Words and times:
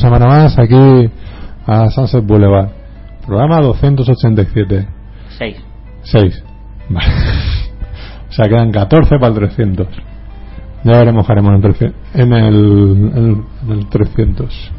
semana 0.00 0.26
más 0.26 0.58
aquí 0.58 1.10
a 1.66 1.88
Sunset 1.90 2.24
Boulevard. 2.26 2.70
Programa 3.26 3.60
287. 3.60 4.86
6. 5.38 5.56
6. 6.02 6.44
Vale. 6.88 7.06
O 8.28 8.32
sea, 8.32 8.44
quedan 8.48 8.70
14 8.70 9.16
para 9.18 9.26
el 9.26 9.34
300. 9.34 9.88
Ya 10.84 10.92
veremos 10.98 11.26
qué 11.26 11.32
haremos 11.32 11.50
en, 11.50 11.56
el 11.56 11.62
300 11.62 11.94
en 12.14 12.32
el, 12.32 12.54
en 12.54 13.16
el- 13.16 13.44
en 13.66 13.78
el 13.78 13.88
300. 13.88 14.70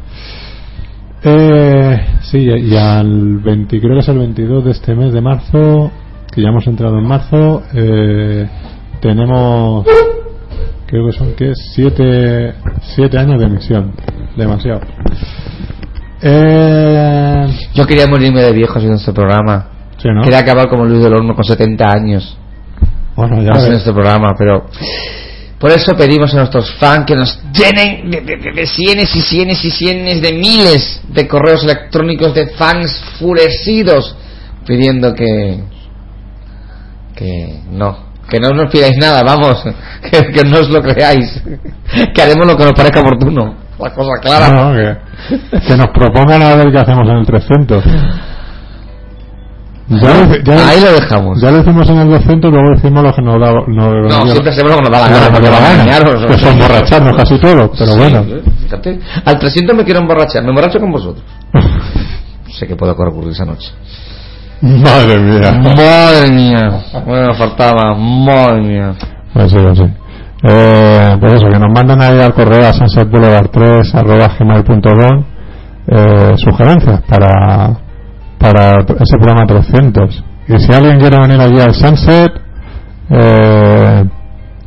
Eh, 1.24 1.98
sí, 2.22 2.38
y 2.40 2.76
al 2.78 3.40
20, 3.40 3.80
creo 3.80 3.94
que 3.96 4.00
es 4.00 4.08
el 4.08 4.18
22 4.20 4.64
de 4.66 4.72
este 4.72 4.96
mes 4.96 5.14
de 5.14 5.20
marzo, 5.22 5.92
que 6.34 6.42
ya 6.42 6.48
hemos 6.48 6.66
entrado 6.66 6.98
en 6.98 7.06
marzo, 7.06 7.62
eh, 7.74 8.48
tenemos, 9.02 9.86
creo 10.88 11.06
que 11.08 11.12
son, 11.12 11.34
que 11.36 11.52
7 11.54 12.54
siete 12.96 13.18
años 13.20 13.40
de 13.40 13.46
emisión. 13.48 13.92
Demasiado. 14.38 14.80
Eh, 16.22 17.48
Yo 17.74 17.86
quería 17.86 18.08
morirme 18.08 18.42
de 18.42 18.52
viejo 18.54 18.74
haciendo 18.76 18.98
este 18.98 19.12
programa. 19.14 19.68
sí, 19.98 20.08
¿no? 20.14 20.22
Quería 20.24 20.40
acabar 20.40 20.68
como 20.70 20.86
Luis 20.86 21.04
del 21.04 21.14
Horno 21.14 21.34
con 21.36 21.44
70 21.44 21.86
años 21.90 22.38
Bueno, 23.16 23.42
ya 23.42 23.52
haciendo 23.52 23.78
este 23.78 23.92
programa, 23.94 24.34
pero 24.38 24.66
por 25.60 25.70
eso 25.72 25.96
pedimos 25.96 26.34
a 26.34 26.38
nuestros 26.38 26.74
fans 26.80 27.06
que 27.06 27.16
nos 27.16 27.40
llenen 27.54 28.10
de, 28.10 28.22
de, 28.22 28.38
de- 28.38 28.52
de 28.52 28.66
cienes 28.66 29.16
y 29.16 29.22
cienes 29.22 29.64
y 29.64 29.70
cienes 29.70 30.20
de 30.20 30.34
miles 30.34 31.02
de 31.08 31.28
correos 31.28 31.64
electrónicos 31.64 32.34
de 32.34 32.48
fans 32.50 33.00
furecidos 33.20 34.16
pidiendo 34.66 35.14
que 35.14 35.64
que 37.16 37.60
no 37.72 38.12
que 38.28 38.40
no 38.40 38.50
nos 38.50 38.72
pidáis 38.72 38.98
nada 38.98 39.22
vamos 39.24 39.64
que, 40.10 40.32
que 40.32 40.44
no 40.50 40.62
os 40.62 40.70
lo 40.70 40.82
creáis 40.82 41.42
que 42.16 42.22
haremos 42.22 42.48
lo 42.48 42.58
que 42.58 42.64
nos 42.64 42.74
parezca 42.74 43.02
oportuno 43.02 43.56
la 43.84 43.94
cosa 43.94 44.12
clara 44.22 44.50
No, 44.50 44.74
que, 44.74 45.60
que 45.68 45.78
nos 45.78 45.88
propongan 45.90 46.42
a 46.44 46.56
ver 46.56 46.72
qué 46.72 46.80
hacemos 46.80 47.08
en 47.10 47.18
el 47.18 47.26
300. 47.26 47.84
Ya, 49.90 50.26
ya- 50.46 50.70
ahí 50.70 50.80
lo 50.82 50.94
dejamos 50.94 51.42
ya 51.42 51.52
lo 51.52 51.60
hicimos 51.60 51.90
en 51.90 51.98
el 51.98 52.10
200, 52.12 52.50
luego 52.50 52.70
decimos 52.76 53.04
lo 53.04 53.14
que 53.14 53.22
nos 53.22 53.42
da. 53.42 53.52
No, 53.52 53.92
no 54.08 54.26
siempre 54.32 54.52
hacemos 54.52 54.72
lo 54.72 54.78
que 54.78 54.84
nos 54.84 54.92
da 54.92 55.00
la 55.02 55.08
gana 55.10 55.26
que 55.28 55.32
porque 55.34 55.50
vamos 55.50 55.60
a 55.60 55.64
la 55.64 55.70
gana, 55.70 55.84
engañaros 55.84 56.26
que 56.28 56.38
son 56.40 56.60
borracharnos 56.60 57.18
casi 57.18 57.40
todo, 57.40 57.72
pero 57.78 57.92
Sí, 57.92 57.98
bueno. 57.98 58.26
Fíjate. 58.64 59.00
Al 59.26 59.38
300 59.40 59.76
me 59.76 59.84
quiero 59.84 60.00
emborrachar, 60.00 60.44
me 60.44 60.50
emborracho 60.50 60.80
con 60.80 60.92
vosotros. 60.92 61.26
sé 62.58 62.68
que 62.68 62.76
puede 62.78 62.94
ocurrir 62.94 63.32
esa 63.32 63.44
noche. 63.44 63.70
Madre 64.62 65.18
mía. 65.20 65.52
Madre 65.60 66.32
mía, 66.32 66.82
bueno, 67.06 67.34
faltaba, 67.34 67.94
madre 67.96 68.62
mía. 68.62 68.94
Pues 69.34 69.52
sí, 69.52 69.58
pues 69.62 69.78
sí. 69.78 69.84
Eh, 70.44 71.18
pues 71.20 71.34
eso, 71.34 71.46
que 71.52 71.60
nos 71.60 71.72
manden 71.72 72.02
ahí 72.02 72.20
al 72.20 72.34
correo 72.34 72.68
a 72.68 72.74
sunsetboulevard3 72.74 73.94
arroba 73.94 74.36
gmail.com 74.40 75.24
eh, 75.88 76.34
sugerencias 76.38 77.02
para, 77.02 77.78
para 78.40 78.82
ese 78.82 79.18
programa 79.18 79.46
300. 79.46 80.24
Y 80.48 80.58
si 80.60 80.74
alguien 80.74 81.00
quiere 81.00 81.18
venir 81.20 81.40
aquí 81.40 81.60
al 81.60 81.74
Sunset, 81.74 82.32
eh, 83.10 84.04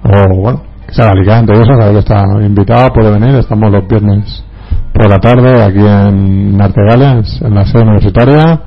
o 0.02 0.40
bueno, 0.40 0.62
que 0.86 0.94
sea 0.94 1.10
Alicante 1.10 1.52
y 1.56 1.60
eso, 1.60 1.72
que 1.76 1.98
está 1.98 2.24
invitado, 2.40 2.92
puede 2.92 3.10
venir. 3.10 3.34
Estamos 3.36 3.70
los 3.70 3.86
viernes 3.88 4.44
por 4.92 5.08
la 5.08 5.18
tarde 5.18 5.62
aquí 5.62 5.80
en 5.80 6.60
Artegales, 6.60 7.40
en 7.42 7.54
la 7.54 7.64
sede 7.64 7.82
universitaria. 7.82 8.60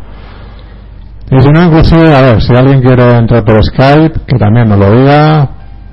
Y 1.29 1.41
si 1.41 1.49
no, 1.49 1.63
inclusive, 1.63 2.15
a 2.15 2.21
ver, 2.21 2.41
si 2.41 2.55
alguien 2.55 2.81
quiere 2.81 3.17
entrar 3.17 3.43
por 3.43 3.63
Skype, 3.63 4.21
que 4.25 4.37
también 4.37 4.69
nos 4.69 4.79
lo 4.79 4.91
diga, 4.91 5.49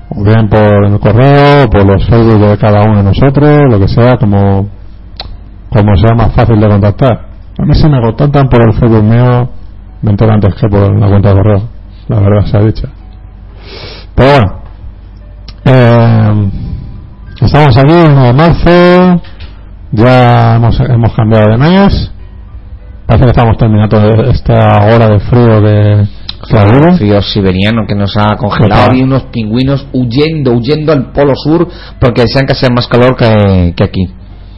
o 0.09 0.23
bien 0.23 0.47
por 0.49 0.85
el 0.85 0.99
correo, 0.99 1.69
por 1.69 1.85
los 1.85 2.05
Facebook 2.07 2.39
de 2.39 2.57
cada 2.57 2.83
uno 2.83 2.97
de 2.97 3.03
nosotros, 3.03 3.61
lo 3.69 3.79
que 3.79 3.87
sea, 3.87 4.17
como, 4.17 4.69
como 5.69 5.95
sea 5.97 6.15
más 6.15 6.33
fácil 6.33 6.59
de 6.59 6.67
contactar. 6.67 7.27
A 7.57 7.65
mí 7.65 7.73
si 7.73 7.87
me 7.87 8.01
contactan 8.01 8.47
por 8.47 8.61
el 8.61 8.73
Facebook 8.73 9.03
mío, 9.03 9.49
me 10.01 10.11
entero 10.11 10.33
antes 10.33 10.53
que 10.55 10.67
por 10.67 10.99
la 10.99 11.07
cuenta 11.07 11.29
de 11.29 11.35
correo, 11.35 11.69
la 12.07 12.19
verdad 12.19 12.45
se 12.45 12.57
ha 12.57 12.61
dicho. 12.61 12.87
Pero 14.13 14.29
bueno, 14.31 14.61
eh, 15.65 16.49
estamos 17.41 17.77
aquí, 17.77 17.93
1 17.93 18.23
de 18.23 18.33
marzo, 18.33 19.21
ya 19.91 20.55
hemos, 20.55 20.79
hemos 20.79 21.13
cambiado 21.13 21.51
de 21.51 21.57
mes, 21.57 22.11
parece 23.07 23.25
que 23.25 23.31
estamos 23.31 23.57
terminando 23.57 23.97
esta 24.25 24.85
hora 24.85 25.07
de 25.07 25.19
frío 25.19 25.61
que 25.61 26.07
habido. 26.53 26.97
Frío 26.97 27.21
siberiano 27.21 27.81
que 27.87 27.95
nos 27.95 28.15
ha 28.17 28.35
congelado. 28.37 28.89
Había 28.89 29.03
unos 29.03 29.23
pingüinos 29.23 29.87
huyendo, 29.93 30.51
huyendo 30.51 30.91
al 30.91 31.11
polo 31.11 31.33
sur 31.35 31.67
porque 31.99 32.21
decían 32.21 32.45
que 32.45 32.53
hacía 32.53 32.69
más 32.69 32.87
calor 32.87 33.15
que, 33.15 33.73
que 33.75 33.83
aquí. 33.83 34.07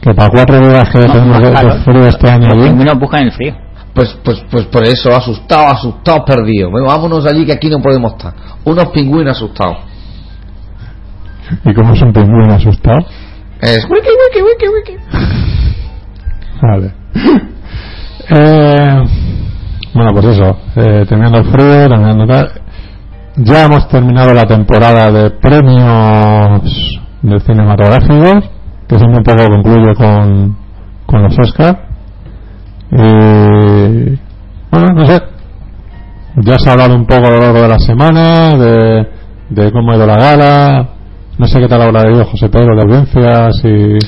Que 0.00 0.14
para 0.14 0.30
cuatro 0.30 0.60
días 0.60 0.88
que 0.90 0.98
tenemos 0.98 1.38
de, 1.40 1.50
de 1.50 1.72
frío 1.84 2.06
este 2.06 2.30
año 2.30 2.48
Los 2.48 2.58
allí, 2.58 2.68
pingüinos 2.68 2.98
buscan 2.98 3.24
el 3.24 3.32
frío. 3.32 3.54
Pues, 3.94 4.16
pues, 4.22 4.44
pues 4.50 4.66
por 4.66 4.84
eso, 4.84 5.10
asustado, 5.10 5.66
asustado, 5.68 6.24
perdido. 6.24 6.70
Bueno, 6.70 6.86
vámonos 6.86 7.26
allí 7.26 7.44
que 7.44 7.52
aquí 7.52 7.68
no 7.68 7.80
podemos 7.80 8.12
estar. 8.12 8.32
Unos 8.64 8.86
pingüinos 8.90 9.36
asustados. 9.36 9.78
y 11.64 11.74
como 11.74 11.94
es 11.94 12.02
un 12.02 12.12
pingüino 12.12 12.54
asustado, 12.54 13.04
Es 13.60 13.84
wiki, 13.90 14.08
wiki, 14.08 14.42
wiki, 14.42 14.68
wiki. 14.68 14.96
vale. 16.62 16.92
Eh, 18.30 19.04
bueno, 19.98 20.12
pues 20.12 20.26
eso, 20.26 20.56
eh, 20.76 21.04
terminando 21.08 21.38
el 21.38 21.44
frío, 21.46 21.88
terminando 21.88 22.24
tal. 22.24 22.52
Ya 23.38 23.64
hemos 23.64 23.88
terminado 23.88 24.32
la 24.32 24.44
temporada 24.44 25.10
de 25.10 25.30
premios 25.30 27.00
de 27.20 27.40
cinematográficos, 27.40 28.48
que 28.88 28.96
siempre 28.96 29.18
un 29.18 29.24
poco 29.24 29.48
concluye 29.48 29.94
con, 29.96 30.56
con 31.04 31.22
los 31.24 31.36
Oscars. 31.36 31.78
Y 32.92 34.18
bueno, 34.70 34.88
no 34.94 35.06
sé. 35.06 35.20
Ya 36.36 36.58
se 36.60 36.70
ha 36.70 36.74
hablado 36.74 36.94
un 36.94 37.04
poco 37.04 37.26
a 37.26 37.30
lo 37.30 37.40
largo 37.40 37.62
de 37.62 37.68
la 37.68 37.78
semana 37.80 38.56
de, 38.56 39.08
de 39.50 39.72
cómo 39.72 39.90
ha 39.90 39.96
ido 39.96 40.06
la 40.06 40.16
gala. 40.16 40.88
No 41.38 41.46
sé 41.48 41.58
qué 41.58 41.66
tal 41.66 41.82
habrá 41.82 42.08
ido 42.08 42.24
José 42.24 42.48
Pedro 42.48 42.76
de 42.76 42.82
audiencias 42.82 43.64
y. 43.64 43.98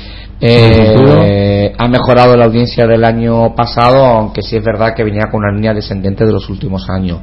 Eh, 0.40 1.74
ha 1.76 1.88
mejorado 1.88 2.34
la 2.36 2.46
audiencia 2.46 2.86
del 2.86 3.04
año 3.04 3.54
pasado, 3.54 4.04
aunque 4.04 4.42
sí 4.42 4.56
es 4.56 4.64
verdad 4.64 4.94
que 4.94 5.04
venía 5.04 5.26
con 5.30 5.40
una 5.40 5.52
línea 5.52 5.74
descendente 5.74 6.24
de 6.24 6.32
los 6.32 6.48
últimos 6.48 6.88
años. 6.88 7.20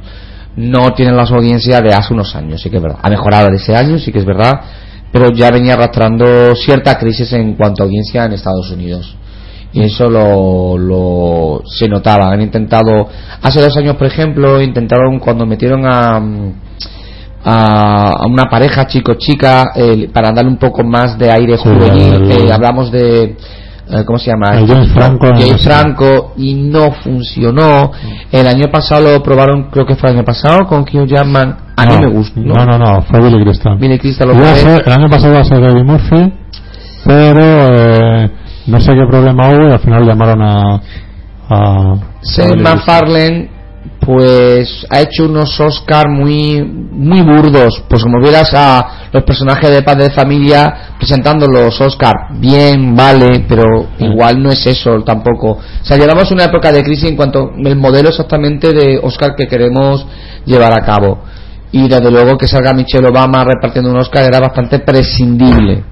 No 0.56 0.92
tiene 0.94 1.12
las 1.12 1.30
audiencias 1.30 1.82
de 1.82 1.94
hace 1.94 2.14
unos 2.14 2.34
años, 2.36 2.62
sí 2.62 2.70
que 2.70 2.76
es 2.76 2.82
verdad. 2.82 2.98
Ha 3.02 3.10
mejorado 3.10 3.48
de 3.50 3.56
ese 3.56 3.74
año, 3.74 3.98
sí 3.98 4.12
que 4.12 4.18
es 4.18 4.24
verdad, 4.24 4.60
pero 5.12 5.30
ya 5.32 5.50
venía 5.50 5.74
arrastrando 5.74 6.54
cierta 6.54 6.98
crisis 6.98 7.32
en 7.32 7.54
cuanto 7.54 7.82
a 7.82 7.86
audiencia 7.86 8.24
en 8.24 8.32
Estados 8.32 8.70
Unidos. 8.70 9.16
Y 9.72 9.82
eso 9.82 10.08
lo, 10.08 10.78
lo 10.78 11.62
se 11.66 11.88
notaba. 11.88 12.32
Han 12.32 12.40
intentado, 12.40 13.08
hace 13.42 13.60
dos 13.60 13.76
años, 13.76 13.96
por 13.96 14.06
ejemplo, 14.06 14.62
intentaron 14.62 15.18
cuando 15.18 15.44
metieron 15.44 15.84
a, 15.86 16.20
a, 17.50 18.10
a 18.22 18.26
una 18.26 18.44
pareja 18.44 18.86
chico-chica 18.86 19.70
eh, 19.74 20.08
para 20.12 20.32
darle 20.32 20.50
un 20.50 20.58
poco 20.58 20.84
más 20.84 21.18
de 21.18 21.30
aire 21.30 21.56
Sí, 21.56 21.64
juvenil. 21.64 22.14
el- 22.14 22.30
eh, 22.48 22.52
hablamos 22.52 22.90
de. 22.92 23.22
eh, 23.90 24.04
¿Cómo 24.04 24.18
se 24.18 24.30
llama? 24.30 24.58
El 24.58 24.66
James 24.66 24.92
Franco 24.92 25.26
James 25.28 25.66
y 26.36 26.54
no 26.54 26.92
funcionó. 27.02 27.90
El 28.30 28.46
año 28.46 28.66
pasado 28.70 29.12
lo 29.12 29.22
probaron, 29.22 29.70
creo 29.70 29.86
que 29.86 29.94
fue 29.96 30.10
el 30.10 30.16
año 30.16 30.24
pasado, 30.24 30.66
con 30.66 30.80
Hugh 30.82 31.06
Jackman. 31.06 31.56
A 31.76 31.86
mí 31.86 31.94
No, 31.94 32.00
me 32.00 32.08
gustó. 32.08 32.40
No, 32.40 32.64
no, 32.66 32.76
no, 32.78 33.02
fue 33.02 33.20
Billy 33.20 33.42
Crystal. 33.44 33.78
Billy 33.78 33.98
Crystal 33.98 34.28
lo 34.28 34.34
ser- 34.34 34.82
el 34.86 34.92
año 34.92 35.08
pasado 35.08 35.32
iba 35.32 35.40
a 35.40 35.44
ser 35.44 35.62
Eddie 35.62 35.84
Murphy, 35.84 36.32
pero 37.06 37.40
eh, 37.42 38.30
no 38.66 38.80
sé 38.80 38.92
qué 38.94 39.06
problema 39.08 39.48
hubo 39.48 39.68
y 39.68 39.72
al 39.72 39.78
final 39.80 40.04
llamaron 40.04 40.42
a. 40.42 40.80
a. 41.48 41.94
MacFarlane 42.62 43.57
pues 44.08 44.86
ha 44.88 45.02
hecho 45.02 45.26
unos 45.26 45.60
Oscar 45.60 46.08
muy 46.08 46.62
muy 46.62 47.20
burdos. 47.20 47.84
Pues 47.90 48.02
como 48.02 48.22
vieras 48.22 48.54
a 48.54 49.10
los 49.12 49.22
personajes 49.22 49.70
de 49.70 49.82
padre 49.82 50.04
de 50.04 50.10
familia 50.12 50.94
presentando 50.96 51.46
los 51.46 51.78
Oscar. 51.78 52.14
Bien 52.36 52.96
vale 52.96 53.44
pero 53.46 53.88
igual 53.98 54.42
no 54.42 54.50
es 54.50 54.66
eso 54.66 55.02
tampoco. 55.04 55.58
O 55.58 55.84
sea 55.84 55.98
llevamos 55.98 56.30
una 56.30 56.44
época 56.44 56.72
de 56.72 56.82
crisis 56.82 57.10
en 57.10 57.16
cuanto 57.16 57.50
al 57.62 57.76
modelo 57.76 58.08
exactamente 58.08 58.72
de 58.72 58.98
Oscar 58.98 59.34
que 59.36 59.46
queremos 59.46 60.06
llevar 60.46 60.72
a 60.72 60.86
cabo. 60.86 61.24
Y 61.70 61.86
desde 61.86 62.10
luego 62.10 62.38
que 62.38 62.48
salga 62.48 62.72
Michelle 62.72 63.08
Obama 63.08 63.44
repartiendo 63.44 63.90
un 63.90 63.98
Oscar 63.98 64.24
era 64.24 64.40
bastante 64.40 64.78
prescindible. 64.78 65.84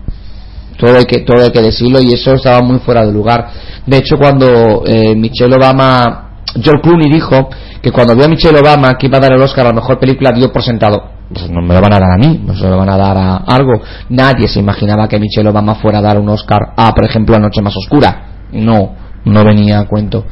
Todo 0.79 0.97
hay 0.97 1.05
que 1.05 1.19
todo 1.19 1.45
hay 1.45 1.51
que 1.51 1.61
decirlo 1.61 2.01
y 2.01 2.15
eso 2.15 2.33
estaba 2.33 2.63
muy 2.63 2.79
fuera 2.79 3.05
de 3.05 3.13
lugar. 3.13 3.47
De 3.85 3.99
hecho 3.99 4.17
cuando 4.17 4.85
eh, 4.87 5.15
Michelle 5.15 5.55
Obama 5.55 6.26
George 6.55 6.81
Clooney 6.83 7.11
dijo 7.11 7.49
que 7.83 7.91
cuando 7.91 8.15
vio 8.15 8.25
a 8.25 8.29
Michelle 8.29 8.59
Obama 8.61 8.97
que 8.99 9.07
iba 9.07 9.19
a 9.19 9.21
dar 9.21 9.33
el 9.33 9.43
Oscar 9.43 9.67
a 9.67 9.69
la 9.71 9.75
mejor 9.75 9.99
película 9.99 10.33
dio 10.33 10.53
por 10.53 10.63
sentado 10.63 11.11
pues 11.29 11.51
no 11.51 11.61
me 11.61 11.75
lo 11.75 11.81
van 11.81 11.93
a 11.95 11.99
dar 11.99 12.11
a 12.13 12.17
mí 12.17 12.41
no 12.47 12.55
se 12.55 12.69
lo 12.69 12.77
van 12.79 12.89
a 12.89 12.97
dar 12.97 13.19
a 13.19 13.37
algo 13.39 13.81
nadie 14.11 14.47
se 14.49 14.61
imaginaba 14.61 15.09
que 15.09 15.19
Michelle 15.19 15.49
Obama 15.49 15.75
fuera 15.75 15.99
a 15.99 16.03
dar 16.03 16.19
un 16.19 16.29
Oscar 16.29 16.73
a 16.77 16.93
por 16.95 17.05
ejemplo 17.05 17.35
a 17.37 17.39
Noche 17.41 17.61
más 17.63 17.77
oscura 17.77 18.47
no 18.53 18.95
no 19.25 19.45
venía 19.45 19.81
a 19.81 19.87
cuento 19.87 20.25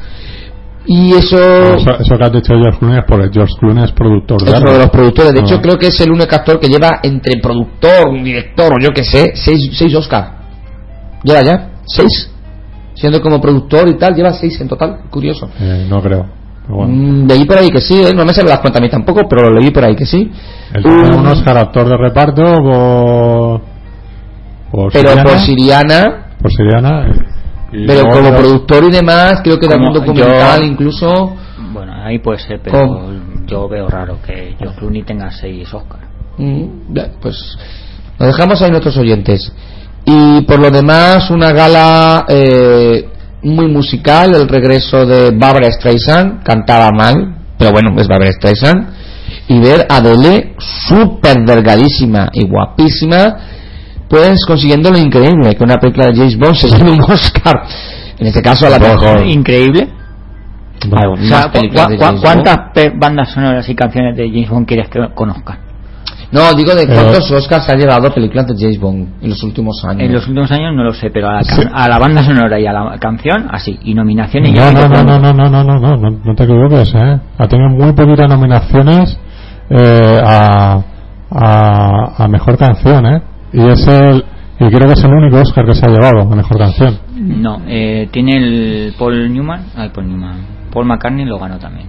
y 0.87 1.15
eso 1.15 1.37
Eso, 1.77 1.91
eso 1.99 2.17
que 2.19 2.25
has 2.25 2.33
dicho 2.33 2.53
George 2.55 2.79
Clooney 2.79 2.99
es 2.99 3.05
porque 3.09 3.29
George 3.33 3.55
Clooney 3.59 3.85
es 3.85 3.93
productor 3.93 4.43
es 4.47 4.61
uno 4.61 4.73
de 4.73 4.79
los 4.81 4.91
productores. 4.91 5.33
De 5.33 5.41
Ah. 5.41 5.43
hecho, 5.43 5.61
creo 5.63 5.79
que 5.79 5.87
es 5.87 5.99
el 6.03 6.11
único 6.13 6.35
actor 6.35 6.61
que 6.61 6.69
lleva 6.69 7.01
entre 7.03 7.41
productor, 7.41 8.13
director 8.23 8.71
o 8.71 8.77
yo 8.79 8.91
que 8.91 9.03
sé, 9.03 9.33
seis, 9.35 9.71
seis 9.73 9.95
Oscar. 9.95 10.33
Lleva 11.23 11.43
ya, 11.43 11.71
seis. 11.87 12.31
Siendo 12.95 13.21
como 13.21 13.41
productor 13.41 13.89
y 13.89 13.95
tal, 13.99 14.15
lleva 14.15 14.33
seis 14.33 14.61
en 14.61 14.69
total. 14.69 15.01
Curioso. 15.11 15.49
Eh, 15.61 15.87
no 15.89 16.01
creo. 16.01 16.27
Pero 16.67 16.77
bueno. 16.79 16.95
Mm, 16.95 17.27
leí 17.29 17.45
por 17.45 17.59
ahí 17.59 17.69
que 17.71 17.81
sí, 17.81 18.01
¿eh? 18.03 18.13
no 18.15 18.25
me 18.25 18.33
se 18.33 18.43
las 18.43 18.61
cuenta 18.61 18.79
a 18.79 18.83
mí 18.83 18.89
tampoco, 18.89 19.23
pero 19.29 19.51
lo 19.51 19.59
leí 19.61 19.71
por 19.71 19.85
ahí 19.85 19.95
que 19.97 20.07
sí. 20.07 20.31
El 20.73 20.83
tiene 20.83 21.17
Un- 21.17 21.27
Oscar 21.27 21.59
actor 21.59 21.89
de 21.89 21.97
reparto 21.97 22.43
por. 22.63 23.61
por 24.71 24.93
pero 24.93 25.09
Siriana, 25.11 25.23
por 25.25 25.39
Siriana, 25.41 26.27
por 26.41 26.51
Siriana, 26.53 27.07
y 27.73 27.87
pero 27.87 28.05
como 28.11 28.31
productor 28.35 28.85
y 28.85 28.91
demás, 28.91 29.41
creo 29.43 29.59
que 29.59 29.67
también 29.69 29.93
documental 29.93 30.61
yo- 30.61 30.67
incluso. 30.67 31.37
Bueno, 31.73 31.93
ahí 32.05 32.19
puede 32.21 32.39
ser, 32.39 32.61
pero 32.63 32.79
¿Cómo? 32.87 33.11
yo 33.47 33.69
veo 33.69 33.89
raro 33.89 34.19
que 34.25 34.55
George 34.59 34.79
Clooney 34.79 35.03
tenga 35.03 35.31
seis 35.33 35.73
Oscars. 35.75 36.05
Mm, 36.39 36.95
pues 37.21 37.59
lo 38.19 38.27
dejamos 38.27 38.63
ahí 38.63 38.71
nuestros 38.71 38.97
oyentes. 38.97 39.53
Y 40.07 40.43
por 40.43 40.59
lo 40.61 40.71
demás, 40.71 41.31
una 41.31 41.53
gala 41.53 42.27
eh, 42.29 43.09
muy 43.43 43.69
musical, 43.69 44.35
el 44.35 44.49
regreso 44.49 45.07
de 45.07 45.31
Barbara 45.31 45.71
Streisand, 45.73 46.43
cantaba 46.43 46.91
mal, 46.91 47.37
pero 47.59 47.73
bueno, 47.73 47.95
es 47.99 48.07
Barbara 48.09 48.33
Streisand. 48.33 48.89
Y 49.49 49.59
ver 49.61 49.87
a 49.91 49.97
Adele 49.97 50.55
súper 50.59 51.39
delgadísima 51.45 52.31
y 52.33 52.47
guapísima, 52.47 53.37
pues 54.09 54.45
consiguiendo 54.47 54.91
lo 54.91 54.99
increíble, 54.99 55.55
que 55.55 55.65
una 55.65 55.77
película 55.79 56.07
de 56.09 56.15
James 56.17 56.39
Bond 56.39 56.55
se 56.55 56.69
lleve 56.71 56.91
un 56.91 57.03
Oscar. 57.03 57.63
En 58.19 58.27
este 58.27 58.43
caso, 58.43 58.67
a 58.67 58.71
la 58.71 58.79
mejor. 58.79 59.27
Increíble. 59.27 59.89
Bueno, 60.89 61.13
O 61.15 61.17
sea, 61.17 61.39
más 61.39 61.49
películas 61.49 61.87
¿cu- 61.87 61.93
de 61.93 61.97
cu- 61.99 62.05
James 62.05 62.21
¿Cuántas 62.23 62.59
bandas 62.99 63.31
sonoras 63.33 63.69
y 63.69 63.75
canciones 63.75 64.17
de 64.17 64.29
James 64.29 64.49
Bond 64.51 64.67
quieres 64.67 64.89
que 64.89 65.01
conozcan? 65.15 65.59
No, 66.35 66.53
digo 66.57 66.75
de 66.75 66.87
cuántos 66.87 67.31
Oscars 67.31 67.69
ha 67.71 67.75
llevado 67.77 68.13
películas 68.13 68.47
de 68.49 68.55
James 68.59 68.81
Bond 68.81 69.23
en 69.23 69.31
los 69.31 69.43
últimos 69.45 69.83
años. 69.85 70.03
En 70.03 70.13
los 70.13 70.27
últimos 70.27 70.51
años 70.51 70.75
no 70.75 70.83
lo 70.83 70.93
sé, 70.93 71.09
pero 71.11 71.29
a 71.29 71.35
la, 71.35 71.43
can- 71.45 71.63
Sí. 71.63 71.69
a 71.73 71.89
la 71.89 71.99
banda 71.99 72.23
sonora 72.25 72.59
y 72.59 72.67
a 72.67 72.73
la 72.73 72.99
canción, 72.99 73.47
así. 73.51 73.79
Y 73.85 73.95
nominaciones 73.95 74.53
No, 74.53 74.73
no, 74.73 74.89
no, 74.89 75.05
no, 75.05 75.19
no, 75.21 75.33
no, 75.33 75.49
no, 75.49 75.65
no, 75.65 75.79
no, 75.79 75.97
no, 75.97 76.11
no 76.25 76.35
te 76.35 76.45
equivoques, 76.45 76.93
¿eh? 76.95 77.21
Ha 77.39 77.47
tenido 77.47 77.69
muy 77.71 77.93
poquitas 77.93 78.29
nominaciones 78.29 79.17
eh, 79.71 80.21
a, 80.25 80.83
a, 81.31 82.25
a 82.25 82.29
mejor 82.29 82.59
canción, 82.59 83.07
¿eh? 83.07 83.23
Y 83.53 83.69
es 83.69 83.87
el, 83.87 84.25
y 84.59 84.67
creo 84.69 84.87
que 84.89 84.95
es 84.95 85.05
el 85.05 85.13
único 85.13 85.37
Oscar 85.41 85.65
que 85.65 85.75
se 85.75 85.87
ha 85.87 85.89
llevado 85.89 86.21
a 86.23 86.35
mejor 86.37 86.59
canción. 86.59 86.99
No, 87.17 87.61
eh, 87.69 88.09
tiene 88.11 88.37
el 88.39 88.95
Paul 88.99 89.33
Newman, 89.33 89.67
ay, 89.77 89.91
Paul 89.95 90.09
Newman, 90.09 90.37
Paul 90.73 90.87
McCartney 90.87 91.25
lo 91.27 91.39
ganó 91.39 91.59
también. 91.59 91.89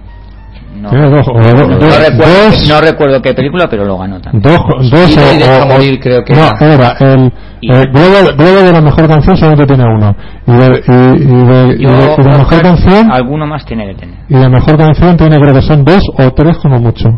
No, 0.82 0.90
recuerdo, 0.90 2.16
dos, 2.18 2.68
no 2.68 2.80
recuerdo 2.80 3.22
qué 3.22 3.34
película, 3.34 3.66
pero 3.68 3.84
lo 3.84 3.98
ganó 3.98 4.20
también. 4.20 4.42
dos, 4.42 4.90
dos 4.90 5.10
Y 5.10 5.18
o, 5.18 5.20
de 5.22 5.38
Deja 5.38 5.58
o- 5.60 5.64
o- 5.64 5.66
Morir, 5.68 6.00
creo 6.00 6.24
que 6.24 6.34
no, 6.34 6.40
era. 6.60 6.96
era 7.00 7.12
el, 7.14 7.32
eh, 7.62 7.84
Globo, 7.92 8.36
Globo 8.36 8.62
de 8.62 8.72
la 8.72 8.80
mejor 8.80 9.08
canción 9.08 9.36
solamente 9.36 9.66
tiene 9.66 9.84
uno 9.84 10.16
y 10.46 10.52
de, 10.52 10.82
y, 10.86 11.22
y 11.22 11.46
de, 11.46 11.76
y 11.78 11.82
Yo, 11.82 11.90
de- 11.92 12.14
y 12.18 12.24
de 12.24 12.38
mejor 12.38 12.62
canción 12.62 13.10
alguno 13.12 13.46
más 13.46 13.64
tiene 13.64 13.86
que 13.88 13.94
tener. 13.94 14.16
y 14.28 14.34
de 14.34 14.48
mejor 14.48 14.76
canción 14.76 15.16
tiene 15.16 15.36
creo 15.38 15.54
que 15.54 15.62
son 15.62 15.84
dos 15.84 16.02
o 16.18 16.30
tres 16.32 16.58
como 16.58 16.78
mucho 16.78 17.08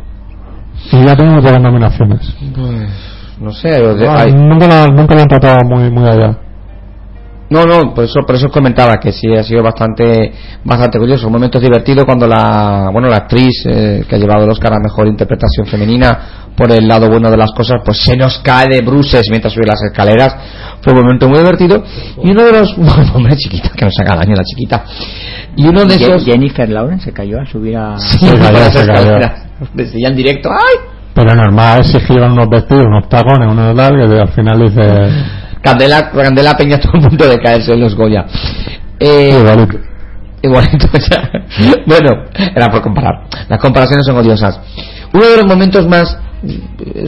y 0.92 1.04
ya 1.04 1.14
tenemos 1.16 1.40
todas 1.40 1.54
las 1.54 1.62
nominaciones 1.62 2.34
Pues, 2.54 3.36
no 3.40 3.50
sé, 3.52 3.68
de- 3.68 4.08
Ah, 4.08 4.20
hay- 4.22 4.32
nunca, 4.32 4.66
la, 4.66 4.86
nunca 4.88 5.14
la 5.14 5.22
han 5.22 5.28
tratado 5.28 5.58
muy 5.64 5.90
muy 5.90 6.08
allá 6.08 6.36
no, 7.50 7.64
no, 7.64 7.94
por 7.94 8.04
eso, 8.04 8.20
por 8.26 8.36
eso 8.36 8.46
os 8.46 8.52
comentaba 8.52 8.98
que 9.00 9.10
sí 9.10 9.34
ha 9.34 9.42
sido 9.42 9.62
bastante, 9.62 10.32
bastante 10.64 10.98
curioso. 10.98 11.30
Momentos 11.30 11.62
divertidos 11.62 12.04
cuando 12.04 12.26
la, 12.26 12.90
bueno, 12.92 13.08
la 13.08 13.16
actriz 13.18 13.64
eh, 13.66 14.04
que 14.06 14.16
ha 14.16 14.18
llevado 14.18 14.44
el 14.44 14.50
Oscar 14.50 14.74
a 14.74 14.78
mejor 14.78 15.06
interpretación 15.06 15.66
femenina 15.66 16.50
por 16.54 16.70
el 16.70 16.86
lado 16.86 17.08
bueno 17.08 17.30
de 17.30 17.36
las 17.38 17.52
cosas, 17.52 17.80
pues 17.84 17.98
se 18.02 18.16
nos 18.16 18.38
cae 18.40 18.66
de 18.68 18.82
bruces 18.82 19.22
mientras 19.30 19.54
sube 19.54 19.64
las 19.66 19.80
escaleras. 19.82 20.36
Fue 20.82 20.92
un 20.92 21.00
momento 21.00 21.26
muy 21.28 21.38
divertido. 21.38 21.82
Y 22.22 22.30
uno 22.32 22.44
de 22.44 22.52
los, 22.52 22.76
bueno, 22.76 23.12
hombre, 23.14 23.36
chiquita, 23.36 23.70
que 23.70 23.84
nos 23.86 23.94
haga 23.98 24.16
daño 24.16 24.34
la 24.36 24.44
chiquita. 24.44 24.84
Y 25.56 25.66
uno 25.68 25.86
de 25.86 25.94
esos, 25.94 26.24
Jennifer 26.24 26.68
Lawrence 26.68 27.06
se 27.06 27.12
cayó 27.12 27.38
al 27.38 27.46
subir 27.46 27.76
a... 27.78 27.96
Sí, 27.98 28.18
Se 28.18 28.36
cayó, 28.38 28.52
las 28.58 28.72
se 28.72 28.86
cayó. 28.86 28.92
escaleras. 28.92 29.42
Desde 29.72 30.00
ya 30.02 30.08
en 30.08 30.16
directo, 30.16 30.50
¡ay! 30.52 30.98
pero 31.14 31.34
normal 31.34 31.84
si 31.84 31.96
es 31.96 32.06
que 32.06 32.12
llevan 32.14 32.30
unos 32.30 32.48
vestidos 32.48 32.84
unos 32.86 33.08
tacones 33.08 33.48
unos 33.50 33.76
tal 33.76 33.90
que 34.08 34.20
al 34.20 34.28
final 34.28 34.60
dice 34.60 34.80
Candela, 35.62 36.10
Candela 36.10 36.56
Peña 36.56 36.76
estuvo 36.80 36.98
a 36.98 37.08
punto 37.08 37.28
de 37.28 37.38
caerse 37.38 37.72
en 37.72 37.80
los 37.80 37.94
Goya. 37.94 38.26
Eh, 39.00 39.30
igualito 39.32 39.78
Igualito. 40.42 40.86
Bueno, 41.86 42.24
era 42.54 42.68
por 42.70 42.82
comparar. 42.82 43.24
Las 43.48 43.60
comparaciones 43.60 44.06
son 44.06 44.16
odiosas. 44.18 44.60
Uno 45.12 45.26
de 45.26 45.36
los 45.38 45.46
momentos 45.46 45.88
más 45.88 46.16
eh, 46.44 47.06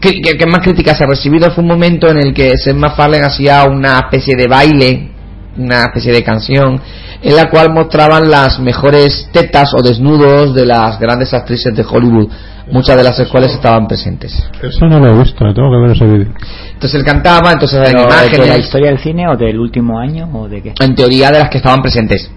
que, 0.00 0.20
que- 0.20 0.36
que 0.36 0.46
más 0.46 0.60
críticas 0.60 1.00
ha 1.00 1.06
recibido 1.06 1.50
fue 1.50 1.62
un 1.62 1.68
momento 1.68 2.08
en 2.08 2.18
el 2.18 2.34
que 2.34 2.56
Seth 2.56 2.74
MacFarlane 2.74 3.24
hacía 3.24 3.64
una 3.64 3.98
especie 3.98 4.34
de 4.36 4.46
baile, 4.48 5.10
una 5.56 5.84
especie 5.84 6.12
de 6.12 6.22
canción, 6.24 6.80
en 7.24 7.34
la 7.34 7.48
cual 7.50 7.72
mostraban 7.72 8.30
las 8.30 8.58
mejores 8.60 9.28
tetas 9.32 9.72
o 9.74 9.82
desnudos 9.82 10.54
de 10.54 10.66
las 10.66 10.98
grandes 11.00 11.32
actrices 11.32 11.74
de 11.74 11.82
Hollywood, 11.82 12.28
muchas 12.70 12.96
de 12.96 13.02
las 13.02 13.20
cuales 13.28 13.52
estaban 13.54 13.86
presentes. 13.86 14.32
eso 14.62 14.86
no 14.86 15.00
lo 15.00 15.08
he 15.08 15.18
visto 15.18 15.38
tengo 15.54 15.70
que 15.70 15.82
ver 15.82 15.90
ese 15.96 16.04
vídeo 16.04 16.32
Entonces 16.74 16.94
él 17.00 17.04
cantaba, 17.04 17.52
entonces 17.52 17.78
había 17.78 17.92
Pero, 17.92 18.02
¿De 18.04 18.08
la 18.08 18.24
imágenes, 18.26 18.64
historia 18.66 18.90
del 18.90 18.98
cine 18.98 19.28
o 19.28 19.36
del 19.36 19.58
último 19.58 19.98
año 19.98 20.28
o 20.34 20.48
de 20.48 20.62
qué? 20.62 20.74
en 20.78 20.94
teoría 20.94 21.30
de 21.30 21.38
las 21.40 21.48
que 21.50 21.58
estaban 21.58 21.80
presentes. 21.80 22.30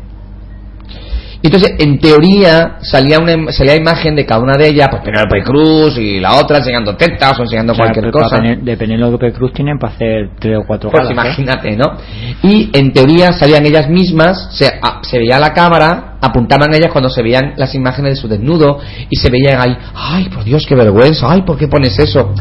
Y 1.42 1.48
Entonces, 1.48 1.76
en 1.78 2.00
teoría, 2.00 2.78
salía 2.82 3.20
una 3.20 3.52
salía 3.52 3.76
imagen 3.76 4.16
de 4.16 4.26
cada 4.26 4.42
una 4.42 4.54
de 4.58 4.70
ellas, 4.70 4.88
pues 4.90 5.04
Penélope 5.04 5.44
Cruz 5.44 5.98
y 5.98 6.20
la 6.20 6.34
otra 6.36 6.58
enseñando 6.58 6.96
tetas 6.96 7.38
o 7.40 7.44
enseñando 7.44 7.74
O 7.74 7.76
sea, 7.76 7.86
cualquier 7.86 8.12
cosa. 8.12 8.38
De 8.40 8.76
Penélope 8.76 9.32
Cruz 9.32 9.54
tienen 9.54 9.78
para 9.78 9.94
hacer 9.94 10.32
tres 10.40 10.58
o 10.58 10.64
cuatro 10.66 10.90
Pues 10.90 11.08
galas, 11.08 11.12
¿eh? 11.12 11.28
imagínate, 11.44 11.76
¿no? 11.78 11.94
Y 12.42 12.72
en 12.74 12.92
teoría 12.92 13.34
salían 13.34 13.66
ellas 13.66 13.88
mismas, 13.88 14.50
se, 14.58 14.66
a- 14.68 15.00
se 15.04 15.20
veía 15.20 15.38
la 15.40 15.54
cámara, 15.54 16.16
apuntaban 16.22 16.74
ellas 16.74 16.90
cuando 16.92 17.10
se 17.10 17.22
veían 17.22 17.54
las 17.56 17.76
imágenes 17.76 18.16
de 18.16 18.22
su 18.22 18.28
desnudo 18.28 18.80
y 19.10 19.16
se 19.18 19.30
veían 19.30 19.62
ahí, 19.62 19.78
ay, 19.94 20.30
por 20.30 20.44
Dios, 20.44 20.66
qué 20.68 20.74
vergüenza, 20.76 21.28
ay, 21.30 21.44
¿por 21.44 21.58
qué 21.58 21.68
pones 21.68 22.00
eso? 22.00 22.34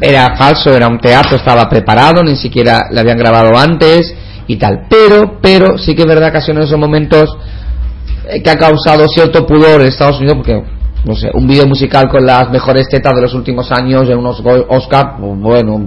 Era 0.00 0.36
falso, 0.36 0.76
era 0.76 0.86
un 0.86 0.98
teatro, 1.00 1.36
estaba 1.36 1.68
preparado, 1.68 2.22
ni 2.22 2.36
siquiera 2.36 2.82
lo 2.92 3.00
habían 3.00 3.16
grabado 3.18 3.56
antes 3.58 4.14
y 4.46 4.56
tal. 4.56 4.82
Pero, 4.88 5.38
pero 5.40 5.78
sí 5.78 5.94
que 5.94 6.02
es 6.02 6.08
verdad 6.08 6.30
que 6.32 6.50
en 6.52 6.58
esos 6.58 6.78
momentos 6.78 7.36
que 8.42 8.50
ha 8.50 8.56
causado 8.56 9.06
cierto 9.08 9.46
pudor 9.46 9.80
en 9.80 9.88
Estados 9.88 10.18
Unidos 10.18 10.36
porque 10.36 10.62
no 11.04 11.14
sé, 11.14 11.30
un 11.32 11.46
vídeo 11.46 11.66
musical 11.66 12.08
con 12.08 12.24
las 12.24 12.50
mejores 12.50 12.88
tetas 12.88 13.14
de 13.14 13.22
los 13.22 13.34
últimos 13.34 13.70
años 13.70 14.08
en 14.08 14.18
unos 14.18 14.42
Oscar, 14.68 15.16
pues, 15.18 15.40
bueno, 15.40 15.86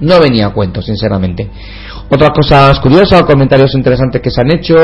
no 0.00 0.20
venía 0.20 0.46
a 0.46 0.50
cuento, 0.50 0.80
sinceramente. 0.80 1.48
Otras 2.10 2.30
cosas 2.30 2.80
curiosas, 2.80 3.22
comentarios 3.22 3.74
interesantes 3.74 4.22
que 4.22 4.30
se 4.30 4.40
han 4.40 4.50
hecho, 4.50 4.74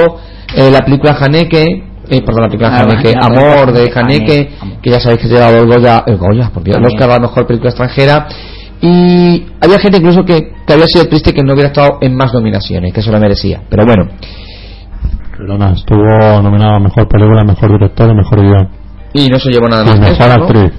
eh, 0.55 0.71
la 0.71 0.81
película 0.81 1.17
Haneke, 1.19 1.83
eh, 2.09 2.21
perdón, 2.21 2.43
la 2.43 2.49
película 2.49 2.71
Ah, 2.71 2.83
Haneke, 2.83 3.15
la 3.15 3.27
Amor 3.27 3.73
de 3.73 3.91
Haneke, 3.95 4.51
que 4.83 4.91
ya 4.91 5.01
sabéis 5.01 5.23
que 5.23 5.27
ha 5.29 5.31
llegado 5.31 5.57
el 5.57 5.67
Goya, 5.67 6.05
el 6.07 6.19
Goya, 6.19 6.51
por 6.53 6.63
Dios, 6.63 6.77
el. 6.77 6.85
Oscar 6.85 7.11
a 7.11 7.15
la 7.15 7.21
mejor 7.21 7.47
película 7.47 7.71
extranjera. 7.71 8.29
Y 8.83 9.47
había 9.61 9.79
gente 9.79 9.97
incluso 9.97 10.25
que, 10.25 10.53
que 10.67 10.73
había 10.75 10.87
sido 10.87 11.07
triste 11.07 11.33
que 11.33 11.43
no 11.43 11.55
hubiera 11.55 11.69
estado 11.69 11.99
en 12.03 12.15
más 12.15 12.35
nominaciones, 12.35 12.93
que 12.93 13.01
eso 13.01 13.11
lo 13.11 13.19
merecía. 13.19 13.63
Pero 13.71 13.87
bueno, 13.87 14.11
Perdona, 15.37 15.73
estuvo 15.73 16.43
nominada 16.43 16.77
a 16.77 16.81
mejor 16.81 17.09
película, 17.09 17.43
mejor 17.45 17.73
director 17.73 18.11
y 18.11 18.15
mejor 18.15 18.41
guion. 18.41 18.69
y 19.15 19.29
no 19.29 19.39
se 19.39 19.51
llevó 19.51 19.69
nada 19.69 19.83
Y 19.85 19.87
más. 19.89 19.95
que 19.95 20.01
mejor 20.11 20.27
eso, 20.29 20.39
¿no? 20.39 20.45
actriz. 20.45 20.73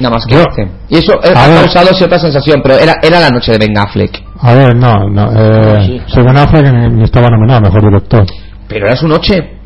Nada 0.00 0.14
más 0.14 0.26
que 0.26 0.34
Yo- 0.34 0.40
este. 0.40 0.68
Y 0.88 0.96
eso 0.98 1.12
eh, 1.22 1.32
ha 1.34 1.48
ver. 1.48 1.58
causado 1.60 1.94
cierta 1.94 2.18
sensación, 2.18 2.60
pero 2.62 2.76
era, 2.76 2.94
era 3.02 3.20
la 3.20 3.30
noche 3.30 3.52
de 3.52 3.58
Ben 3.58 3.76
Affleck. 3.76 4.22
A 4.40 4.54
ver, 4.54 4.74
no, 4.76 5.08
no. 5.10 5.30
Eh, 5.32 5.86
Sí. 5.86 6.00
soy 6.06 6.24
Ben 6.24 6.36
Affleck 6.38 6.72
ni, 6.72 6.88
ni 6.96 7.04
estaba 7.04 7.28
nominado 7.28 7.58
a 7.58 7.62
mejor 7.62 7.82
director. 7.82 8.24
Pero 8.68 8.86
era 8.86 8.96
su 8.96 9.06
noche. 9.08 9.58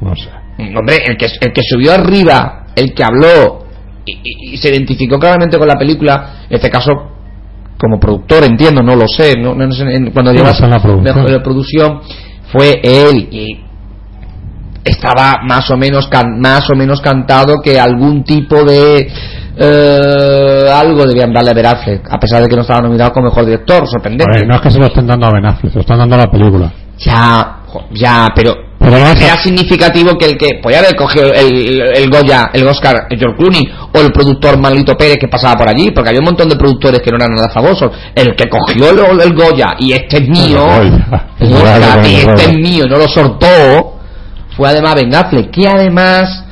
No 0.00 0.14
sé. 0.16 0.30
Hombre, 0.76 0.98
el 1.06 1.16
que, 1.16 1.26
el 1.40 1.52
que 1.52 1.62
subió 1.68 1.92
arriba, 1.92 2.66
el 2.76 2.94
que 2.94 3.02
habló 3.04 3.64
y, 4.06 4.12
y- 4.12 4.54
y 4.54 4.56
se 4.56 4.68
identificó 4.70 5.18
claramente 5.18 5.58
con 5.58 5.66
la 5.66 5.74
película, 5.76 6.44
en 6.48 6.56
este 6.56 6.70
caso 6.70 6.92
como 7.76 7.98
productor, 7.98 8.44
entiendo, 8.44 8.82
no 8.82 8.94
lo 8.94 9.06
sé, 9.08 9.34
no, 9.38 9.54
no 9.54 9.70
sé, 9.72 9.84
cuando 10.12 10.30
Sí, 10.30 10.36
llevas 10.38 10.60
la 10.60 10.78
producción. 10.80 11.32
la 11.32 11.42
producción, 11.42 12.00
fue 12.54 12.80
él 12.82 13.28
y 13.30 13.60
estaba 14.84 15.40
más 15.46 15.70
o 15.70 15.76
menos 15.76 16.08
can- 16.08 16.38
más 16.40 16.68
o 16.70 16.76
menos 16.76 17.00
cantado 17.00 17.56
que 17.62 17.78
algún 17.80 18.22
tipo 18.24 18.64
de 18.64 19.10
eh, 19.56 20.68
algo 20.72 21.04
debían 21.06 21.32
darle 21.32 21.50
a 21.50 21.54
Ben 21.54 21.66
Affleck, 21.66 22.08
a 22.12 22.18
pesar 22.18 22.42
de 22.42 22.48
que 22.48 22.56
no 22.56 22.62
estaba 22.62 22.80
nominado 22.80 23.12
como 23.12 23.26
mejor 23.26 23.44
director, 23.46 23.82
A 23.82 23.86
sorprendente. 23.86 24.38
ver, 24.38 24.46
no 24.48 24.56
es 24.56 24.60
que 24.60 24.70
se 24.70 24.78
lo 24.78 24.86
estén 24.86 25.06
dando 25.06 25.26
a 25.26 25.30
Ben 25.32 25.46
Affleck, 25.46 25.72
se 25.72 25.78
lo 25.78 25.80
están 25.82 25.98
dando 25.98 26.16
a 26.16 26.18
la 26.18 26.30
película. 26.30 26.72
Ya, 26.98 27.56
ya, 27.92 28.28
pero 28.34 28.54
Pero 28.84 28.96
era 28.98 29.42
significativo 29.42 30.18
que 30.18 30.26
el 30.26 30.36
que 30.36 30.60
podía 30.62 30.80
haber 30.80 30.94
cogido 30.94 31.32
el, 31.32 31.80
el 31.96 32.10
Goya, 32.10 32.50
el 32.52 32.66
Oscar, 32.68 33.06
el 33.08 33.18
George 33.18 33.36
Clooney 33.38 33.62
o 33.94 33.98
el 33.98 34.12
productor 34.12 34.58
Manlito 34.58 34.94
Pérez 34.94 35.16
que 35.18 35.28
pasaba 35.28 35.54
por 35.56 35.68
allí, 35.68 35.90
porque 35.90 36.10
había 36.10 36.20
un 36.20 36.26
montón 36.26 36.50
de 36.50 36.56
productores 36.56 37.00
que 37.00 37.10
no 37.10 37.16
eran 37.16 37.34
nada 37.34 37.48
famosos. 37.48 37.90
El 38.14 38.36
que 38.36 38.44
cogió 38.48 38.90
el, 38.90 39.20
el 39.20 39.34
Goya 39.34 39.76
y 39.78 39.92
este 39.92 40.18
es 40.18 40.28
mío, 40.28 40.66
El 40.80 40.90
Goya. 40.90 41.26
el 41.40 41.54
Oscar, 41.54 42.06
y 42.06 42.14
este 42.16 42.42
es 42.44 42.52
mío, 42.58 42.84
no 42.88 42.98
lo 42.98 43.08
sortó, 43.08 44.00
fue 44.56 44.68
además 44.68 44.96
Ben 44.96 45.14
Affleck, 45.14 45.50
que 45.50 45.66
además 45.66 46.44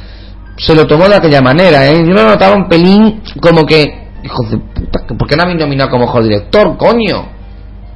se 0.56 0.74
lo 0.74 0.86
tomó 0.86 1.08
de 1.08 1.16
aquella 1.16 1.42
manera, 1.42 1.86
¿eh? 1.88 2.02
Yo 2.06 2.12
lo 2.14 2.24
notaba 2.24 2.56
un 2.56 2.68
pelín 2.68 3.22
como 3.40 3.64
que, 3.66 4.08
hijo 4.22 4.42
de 4.48 4.58
puta, 4.58 5.00
¿por 5.18 5.28
qué 5.28 5.36
no 5.36 5.42
habéis 5.42 5.58
nominado 5.58 5.90
como 5.90 6.06
mejor 6.06 6.24
director, 6.24 6.76
coño? 6.76 7.41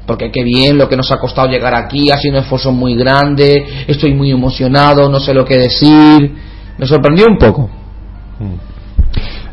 Porque 0.07 0.31
qué 0.31 0.45
bien 0.45 0.79
lo 0.79 0.89
que 0.89 0.97
nos 0.97 1.11
ha 1.11 1.19
costado 1.19 1.49
llegar 1.49 1.75
aquí, 1.75 2.11
ha 2.11 2.17
sido 2.17 2.37
un 2.37 2.43
esfuerzo 2.43 2.73
muy 2.73 2.95
grande, 2.95 3.85
estoy 3.87 4.15
muy 4.15 4.31
emocionado, 4.31 5.11
no 5.11 5.19
sé 5.19 5.35
lo 5.35 5.45
que 5.45 5.59
decir. 5.59 6.35
Me 6.79 6.87
sorprendió 6.87 7.27
un 7.27 7.37
poco. 7.37 7.69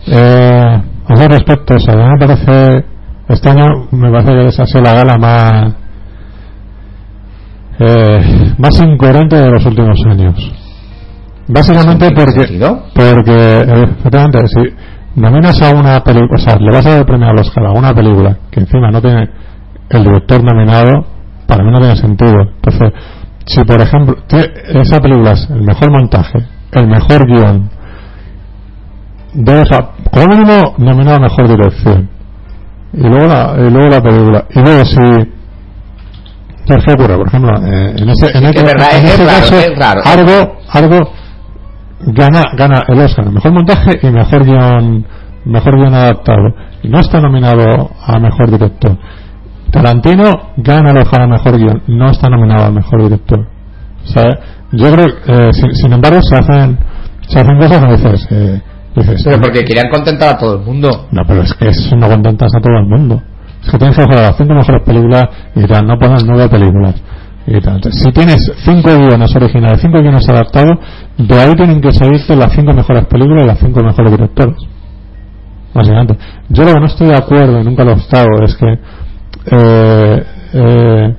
Eh, 0.05 0.81
a 1.07 1.13
ese 1.13 1.27
respecto, 1.27 1.75
o 1.75 1.79
sea, 1.79 1.93
a 1.93 1.97
mí 1.97 2.03
me 2.03 2.27
parece, 2.27 2.85
este 3.29 3.49
año 3.49 3.87
me 3.91 4.11
parece 4.11 4.31
que 4.31 4.47
esa 4.47 4.63
ha 4.63 4.67
sido 4.67 4.81
la 4.81 4.93
gala 4.93 5.17
más, 5.17 5.73
eh, 7.79 8.53
más 8.57 8.79
incoherente 8.81 9.37
de 9.37 9.49
los 9.49 9.65
últimos 9.65 9.99
años. 10.05 10.51
Básicamente 11.47 12.05
¿En 12.05 12.15
qué 12.15 12.23
porque, 12.23 12.57
porque 12.93 13.57
efectivamente, 13.99 14.39
si 14.47 15.19
nominas 15.19 15.61
a 15.61 15.71
una 15.71 16.03
película, 16.03 16.35
o 16.35 16.37
sea, 16.37 16.57
le 16.57 16.71
vas 16.71 16.85
a 16.85 16.95
dar 16.95 17.05
premio 17.05 17.27
al 17.27 17.39
Oscar 17.39 17.65
a 17.65 17.71
una 17.71 17.93
película 17.93 18.37
que 18.51 18.59
encima 18.59 18.91
no 18.91 19.01
tiene 19.01 19.29
el 19.89 20.03
director 20.03 20.43
nominado, 20.43 21.05
para 21.47 21.63
mí 21.63 21.71
no 21.71 21.79
tiene 21.79 21.95
sentido. 21.95 22.41
Entonces, 22.41 22.93
si 23.45 23.63
por 23.63 23.81
ejemplo, 23.81 24.15
esa 24.29 24.99
película 24.99 25.31
es 25.31 25.49
el 25.49 25.61
mejor 25.61 25.91
montaje, 25.91 26.39
el 26.71 26.87
mejor 26.87 27.25
guion, 27.27 27.69
deja, 29.33 29.91
como 30.11 30.27
mínimo 30.27 30.75
nominado 30.77 31.17
a 31.17 31.19
mejor 31.19 31.47
dirección, 31.47 32.09
y 32.93 33.01
luego 33.01 33.27
la, 33.27 33.55
y 33.57 33.69
luego 33.69 33.89
la 33.89 34.01
película, 34.01 34.45
y 34.53 34.59
luego 34.59 34.85
si, 34.85 34.99
¿Qué 36.65 36.93
ocurre? 36.93 37.17
Por 37.17 37.27
ejemplo, 37.27 37.51
eh, 37.67 37.93
en 37.97 38.09
ese, 38.09 38.37
en 38.37 38.45
este- 38.45 38.59
es 38.59 38.65
verdad, 38.65 38.87
en 38.97 39.05
es 39.05 39.19
raro, 39.19 39.29
caso, 39.29 39.55
es 39.59 39.77
raro. 39.77 40.01
algo, 40.05 40.55
algo 40.71 41.11
gana, 42.07 42.43
gana 42.57 42.83
el 42.87 42.99
Oscar, 42.99 43.29
mejor 43.29 43.51
montaje 43.51 43.99
y 44.01 44.07
mejor 44.07 44.45
guion, 44.45 45.05
mejor 45.45 45.75
guion 45.75 45.93
adaptado. 45.93 46.55
Y 46.81 46.87
no 46.89 46.99
está 46.99 47.19
nominado 47.19 47.91
a 48.05 48.19
mejor 48.19 48.49
director. 48.49 48.97
Tarantino 49.73 50.53
gana 50.57 50.91
el 50.91 50.97
Oscar 50.99 51.23
a 51.23 51.27
mejor 51.27 51.57
guion, 51.57 51.81
no 51.87 52.11
está 52.11 52.29
nominado 52.29 52.65
a 52.65 52.71
mejor 52.71 53.03
director. 53.03 53.47
O 54.03 54.07
sea, 54.07 54.23
yo 54.71 54.91
creo, 54.91 55.07
eh, 55.07 55.51
sin, 55.51 55.73
sin 55.73 55.93
embargo, 55.93 56.19
se 56.21 56.35
hacen, 56.35 56.77
se 57.27 57.39
hacen 57.39 57.57
cosas 57.57 57.79
que 57.79 57.91
dices, 57.91 58.27
eh, 58.29 58.61
dices, 58.95 59.21
Pero 59.23 59.41
porque 59.41 59.63
querían 59.65 59.89
contentar 59.89 60.35
a 60.35 60.37
todo 60.37 60.59
el 60.59 60.61
mundo. 60.63 61.07
no, 61.11 61.21
pero 61.25 61.41
es 61.41 61.53
que 61.55 61.69
eso 61.69 61.95
no 61.95 62.07
contentas 62.07 62.51
a 62.55 62.61
todo 62.61 62.77
el 62.77 62.85
mundo. 62.85 63.21
Es 63.63 63.71
que 63.71 63.77
tienes 63.79 63.97
que 63.97 64.03
jugar 64.03 64.19
las 64.19 64.37
cinco 64.37 64.53
mejores 64.53 64.83
películas 64.83 65.25
y 65.55 65.65
tal, 65.65 65.87
no 65.87 65.97
pones 65.97 66.23
nueve 66.23 66.49
películas. 66.49 67.01
Y 67.47 67.59
tal. 67.59 67.81
Si 67.91 68.11
tienes 68.11 68.51
cinco 68.63 68.89
guiones 68.95 69.35
originales, 69.35 69.81
cinco 69.81 69.99
guiones 69.99 70.29
adaptados, 70.29 70.77
de 71.17 71.41
ahí 71.41 71.55
tienen 71.55 71.81
que 71.81 71.91
salirte 71.91 72.35
las 72.35 72.53
cinco 72.53 72.73
mejores 72.73 73.05
películas 73.07 73.43
y 73.43 73.47
las 73.47 73.59
cinco 73.59 73.83
mejores 73.83 74.11
directores. 74.11 74.57
Básicamente. 75.73 76.15
Yo 76.49 76.63
lo 76.63 76.73
que 76.73 76.79
no 76.79 76.85
estoy 76.85 77.07
de 77.07 77.17
acuerdo, 77.17 77.59
y 77.59 77.63
nunca 77.63 77.83
lo 77.83 77.91
he 77.91 77.95
estado, 77.95 78.27
es 78.43 78.55
que 78.55 78.77
eh, 79.45 80.23
eh, 80.53 81.15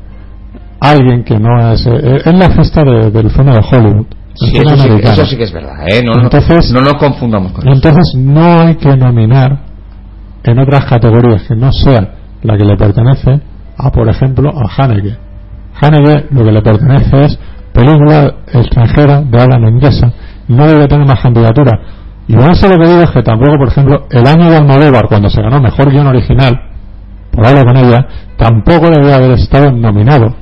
alguien 0.80 1.24
que 1.24 1.38
no 1.38 1.72
es. 1.72 1.86
eh, 1.86 2.22
es 2.24 2.34
la 2.34 2.50
fiesta 2.50 2.82
de- 2.84 3.10
del 3.10 3.30
cine 3.30 3.52
de 3.52 3.60
Hollywood. 3.70 4.06
Sí, 4.34 4.50
eso, 4.56 4.76
sí, 4.76 4.88
americano. 4.88 5.14
eso 5.14 5.26
sí 5.26 5.36
que 5.36 5.44
es 5.44 5.52
verdad, 5.52 5.86
¿eh? 5.86 6.02
No, 6.04 6.20
Entonces- 6.22 6.72
no 6.72 6.80
nos 6.80 6.94
confundamos 6.94 7.52
con 7.52 7.62
eso. 7.68 7.72
Entonces 7.74 8.14
no 8.18 8.60
hay 8.62 8.74
que 8.76 8.96
nominar 8.96 9.58
en 10.42 10.58
otras 10.58 10.84
categorías 10.86 11.42
que 11.44 11.54
no 11.54 11.70
sea 11.72 12.14
la 12.42 12.56
que 12.58 12.64
le 12.64 12.76
pertenece 12.76 13.40
a, 13.78 13.90
por 13.90 14.08
ejemplo, 14.08 14.50
a 14.50 14.82
Haneke. 14.82 15.16
Haneke 15.80 16.26
lo 16.32 16.44
que 16.44 16.52
le 16.52 16.62
pertenece 16.62 17.24
es 17.24 17.38
película 17.72 18.34
extranjera 18.52 19.20
de 19.22 19.40
habla 19.40 19.58
no 19.58 19.68
inglesa. 19.68 20.12
No 20.48 20.66
debe 20.66 20.86
tener 20.88 21.06
más 21.06 21.20
candidaturas. 21.20 21.74
Y 22.26 22.34
con 22.34 22.50
eso 22.50 22.68
lo 22.68 22.76
que 22.76 22.88
digo 22.90 23.02
es 23.02 23.10
que 23.10 23.22
tampoco, 23.22 23.56
por 23.58 23.68
ejemplo, 23.68 24.06
el 24.10 24.26
año 24.26 24.50
de 24.50 24.56
Almodóvar, 24.56 25.06
cuando 25.08 25.30
se 25.30 25.40
ganó 25.42 25.60
Mejor 25.60 25.90
Guión 25.90 26.06
Original, 26.08 26.60
por 27.34 27.46
hablar 27.46 27.66
con 27.66 27.76
ella, 27.76 28.06
tampoco 28.36 28.90
debe 28.90 29.12
haber 29.12 29.32
estado 29.32 29.70
nominado. 29.72 30.34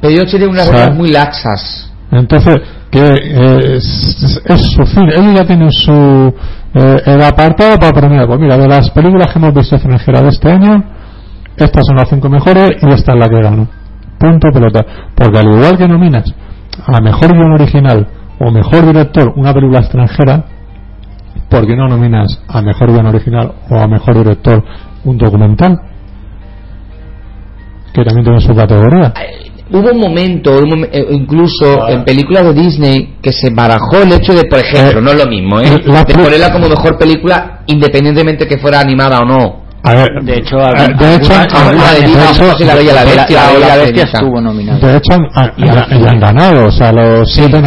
Pero 0.00 0.14
yo 0.14 0.26
sería 0.26 0.48
unas 0.48 0.68
O 0.68 0.70
sea, 0.70 0.80
reglas 0.80 0.96
muy 0.96 1.10
laxas. 1.10 1.92
Entonces, 2.10 2.56
que 2.90 3.00
eh, 3.00 3.76
es, 3.76 4.42
es 4.44 4.60
su 4.60 4.84
fin. 4.84 5.08
Ellos 5.10 5.34
ya 5.34 5.46
tienen 5.46 5.70
su 5.70 6.34
eh, 6.74 7.02
el 7.06 7.22
apartado 7.22 7.78
para 7.78 7.92
premiar. 7.92 8.26
Pues 8.26 8.40
mira, 8.40 8.56
de 8.56 8.68
las 8.68 8.90
películas 8.90 9.32
que 9.32 9.38
hemos 9.38 9.54
visto 9.54 9.76
extranjeras 9.76 10.22
de 10.22 10.28
este 10.28 10.50
año, 10.50 10.84
estas 11.56 11.86
son 11.86 11.96
las 11.96 12.08
cinco 12.08 12.28
mejores 12.28 12.70
y 12.82 12.92
esta 12.92 13.12
es 13.12 13.18
la 13.18 13.28
que 13.28 13.42
gana. 13.42 13.66
Punto 14.18 14.48
pelota. 14.52 14.84
Porque 15.14 15.38
al 15.38 15.48
igual 15.48 15.76
que 15.76 15.88
nominas 15.88 16.34
a 16.86 17.00
mejor 17.00 17.32
guion 17.32 17.52
original 17.52 18.08
o 18.38 18.50
mejor 18.50 18.86
director 18.86 19.32
una 19.36 19.52
película 19.52 19.80
extranjera, 19.80 20.44
¿por 21.48 21.66
qué 21.66 21.76
no 21.76 21.88
nominas 21.88 22.40
a 22.48 22.62
mejor 22.62 22.92
guion 22.92 23.06
original 23.06 23.52
o 23.70 23.78
a 23.78 23.86
mejor 23.86 24.16
director 24.16 24.64
un 25.04 25.18
documental? 25.18 25.80
Que 27.92 28.04
también 28.04 28.24
tiene 28.24 28.40
su 28.40 28.54
categoría. 28.54 29.12
Hubo 29.70 29.90
un 29.90 30.00
momento, 30.00 30.58
eh, 30.92 31.06
incluso 31.10 31.82
Ah. 31.82 31.92
en 31.92 32.04
películas 32.04 32.44
de 32.44 32.52
Disney, 32.54 33.14
que 33.22 33.32
se 33.32 33.50
barajó 33.50 34.02
el 34.02 34.12
hecho 34.12 34.34
de, 34.34 34.44
por 34.44 34.58
ejemplo, 34.58 34.98
Eh, 34.98 35.02
no 35.02 35.10
es 35.12 35.24
lo 35.24 35.30
mismo, 35.30 35.60
¿eh? 35.60 35.80
la 35.86 36.04
de 36.04 36.14
ponerla 36.14 36.52
como 36.52 36.68
mejor 36.68 36.98
película, 36.98 37.60
independientemente 37.66 38.46
que 38.46 38.58
fuera 38.58 38.80
animada 38.80 39.20
o 39.20 39.24
no. 39.24 39.62
A 39.84 39.94
ver, 39.94 40.08
De 40.22 40.36
hecho, 40.36 40.58
eh, 40.60 40.64
algún- 40.76 40.96
de 40.98 41.14
hecho, 41.16 41.32
no 41.32 42.64
la 42.66 42.74
Bella 42.76 42.92
y 42.92 42.94
la 42.94 42.94
la, 42.94 43.04
Bestia 43.04 43.40
la 43.40 43.46
la 43.46 43.58
Bestia 43.58 43.76
Cenicienta. 43.86 44.18
estuvo 44.18 44.40
nominada. 44.40 44.78
De 44.78 44.96
hecho, 44.96 45.12
han, 45.14 45.26
han- 45.34 46.08
han 46.08 46.20
ganado. 46.20 46.66
O 46.66 46.70
sea, 46.70 46.92
los 46.92 47.32
siete 47.34 47.60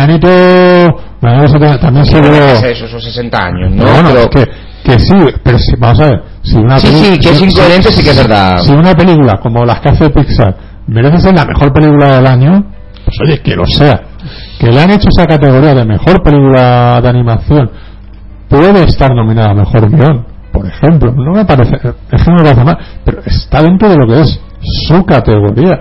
eso 1.44 1.60
también- 1.80 2.06
se 2.06 2.14
¿Qué 2.14 2.22
llevó. 2.22 2.36
es 2.46 2.64
eso? 2.64 2.86
Esos 2.86 3.04
60 3.04 3.38
años, 3.46 3.72
¿no? 3.72 3.84
Pero 3.84 3.94
bueno, 3.94 4.10
Pero- 4.14 4.30
que, 4.30 4.52
que 4.86 5.00
sí, 5.00 5.16
pero 5.44 5.58
si, 5.60 5.76
vamos 5.78 6.00
a 6.00 6.06
ver. 6.06 6.24
Si 6.44 6.56
una 6.58 6.78
Sí, 6.80 6.88
peli- 6.88 7.00
sí, 7.00 7.20
que 7.20 7.30
es 7.30 7.38
si- 7.40 7.46
incoherente, 7.46 7.92
sí 7.92 8.04
que 8.04 8.10
es 8.12 8.18
verdad. 8.18 8.58
Si 8.60 8.72
una 8.72 8.94
película 8.94 9.40
como 9.42 9.66
las 9.66 9.80
que 9.82 9.90
hace 9.90 10.10
Pixar 10.10 10.56
merece 10.88 11.20
ser 11.20 11.34
la 11.36 11.46
mejor 11.46 11.74
película 11.74 12.16
del 12.18 12.28
año, 12.28 12.64
pues 13.04 13.18
oye, 13.26 13.42
que 13.42 13.56
lo 13.56 13.66
sea. 13.66 14.00
Que 14.60 14.72
le 14.72 14.82
han 14.82 14.92
hecho 14.92 15.10
esa 15.10 15.26
categoría 15.28 15.74
de 15.74 15.86
mejor 15.86 16.22
película 16.24 17.00
de 17.02 17.10
animación, 17.10 17.70
puede 18.50 18.84
estar 18.84 19.12
nominada 19.14 19.52
a 19.52 19.54
mejor 19.56 19.90
guion, 19.90 20.26
por 20.52 20.66
ejemplo. 20.68 21.12
No 21.14 21.32
me 21.34 21.46
parece, 21.46 21.76
es 21.76 22.24
que 22.24 22.32
no 22.32 22.38
me 22.38 22.44
parece 22.44 22.64
mal, 22.64 22.78
pero 23.04 23.22
está 23.26 23.62
dentro 23.64 23.90
de 23.90 23.96
lo 23.98 24.08
que 24.08 24.22
es 24.22 24.40
su 24.88 25.04
categoría. 25.06 25.80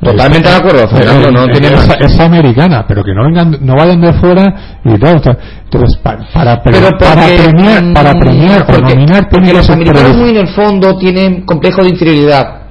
Totalmente 0.00 0.48
de 0.48 0.54
acuerdo, 0.54 0.86
Fernando, 0.88 1.30
no 1.32 1.46
tiene 1.46 1.68
es, 1.68 2.20
americana, 2.20 2.84
pero 2.86 3.02
que 3.02 3.12
no 3.14 3.24
vengan, 3.24 3.56
no 3.62 3.74
vayan 3.74 4.00
de 4.00 4.12
fuera 4.12 4.78
y 4.84 4.90
o 5.16 5.22
sea, 5.22 5.36
Entonces, 5.64 5.96
pa- 5.98 6.18
para, 6.32 6.62
pre- 6.62 6.72
Pero 6.78 6.98
para 6.98 7.14
porque, 7.22 7.36
premiar, 7.42 7.82
mm, 7.84 7.94
para 7.94 8.12
premiar 8.12 8.62
o 8.62 8.66
porque- 8.66 8.94
nominar, 8.94 9.28
porque 9.28 9.46
tiene 9.46 9.46
que 9.48 9.56
los 9.56 9.70
americanos 9.70 10.16
muy 10.18 10.30
en 10.30 10.36
el 10.36 10.48
fondo 10.48 10.98
tienen 10.98 11.46
complejo 11.46 11.82
de 11.82 11.88
inferioridad. 11.88 12.62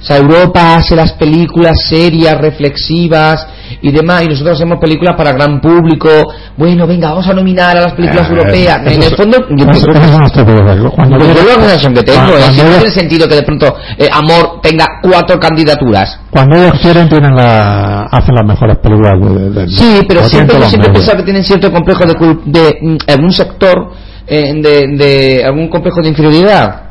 O 0.00 0.04
sea, 0.04 0.16
Europa 0.18 0.76
hace 0.76 0.94
las 0.96 1.12
películas 1.12 1.78
serias, 1.88 2.38
reflexivas 2.40 3.46
y 3.80 3.90
demás, 3.90 4.22
y 4.24 4.28
nosotros 4.28 4.56
hacemos 4.56 4.78
películas 4.78 5.14
para 5.16 5.32
gran 5.32 5.60
público. 5.60 6.08
Bueno, 6.56 6.86
venga, 6.86 7.10
vamos 7.10 7.26
a 7.28 7.34
nominar 7.34 7.76
a 7.76 7.80
las 7.80 7.92
películas 7.94 8.26
Ah, 8.28 8.32
europeas. 8.32 8.80
eso- 8.84 8.94
en 8.94 9.02
el 9.02 9.16
fondo, 9.16 9.38
yo 9.50 9.66
que- 9.66 9.72
que 9.72 9.78
es 9.78 11.46
la 11.46 11.54
sensación 11.60 11.94
que 11.94 12.02
tengo. 12.02 12.36
¿eh? 12.36 12.42
Si 12.50 12.56
cuando 12.56 12.64
no 12.72 12.76
tiene 12.78 12.90
sentido 12.90 13.28
que 13.28 13.34
de 13.36 13.42
pronto 13.42 13.74
eh, 13.98 14.08
Amor 14.12 14.60
tenga 14.62 14.86
cuatro 15.02 15.38
candidaturas. 15.38 16.20
Cuando 16.30 16.56
ellos 16.56 16.72
quieren, 16.82 17.08
tienen 17.08 17.34
la, 17.34 18.02
hacen 18.04 18.34
las 18.34 18.46
mejores 18.46 18.78
películas 18.78 19.12
de- 19.20 19.50
de- 19.50 19.68
Sí, 19.68 20.00
pero 20.08 20.22
siempre, 20.28 20.58
yo 20.58 20.64
siempre 20.66 20.90
he 20.90 20.94
pensado 20.94 21.16
que 21.18 21.24
tienen 21.24 21.44
cierto 21.44 21.70
complejo 21.72 22.04
de, 22.06 22.14
de 22.46 22.78
mm, 22.80 22.96
algún 23.08 23.30
sector, 23.32 23.90
eh, 24.26 24.52
de, 24.54 24.86
de 24.96 25.44
algún 25.44 25.68
complejo 25.68 26.00
de 26.02 26.08
inferioridad. 26.08 26.82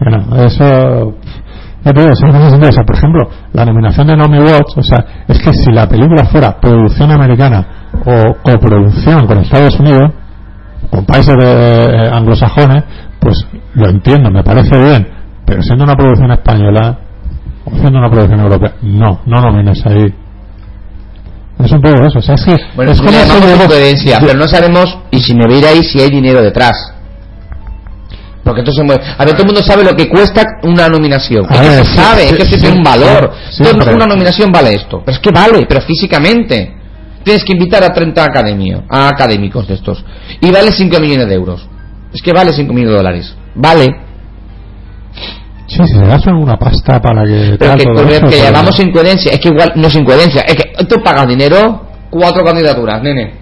Bueno, 0.00 0.46
eso. 0.46 1.14
Ya 1.84 1.92
te 1.92 2.00
digo. 2.00 2.12
Por 2.86 2.96
ejemplo, 2.96 3.30
la 3.52 3.64
nominación 3.64 4.06
de 4.06 4.16
Naomi 4.16 4.38
Watts, 4.38 4.76
o 4.76 4.82
sea, 4.82 5.24
es 5.26 5.38
que 5.40 5.52
si 5.52 5.72
la 5.72 5.88
película 5.88 6.24
fuera 6.26 6.60
producción 6.60 7.10
americana 7.10 7.88
o 8.04 8.34
coproducción 8.42 9.26
con 9.26 9.38
Estados 9.38 9.78
Unidos, 9.80 10.12
con 10.90 11.04
países 11.04 11.34
de, 11.36 11.84
eh, 11.84 12.10
anglosajones, 12.12 12.84
pues 13.18 13.46
lo 13.74 13.88
entiendo, 13.88 14.30
me 14.30 14.42
parece 14.42 14.78
bien. 14.78 15.08
Pero 15.46 15.62
siendo 15.62 15.84
una 15.84 15.96
producción 15.96 16.30
española 16.32 16.98
o 17.64 17.70
siendo 17.70 17.98
una 17.98 18.10
producción 18.10 18.40
europea, 18.40 18.72
no, 18.82 19.20
no 19.26 19.40
nomines 19.40 19.84
ahí. 19.86 20.14
Es 21.64 21.72
un 21.72 21.82
poco 21.82 22.06
eso, 22.06 22.18
o 22.18 22.22
sea, 22.22 22.34
es 22.34 22.44
que. 22.44 22.56
Bueno, 22.74 22.92
es 22.92 23.00
como 23.00 23.10
incoherencia, 23.64 24.18
pero 24.20 24.34
no 24.34 24.46
sabemos, 24.46 24.98
y 25.10 25.18
si 25.18 25.34
me 25.34 25.46
veis 25.46 25.66
ahí, 25.66 25.82
si 25.84 26.00
hay 26.00 26.08
dinero 26.08 26.40
detrás. 26.40 26.94
Porque 28.44 28.60
entonces, 28.60 28.82
a 29.18 29.24
ver, 29.24 29.32
todo 29.34 29.42
el 29.42 29.46
mundo 29.46 29.62
sabe 29.62 29.84
lo 29.84 29.94
que 29.94 30.08
cuesta 30.08 30.42
una 30.62 30.88
nominación. 30.88 31.44
Es 31.50 31.60
que 31.60 31.68
ver, 31.68 31.84
se 31.84 31.90
sí, 31.90 31.96
sabe, 31.96 32.22
sí, 32.22 32.28
es 32.30 32.38
que 32.38 32.44
sí, 32.46 32.60
tiene 32.60 32.76
un 32.78 32.82
valor. 32.82 33.32
Todo 33.58 33.94
una 33.94 34.06
nominación 34.06 34.50
vale 34.50 34.70
esto. 34.74 35.02
Pero 35.04 35.16
es 35.16 35.22
que 35.22 35.30
vale, 35.30 35.66
pero 35.68 35.80
físicamente. 35.82 36.76
Tienes 37.22 37.44
que 37.44 37.52
invitar 37.52 37.84
a 37.84 37.92
30 37.92 38.24
academia, 38.24 38.82
a 38.88 39.08
académicos 39.08 39.68
de 39.68 39.74
estos. 39.74 40.02
Y 40.40 40.50
vale 40.50 40.72
5 40.72 40.98
millones 41.00 41.28
de 41.28 41.34
euros. 41.34 41.68
Es 42.14 42.22
que 42.22 42.32
vale 42.32 42.50
5 42.52 42.72
millones 42.72 42.92
de 42.92 42.96
dólares. 42.96 43.36
Vale. 43.54 43.94
Sí, 45.66 45.76
si 45.86 45.92
se 45.92 46.04
gastan 46.06 46.34
una 46.36 46.56
pasta 46.58 46.98
para 47.00 47.22
que. 47.24 47.56
Pero 47.58 47.76
que, 47.76 47.84
todo 47.84 48.06
que 48.06 48.20
pero- 48.20 48.28
llamamos 48.30 48.80
incoherencia. 48.80 49.32
Es 49.32 49.38
que 49.38 49.48
igual 49.48 49.72
no 49.76 49.86
es 49.86 49.94
incoherencia. 49.94 50.42
Es 50.42 50.56
que 50.56 50.84
tú 50.86 50.96
pagas 51.04 51.28
dinero, 51.28 51.86
cuatro 52.10 52.42
candidaturas, 52.42 53.02
nene. 53.02 53.34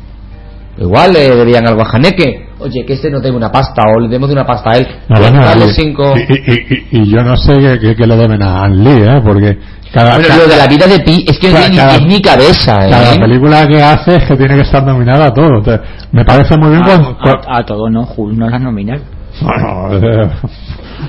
Igual 0.76 1.12
le 1.12 1.20
deberían 1.30 1.66
algo 1.68 1.82
a 1.82 1.88
Haneke. 1.90 2.47
Oye, 2.60 2.84
que 2.86 2.94
este 2.94 3.10
no 3.10 3.20
tenga 3.20 3.36
una 3.36 3.50
pasta, 3.52 3.82
o 3.96 4.00
le 4.00 4.08
demos 4.08 4.28
de 4.28 4.34
una 4.34 4.46
pasta 4.46 4.70
a 4.70 4.76
él. 4.78 4.86
No, 5.08 5.20
bueno, 5.20 5.40
Darle 5.44 5.66
y, 5.66 5.70
cinco... 5.70 6.14
y, 6.16 6.20
y- 6.20 6.66
y- 6.98 7.02
y 7.02 7.10
yo 7.10 7.22
no 7.22 7.36
sé 7.36 7.52
qué, 7.54 7.78
qué- 7.80 7.96
qué 7.96 8.06
le 8.06 8.16
deben 8.16 8.42
a 8.42 8.64
Ann 8.64 8.82
Lee, 8.84 9.02
¿eh? 9.02 9.20
Porque 9.24 9.58
cada, 9.92 10.14
Bueno, 10.14 10.28
cada, 10.28 10.42
lo 10.44 10.48
de 10.48 10.56
la 10.56 10.66
vida 10.66 10.86
de 10.86 11.00
Pi 11.00 11.24
es 11.26 11.38
que 11.38 11.48
no 11.48 11.54
Cada- 11.54 11.68
tiene 11.70 11.76
ni 11.76 11.76
cada- 11.86 11.98
pies 11.98 12.08
ni 12.14 12.22
cabeza, 12.22 12.86
¿eh? 12.86 12.90
cada 12.90 13.14
película 13.16 13.66
que 13.66 13.82
hace 13.82 14.16
es 14.16 14.24
que 14.24 14.36
tiene 14.36 14.54
que 14.56 14.62
estar 14.62 14.82
nominada 14.84 15.26
a 15.26 15.32
todo. 15.32 15.58
Entonces, 15.58 15.80
me 16.12 16.24
parece 16.24 16.56
muy 16.58 16.70
bien 16.70 16.82
cuando... 16.82 17.16
A, 17.20 17.56
a, 17.56 17.58
a 17.60 17.64
todo 17.66 17.88
no, 17.90 18.02
Hulk 18.16 18.36
no 18.36 18.48
las 18.50 18.60
nominan. 18.60 19.00
Bueno, 19.40 19.94
eh, 19.94 20.30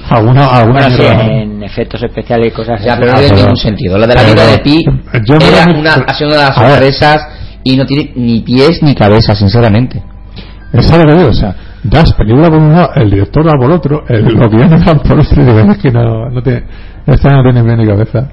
alguna, 0.09 0.45
alguna 0.47 0.87
Bueno, 0.87 0.95
sí, 0.97 1.03
en 1.03 1.63
efectos 1.63 2.03
especiales 2.03 2.47
y 2.47 2.51
cosas 2.51 2.79
Ya, 2.83 2.93
así. 2.93 3.01
pero 3.01 3.11
no 3.13 3.17
Ah, 3.17 3.21
tiene 3.21 3.29
pero- 3.33 3.41
ningún 3.41 3.57
sentido. 3.57 3.97
Lo 3.97 4.07
de 4.07 4.15
la 4.15 4.23
vida 4.23 4.45
de 4.47 4.57
Pi 4.59 4.85
era 5.13 5.79
una, 5.79 5.93
ha 6.05 6.13
sido 6.13 6.29
una 6.29 6.37
de 6.39 6.43
las 6.45 6.55
sorpresas 6.55 7.27
y 7.63 7.75
no 7.75 7.85
tiene 7.85 8.13
ni 8.15 8.41
pies 8.41 8.81
ni 8.83 8.93
cabeza, 8.95 9.35
sinceramente. 9.35 10.01
Es 10.71 10.91
algo 10.91 11.07
que 11.07 11.17
digo, 11.17 11.29
o 11.29 11.33
sea, 11.33 11.55
das 11.83 12.13
película 12.13 12.47
por 12.47 12.59
un 12.59 12.71
lado, 12.71 12.89
el 12.95 13.09
director 13.09 13.45
da 13.45 13.53
por 13.59 13.71
otro, 13.71 14.03
el, 14.07 14.25
lo 14.35 14.49
guiones 14.49 14.83
por 14.83 15.19
otro, 15.19 15.43
y 15.43 15.71
es 15.71 15.77
que 15.79 15.91
no, 15.91 16.29
no 16.29 16.41
tiene, 16.43 16.63
esta 17.07 17.29
no 17.29 17.43
tiene 17.43 17.75
ni 17.77 17.87
cabeza. 17.87 18.29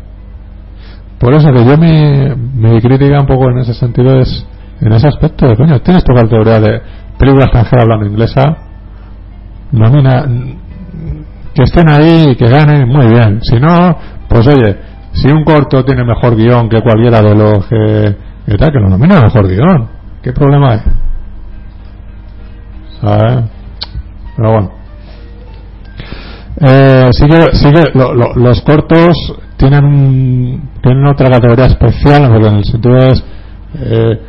Por 1.19 1.35
eso 1.35 1.51
que 1.51 1.65
yo 1.65 1.79
mi, 1.79 2.35
mi 2.55 2.81
crítica 2.81 3.21
un 3.21 3.27
poco 3.27 3.51
en 3.51 3.59
ese 3.59 3.73
sentido 3.73 4.21
es, 4.21 4.47
en 4.81 4.93
ese 4.93 5.09
aspecto 5.09 5.47
de, 5.47 5.57
coño, 5.57 5.81
tienes 5.81 6.05
tu 6.05 6.15
categoría 6.15 6.61
de 6.61 6.81
película 7.19 7.45
extranjera 7.45 7.83
hablando 7.83 8.07
inglesa, 8.07 8.57
nomina, 9.73 10.27
que 11.55 11.63
estén 11.63 11.89
ahí 11.89 12.33
y 12.33 12.37
que 12.37 12.47
ganen, 12.47 12.87
muy 12.87 13.07
bien. 13.07 13.41
Si 13.43 13.59
no, 13.59 13.97
pues 14.29 14.47
oye, 14.47 14.77
si 15.13 15.29
un 15.29 15.43
corto 15.43 15.85
tiene 15.85 16.05
mejor 16.05 16.37
guion 16.37 16.69
que 16.69 16.83
cualquiera 16.83 17.23
de 17.23 17.35
los 17.35 17.67
que, 17.67 18.17
que 18.47 18.57
tal, 18.59 18.73
que 18.73 18.79
lo 18.79 18.91
nomina 18.91 19.23
mejor 19.23 19.49
guion. 19.49 19.89
¿Qué 20.23 20.33
problema 20.33 20.73
hay? 20.73 20.81
¿Sabes? 23.01 23.45
Pero 24.37 24.53
bueno. 24.53 24.71
Eh, 26.59 27.09
sí 27.13 27.27
que, 27.27 27.57
sí 27.57 27.71
que 27.73 27.99
lo- 27.99 28.15
lo- 28.15 28.35
los 28.35 28.61
cortos 28.63 29.15
tienen, 29.59 30.71
tienen 30.83 31.07
otra 31.07 31.29
categoría 31.31 31.67
especial, 31.67 32.29
porque 32.31 32.49
en 32.49 32.55
el 32.57 32.65
sentido 32.65 32.97
es, 32.97 33.25
eh, 33.81 34.21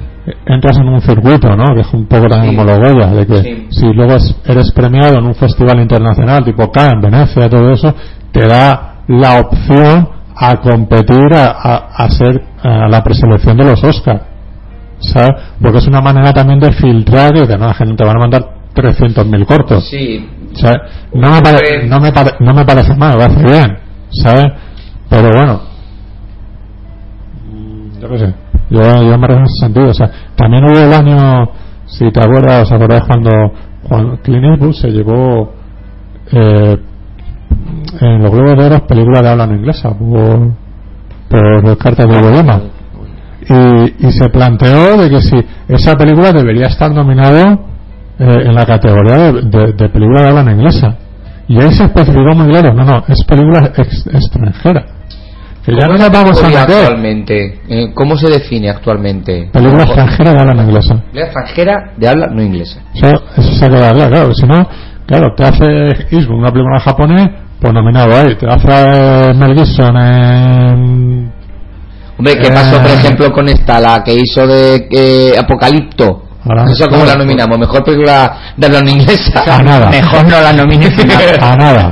entras 0.45 0.77
en 0.77 0.89
un 0.89 0.99
circuito, 1.01 1.55
¿no? 1.55 1.73
Que 1.73 1.81
es 1.81 1.93
un 1.93 2.05
poco 2.05 2.27
también 2.27 2.51
Sí. 2.51 2.57
como 2.57 2.69
los 2.69 2.79
Goya, 2.79 3.07
de 3.13 3.25
que 3.25 3.35
Sí. 3.37 3.67
si 3.71 3.93
luego 3.93 4.15
es- 4.15 4.35
eres 4.45 4.71
premiado 4.73 5.19
en 5.19 5.25
un 5.25 5.35
festival 5.35 5.79
internacional 5.79 6.43
tipo 6.43 6.69
Cannes, 6.69 7.01
Venecia, 7.01 7.49
todo 7.49 7.71
eso, 7.71 7.93
te 8.31 8.45
da 8.45 8.95
la 9.07 9.39
opción 9.39 10.09
a 10.35 10.57
competir 10.57 11.33
a, 11.33 11.45
a, 11.51 11.75
a 12.03 12.09
ser 12.09 12.41
a 12.61 12.87
la 12.89 13.01
preselección 13.03 13.55
de 13.57 13.63
los 13.63 13.83
Oscars. 13.83 14.21
¿sabes? 14.99 15.29
Porque 15.61 15.77
es 15.77 15.87
una 15.87 16.01
manera 16.01 16.33
también 16.33 16.59
de 16.59 16.71
filtrar 16.71 17.35
y 17.37 17.45
de 17.45 17.55
no, 17.57 17.71
gente 17.75 17.95
te 17.95 18.03
van 18.03 18.17
a 18.17 18.19
mandar 18.19 18.41
300.000 18.77 19.45
cortos. 19.45 19.87
Sí. 19.89 20.25
No, 21.13 21.31
me 21.31 21.41
pare- 21.41 21.87
no, 21.87 21.99
me 21.99 22.11
pare- 22.11 22.35
no 22.39 22.53
me 22.53 22.65
parece 22.65 22.95
mal, 22.95 23.17
me 23.17 23.23
parece 23.27 23.43
bien, 23.43 23.77
¿sabes? 24.11 24.47
Pero 25.09 25.29
bueno, 25.33 25.61
mm, 27.51 28.01
yo 28.01 28.09
qué 28.09 28.17
sé, 28.19 28.33
yo, 28.69 28.81
yo 28.81 29.17
me 29.17 29.27
refiero 29.27 29.37
en 29.37 29.43
ese 29.45 29.59
sentido. 29.65 29.89
O 29.89 29.93
sea, 29.93 30.11
también 30.35 30.63
hubo 30.65 30.79
el 30.79 30.93
año, 30.93 31.49
si 31.85 32.11
te 32.11 32.19
acuerdas, 32.21 32.63
os 32.63 32.71
acordáis 32.71 33.03
cuando, 33.05 33.29
cuando 33.87 34.21
Clint 34.21 34.43
Eastwood 34.45 34.73
se 34.73 34.87
llevó 34.89 35.53
eh, 36.31 36.77
en 38.01 38.23
los 38.23 38.31
Globos 38.31 38.57
de 38.57 38.65
Oro 38.65 38.87
película 38.87 39.21
de 39.21 39.29
habla 39.29 39.47
no 39.47 39.55
inglesa 39.55 39.89
por, 39.97 40.51
por 41.29 41.77
cartas 41.77 42.05
de 42.07 42.19
idioma 42.29 42.61
y, 43.49 44.07
y 44.07 44.11
se 44.11 44.29
planteó 44.29 44.97
de 44.97 45.09
que 45.09 45.21
si 45.21 45.35
esa 45.69 45.95
película 45.95 46.33
debería 46.33 46.67
estar 46.67 46.91
nominado 46.91 47.66
eh, 48.19 48.43
en 48.45 48.55
la 48.55 48.65
categoría 48.65 49.17
de, 49.17 49.41
de- 49.43 49.73
de 49.73 49.89
película 49.89 50.21
de 50.21 50.27
habla 50.29 50.43
no 50.43 50.51
inglesa 50.51 50.95
y 51.47 51.61
ahí 51.61 51.71
se 51.73 51.85
especificó 51.85 52.33
muy 52.35 52.47
claro 52.49 52.73
no 52.73 52.83
no 52.83 53.03
es 53.07 53.23
película 53.25 53.71
ex- 53.77 54.07
extranjera 54.07 54.85
que 55.65 55.73
ya 55.77 55.87
no 55.87 55.97
nos 55.97 56.09
vamos 56.11 56.41
a 56.41 56.47
meter 56.47 56.61
actualmente? 56.61 57.59
Eh, 57.67 57.91
¿Cómo 57.93 58.15
se 58.15 58.29
define 58.29 58.69
actualmente? 58.69 59.49
película 59.51 59.83
extranjera 59.83 60.31
de 60.33 60.39
habla 60.39 60.53
no 60.53 60.63
inglesa 60.63 60.93
Película 60.95 61.23
extranjera 61.25 61.91
de 61.97 62.07
habla 62.07 62.27
no 62.27 62.41
inglesa. 62.41 62.79
eso, 62.93 63.23
eso 63.37 63.53
se 63.53 63.67
queda 63.69 63.91
claro 63.91 64.09
claro 64.11 64.33
si 64.33 64.45
no 64.47 64.67
claro 65.05 65.33
te 65.35 65.43
hace 65.43 65.65
Eastwood 66.15 66.39
una 66.39 66.51
película 66.51 66.79
japonés 66.79 67.27
pues 67.59 67.73
nominado 67.73 68.15
ahí 68.15 68.35
te 68.35 68.45
hace 68.47 68.67
eh, 68.69 69.33
Mel 69.35 69.53
Gibson 69.55 69.97
en 69.97 71.31
Hombre, 72.19 72.33
¿qué 72.41 72.47
Eh. 72.47 72.51
pasó, 72.51 72.81
por 72.81 72.89
ejemplo, 72.89 73.31
con 73.31 73.47
esta, 73.47 73.79
la 73.79 74.03
que 74.03 74.15
hizo 74.15 74.47
de 74.47 74.87
eh, 74.89 75.33
Apocalipto? 75.39 76.23
Ahora, 76.47 76.65
¿Eso 76.71 76.87
cómo 76.89 77.05
la 77.05 77.15
nominamos? 77.15 77.57
¿Mejor 77.59 77.83
película 77.83 78.53
de 78.55 78.69
no 78.69 78.89
inglesa? 78.89 79.43
A 79.57 79.61
nada. 79.63 79.89
Mejor 79.89 80.23
no 80.27 80.41
la 80.41 80.53
nominen. 80.53 80.91
a 81.41 81.55
nada. 81.55 81.91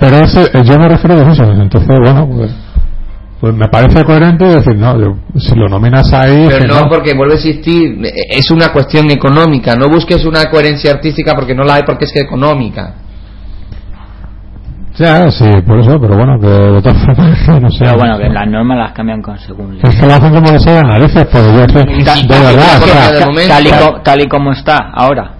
Pero 0.00 0.16
ese, 0.16 0.42
eh, 0.42 0.62
yo 0.64 0.78
me 0.78 0.88
refiero 0.88 1.14
a 1.20 1.32
eso. 1.32 1.44
Entonces, 1.44 1.96
bueno, 2.02 2.28
pues, 2.28 2.50
pues 3.40 3.54
me 3.54 3.68
parece 3.68 4.04
coherente 4.04 4.44
decir, 4.44 4.76
no, 4.76 4.98
yo- 4.98 5.16
si 5.38 5.54
lo 5.54 5.68
nominas 5.68 6.12
ahí. 6.12 6.46
Pero 6.48 6.58
que 6.62 6.66
no, 6.66 6.88
porque 6.88 7.14
vuelve 7.14 7.34
a 7.34 7.36
existir, 7.36 7.98
eh, 8.04 8.12
es 8.30 8.50
una 8.50 8.72
cuestión 8.72 9.10
económica. 9.10 9.74
No 9.76 9.88
busques 9.88 10.24
una 10.24 10.46
coherencia 10.50 10.90
artística 10.92 11.34
porque 11.34 11.54
no 11.54 11.62
la 11.64 11.74
hay, 11.76 11.82
porque 11.84 12.04
es 12.06 12.12
que 12.12 12.20
económica. 12.20 12.94
Ya, 14.98 15.30
sí, 15.30 15.44
por 15.66 15.78
eso, 15.80 16.00
pero 16.00 16.16
bueno, 16.16 16.38
que 16.40 16.46
de 16.46 16.80
todas 16.82 16.98
formas, 17.04 17.38
que 17.44 17.60
no 17.60 17.70
sé. 17.70 17.78
Pero 17.84 17.98
bueno, 17.98 18.18
que 18.18 18.28
las 18.28 18.48
normas 18.48 18.78
las 18.78 18.92
cambian 18.92 19.20
con 19.22 19.38
según. 19.38 19.78
Es 19.82 20.00
que 20.00 20.06
lo 20.06 20.14
hacen 20.14 20.32
como 20.34 20.50
les 20.52 20.62
salgan 20.62 20.88
narices, 20.88 21.26
pues 21.30 21.44
yo 21.44 21.80
Sí, 22.14 22.26
de 22.26 22.40
verdad, 22.40 23.48
tal, 23.48 23.66
y 23.66 23.70
tal 24.02 24.20
y 24.22 24.28
como 24.28 24.52
está 24.52 24.90
ahora 24.94 25.32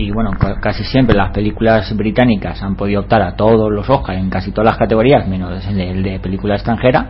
y 0.00 0.12
bueno 0.12 0.30
ca- 0.38 0.60
casi 0.60 0.84
siempre 0.84 1.16
las 1.16 1.32
películas 1.32 1.92
británicas 1.96 2.62
han 2.62 2.76
podido 2.76 3.00
optar 3.00 3.20
a 3.20 3.34
todos 3.34 3.68
los 3.72 3.90
Oscars 3.90 4.16
en 4.20 4.30
casi 4.30 4.52
todas 4.52 4.66
las 4.70 4.76
categorías 4.78 5.26
menos 5.26 5.66
el 5.66 5.74
de, 5.76 5.90
el 5.90 6.02
de 6.04 6.20
película 6.20 6.54
extranjera 6.54 7.06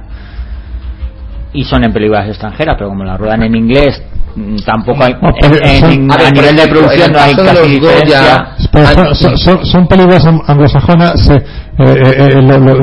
y 1.52 1.64
son 1.64 1.84
en 1.84 1.92
películas 1.92 2.28
extranjeras 2.28 2.76
pero 2.78 2.90
como 2.90 3.04
las 3.04 3.18
ruedan 3.18 3.42
en 3.42 3.54
inglés 3.56 4.02
mm, 4.36 4.56
tampoco 4.66 5.02
hay 5.04 5.12
No, 5.22 5.30
pero 5.40 5.56
en- 5.64 5.80
son- 5.80 5.92
en- 5.92 6.12
A 6.12 6.16
ver, 6.16 6.26
a 6.26 6.28
por 6.30 6.38
nivel 6.42 6.56
de 6.56 6.66
producción 6.68 7.12
no 7.12 7.18
hay 7.20 7.34
casi 7.34 7.78
Goya, 7.78 7.94
diferencia 7.94 8.46
son, 8.94 9.14
son, 9.14 9.38
son- 9.38 9.66
son 9.66 9.86
películas 9.88 10.26
anglosajonas, 10.26 11.20
se- 11.20 11.34
eh, 11.34 11.42
eh, 11.78 12.28
eh, 12.32 12.42
lo- 12.42 12.58
lo- 12.58 12.74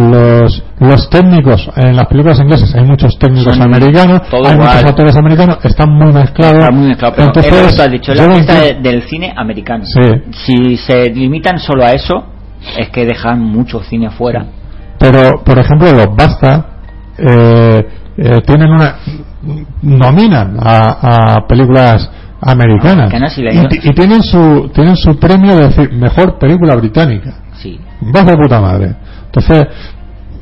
los, 0.41 0.63
los 0.79 1.09
técnicos 1.09 1.69
en 1.75 1.95
las 1.95 2.07
películas 2.07 2.39
inglesas, 2.39 2.73
hay 2.75 2.83
muchos 2.85 3.17
técnicos 3.19 3.53
Son 3.53 3.61
americanos, 3.63 4.21
hay 4.31 4.39
muchos 4.39 4.53
igual. 4.55 4.87
actores 4.87 5.17
americanos, 5.17 5.57
están 5.63 5.89
muy 5.91 6.13
mezclados. 6.13 6.59
Está 6.59 6.71
muy 6.71 6.87
mezclado, 6.87 7.13
pero 7.15 7.27
Entonces, 7.27 7.51
es 7.51 7.61
lo 7.61 7.67
que 7.69 7.75
tú 7.75 7.81
has 7.83 7.91
dicho, 7.91 8.13
la 8.15 8.33
fiesta 8.33 8.53
de- 8.61 8.73
del 8.81 9.01
cine 9.03 9.33
americano. 9.35 9.83
Sí. 9.85 10.01
Si 10.45 10.77
se 10.77 11.09
limitan 11.11 11.59
solo 11.59 11.83
a 11.85 11.91
eso, 11.91 12.25
es 12.77 12.89
que 12.89 13.05
dejan 13.05 13.39
mucho 13.41 13.81
cine 13.83 14.09
fuera. 14.11 14.45
Pero, 14.97 15.43
por 15.43 15.59
ejemplo, 15.59 15.91
los 15.91 16.15
Basta 16.15 16.65
eh, 17.17 17.85
eh, 18.17 18.41
tienen 18.45 18.69
una. 18.71 18.95
nominan 19.81 20.57
a, 20.61 21.35
a 21.35 21.47
películas 21.47 22.09
americanas. 22.41 23.11
Americanas 23.11 23.37
y 23.37 23.41
la- 23.43 23.53
y, 23.53 23.67
ti- 23.67 23.79
y 23.83 23.93
tienen 23.93 24.23
su 24.23 24.69
tienen 24.73 24.95
su 24.95 25.17
premio 25.19 25.55
de 25.55 25.67
decir 25.67 25.91
mejor 25.93 26.37
película 26.37 26.75
británica. 26.75 27.33
Sí. 27.61 27.79
Vas 28.01 28.25
de 28.25 28.35
puta 28.35 28.61
madre. 28.61 28.95
Entonces, 29.25 29.67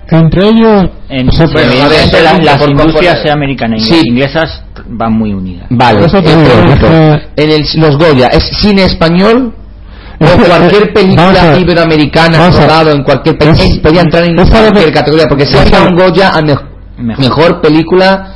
entre 0.10 0.48
ellos. 0.50 0.90
En, 1.10 1.28
evidentemente 1.30 1.96
eso 2.04 2.24
las, 2.24 2.40
es 2.40 2.46
las 2.46 2.58
por 2.60 2.70
industrias 2.72 3.26
americanas 3.32 3.82
y 3.82 3.84
Sí. 3.86 4.02
inglesas 4.06 4.64
van 4.88 5.14
muy 5.14 5.34
unidas. 5.34 5.68
Vale, 5.70 6.06
eso 6.06 6.22
te 6.22 6.32
eh, 6.32 6.36
digo, 6.36 7.18
en 7.36 7.52
el, 7.52 7.64
los 7.78 7.98
Goya, 7.98 8.28
¿es 8.28 8.44
cine 8.62 8.84
español? 8.84 9.54
Es 10.20 10.32
o 10.32 10.38
cualquier 10.46 10.84
eh, 10.84 10.92
película 10.94 11.44
ver. 11.52 11.62
iberoamericana 11.62 12.50
rodado 12.50 12.92
en 12.92 13.04
cualquier 13.04 13.38
país 13.38 13.80
podría 13.82 14.02
entrar 14.02 14.24
en 14.24 14.36
cualquier 14.36 14.86
que- 14.86 14.92
categoría 14.92 15.26
porque 15.28 15.46
si 15.46 15.56
es 15.58 15.74
hay 15.74 15.88
un 15.88 15.96
Goya 15.96 16.30
a 16.30 16.42
mej- 16.42 16.62
Mejor. 16.98 17.24
mejor, 17.24 17.62
película 17.62 18.34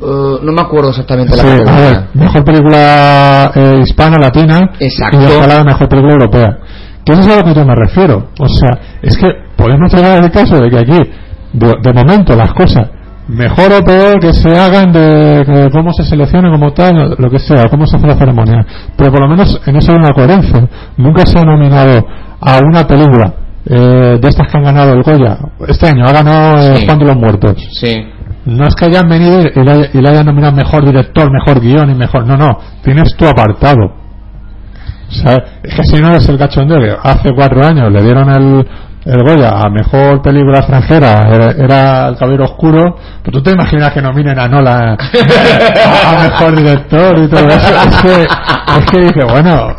eh, 0.00 0.38
no 0.42 0.52
me 0.52 0.60
acuerdo 0.60 0.90
exactamente 0.90 1.36
la 1.36 1.42
a 1.42 1.46
ver, 1.46 2.04
mejor 2.14 2.44
película 2.44 3.52
eh, 3.54 3.80
hispana, 3.82 4.18
latina. 4.18 4.70
Exacto. 4.80 5.20
Y 5.20 5.24
ojalá 5.24 5.58
la 5.58 5.64
mejor 5.64 5.88
película 5.88 6.14
europea. 6.14 6.58
Que 7.04 7.12
eso 7.12 7.20
es 7.20 7.28
a 7.28 7.36
lo 7.36 7.44
que 7.44 7.54
yo 7.54 7.64
me 7.64 7.74
refiero. 7.74 8.28
O 8.38 8.48
sea, 8.48 8.98
es 9.02 9.16
que 9.16 9.28
podemos 9.56 9.92
llegar 9.92 10.22
al 10.22 10.30
caso 10.30 10.58
de 10.58 10.70
que 10.70 10.78
aquí, 10.78 10.98
de, 11.52 11.72
de 11.80 11.92
momento, 11.92 12.34
las 12.34 12.52
cosas, 12.52 12.90
mejor 13.28 13.72
o 13.72 13.84
peor 13.84 14.18
que 14.20 14.32
se 14.32 14.58
hagan 14.58 14.92
de, 14.92 15.44
de 15.44 15.70
cómo 15.70 15.92
se 15.92 16.04
selecciona 16.04 16.50
como 16.50 16.72
tal, 16.72 17.14
lo 17.16 17.30
que 17.30 17.38
sea, 17.38 17.64
cómo 17.70 17.86
se 17.86 17.96
hace 17.96 18.06
la 18.06 18.16
ceremonia. 18.16 18.66
Pero 18.96 19.12
por 19.12 19.20
lo 19.20 19.28
menos 19.28 19.60
en 19.64 19.76
eso 19.76 19.92
hay 19.92 19.98
una 19.98 20.14
coherencia. 20.14 20.68
Nunca 20.96 21.24
se 21.24 21.38
ha 21.38 21.42
nominado 21.42 22.04
a 22.40 22.58
una 22.58 22.86
película 22.86 23.43
eh, 23.66 24.18
de 24.20 24.28
estas 24.28 24.50
que 24.50 24.58
han 24.58 24.64
ganado 24.64 24.92
el 24.92 25.02
Goya. 25.02 25.38
Este 25.66 25.88
año 25.88 26.06
ha 26.06 26.12
ganado 26.12 26.58
eh, 26.58 26.76
Sí. 26.76 26.86
Juan 26.86 26.98
de 26.98 27.04
los 27.06 27.16
Muertos. 27.16 27.68
sí 27.80 27.94
No 28.44 28.66
es 28.66 28.74
que 28.74 28.86
hayan 28.86 29.08
venido 29.08 29.40
y 29.40 29.64
le, 29.64 29.90
y 29.92 30.00
le 30.00 30.08
hayan 30.10 30.26
nominado 30.26 30.52
mejor 30.54 30.84
director, 30.84 31.30
mejor 31.32 31.60
guion 31.60 31.90
y 31.90 31.94
mejor. 31.94 32.26
No, 32.26 32.36
no. 32.36 32.58
Tienes 32.82 33.16
tu 33.16 33.26
apartado. 33.26 33.84
O 35.08 35.12
sea, 35.12 35.36
es 35.62 35.74
que 35.74 35.84
si 35.84 36.00
no 36.00 36.14
es 36.14 36.28
el 36.28 36.38
cachondeo 36.38 36.98
hace 37.02 37.30
cuatro 37.36 37.64
años 37.64 37.92
le 37.92 38.02
dieron 38.02 38.28
el, 38.30 38.66
el 39.04 39.22
Goya 39.22 39.50
a 39.50 39.68
mejor 39.70 40.22
película 40.22 40.58
extranjera, 40.58 41.28
era, 41.30 41.50
era 41.52 42.08
El 42.08 42.16
Caballero 42.16 42.44
Oscuro. 42.44 42.96
Pero 43.22 43.38
tú 43.38 43.42
te 43.42 43.52
imaginas 43.52 43.92
que 43.92 44.02
nominen 44.02 44.38
a 44.38 44.48
Nola 44.48 44.96
a, 44.96 46.10
a 46.10 46.22
mejor 46.22 46.56
director 46.56 47.18
y 47.18 47.28
todo 47.28 47.46
eso. 47.46 47.74
Es 47.88 48.02
que, 48.02 48.22
es 48.22 48.90
que 48.90 49.00
dije, 49.00 49.24
bueno. 49.30 49.74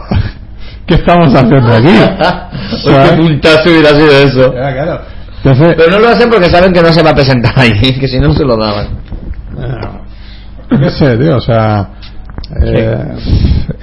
¿Qué 0.88 0.96
estamos 0.96 1.34
haciendo 1.34 1.74
aquí? 1.74 1.88
Qué 2.84 2.92
¿Sabes? 2.92 3.12
puntazo 3.14 3.70
hubiera 3.70 3.90
sido 3.90 4.12
eso. 4.12 4.54
Ya, 4.54 4.74
claro. 4.74 5.02
Entonces, 5.44 5.76
Pero 5.78 5.92
no 5.92 6.00
lo 6.00 6.10
hacen 6.10 6.30
porque 6.30 6.50
saben 6.50 6.74
que 6.74 6.82
no 6.82 6.92
se 6.92 7.04
va 7.04 7.12
a 7.12 7.14
presentar 7.16 7.54
ahí, 7.58 7.74
que 8.00 8.08
si 8.08 8.20
no 8.20 8.34
se 8.34 8.44
lo 8.44 8.58
daban. 8.58 8.88
eh, 9.60 10.78
qué 10.80 10.90
sé, 10.90 11.18
tío, 11.18 11.38
o 11.38 11.42
sea, 11.42 11.90
eh, 12.64 12.98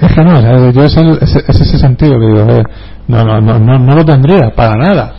es 0.00 0.12
que 0.14 0.24
no, 0.24 0.38
o 0.38 0.42
sea, 0.42 0.70
yo 0.72 0.82
es, 0.84 0.96
el- 0.96 1.18
es, 1.20 1.36
es 1.36 1.60
ese 1.60 1.78
sentido 1.78 2.18
que 2.18 2.26
digo, 2.26 2.46
eh, 2.58 2.62
no, 3.08 3.22
no, 3.24 3.40
no, 3.40 3.58
no, 3.58 3.78
no 3.78 3.94
lo 3.94 4.04
tendría, 4.04 4.50
para 4.54 4.74
nada. 4.76 5.12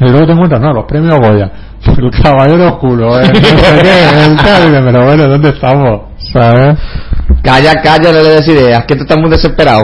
Y 0.00 0.04
luego 0.08 0.26
te 0.26 0.32
encuentras, 0.32 0.60
no, 0.60 0.72
los 0.72 0.84
premios 0.84 1.18
Goya, 1.18 1.50
el 1.98 2.10
caballero 2.22 2.68
oscuro, 2.68 3.20
eh, 3.20 3.26
no 3.28 3.34
sé 3.34 3.82
qué, 3.82 4.24
el 4.26 4.36
tal, 4.36 4.84
pero 4.84 5.04
bueno, 5.04 5.26
¿dónde 5.28 5.48
estamos? 5.50 6.00
¿Sabes? 6.32 6.78
Calla, 7.42 7.74
calla, 7.82 8.12
no 8.12 8.22
le 8.22 8.28
des 8.30 8.48
ideas, 8.48 8.84
que 8.86 8.94
tú 8.94 9.02
estás 9.02 9.18
muy 9.18 9.30
desesperado. 9.30 9.82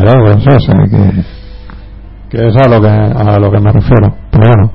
Claro, 0.00 0.24
pues 0.24 0.36
eso, 0.46 0.56
o 0.56 0.60
sea, 0.60 0.74
que, 0.90 2.36
que 2.38 2.48
es 2.48 2.56
a 2.56 2.68
lo 2.68 2.80
que, 2.80 2.88
a 2.88 3.38
lo 3.38 3.50
que 3.50 3.60
me 3.60 3.72
refiero. 3.72 4.14
Pero 4.30 4.46
bueno. 4.48 4.72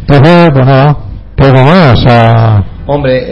Entonces, 0.00 0.50
pues 0.52 0.66
nada, 0.66 0.96
poco 1.36 1.64
más, 1.64 1.92
o 1.92 1.96
sea, 1.96 2.64
Hombre, 2.86 3.22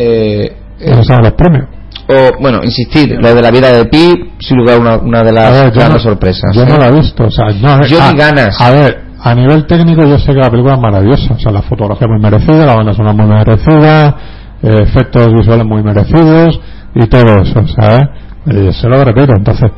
eh, 0.45 0.57
esos 0.81 1.07
son 1.07 1.23
los 1.23 1.33
premios. 1.33 1.67
o, 2.09 2.41
bueno, 2.41 2.61
insistir, 2.62 3.17
lo 3.21 3.35
de 3.35 3.43
la 3.43 3.51
vida 3.51 3.71
de 3.73 3.85
Pi, 3.87 4.33
sin 4.38 4.57
lugar 4.59 4.79
una, 4.81 4.97
una 4.97 5.23
de 5.23 5.33
las 5.33 5.53
ver, 5.53 5.71
grandes 5.73 6.05
no- 6.05 6.11
sorpresas. 6.11 6.55
Yo 6.55 6.62
¿eh? 6.62 6.67
no 6.69 6.77
la 6.77 6.88
he 6.88 6.93
visto, 6.93 7.25
o 7.25 7.31
sea, 7.31 7.47
no, 7.61 7.85
Yo 7.87 7.99
ni 8.11 8.19
ganas. 8.19 8.61
A 8.61 8.71
ver, 8.71 9.03
a 9.23 9.35
nivel 9.35 9.67
técnico 9.67 10.03
yo 10.05 10.19
sé 10.19 10.33
que 10.33 10.41
la 10.41 10.51
película 10.51 10.75
es 10.75 10.81
maravillosa, 10.81 11.35
o 11.35 11.38
sea, 11.38 11.53
la 11.53 11.62
fotografía 11.62 12.09
muy 12.09 12.21
merecida, 12.21 12.67
la 12.67 12.75
banda 12.77 12.93
sonora 12.95 13.15
muy 13.15 13.27
merecida, 13.27 14.17
eh, 14.62 14.79
efectos 14.83 15.29
visuales 15.33 15.67
muy 15.67 15.83
merecidos 15.83 16.61
y 16.95 17.07
todo 17.07 17.43
eso, 17.43 17.67
¿sabes? 17.81 18.09
Eh, 18.47 18.73
se 18.73 18.88
lo 18.88 19.03
repito, 19.05 19.33
entonces, 19.37 19.71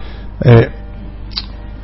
eh, 0.44 0.68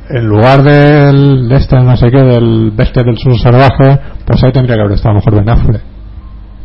en 0.09 0.25
lugar 0.25 0.63
del 0.63 1.47
de 1.47 1.55
este 1.55 1.75
no 1.77 1.95
sé 1.95 2.11
qué, 2.11 2.17
del 2.17 2.71
bestia 2.71 3.03
del 3.03 3.17
sur 3.17 3.37
salvaje, 3.39 3.99
pues 4.25 4.43
ahí 4.43 4.51
tendría 4.51 4.75
que 4.75 4.81
haber 4.81 4.93
estado 4.93 5.15
mejor 5.15 5.35
Ben 5.35 5.49
Affleck, 5.49 5.81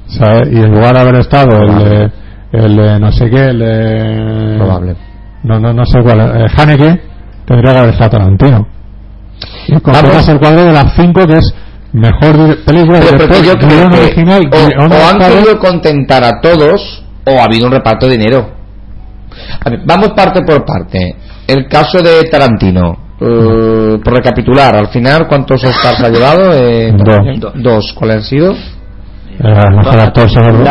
¿sabes? 0.08 0.48
Y 0.52 0.56
en 0.56 0.70
lugar 0.72 0.94
de 0.94 1.00
haber 1.00 1.14
estado 1.16 1.56
el 1.62 2.12
el 2.52 3.00
no 3.00 3.12
sé 3.12 3.28
qué, 3.28 3.44
el. 3.44 4.56
Probable. 4.56 4.96
No, 5.42 5.60
no, 5.60 5.72
no 5.72 5.84
sé 5.84 6.00
cuál. 6.02 6.20
Eh, 6.20 6.46
Haneke 6.56 7.00
tendría 7.46 7.72
que 7.72 7.78
haber 7.78 7.90
estado 7.90 8.10
Tarantino. 8.10 8.66
Y 9.68 9.80
completas 9.80 10.28
el 10.28 10.38
cuadro 10.38 10.64
de 10.64 10.72
las 10.72 10.94
5 10.94 11.26
que 11.26 11.34
es 11.34 11.54
mejor 11.92 12.64
película, 12.64 13.00
Pero 13.00 13.42
yo 13.42 13.54
creo 13.54 13.68
guion 13.68 13.90
que 13.90 14.00
original, 14.00 14.50
o, 14.52 15.10
han 15.10 15.18
querido 15.18 15.58
contentar 15.58 16.24
a 16.24 16.40
todos 16.40 17.04
o 17.26 17.38
ha 17.38 17.44
habido 17.44 17.66
un 17.66 17.72
reparto 17.72 18.06
de 18.06 18.16
dinero. 18.16 18.50
A 19.64 19.70
ver, 19.70 19.80
vamos 19.84 20.10
parte 20.10 20.40
por 20.42 20.64
parte. 20.64 21.16
El 21.46 21.68
caso 21.68 21.98
de 22.02 22.24
Tarantino. 22.30 22.96
eh, 23.20 23.98
por 24.04 24.12
recapitular, 24.14 24.76
al 24.76 24.88
final, 24.88 25.26
¿cuántos 25.28 25.62
Oscars 25.64 26.00
ha 26.02 26.08
llevado? 26.10 26.52
Eh, 26.52 26.92
Dos. 26.92 27.52
Dos. 27.54 27.92
¿Cuáles 27.94 28.16
han 28.16 28.22
sido? 28.24 28.52
Eh, 28.52 29.52
mejor 29.76 30.00
actor 30.00 30.28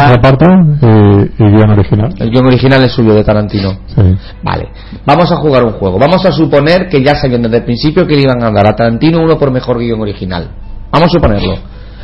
reparto 0.10 0.46
y, 0.82 1.44
y 1.44 1.50
guion 1.52 1.70
original. 1.72 2.14
El 2.20 2.32
guion 2.32 2.48
original 2.48 2.84
es 2.84 2.92
suyo, 2.94 3.14
de 3.14 3.24
Tarantino. 3.24 3.78
Sí. 3.88 4.02
Vale, 4.44 4.70
vamos 5.06 5.32
a 5.32 5.36
jugar 5.38 5.64
un 5.64 5.74
juego. 5.74 5.98
Vamos 6.00 6.26
a 6.26 6.32
suponer 6.32 6.88
que 6.90 7.04
ya 7.04 7.16
sabían 7.16 7.44
desde 7.44 7.58
el 7.58 7.64
principio 7.64 8.06
que 8.08 8.16
le 8.16 8.22
iban 8.24 8.44
a 8.44 8.52
dar 8.52 8.68
a 8.68 8.76
Tarantino 8.76 9.20
uno 9.24 9.38
por 9.38 9.52
mejor 9.52 9.78
guion 9.80 10.02
original. 10.02 10.50
Vamos 10.92 11.10
a 11.10 11.12
suponerlo. 11.12 11.56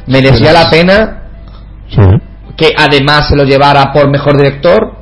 ¿Merecía 0.07 0.53
la 0.53 0.69
pena 0.69 1.17
Sí. 1.89 2.01
que 2.55 2.69
además 2.77 3.27
se 3.27 3.35
lo 3.35 3.43
llevara 3.43 3.91
por 3.91 4.09
mejor 4.09 4.37
director? 4.37 5.00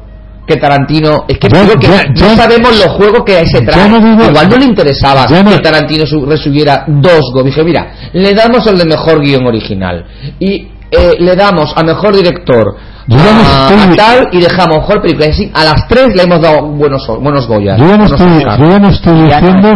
Que 0.50 0.56
Tarantino. 0.58 1.26
Es 1.28 1.38
que 1.38 1.48
Yo- 1.48 1.62
digo 1.62 1.74
que 1.80 1.88
yo- 1.88 1.94
no 1.94 2.14
yo- 2.16 2.36
sabemos 2.36 2.72
los 2.72 2.88
juegos 2.96 3.24
que 3.24 3.46
se 3.46 3.62
trae. 3.62 3.88
yo 3.88 4.00
no 4.00 4.00
digo- 4.10 4.30
Igual 4.32 4.50
no 4.50 4.58
le 4.58 4.66
interesaba 4.66 5.28
no- 5.28 5.52
que 5.52 5.60
Tarantino 5.60 6.06
su- 6.08 6.26
resubiera 6.26 6.86
dos 6.88 7.22
go. 7.32 7.44
Dije, 7.44 7.64
mira, 7.64 7.92
le 8.14 8.34
damos 8.34 8.66
el 8.66 8.80
de 8.80 8.86
mejor 8.86 9.22
guion 9.22 9.46
original. 9.46 10.06
Y 10.40 10.68
eh, 10.92 11.18
le 11.20 11.36
damos 11.36 11.72
a 11.78 11.84
mejor 11.84 12.16
director. 12.16 12.76
Yo 13.06 13.18
a, 13.20 13.70
estoy- 13.70 13.94
a 13.94 13.96
tal 13.96 14.28
y 14.32 14.42
dejamos 14.42 14.78
mejor 14.80 15.02
película. 15.04 15.28
Así, 15.28 15.52
a 15.54 15.64
las 15.64 15.88
tres 15.88 16.16
le 16.16 16.24
hemos 16.24 16.42
dado 16.42 16.66
buenos, 16.66 17.06
buenos 17.22 17.48
Goyas. 17.48 17.78
Yo 17.80 17.96
no 17.96 18.06
estoy, 18.06 18.40
yo 18.42 18.80
no 18.80 18.90
diciendo 18.90 19.70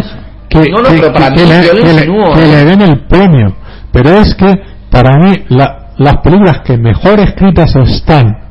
que, 0.49 0.59
que- 0.59 0.71
pero 0.89 1.13
para 1.13 1.29
que 1.29 1.41
mí, 1.43 1.49
le, 1.49 1.65
yo 1.67 1.73
le 1.73 1.79
que 1.81 1.85
le- 1.85 1.93
insinúo, 1.93 2.33
que 2.33 2.43
¿eh? 2.43 2.47
le 2.47 2.65
den 2.65 2.81
el 2.81 3.07
premio. 3.07 3.55
Pero 3.91 4.09
es 4.17 4.33
que 4.33 4.47
para 4.89 5.17
mí 5.19 5.43
la- 5.49 5.89
las 5.97 6.17
películas 6.23 6.61
que 6.65 6.77
mejor 6.79 7.19
escritas 7.19 7.75
están, 7.75 8.42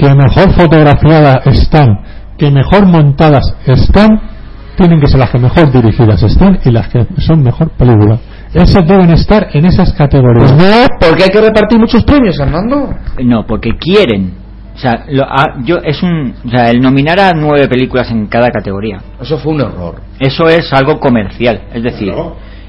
que 0.00 0.14
mejor 0.14 0.50
fotografiadas 0.52 1.46
están, 1.46 2.00
que 2.38 2.50
mejor 2.50 2.86
montadas 2.86 3.54
están, 3.66 4.08
tienen 4.76 4.98
que 5.00 5.08
ser 5.08 5.20
las 5.20 5.30
que 5.30 5.38
mejor 5.38 5.70
dirigidas 5.70 6.22
están 6.22 6.58
y 6.64 6.70
las 6.70 6.88
que 6.88 7.06
son 7.18 7.42
mejor 7.42 7.70
películas. 7.70 8.20
Esas 8.54 8.86
deben 8.88 9.10
estar 9.10 9.48
en 9.52 9.66
esas 9.66 9.92
categorías. 9.92 10.52
Pues 10.52 10.62
no, 10.64 10.86
porque 10.98 11.24
hay 11.24 11.28
que 11.30 11.40
repartir 11.40 11.78
muchos 11.78 12.02
premios, 12.04 12.36
Fernando. 12.38 12.94
No, 13.22 13.46
porque 13.46 13.70
quieren. 13.78 14.32
O 14.74 14.78
sea, 14.78 15.04
lo- 15.08 15.24
ah, 15.28 15.58
yo 15.64 15.76
es 15.84 16.02
un, 16.02 16.34
o 16.46 16.48
sea, 16.48 16.70
el 16.70 16.80
nominar 16.80 17.20
a 17.20 17.32
nueve 17.36 17.68
películas 17.68 18.10
en 18.10 18.26
cada 18.26 18.48
categoría. 18.48 18.98
Eso 19.20 19.38
fue 19.38 19.52
un 19.52 19.60
error. 19.60 19.96
Eso 20.18 20.48
es 20.48 20.72
algo 20.72 20.98
comercial. 20.98 21.64
Es 21.74 21.82
decir, 21.82 22.12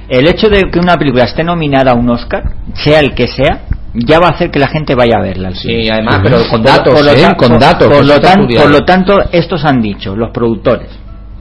el 0.09 0.27
hecho 0.27 0.49
de 0.49 0.63
que 0.69 0.79
una 0.79 0.97
película 0.97 1.23
esté 1.23 1.43
nominada 1.43 1.91
a 1.91 1.95
un 1.95 2.09
Oscar, 2.09 2.43
sea 2.73 2.99
el 2.99 3.13
que 3.15 3.27
sea, 3.29 3.61
ya 3.93 4.19
va 4.19 4.27
a 4.27 4.31
hacer 4.31 4.49
que 4.51 4.59
la 4.59 4.67
gente 4.67 4.95
vaya 4.95 5.17
a 5.17 5.21
verla. 5.21 5.51
Sí, 5.53 5.89
además, 5.89 6.19
pero 6.23 6.37
con 6.49 6.63
datos, 6.63 6.93
por 6.93 7.07
¿eh? 7.17 7.27
Con 7.37 7.57
datos. 7.59 7.87
Por 7.87 8.05
lo, 8.05 8.13
está 8.13 8.33
tan- 8.35 8.47
por 8.47 8.69
lo 8.71 8.79
tanto, 8.85 9.13
estos 9.31 9.65
han 9.65 9.81
dicho, 9.81 10.15
los 10.15 10.29
productores, 10.31 10.87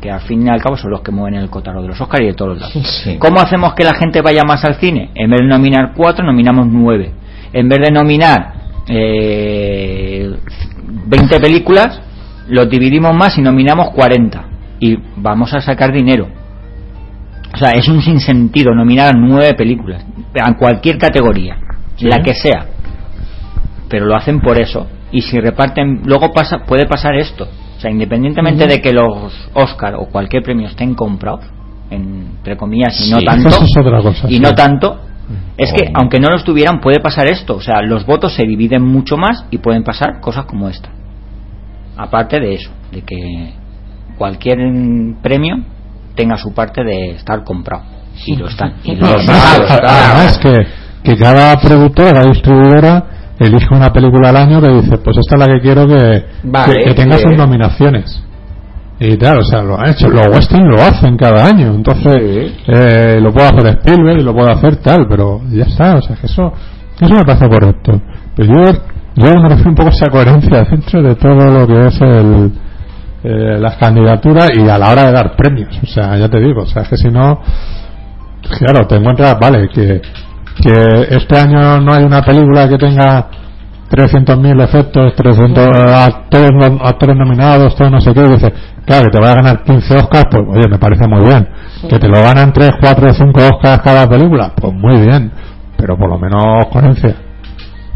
que 0.00 0.10
al 0.10 0.20
fin 0.22 0.46
y 0.46 0.50
al 0.50 0.60
cabo 0.60 0.76
son 0.76 0.90
los 0.90 1.02
que 1.02 1.12
mueven 1.12 1.38
el 1.38 1.48
cotaro 1.50 1.82
de 1.82 1.88
los 1.88 2.00
Oscars 2.00 2.22
y 2.24 2.26
de 2.28 2.34
todos 2.34 2.58
lados. 2.58 2.72
Sí. 3.04 3.16
¿Cómo 3.18 3.40
hacemos 3.40 3.74
que 3.74 3.84
la 3.84 3.94
gente 3.94 4.20
vaya 4.22 4.42
más 4.46 4.64
al 4.64 4.76
cine? 4.76 5.10
En 5.14 5.30
vez 5.30 5.40
de 5.40 5.46
nominar 5.46 5.92
cuatro, 5.96 6.24
nominamos 6.24 6.66
nueve. 6.68 7.12
En 7.52 7.68
vez 7.68 7.78
de 7.86 7.92
nominar 7.92 8.54
eh, 8.88 10.30
20 11.06 11.40
películas, 11.40 12.00
los 12.48 12.68
dividimos 12.68 13.14
más 13.14 13.36
y 13.38 13.42
nominamos 13.42 13.90
40. 13.90 14.44
Y 14.80 14.96
vamos 15.16 15.52
a 15.54 15.60
sacar 15.60 15.92
dinero. 15.92 16.26
O 17.52 17.56
sea, 17.58 17.72
es 17.72 17.86
un 17.88 18.00
sinsentido 18.00 18.74
nominar 18.74 19.08
a 19.08 19.12
nueve 19.18 19.52
películas, 19.54 20.04
en 20.34 20.54
cualquier 20.54 20.96
categoría, 20.98 21.56
la 22.00 22.22
que 22.22 22.34
sea. 22.34 22.66
Pero 23.88 24.06
lo 24.06 24.16
hacen 24.16 24.40
por 24.40 24.60
eso. 24.60 24.86
Y 25.12 25.22
si 25.22 25.40
reparten, 25.40 26.02
luego 26.04 26.32
pasa, 26.32 26.60
puede 26.66 26.86
pasar 26.86 27.16
esto. 27.16 27.48
O 27.76 27.80
sea, 27.80 27.90
independientemente 27.90 28.66
de 28.66 28.80
que 28.80 28.92
los 28.92 29.48
Oscar 29.54 29.94
o 29.96 30.06
cualquier 30.06 30.42
premio 30.42 30.68
estén 30.68 30.94
comprados, 30.94 31.44
entre 31.90 32.56
comillas, 32.56 33.00
y 33.06 33.10
no 33.10 33.20
tanto, 33.22 33.48
es 33.48 33.76
otra 33.76 34.02
cosa. 34.02 34.28
y 34.28 34.34
sí. 34.34 34.40
no 34.40 34.54
tanto, 34.54 35.00
es 35.56 35.72
que 35.72 35.88
Oh. 35.88 35.92
aunque 36.00 36.20
no 36.20 36.28
lo 36.28 36.36
estuvieran, 36.36 36.80
puede 36.80 37.00
pasar 37.00 37.26
esto. 37.26 37.56
O 37.56 37.60
sea, 37.60 37.82
los 37.82 38.06
votos 38.06 38.34
se 38.34 38.44
dividen 38.44 38.82
mucho 38.84 39.16
más 39.16 39.44
y 39.50 39.58
pueden 39.58 39.82
pasar 39.82 40.20
cosas 40.20 40.44
como 40.44 40.68
esta. 40.68 40.90
Aparte 41.96 42.38
de 42.38 42.54
eso, 42.54 42.70
de 42.92 43.02
que 43.02 43.54
cualquier 44.16 44.58
premio 45.22 45.56
tenga 46.14 46.36
su 46.36 46.52
parte 46.52 46.84
de 46.84 47.12
estar 47.12 47.42
comprado. 47.44 47.84
Y 48.26 48.36
lo 48.36 48.48
están. 48.48 48.74
Y 48.84 48.94
lo 48.94 49.06
están. 49.16 50.28
Que, 51.02 51.16
cada 51.16 51.56
productora, 51.60 52.12
cada 52.12 52.26
distribuidora 52.28 53.04
elige 53.38 53.74
una 53.74 53.90
película 53.92 54.28
al 54.30 54.36
año 54.36 54.60
que 54.60 54.68
dice, 54.68 54.98
pues 54.98 55.16
esta 55.16 55.36
es 55.36 55.40
la 55.40 55.46
que 55.46 55.60
quiero 55.60 55.86
que, 55.86 56.24
Vale, 56.44 56.74
que, 56.74 56.84
que 56.90 56.94
tenga 56.94 57.16
bien. 57.16 57.28
sus 57.28 57.36
nominaciones. 57.38 58.22
Y 59.02 59.16
claro, 59.16 59.40
o 59.40 59.44
sea, 59.44 59.62
lo 59.62 59.78
han 59.80 59.88
hecho. 59.90 60.10
Los 60.10 60.26
western 60.28 60.68
lo 60.68 60.76
hacen 60.82 61.16
cada 61.16 61.46
año. 61.46 61.68
Entonces, 61.74 62.12
Sí. 62.12 62.54
eh, 62.66 63.18
lo 63.20 63.32
puede 63.32 63.46
hacer 63.48 63.66
Spielberg 63.78 64.20
y 64.20 64.22
lo 64.22 64.34
puede 64.34 64.52
hacer 64.52 64.76
tal, 64.76 65.06
pero 65.08 65.40
ya 65.50 65.64
está. 65.64 65.96
O 65.96 66.02
sea, 66.02 66.16
que 66.16 66.26
eso, 66.26 66.52
eso 67.00 67.14
me 67.14 67.24
parece 67.24 67.48
correcto. 67.48 67.98
Pero 68.36 68.48
yo, 68.52 68.72
yo 69.16 69.40
me 69.40 69.48
refiero 69.48 69.70
un 69.70 69.74
poco 69.74 69.88
a 69.88 69.92
esa 69.92 70.10
coherencia 70.10 70.64
dentro 70.64 71.02
de 71.02 71.14
todo 71.14 71.34
lo 71.46 71.66
que 71.66 71.86
es 71.86 71.98
el, 72.02 72.52
eh, 73.24 73.58
las 73.58 73.76
candidaturas 73.76 74.50
y 74.54 74.68
a 74.68 74.76
la 74.76 74.90
hora 74.90 75.06
de 75.06 75.12
dar 75.12 75.34
premios. 75.34 75.74
O 75.82 75.86
sea, 75.86 76.18
ya 76.18 76.28
te 76.28 76.38
digo, 76.38 76.60
o 76.64 76.66
sea, 76.66 76.82
es 76.82 76.88
que 76.90 76.96
si 76.98 77.08
no, 77.08 77.40
claro, 78.58 78.86
te 78.86 78.96
encuentras, 78.96 79.38
vale, 79.40 79.68
que, 79.70 80.02
que 80.62 81.14
este 81.16 81.38
año 81.38 81.81
no 81.81 81.92
hay 81.94 82.05
una 82.05 82.23
película 82.23 82.68
que 82.68 82.77
tenga 82.79 83.27
300.000 83.90 84.62
efectos, 84.62 85.14
300 85.16 85.66
actores, 85.77 86.51
no- 86.55 86.79
actores 86.85 87.16
nominados, 87.16 87.75
todo 87.75 87.90
no 87.90 88.01
sé 88.01 88.12
qué, 88.14 88.20
y 88.20 88.29
dices, 88.29 88.53
claro, 88.87 89.05
que 89.07 89.11
te 89.11 89.20
va 89.20 89.33
a 89.33 89.35
ganar 89.35 89.62
15 89.64 89.96
Oscars, 89.96 90.27
pues 90.31 90.42
oye, 90.49 90.68
me 90.68 90.79
parece 90.79 91.07
muy 91.09 91.25
bien. 91.25 91.49
Que 91.88 91.99
te 91.99 92.09
lo 92.09 92.20
ganan 92.23 92.53
3, 92.53 92.70
4, 92.81 93.12
5 93.12 93.40
Oscars 93.53 93.83
cada 93.83 94.09
película, 94.09 94.53
pues 94.55 94.73
muy 94.73 95.01
bien, 95.01 95.33
pero 95.77 95.96
por 95.96 96.09
lo 96.09 96.18
menos 96.18 96.66
coherencia. 96.70 97.16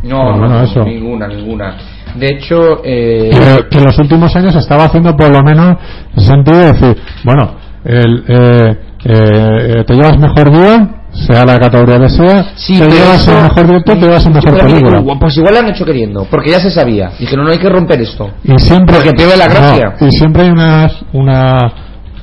No, 0.02 0.36
no, 0.36 0.62
eso. 0.62 0.84
ninguna, 0.84 1.28
ninguna. 1.28 1.76
De 2.16 2.28
hecho, 2.28 2.80
eh, 2.84 3.30
que, 3.32 3.68
que 3.70 3.78
en 3.78 3.84
los 3.84 3.98
últimos 3.98 4.34
años 4.36 4.54
estaba 4.56 4.84
haciendo 4.84 5.16
por 5.16 5.30
lo 5.30 5.42
menos 5.42 5.76
el 6.16 6.22
sentido 6.22 6.58
de 6.58 6.72
decir, 6.72 6.96
bueno, 7.24 7.54
el, 7.84 8.24
eh, 8.28 8.76
eh, 9.04 9.84
te 9.86 9.94
llevas 9.94 10.18
mejor 10.18 10.50
guion, 10.50 10.96
sea 11.14 11.44
la 11.44 11.58
categoría 11.58 11.98
que 12.00 12.08
sea, 12.08 12.52
sí, 12.56 12.78
te 12.78 12.88
llevas 12.90 13.26
el 13.28 13.42
mejor 13.42 13.66
director, 13.66 13.94
te 13.98 14.06
llevas 14.06 14.22
Sí, 14.24 14.30
mejor 14.30 14.58
película. 14.58 15.02
Pues 15.20 15.36
igual 15.36 15.54
lo 15.54 15.60
han 15.60 15.68
hecho 15.68 15.84
queriendo, 15.84 16.26
porque 16.30 16.50
ya 16.50 16.60
se 16.60 16.70
sabía. 16.70 17.10
Dijeron, 17.18 17.44
no 17.46 17.52
hay 17.52 17.58
que 17.58 17.68
romper 17.68 18.00
esto. 18.00 18.30
Y 18.42 18.58
siempre, 18.58 18.96
Porque 18.96 19.12
pierde 19.12 19.36
la 19.36 19.46
gracia. 19.46 19.94
no, 20.00 20.06
y 20.06 20.12
siempre 20.12 20.42
hay 20.42 20.50
unas, 20.50 20.92
una, 21.12 21.58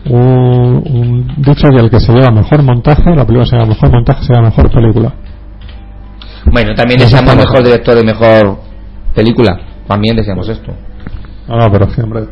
un, 0.10 0.84
un- 0.86 1.34
dicho 1.38 1.68
que 1.70 1.78
el 1.82 1.90
que 1.90 2.00
se 2.00 2.12
lleva 2.12 2.32
mejor 2.32 2.64
montaje, 2.64 3.04
la 3.16 3.26
película 3.26 3.46
se 3.46 3.56
lleva 3.56 3.68
mejor 3.68 3.92
montaje, 3.92 4.24
se 4.24 4.34
lleva 4.34 4.46
mejor 4.50 4.70
película. 4.72 5.14
Bueno, 6.52 6.74
también 6.76 7.02
está 7.02 7.22
mejor 7.22 7.64
director 7.64 7.98
y 8.02 8.06
mejor 8.06 8.58
película. 9.16 9.60
También 9.88 10.16
decíamos 10.16 10.48
esto. 10.50 10.72
No, 11.48 11.56
no, 11.58 11.72
pero 11.72 11.90
sí, 11.92 12.02
hombre. 12.02 12.24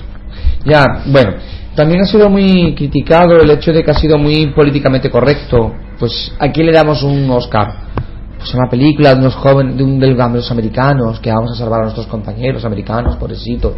Ya, 0.66 0.86
bueno, 1.06 1.34
también 1.76 2.02
ha 2.02 2.06
sido 2.06 2.30
muy 2.30 2.76
criticado 2.76 3.38
el 3.38 3.50
hecho 3.52 3.72
de 3.72 3.84
que 3.84 3.92
ha 3.92 3.96
sido 3.96 4.18
muy 4.18 4.48
políticamente 4.48 5.10
correcto. 5.10 5.74
Pues 5.98 6.34
aquí 6.40 6.64
le 6.64 6.72
damos 6.72 7.04
un 7.04 7.30
Oscar. 7.30 7.90
Pues 8.38 8.54
una 8.54 8.70
película 8.70 9.14
de 9.14 9.20
unos 9.20 9.36
jóvenes, 9.36 9.78
de 9.78 9.84
un 9.84 10.00
de 10.00 10.14
los 10.14 10.52
americanos, 10.52 11.20
que 11.20 11.30
vamos 11.30 11.52
a 11.52 11.56
salvar 11.56 11.82
a 11.82 11.84
nuestros 11.84 12.08
compañeros 12.08 12.64
americanos, 12.64 13.18
pobrecito. 13.18 13.76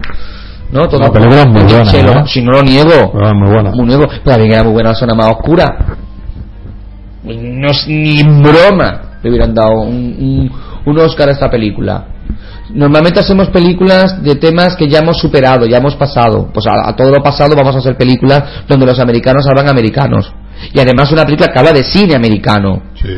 ¿No? 0.72 0.88
Todo 0.88 1.02
La 1.02 1.12
película 1.12 1.42
es 1.42 1.48
muy 1.48 1.64
buena, 1.64 2.22
¿eh? 2.22 2.24
Si 2.28 2.42
no 2.42 2.52
lo 2.52 2.62
niego. 2.62 3.12
Muy 3.14 3.52
buena. 3.52 3.72
Muy 3.72 3.86
nuevo. 3.86 4.06
Pero 4.08 4.22
también 4.24 4.54
era 4.54 4.64
muy 4.64 4.74
buena 4.74 4.90
la 4.90 4.96
zona 4.96 5.16
más 5.16 5.28
oscura. 5.28 5.98
No 7.24 7.68
es 7.70 7.88
ni 7.88 8.24
broma 8.24 9.12
le 9.22 9.30
hubieran 9.30 9.54
dado 9.54 9.82
un, 9.82 9.96
un, 9.96 10.52
un 10.86 11.00
Oscar 11.00 11.30
a 11.30 11.32
esta 11.32 11.50
película. 11.50 12.06
Normalmente 12.74 13.20
hacemos 13.20 13.50
películas 13.50 14.22
de 14.24 14.36
temas 14.36 14.76
que 14.76 14.88
ya 14.88 15.00
hemos 15.00 15.18
superado, 15.18 15.66
ya 15.66 15.78
hemos 15.78 15.96
pasado. 15.96 16.50
Pues 16.54 16.66
a, 16.68 16.90
a 16.90 16.96
todo 16.96 17.10
lo 17.12 17.22
pasado 17.22 17.56
vamos 17.56 17.76
a 17.76 17.80
hacer 17.80 17.98
películas 17.98 18.64
donde 18.68 18.86
los 18.86 19.00
americanos 19.00 19.46
hablan 19.48 19.70
americanos. 19.70 20.34
Y 20.74 20.80
además 20.80 21.12
una 21.12 21.26
película 21.26 21.52
que 21.52 21.60
habla 21.60 21.74
de 21.74 21.84
cine 21.84 22.16
americano. 22.16 22.82
Sí. 22.96 23.16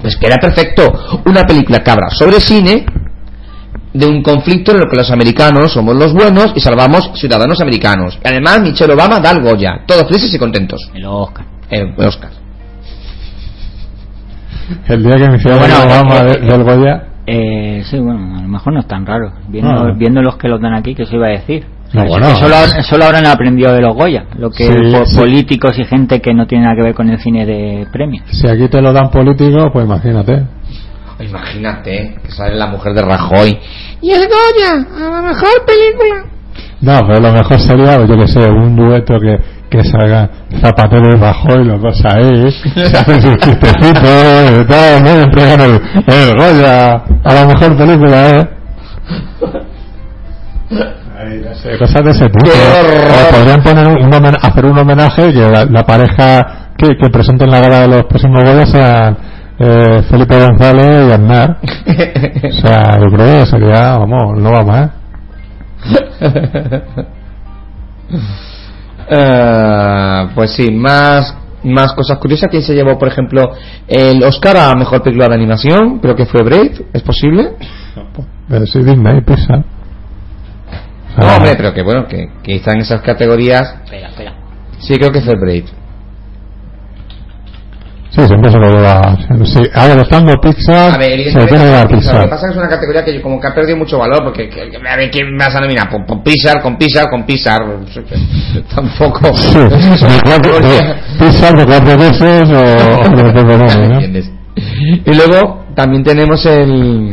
Pues 0.00 0.16
que 0.16 0.26
era 0.26 0.36
perfecto. 0.36 0.82
Una 1.24 1.44
película 1.44 1.82
que 1.82 1.90
habla 1.90 2.10
sobre 2.10 2.38
cine, 2.40 2.84
de 3.94 4.06
un 4.06 4.22
conflicto 4.22 4.72
en 4.72 4.78
el 4.78 4.90
que 4.90 4.96
los 4.96 5.10
americanos 5.10 5.72
somos 5.72 5.94
los 5.94 6.12
buenos 6.12 6.52
y 6.54 6.60
salvamos 6.60 7.12
ciudadanos 7.14 7.60
americanos. 7.60 8.18
Y 8.22 8.28
además 8.28 8.60
Michelle 8.60 8.92
Obama 8.92 9.20
da 9.20 9.30
el 9.30 9.40
Goya. 9.40 9.82
Todos 9.86 10.08
felices 10.08 10.34
y 10.34 10.38
contentos. 10.38 10.90
El 10.92 11.06
Oscar. 11.06 11.46
El 11.70 11.94
Oscar. 11.96 12.30
El 14.88 15.02
día 15.02 15.14
que 15.14 15.48
Bueno, 15.48 15.66
la 15.68 15.84
Obama 15.84 16.18
eh, 16.18 16.32
eh, 16.34 16.46
del 16.46 16.64
Goya. 16.64 17.02
Eh, 17.26 17.82
sí, 17.90 17.98
bueno, 17.98 18.36
a 18.38 18.42
lo 18.42 18.48
mejor 18.48 18.72
no 18.74 18.80
es 18.80 18.86
tan 18.88 19.06
raro. 19.06 19.32
Viendo, 19.48 19.70
Ah. 19.70 19.92
viendo 19.96 20.20
los 20.22 20.36
que 20.36 20.48
los 20.48 20.60
dan 20.60 20.74
aquí, 20.74 20.94
que 20.94 21.06
se 21.06 21.16
iba 21.16 21.26
a 21.26 21.30
decir. 21.30 21.64
No, 21.92 22.02
Que 22.02 22.08
bueno. 22.08 22.26
solo, 22.36 22.56
solo 22.82 23.04
habrán 23.04 23.24
aprendido 23.26 23.72
de 23.72 23.80
los 23.80 23.94
Goya, 23.94 24.24
lo 24.36 24.50
que 24.50 24.64
Sí, 24.64 24.72
po- 24.92 25.06
sí. 25.06 25.16
políticos 25.16 25.78
y 25.78 25.84
gente 25.84 26.20
que 26.20 26.34
no 26.34 26.46
tiene 26.46 26.64
nada 26.64 26.76
que 26.76 26.82
ver 26.82 26.94
con 26.94 27.08
el 27.08 27.18
cine 27.20 27.46
de 27.46 27.86
premios. 27.92 28.24
Si 28.30 28.48
aquí 28.48 28.68
te 28.68 28.82
lo 28.82 28.92
dan 28.92 29.10
político, 29.10 29.70
pues 29.72 29.86
imagínate. 29.86 30.42
Imagínate 31.20 32.16
que 32.24 32.30
sale 32.32 32.56
la 32.56 32.66
mujer 32.66 32.92
de 32.94 33.02
Rajoy. 33.02 33.58
Y 34.00 34.10
el 34.10 34.22
Goya, 34.26 35.06
a 35.06 35.10
la 35.10 35.22
mejor 35.22 35.48
película. 35.66 36.24
No, 36.80 37.00
pero 37.06 37.20
lo 37.20 37.32
mejor 37.32 37.58
sería, 37.60 38.04
yo 38.04 38.16
que 38.18 38.26
sé, 38.26 38.50
un 38.50 38.76
dueto 38.76 39.14
que, 39.20 39.38
que 39.76 39.84
salga 39.84 40.28
Zapatero 40.60 41.08
y 41.16 41.20
Rajoy, 41.20 41.64
los 41.64 41.80
dos 41.82 42.02
ahí, 42.04 42.50
se 42.74 42.96
hacen 42.96 43.22
sus 43.22 43.36
chistecitos 43.36 44.60
y 44.60 44.64
tal, 44.66 45.02
¿no? 45.02 45.10
Y 45.10 45.22
entregan 45.22 45.60
el, 45.60 45.80
el 46.06 46.36
Goya 46.36 46.92
a 47.24 47.34
la 47.34 47.46
mejor 47.46 47.76
película, 47.76 48.30
¿eh? 48.30 48.48
Ay, 51.16 51.42
no 51.44 51.54
sé, 51.54 51.78
cosas 51.78 52.04
de 52.04 52.10
ese 52.10 52.26
tipo. 52.28 52.50
Podrían 53.30 53.62
poner 53.62 53.88
un 53.88 54.10
homen- 54.12 54.38
hacer 54.42 54.64
un 54.66 54.78
homenaje 54.78 55.28
y 55.28 55.32
que 55.32 55.48
la, 55.48 55.64
la 55.64 55.84
pareja 55.84 56.70
que, 56.76 56.88
que 57.00 57.08
presenten 57.10 57.50
la 57.50 57.60
gala 57.60 57.80
de 57.80 57.88
los 57.88 58.04
próximos 58.06 58.40
Goya 58.44 58.66
sean 58.66 59.16
eh, 59.58 60.02
Felipe 60.10 60.36
González 60.38 61.08
y 61.08 61.12
Aznar. 61.12 61.58
O 62.48 62.52
sea, 62.60 62.98
yo 63.00 63.06
creo 63.16 63.40
que 63.40 63.46
sería, 63.46 63.96
vamos, 63.98 64.38
no 64.40 64.50
va 64.50 64.64
más. 64.64 64.90
Eh, 69.08 70.28
pues 70.34 70.52
sí, 70.52 70.70
más 70.70 71.36
más 71.64 71.92
cosas 71.94 72.18
curiosas. 72.18 72.50
¿Quién 72.50 72.62
se 72.62 72.74
llevó, 72.74 72.98
por 72.98 73.08
ejemplo, 73.08 73.52
el 73.88 74.22
Oscar 74.22 74.56
a 74.56 74.74
mejor 74.74 75.02
película 75.02 75.28
de 75.28 75.34
animación? 75.34 75.98
Creo 75.98 76.14
que 76.14 76.26
fue 76.26 76.42
Brave. 76.42 76.86
¿Es 76.92 77.02
posible? 77.02 77.52
Pero 78.48 78.66
sí, 78.66 78.78
Disney, 78.80 79.20
Pixar. 79.22 79.60
O 79.60 81.22
sea, 81.22 81.28
No, 81.30 81.36
hombre, 81.36 81.54
pero 81.56 81.72
que 81.72 81.82
bueno, 81.82 82.06
que, 82.06 82.28
que 82.42 82.56
está 82.56 82.72
en 82.72 82.80
esas 82.80 83.00
categorías. 83.00 83.76
Espera, 83.84 84.08
espera. 84.08 84.34
Sí, 84.78 84.94
creo 84.96 85.10
que 85.10 85.22
fue 85.22 85.34
Brave. 85.36 85.64
Sí, 88.14 88.26
siempre 88.28 88.50
se 88.50 88.58
lo 88.58 88.68
lleva. 88.70 89.16
Sí, 89.44 89.60
a 89.74 89.86
ver, 89.88 89.98
estando 89.98 90.34
Pixar, 90.40 90.94
A 90.94 90.98
ver, 90.98 91.32
se 91.32 91.38
lo 91.38 91.46
tiene 91.46 91.64
que 91.64 91.94
Pixar. 91.96 92.14
Lo 92.14 92.20
que 92.22 92.28
pasa 92.28 92.36
es 92.36 92.42
que 92.42 92.50
es 92.50 92.56
una 92.56 92.68
categoría 92.68 93.04
que 93.04 93.20
como 93.20 93.40
que 93.40 93.46
ha 93.48 93.54
perdido 93.54 93.76
mucho 93.76 93.98
valor 93.98 94.22
porque 94.24 94.48
que- 94.48 94.70
que- 94.70 94.76
a 94.88 94.96
ver 94.96 95.10
quién 95.10 95.36
vas 95.36 95.54
a 95.54 95.60
nominar 95.60 95.88
con, 95.90 96.04
con 96.04 96.22
Pixar, 96.22 96.62
con 96.62 96.76
Pixar, 96.76 97.10
con 97.10 97.24
Pixar. 97.24 97.60
Tampoco. 98.74 99.34
Sí, 99.34 99.58
de 99.58 100.20
cuatro- 100.24 100.60
de- 100.60 101.66
cuatro 101.66 101.96
veces 101.98 102.50
o, 102.50 102.60
o 102.60 103.16
de 103.16 103.32
Pepe 103.32 103.56
Gómez, 103.56 103.88
¿no? 103.88 104.24
Y 105.06 105.14
luego 105.14 105.64
también 105.74 106.04
tenemos 106.04 106.46
el, 106.46 107.10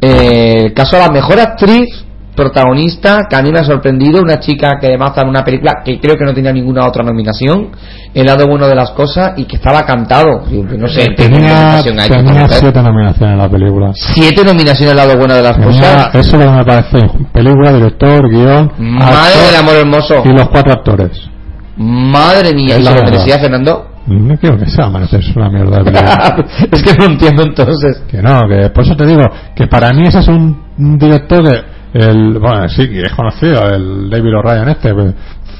el 0.00 0.72
caso 0.72 0.96
de 0.96 1.02
la 1.02 1.10
mejor 1.10 1.38
actriz 1.40 2.06
protagonista 2.38 3.26
que 3.28 3.36
a 3.36 3.42
mí 3.42 3.50
me 3.52 3.58
ha 3.58 3.64
sorprendido, 3.64 4.22
una 4.22 4.38
chica 4.40 4.78
que 4.80 4.86
además 4.86 5.10
está 5.10 5.22
en 5.22 5.28
una 5.28 5.44
película 5.44 5.82
que 5.84 5.98
creo 6.00 6.16
que 6.16 6.24
no 6.24 6.32
tenía 6.32 6.52
ninguna 6.52 6.86
otra 6.86 7.02
nominación, 7.04 7.68
El 8.14 8.26
lado 8.26 8.46
bueno 8.46 8.66
de 8.66 8.74
las 8.74 8.90
cosas, 8.92 9.32
y 9.36 9.44
que 9.44 9.56
estaba 9.56 9.84
cantado. 9.84 10.42
No 10.78 10.88
sé, 10.88 11.08
¿qué 11.16 11.28
Tenía, 11.28 11.82
tenía 11.82 12.48
siete 12.48 12.82
nominaciones 12.82 13.32
en 13.32 13.38
la 13.38 13.48
película. 13.50 13.90
Siete 13.94 14.44
nominaciones 14.44 14.90
al 14.92 14.96
lado 14.96 15.18
bueno 15.18 15.34
de 15.34 15.42
las 15.42 15.56
Tenía, 15.56 15.68
cosas. 15.80 16.14
eso 16.14 16.36
es 16.36 16.44
lo 16.44 16.50
que 16.52 16.58
me 16.58 16.64
parece. 16.64 16.98
Película, 17.32 17.72
director, 17.72 18.28
guion, 18.30 18.72
Madre 18.78 19.14
actor 19.14 19.46
del 19.46 19.56
amor 19.60 19.74
hermoso. 19.76 20.22
y 20.24 20.28
los 20.32 20.48
cuatro 20.48 20.72
actores. 20.72 21.28
Madre 21.76 22.54
mía. 22.54 22.78
¿Y 22.78 22.82
la 22.82 22.92
merecía 22.92 23.38
Fernando? 23.38 23.84
No 24.06 24.36
quiero 24.38 24.56
que 24.56 24.66
sea, 24.70 24.90
parece 24.90 25.18
es 25.18 25.36
una 25.36 25.50
mierda 25.50 25.78
de 25.78 25.84
película. 25.84 26.36
es 26.72 26.82
que 26.82 26.94
no 26.94 27.04
entiendo 27.04 27.42
entonces. 27.44 28.02
Que 28.10 28.22
no, 28.22 28.40
que 28.48 28.70
por 28.70 28.84
eso 28.84 28.96
te 28.96 29.04
digo 29.06 29.22
que 29.54 29.66
para 29.66 29.92
mí 29.92 30.06
ese 30.06 30.20
es 30.20 30.28
un, 30.28 30.62
un 30.78 30.98
director 30.98 31.42
de 31.42 31.77
el 31.94 32.38
bueno 32.38 32.68
sí 32.68 32.82
es 32.92 33.12
conocido 33.14 33.68
el 33.74 34.10
David 34.10 34.36
O'Ryan 34.36 34.68
este 34.68 34.92
pues, 34.94 35.14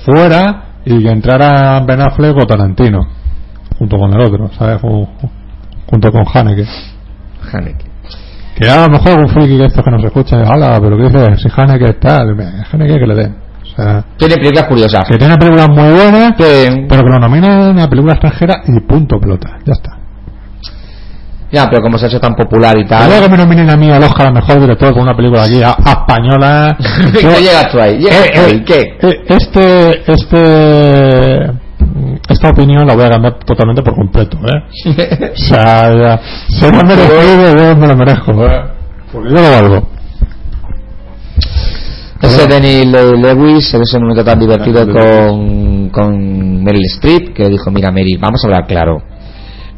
fuera 0.05 0.65
y 0.85 1.03
que 1.03 1.11
entrara 1.11 1.81
Ben 1.87 2.01
Affleck 2.01 2.37
o 2.37 2.47
Tarantino 2.47 3.01
junto 3.79 3.97
con 3.97 4.13
el 4.13 4.21
otro 4.21 4.51
sabes 4.59 4.81
Ju- 4.83 5.09
ju- 5.21 5.31
junto 5.87 6.13
con 6.13 6.25
Haneke 6.35 6.67
Haneke. 7.53 7.87
que 8.57 8.69
a 8.69 8.87
lo 8.87 8.91
mejor 8.91 9.19
un 9.21 9.29
friki 9.29 9.57
de 9.57 9.67
estos 9.67 9.85
que 9.85 9.91
nos 9.91 10.05
escucha 10.05 10.37
hala 10.43 10.79
pero 10.81 10.97
que 10.97 11.05
dice 11.05 11.37
si 11.37 11.49
Haneke 11.57 11.85
es 11.87 12.01
tal 12.01 12.35
me- 12.35 12.45
Haneke 12.73 12.99
que 12.99 13.07
le 13.07 13.15
den 13.15 13.37
o 13.63 13.67
sea 13.67 14.05
Tiene 14.17 14.35
películas 14.37 14.65
curiosas. 14.67 15.09
que 15.09 15.17
tiene 15.19 15.37
películas 15.37 15.69
muy 15.69 15.93
buenas 15.93 16.35
Que- 16.37 16.87
pero 16.89 17.03
que 17.03 17.09
lo 17.11 17.19
nominen 17.21 17.79
a 17.79 17.89
película 17.89 18.15
extranjera 18.15 18.63
y 18.67 18.81
punto 18.81 19.19
pelota 19.21 19.59
ya 19.65 19.73
está 19.73 19.98
Ya, 21.51 21.67
pero 21.71 21.81
como 21.83 21.97
se 21.97 22.05
ha 22.05 22.09
hecho 22.09 22.21
tan 22.21 22.35
popular 22.35 22.77
y 22.77 22.83
Y 22.83 22.85
luego 22.85 23.05
tal. 23.11 23.23
que 23.23 23.29
me 23.31 23.37
nominen 23.39 23.71
a 23.71 23.77
mí 23.77 23.91
al 23.91 24.03
Oscar 24.03 24.27
a 24.29 24.31
mejor 24.33 24.61
director 24.61 24.93
con 24.93 25.03
una 25.03 25.17
película 25.17 25.45
aquí 25.45 25.63
a, 25.63 25.71
a 25.71 25.93
española. 25.93 26.77
¿Qué 27.15 27.41
llegas 27.43 27.73
tú 27.73 27.81
ahí? 27.81 27.99
¿Llegas 27.99 28.27
Eh, 28.27 28.31
tú 28.35 28.41
ahí? 28.41 28.53
eh, 28.57 28.65
¿Qué? 28.67 28.81
eh, 29.09 29.25
Este, 29.29 30.13
este, 30.13 31.53
esta 32.29 32.51
opinión 32.51 32.87
la 32.87 32.95
voy 32.95 33.05
a 33.05 33.09
cambiar 33.11 33.35
totalmente 33.47 33.83
por 33.83 33.95
completo, 33.95 34.37
¿eh? 34.39 35.33
O 35.33 35.37
sea, 35.39 35.91
ya, 35.97 36.21
se 36.49 36.71
me 36.71 36.83
merecido, 36.85 37.57
yo 37.57 37.77
me 37.77 37.87
lo 37.87 37.97
merezco, 37.97 38.45
¿eh? 38.45 38.63
Porque 39.11 39.29
yo 39.31 39.35
lo 39.37 39.51
valgo. 39.51 39.89
Ese 42.21 42.47
Denis 42.47 42.87
Le- 42.87 43.17
Lewis 43.17 43.73
en 43.75 43.83
ese 43.83 43.99
momento 43.99 44.25
tan 44.25 44.39
divertido 44.41 44.87
con, 44.93 45.89
con 45.91 46.63
Meryl 46.65 46.85
Streep 46.97 47.33
que 47.33 47.49
dijo, 47.49 47.71
mira 47.71 47.91
Meryl, 47.93 48.19
vamos 48.19 48.43
a 48.45 48.49
hablar 48.49 48.67
claro. 48.67 49.01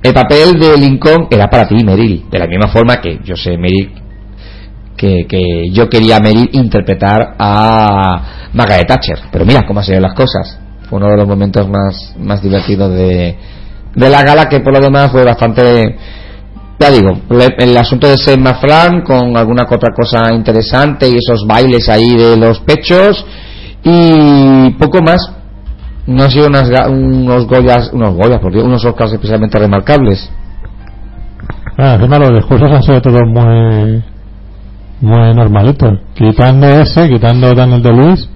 El 0.02 0.14
papel 0.14 0.58
de 0.58 0.78
Lincoln 0.78 1.26
era 1.30 1.48
para 1.48 1.68
ti, 1.68 1.84
Meryl. 1.84 2.28
De 2.30 2.38
la 2.38 2.46
misma 2.46 2.68
forma 2.68 3.00
que 3.00 3.20
yo 3.24 3.36
sé, 3.36 3.56
Meryl, 3.58 3.92
que, 4.96 5.26
que 5.28 5.70
yo 5.70 5.88
quería 5.88 6.18
Meryl 6.20 6.48
interpretar 6.52 7.34
a 7.38 8.48
Margaret 8.54 8.86
Thatcher. 8.86 9.18
Pero 9.30 9.44
mira 9.44 9.66
cómo 9.66 9.82
se 9.82 9.92
ven 9.92 10.02
las 10.02 10.14
cosas. 10.14 10.58
Fue 10.88 10.98
uno 10.98 11.08
de 11.08 11.16
los 11.16 11.28
momentos 11.28 11.68
más, 11.68 12.14
más 12.18 12.42
divertidos 12.42 12.92
de, 12.94 13.36
de 13.94 14.10
la 14.10 14.22
gala 14.22 14.48
que 14.48 14.60
por 14.60 14.72
lo 14.72 14.80
demás 14.80 15.10
fue 15.12 15.24
bastante 15.24 15.96
ya 16.80 16.90
digo, 16.90 17.10
el 17.58 17.76
asunto 17.76 18.08
de 18.08 18.16
Seth 18.16 18.38
MacFarlane 18.38 19.02
con 19.04 19.36
alguna 19.36 19.66
otra 19.70 19.90
cosa 19.94 20.32
interesante 20.32 21.06
y 21.06 21.18
esos 21.18 21.46
bailes 21.46 21.90
ahí 21.90 22.16
de 22.16 22.38
los 22.38 22.60
pechos 22.60 23.22
y 23.84 24.70
poco 24.78 25.02
más. 25.02 25.30
No 26.10 26.24
han 26.24 26.30
sido 26.30 26.48
unas 26.48 26.68
unos 26.88 27.46
Goyas, 27.46 27.92
unos 27.92 28.14
Goyas, 28.14 28.40
por 28.40 28.52
Dios, 28.52 28.64
unos 28.64 28.84
Oscars 28.84 29.12
especialmente 29.12 29.58
remarcables. 29.58 30.30
Ah, 31.78 31.94
encima 31.94 32.18
los 32.18 32.34
discursos 32.34 32.70
han 32.70 32.82
sido 32.82 33.00
todos 33.00 33.22
muy, 33.26 34.02
muy 35.00 35.34
normalitos. 35.34 36.00
Quitando 36.14 36.66
ese, 36.66 37.08
quitando 37.08 37.54
Daniel 37.54 37.82
de 37.82 37.92
Luis, 37.92 38.28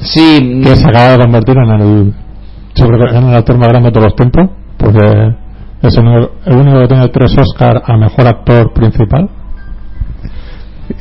Sí, 0.00 0.62
que 0.64 0.76
se 0.76 0.88
acaba 0.88 1.10
de 1.10 1.18
convertir 1.18 1.56
en 1.58 1.70
el, 1.70 2.14
en 2.74 3.28
el 3.28 3.34
actor 3.34 3.58
más 3.58 3.68
grande 3.68 3.88
de 3.88 3.92
todos 3.92 4.06
los 4.06 4.16
tiempos, 4.16 4.48
porque 4.78 5.34
es 5.82 5.96
el 5.96 6.06
único, 6.06 6.32
el 6.46 6.56
único 6.56 6.80
que 6.80 6.88
tiene 6.88 7.08
tres 7.08 7.36
Oscar 7.36 7.82
a 7.84 7.96
mejor 7.96 8.26
actor 8.26 8.72
principal. 8.72 9.28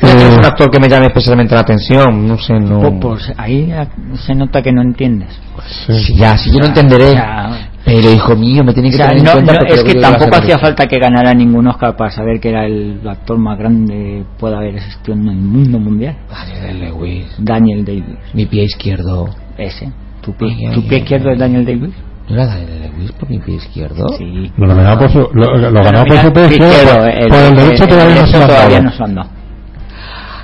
No 0.02 0.08
es 0.08 0.24
Eh, 0.24 0.38
un 0.38 0.46
actor 0.46 0.70
que 0.72 0.80
me 0.80 0.88
llame 0.90 1.08
especialmente 1.08 1.56
la 1.56 1.62
atención, 1.62 2.28
no 2.28 2.38
sé, 2.38 2.54
no. 2.60 2.80
Pues, 2.80 2.94
pues 3.02 3.34
ahí 3.38 3.72
ah, 3.72 3.88
se 4.26 4.36
nota 4.36 4.62
que 4.62 4.72
no 4.72 4.82
entiendes. 4.82 5.30
sí. 5.88 5.94
Sí, 6.00 6.16
ya, 6.16 6.38
si 6.38 6.52
yo 6.52 6.60
no 6.60 6.66
entenderé. 6.68 7.10
O 7.10 7.12
sea, 7.12 7.70
Pero 7.86 8.12
hijo 8.12 8.36
mío, 8.36 8.64
me 8.64 8.74
tiene 8.74 8.90
O 8.90 8.92
que 8.92 8.98
sea, 8.98 9.08
tener 9.08 9.20
en 9.20 9.26
no- 9.26 9.32
cuenta 9.34 9.54
no, 9.54 9.60
es 9.68 9.78
lo 9.78 9.84
que 9.84 9.96
tampoco 9.96 10.36
hacía 10.36 10.58
falta 10.60 10.86
que 10.86 11.00
ganara 11.00 11.34
ningún 11.34 11.66
Oscar 11.68 11.96
para 11.96 12.12
saber 12.12 12.40
que 12.40 12.50
era 12.50 12.66
el 12.66 13.00
actor 13.08 13.38
más 13.40 13.58
grande 13.58 14.26
puede 14.38 14.56
haber 14.58 14.76
existido 14.76 15.14
en 15.18 15.28
el 15.28 15.36
mundo 15.38 15.80
mundial. 15.80 16.16
Daniel 16.30 16.80
Lewis, 16.82 17.26
Daniel 17.40 17.86
Davis. 17.86 18.20
mi 18.34 18.46
pie 18.46 18.64
izquierdo. 18.66 19.30
Ese. 19.58 19.92
¿Tu 20.22 20.34
pie, 20.34 20.50
Ay, 20.52 20.66
ay, 20.68 20.74
tu 20.76 20.82
pie 20.84 20.98
ay, 20.98 21.02
izquierdo 21.04 21.30
ay. 21.30 21.34
es 21.34 21.40
Daniel 21.40 21.66
Davis? 21.66 21.96
¿No 22.28 22.36
era 22.36 22.46
Daniel 22.46 22.92
Lewis 22.94 23.12
por 23.14 23.30
mi 23.30 23.40
pie 23.40 23.56
izquierdo? 23.56 24.06
Sí. 24.18 24.52
Lo 24.58 24.68
nominado 24.68 25.00
por 25.00 25.10
su, 25.12 25.20
lo, 25.34 25.58
lo 25.58 25.72
ganado 25.84 26.06
por 26.06 26.18
su 26.18 26.32
pie 26.34 26.44
izquierdo, 26.48 27.06
el- 27.06 27.30
por 27.30 27.40
el 27.40 27.56
derecho 27.56 27.84
el 27.86 27.90
todavía 27.90 28.82
no 28.82 28.92
se 28.92 29.00
lo 29.00 29.06
han 29.06 29.16
dado. 29.16 29.30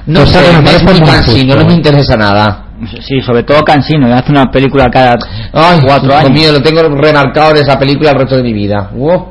No 0.08 0.26
sea, 0.26 0.41
sé, 0.41 0.52
me 0.62 0.70
es 0.70 0.84
parece 0.84 0.86
muy 1.02 1.10
cansino, 1.12 1.56
no 1.56 1.65
me 1.65 1.74
interesa 1.74 2.15
nada. 2.18 2.62
Sí, 3.08 3.22
sobre 3.22 3.44
todo 3.44 3.62
Cansino, 3.63 4.13
hace 4.13 4.32
una 4.32 4.46
película 4.52 4.89
cada 4.91 5.15
Ay, 5.54 5.80
cuatro 5.86 6.13
años. 6.13 6.32
mío, 6.32 6.52
lo 6.52 6.62
tengo 6.62 6.82
remarcado 6.84 7.54
de 7.54 7.62
esa 7.62 7.80
película 7.80 8.12
el 8.12 8.20
resto 8.20 8.36
de 8.36 8.44
mi 8.44 8.52
vida. 8.54 8.91
Wow. 8.94 9.28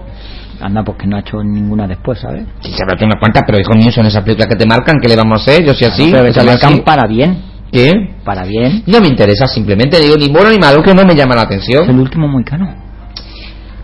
Anda, 0.62 0.82
porque 0.82 1.06
no 1.06 1.16
ha 1.16 1.20
hecho 1.20 1.42
ninguna 1.44 1.86
después, 1.86 2.18
¿sabes? 2.20 2.44
Sí, 2.62 2.72
se 2.72 2.82
habrá 2.82 2.96
unas 3.04 3.20
cuantas, 3.20 3.42
pero 3.46 3.60
hijo 3.60 3.74
mío, 3.74 3.92
son 3.92 4.06
esas 4.06 4.22
películas 4.22 4.48
que 4.48 4.56
te 4.56 4.64
marcan, 4.66 4.96
que 4.98 5.08
le 5.08 5.16
vamos 5.16 5.40
a 5.40 5.42
hacer? 5.42 5.62
Yo 5.64 5.74
soy 5.74 5.88
así, 5.88 6.08
Pero 6.10 6.22
que 6.24 6.28
me 6.30 6.32
te 6.34 6.42
marcan 6.42 6.72
así. 6.72 6.80
para 6.80 7.06
bien, 7.06 7.42
¿Qué? 7.70 7.92
para 8.24 8.44
bien. 8.44 8.82
No 8.86 8.98
me 9.00 9.08
interesa, 9.08 9.46
simplemente 9.46 10.00
digo 10.00 10.16
ni 10.16 10.28
bueno 10.28 10.48
ni 10.50 10.58
malo, 10.58 10.82
que 10.82 10.94
no 10.94 11.04
me 11.04 11.14
llama 11.14 11.34
la 11.34 11.42
Es 11.42 11.46
atención. 11.48 11.90
el 11.90 11.98
último 11.98 12.26
muy 12.28 12.44
caro. 12.44 12.66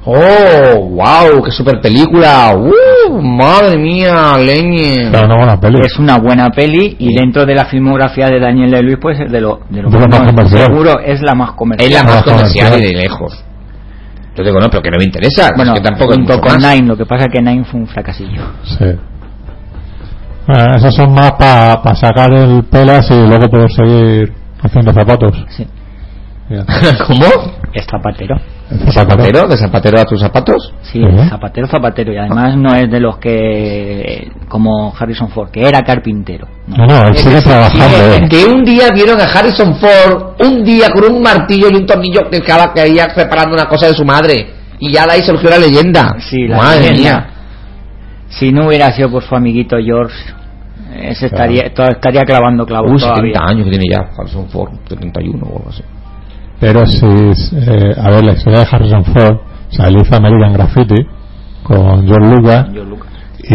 Oh, 0.05 0.77
wow, 0.81 1.43
qué 1.45 1.51
super 1.51 1.81
película. 1.81 2.55
Uh, 2.57 3.21
madre 3.21 3.77
mía, 3.77 4.37
leñe. 4.39 5.11
Pero 5.13 5.27
una 5.27 5.37
buena 5.37 5.61
peli. 5.61 5.79
Es 5.85 5.99
una 5.99 6.17
buena 6.17 6.51
peli 6.51 6.97
y 6.99 7.15
dentro 7.15 7.45
de 7.45 7.55
la 7.55 7.67
filmografía 7.67 8.27
de 8.29 8.41
Daniel 8.41 8.71
Lewis 8.71 8.97
puede 9.01 9.17
ser 9.17 9.31
de 9.31 9.41
lo, 9.43 9.61
de 9.69 9.83
lo 9.83 9.91
De 9.91 9.99
lo 9.99 10.07
más 10.09 10.21
comercial. 10.21 10.67
seguro 10.69 11.01
es 11.01 11.21
la 11.21 11.35
más 11.35 11.53
comercial. 11.53 11.91
Es 11.91 11.97
la 11.99 12.03
más 12.05 12.23
comercial 12.23 12.79
y 12.79 12.83
de 12.83 12.93
lejos. 12.95 13.45
Yo 14.37 14.45
digo, 14.45 14.59
no, 14.59 14.71
pero 14.71 14.83
que 14.83 14.91
no 14.91 14.97
me 14.97 15.05
interesa. 15.05 15.51
Bueno, 15.55 15.75
es 15.75 15.81
que 15.81 15.85
tampoco 15.87 16.13
es 16.13 16.17
junto 16.17 16.33
mucho 16.33 16.49
con 16.49 16.63
más. 16.63 16.75
Nine, 16.75 16.89
lo 16.89 16.97
que 16.97 17.05
pasa 17.05 17.25
es 17.27 17.33
que 17.35 17.43
Nine 17.43 17.65
fue 17.65 17.81
un 17.81 17.87
fracasillo. 17.87 18.43
Sí. 18.65 18.85
Bueno, 20.47 20.77
esos 20.77 20.95
son 20.95 21.13
más 21.13 21.33
para 21.33 21.95
sacar 21.95 22.33
el 22.33 22.65
pelas 22.65 23.11
y 23.11 23.27
luego 23.27 23.49
poder 23.51 23.71
seguir 23.71 24.33
haciendo 24.63 24.93
zapatos. 24.95 25.45
Sí. 25.51 25.67
¿Cómo? 27.07 27.27
Es 27.75 27.85
zapatero. 27.87 28.37
¿Zapatero? 28.93 29.49
¿De 29.49 29.57
zapatero 29.57 30.01
a 30.01 30.05
tus 30.05 30.21
zapatos? 30.21 30.73
Sí, 30.83 31.03
Ujú. 31.03 31.29
zapatero, 31.29 31.67
zapatero. 31.67 32.13
Y 32.13 32.19
además 32.19 32.57
no 32.57 32.73
es 32.75 32.89
de 32.91 33.01
los 33.01 33.19
que, 33.19 34.31
como 34.49 34.95
Harrison 34.97 35.29
Ford, 35.31 35.51
que 35.51 35.63
era 35.69 35.83
carpintero. 35.83 36.47
No, 36.69 36.87
no, 36.87 37.09
él 37.09 37.17
sigue 37.17 37.41
trabajando. 37.43 37.97
Sí, 37.97 38.23
eh. 38.25 38.29
que 38.31 38.45
un 38.45 38.63
día 38.65 38.85
vieron 38.95 39.21
a 39.21 39.25
Harrison 39.25 39.75
Ford, 39.77 40.35
un 40.47 40.63
día 40.63 40.89
con 40.91 41.13
un 41.13 41.21
martillo 41.23 41.69
y 41.71 41.77
un 41.77 41.87
tornillo 41.87 42.21
que 42.31 42.37
estaba 42.39 42.73
que 42.73 42.85
ella 42.87 43.09
preparando 43.15 43.55
una 43.55 43.67
cosa 43.67 43.87
de 43.89 43.95
su 43.95 44.05
madre. 44.05 44.55
Y 44.79 44.93
ya 44.93 45.05
de 45.05 45.13
ahí 45.15 45.23
surgió 45.23 45.51
la 45.51 45.59
leyenda. 45.59 46.15
Sí, 46.21 46.47
la 46.47 46.57
Madre 46.57 46.91
leyenda. 46.93 47.01
mía. 47.19 47.31
Si 48.29 48.53
no 48.53 48.69
hubiera 48.69 48.93
sido 48.93 49.11
por 49.11 49.23
su 49.25 49.35
amiguito 49.35 49.77
George, 49.85 50.15
ese 50.97 51.27
estaría, 51.27 51.75
to- 51.75 51.83
estaría 51.91 52.23
clavando 52.23 52.65
clavos 52.65 52.93
Uy, 52.93 52.99
todavía. 53.01 53.33
70 53.35 53.45
años 53.51 53.65
que 53.65 53.71
tiene 53.71 53.85
ya 53.91 54.09
Harrison 54.17 54.49
Ford, 54.49 54.71
71 54.89 55.45
o 55.45 55.57
algo 55.59 55.71
así. 55.71 55.83
Pero 56.61 56.85
si, 56.87 57.07
eh, 57.07 57.95
a 57.97 58.11
ver, 58.11 58.25
la 58.25 58.33
historia 58.33 58.61
de 58.61 58.67
Harrison 58.71 59.05
Ford, 59.07 59.37
o 59.37 59.73
sea, 59.73 59.87
él 59.89 59.97
hizo 60.01 60.15
American 60.17 60.53
Graffiti 60.53 61.07
con 61.63 62.07
George 62.07 62.37
Lucas 62.37 62.67
y, 63.45 63.55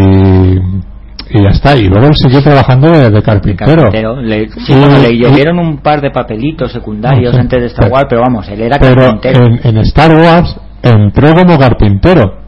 y 1.38 1.44
ya 1.44 1.50
está. 1.50 1.76
Y 1.78 1.88
luego 1.88 2.12
siguió 2.14 2.42
trabajando 2.42 2.88
de, 2.90 3.22
carpintero. 3.22 3.84
carpintero. 3.84 4.22
Le, 4.22 4.50
sí, 4.50 4.74
Y- 4.74 4.80
bueno, 4.80 4.98
le 5.00 5.14
y- 5.14 5.20
llovieron 5.24 5.60
un 5.60 5.78
par 5.78 6.02
de 6.02 6.10
papelitos 6.12 6.72
secundarios 6.72 7.34
No 7.34 7.42
antes 7.42 7.60
de 7.62 7.68
Star 7.68 7.86
pero- 7.86 7.94
Wars, 7.96 8.06
pero 8.10 8.22
vamos, 8.22 8.48
él 8.50 8.62
era 8.62 8.78
Pero 8.80 8.96
carpintero. 9.02 9.46
en, 9.46 9.60
en 9.64 9.78
Star 9.80 10.12
Wars 10.16 10.56
entró 10.82 11.34
como 11.34 11.58
carpintero. 11.60 12.40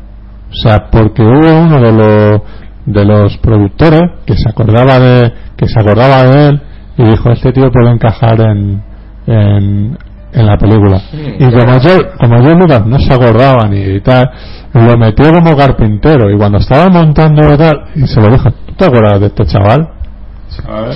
O 0.50 0.56
sea, 0.56 0.90
porque 0.90 1.22
hubo 1.24 1.62
uno 1.62 1.80
de 1.82 1.92
los 1.92 2.42
de 2.86 3.04
los 3.04 3.38
productores 3.40 4.00
que 4.26 4.34
se 4.38 4.50
acordaba 4.50 4.98
de 4.98 5.34
que 5.58 5.68
se 5.68 5.78
acordaba 5.78 6.24
de 6.24 6.48
él 6.48 6.62
y 6.98 7.04
dijo 7.04 7.30
este 7.32 7.52
tío 7.52 7.70
puede 7.70 7.92
encajar 7.92 8.40
en 8.40 8.82
en, 9.28 9.98
en 10.34 10.46
la 10.46 10.58
película. 10.58 11.02
Y 11.14 11.46
como 11.52 11.80
yo 11.80 11.92
como 12.20 12.42
yo 12.42 12.54
Lucas 12.56 12.86
no 12.86 13.00
se 13.00 13.14
acordaba 13.14 13.68
ni 13.70 14.00
tal 14.02 14.30
lo 14.74 14.98
metió 14.98 15.32
como 15.34 15.56
carpintero. 15.56 16.30
Y 16.30 16.38
cuando 16.38 16.58
estaba 16.60 16.90
montando 16.90 17.54
y 17.54 17.58
tal 17.58 17.86
y 17.96 18.08
se 18.08 18.20
lo 18.22 18.30
dijo 18.30 18.50
¿tú 18.52 18.74
te 18.76 18.86
acuerdas 18.86 19.20
de 19.22 19.28
este 19.28 19.46
chaval? 19.46 19.90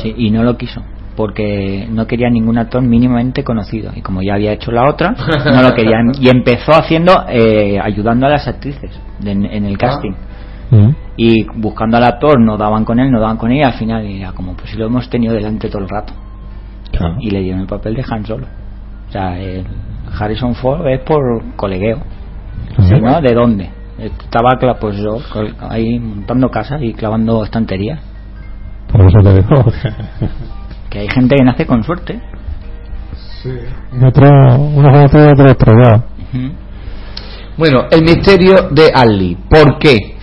Sí, 0.01 0.13
y 0.17 0.29
no 0.31 0.43
lo 0.43 0.57
quiso 0.57 0.81
porque 1.15 1.87
no 1.91 2.07
quería 2.07 2.29
ningún 2.29 2.57
actor 2.57 2.81
mínimamente 2.81 3.43
conocido. 3.43 3.91
Y 3.95 4.01
como 4.01 4.21
ya 4.21 4.35
había 4.35 4.53
hecho 4.53 4.71
la 4.71 4.89
otra 4.89 5.13
no 5.45 5.61
lo 5.61 5.73
quería 5.75 5.97
y 6.19 6.29
empezó 6.29 6.71
haciendo 6.73 7.25
eh, 7.29 7.79
ayudando 7.81 8.25
a 8.27 8.29
las 8.29 8.47
actrices 8.47 8.91
de- 9.19 9.31
en 9.31 9.65
el 9.65 9.77
casting. 9.77 10.13
Mm. 10.73 10.89
y 11.17 11.43
buscando 11.59 11.97
al 11.97 12.05
actor 12.05 12.39
no 12.39 12.55
daban 12.57 12.85
con 12.85 12.97
él 12.97 13.11
no 13.11 13.19
daban 13.19 13.35
con 13.35 13.51
él 13.51 13.57
y 13.57 13.61
al 13.63 13.73
final 13.73 14.05
era 14.05 14.31
como 14.31 14.53
pues 14.55 14.69
si 14.71 14.77
lo 14.77 14.85
hemos 14.85 15.09
tenido 15.09 15.33
delante 15.33 15.67
todo 15.67 15.81
el 15.81 15.89
rato 15.89 16.13
Claro. 16.93 17.17
y 17.19 17.29
le 17.29 17.41
dieron 17.41 17.59
el 17.59 17.67
papel 17.67 17.93
de 17.95 18.05
Han 18.09 18.25
Solo 18.25 18.47
o 19.11 19.13
sea 19.13 19.37
el 19.37 19.67
Harrison 20.17 20.55
Ford 20.55 20.87
es 20.87 21.01
por 21.01 21.21
colegueo. 21.57 21.99
¿Sí, 22.79 22.95
no? 23.01 23.21
¿de 23.21 23.33
dónde? 23.33 23.69
estaba 23.99 24.51
pues 24.79 24.97
yo 24.97 25.17
ahí 25.69 25.99
montando 25.99 26.49
casas 26.49 26.81
y 26.81 26.93
clavando 26.93 27.43
estanterías 27.43 27.99
por 28.91 29.01
eso 29.01 29.19
te 29.21 29.33
digo 29.33 29.63
que 30.89 30.99
hay 30.99 31.07
gente 31.13 31.35
que 31.35 31.43
nace 31.43 31.67
con 31.67 31.83
suerte 31.83 32.19
y 33.45 34.03
otro 34.03 34.27
uno 34.29 34.91
conocido 34.91 35.27
y 35.27 35.31
otro 35.33 35.45
estrellado 35.45 36.03
Ujú. 36.33 36.51
Bueno, 37.57 37.85
el 37.91 38.03
misterio 38.03 38.69
de 38.71 38.89
Ali. 38.93 39.37
¿Por 39.49 39.77
qué? 39.77 40.15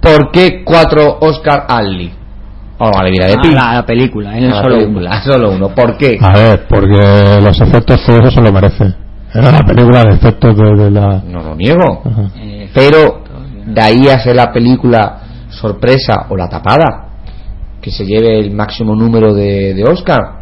¿Por 0.00 0.30
qué 0.30 0.62
cuatro 0.64 1.18
Oscar 1.20 1.66
Ali? 1.68 2.12
Vamos 2.80 2.96
a 2.96 3.02
la 3.04 3.10
vida 3.10 3.26
de 3.26 3.34
Ah, 3.34 3.42
Pi. 3.42 3.50
la, 3.52 3.74
la 3.74 3.86
película 3.86 4.36
en 4.38 4.44
el 4.44 4.50
La 4.50 4.62
solo 4.62 4.76
película, 4.78 5.22
solo 5.22 5.50
uno. 5.52 5.68
¿Por 5.68 5.96
qué? 5.98 6.18
A 6.20 6.32
ver, 6.32 6.66
porque 6.66 7.40
los 7.44 7.60
efectos 7.60 8.00
eso 8.08 8.30
se 8.30 8.40
lo 8.40 8.50
merece. 8.52 8.84
Era 9.34 9.52
la 9.52 9.60
película 9.60 10.02
de 10.02 10.14
efectos 10.16 10.56
de, 10.56 10.84
de 10.84 10.90
la... 10.90 11.22
No 11.24 11.40
lo 11.42 11.54
niego. 11.54 12.02
Ajá. 12.04 12.20
uno. 12.22 12.30
Eh, 12.36 12.70
Pero 12.74 13.22
de 13.66 13.80
ahí 13.82 14.08
a 14.08 14.18
ser 14.18 14.34
la 14.34 14.50
película 14.52 15.18
sorpresa 15.50 16.26
o 16.30 16.36
la 16.36 16.48
tapada, 16.48 17.08
que 17.80 17.90
se 17.90 18.04
lleve 18.04 18.38
el 18.40 18.50
máximo 18.50 18.94
número 18.96 19.34
de, 19.34 19.74
de 19.74 19.84
Oscar. 19.84 20.39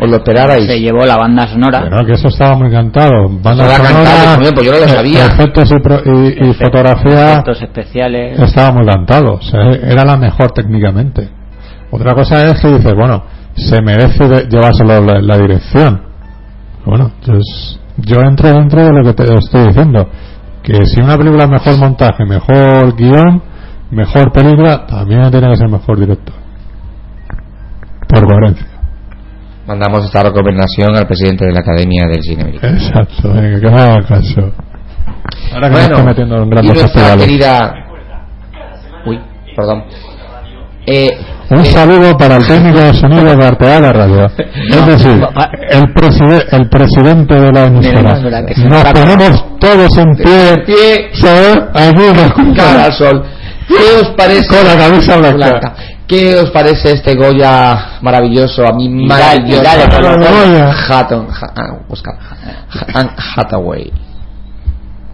¿Os 0.00 0.08
lo 0.10 0.16
esperarais? 0.16 0.66
se 0.66 0.80
llevó 0.80 1.04
la 1.04 1.16
banda 1.16 1.46
sonora 1.46 1.80
Bueno, 1.80 2.04
que 2.06 2.12
eso 2.12 2.28
estaba 2.28 2.56
muy 2.56 2.70
cantado. 2.70 3.28
Banda 3.42 3.64
sonora, 3.76 3.82
cantado, 4.04 4.52
pues 4.54 4.66
yo 4.66 4.72
no 4.72 4.78
lo 4.80 4.88
sabía. 4.88 5.26
Efectos 5.26 5.70
y, 5.72 5.80
pro- 5.80 6.00
y- 6.04 6.28
y 6.28 6.50
Efectos- 6.50 6.56
fotografía 6.56 7.32
efectos 7.32 7.62
especiales 7.62 8.40
estaba 8.40 8.72
muy 8.72 8.86
cantado. 8.86 9.34
O 9.34 9.42
sea, 9.42 9.60
era 9.70 10.04
la 10.04 10.16
mejor 10.16 10.52
técnicamente. 10.52 11.28
Otra 11.90 12.14
cosa 12.14 12.46
es 12.46 12.60
que 12.60 12.68
dices, 12.68 12.94
bueno, 12.94 13.24
se 13.54 13.82
merece 13.82 14.26
de- 14.28 14.46
llevárselo 14.48 15.00
la, 15.04 15.20
la 15.20 15.36
dirección. 15.38 16.02
Bueno, 16.86 17.10
yo, 17.26 17.34
es- 17.34 17.78
yo 17.98 18.20
entro 18.22 18.48
dentro 18.48 18.82
de 18.84 18.92
lo 18.92 19.02
que 19.04 19.12
te 19.12 19.34
estoy 19.34 19.66
diciendo. 19.66 20.08
Que 20.62 20.84
si 20.86 21.00
una 21.00 21.16
película 21.16 21.44
es 21.44 21.50
mejor 21.50 21.78
montaje, 21.78 22.24
mejor 22.24 22.94
guion, 22.96 23.42
mejor 23.90 24.30
película, 24.32 24.86
también 24.86 25.30
tiene 25.30 25.48
que 25.50 25.56
ser 25.56 25.68
mejor 25.68 25.98
director. 25.98 26.34
Por 28.08 28.26
coherencia. 28.26 28.66
Mandamos 29.70 30.04
esta 30.04 30.24
recomendación 30.24 30.96
al 30.96 31.06
presidente 31.06 31.46
de 31.46 31.52
la 31.52 31.60
Academia 31.60 32.08
del 32.08 32.20
Cine 32.22 32.42
Americano. 32.42 32.76
Exacto, 32.76 33.32
venga, 33.32 33.60
que 33.60 33.70
me 33.70 33.80
haga 33.80 34.02
caso. 34.06 34.52
Ahora 35.54 35.68
que 35.70 35.74
me 35.76 35.82
estoy 35.82 36.02
metiendo 36.02 36.36
en 36.38 36.46
y 36.46 36.50
grandes 36.50 36.74
nuestra 36.74 36.88
festivales. 36.88 37.26
querida... 37.26 37.74
Uy, 39.06 39.20
perdón. 39.56 39.84
Eh, 40.86 41.08
Un 41.50 41.64
saludo 41.66 42.16
para 42.16 42.36
el 42.38 42.46
técnico 42.48 42.78
de 42.80 42.94
sonido 42.94 43.36
de 43.36 43.44
Arteaga 43.46 43.80
la 43.80 43.92
Radio. 43.92 44.26
Es 44.70 44.86
decir, 44.86 45.20
el, 45.70 45.94
preside- 45.94 46.46
el 46.50 46.68
presidente 46.68 47.34
de 47.40 47.52
la 47.52 47.64
emisora. 47.66 48.14
Nos 48.68 48.84
ponemos 48.92 49.58
todos 49.60 49.98
en 49.98 50.16
pie, 50.16 50.64
pie, 50.66 51.10
¿sabes? 51.12 51.58
Aquí 51.74 52.52
cara 52.56 52.84
al 52.86 52.92
sol. 52.92 53.22
¿Qué 53.68 54.00
os 54.00 54.08
parece? 54.16 54.48
Con 54.48 54.66
la 54.66 54.76
camisa 54.84 55.16
blanca. 55.16 55.74
¿Qué 56.10 56.34
os 56.34 56.50
parece 56.50 56.90
este 56.94 57.14
Goya 57.14 58.00
maravilloso? 58.02 58.66
A 58.66 58.72
mí 58.72 58.88
maravilloso. 58.88 59.62
Hatton, 60.88 61.28
Ha- 61.30 61.52
ah, 61.54 61.78
Oscar. 61.88 62.14
Anne 62.94 63.10
Hathaway. 63.36 63.92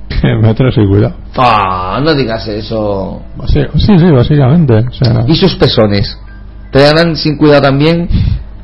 Y 0.22 0.88
cuidado. 0.88 1.14
Ah, 1.36 2.00
no 2.02 2.14
digas 2.14 2.48
eso. 2.48 3.20
Sí, 3.46 3.60
sí, 3.76 3.98
sí, 3.98 4.10
básicamente. 4.10 4.74
O 4.88 4.90
sea, 4.92 5.22
¿Y 5.26 5.36
sus 5.36 5.54
pezones? 5.56 6.18
¿Te 6.72 6.80
dan 6.80 7.14
sin 7.14 7.36
cuidado 7.36 7.60
también? 7.60 8.08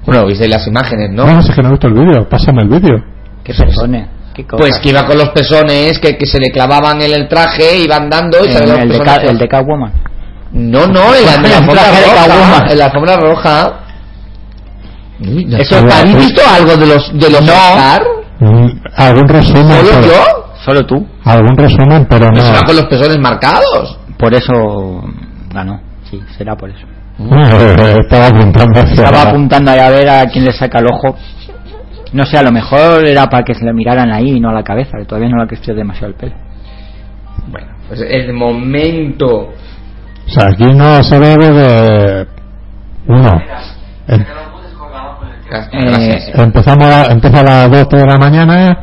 Bueno, 0.06 0.24
viste 0.26 0.48
las 0.48 0.66
imágenes, 0.66 1.10
¿no? 1.10 1.26
no, 1.26 1.34
no 1.34 1.42
sé 1.42 1.52
que 1.52 1.60
no 1.60 1.68
he 1.68 1.72
visto 1.72 1.86
el 1.88 1.92
vídeo. 1.94 2.26
Pásame 2.30 2.62
el 2.62 2.68
vídeo. 2.68 2.96
qué 3.44 3.52
personas 3.52 4.08
qué. 4.32 4.44
Pues 4.44 4.78
que 4.78 4.88
iba 4.88 5.04
con 5.04 5.18
los 5.18 5.28
pezones, 5.28 5.98
que, 5.98 6.16
que 6.16 6.24
se 6.24 6.38
le 6.38 6.50
clavaban 6.50 7.02
en 7.02 7.12
el 7.12 7.28
traje, 7.28 7.80
iban 7.84 8.08
dando 8.08 8.38
y 8.42 8.48
los 8.48 8.56
el, 8.56 8.88
pezones. 8.88 8.98
Ca- 9.04 9.22
el 9.22 9.36
de 9.36 9.48
Catwoman 9.48 9.92
No, 10.52 10.86
no, 10.86 11.14
en 11.14 11.24
la, 11.26 11.34
en 11.36 11.42
la 11.42 11.56
alfombra 11.58 11.82
roja. 11.90 12.66
En 12.72 12.78
la 12.78 12.84
alfombra 12.86 13.16
roja. 13.16 13.72
Uy, 15.20 15.54
Eso 15.58 15.76
¿Habéis 15.78 15.94
está- 15.94 16.18
visto 16.18 16.42
algo 16.48 16.76
de 16.76 16.86
los 16.86 17.12
de 17.18 17.30
los 17.30 17.42
No. 17.42 17.52
Oscar? 17.52 18.02
¿Algún 18.96 19.28
resumen? 19.28 19.66
¿Solo 19.68 19.90
por- 19.92 20.04
yo? 20.04 20.24
Solo 20.64 20.86
tú. 20.86 21.06
algún 21.24 21.56
resumen, 21.56 22.06
pero 22.08 22.26
no. 22.26 22.32
Pero 22.34 22.44
se 22.46 22.52
va 22.52 22.60
con 22.62 22.76
los 22.76 22.86
pezones 22.86 23.18
marcados. 23.18 23.98
Por 24.18 24.34
eso 24.34 25.02
ganó. 25.52 25.80
Sí, 26.10 26.20
será 26.36 26.56
por 26.56 26.70
eso. 26.70 26.86
Estaba 28.00 28.26
apuntando 28.28 28.80
hacia 28.80 29.04
Estaba 29.04 29.22
apuntando 29.30 29.70
ahí 29.70 29.78
a 29.80 29.90
ver 29.90 30.08
a 30.08 30.26
quién 30.26 30.44
le 30.44 30.52
saca 30.52 30.78
el 30.78 30.86
ojo. 30.86 31.16
No 32.12 32.24
sé, 32.26 32.36
a 32.36 32.42
lo 32.42 32.52
mejor 32.52 33.06
era 33.06 33.26
para 33.28 33.42
que 33.44 33.54
se 33.54 33.64
le 33.64 33.72
miraran 33.72 34.12
ahí 34.12 34.32
y 34.36 34.40
no 34.40 34.50
a 34.50 34.52
la 34.52 34.62
cabeza, 34.62 34.98
que 34.98 35.04
todavía 35.06 35.28
no 35.30 35.38
le 35.38 35.44
ha 35.44 35.46
crecido 35.46 35.74
demasiado 35.76 36.08
el 36.08 36.14
pelo. 36.14 36.34
Bueno, 37.48 37.68
pues 37.88 38.00
el 38.02 38.32
momento. 38.34 39.50
O 40.26 40.30
sea, 40.30 40.48
aquí 40.48 40.64
no 40.74 41.02
se 41.02 41.18
debe 41.18 41.50
de. 41.52 42.26
Uno. 43.08 43.30
Gracias. 45.72 46.30
empezamos 46.34 46.84
a, 46.88 47.12
empieza 47.12 47.40
a 47.40 47.42
las 47.44 47.70
2 47.70 47.88
de 47.88 48.06
la 48.06 48.18
mañana 48.18 48.78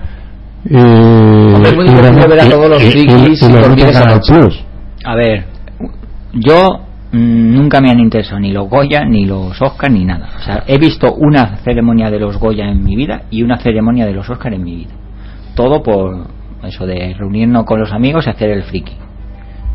y. 0.66 0.76
Hombre, 0.76 1.70
es 1.70 1.76
muy 1.76 1.86
ver 1.88 2.40
a 2.42 2.50
todos 2.50 2.70
los 2.70 2.84
y- 2.84 2.88
y- 2.88 2.92
frikis 2.92 3.42
y 3.42 3.46
y 3.46 3.50
lo 3.50 3.60
dormir 3.62 3.70
emiten 3.86 3.90
esa 3.90 4.00
Canal 4.02 4.16
noche. 4.18 4.34
Plus. 4.34 4.66
A 5.06 5.16
ver, 5.16 5.46
yo 6.34 6.82
mm, 7.12 7.54
nunca 7.56 7.82
me 7.82 7.90
han 7.90 8.00
interesado 8.00 8.40
ni 8.40 8.52
los 8.52 8.70
Goya, 8.70 9.04
ni 9.06 9.26
los 9.26 9.60
Oscar, 9.62 9.90
ni 9.92 10.06
nada. 10.06 10.30
O 10.38 10.42
sea, 10.44 10.64
he 10.68 10.78
visto 10.78 11.08
una 11.14 11.58
ceremonia 11.64 12.12
de 12.12 12.20
los 12.20 12.38
Goya 12.38 12.66
en 12.70 12.84
mi 12.84 12.96
vida 12.96 13.24
y 13.32 13.42
una 13.44 13.58
ceremonia 13.58 14.06
de 14.06 14.14
los 14.14 14.30
Oscar 14.30 14.54
en 14.54 14.64
mi 14.64 14.76
vida. 14.76 14.92
Todo 15.56 15.82
por 15.82 16.28
eso 16.64 16.86
de 16.86 17.16
reunirnos 17.18 17.64
con 17.66 17.80
los 17.80 17.92
amigos 17.92 18.28
y 18.28 18.30
hacer 18.30 18.50
el 18.52 18.64
friki. 18.64 18.94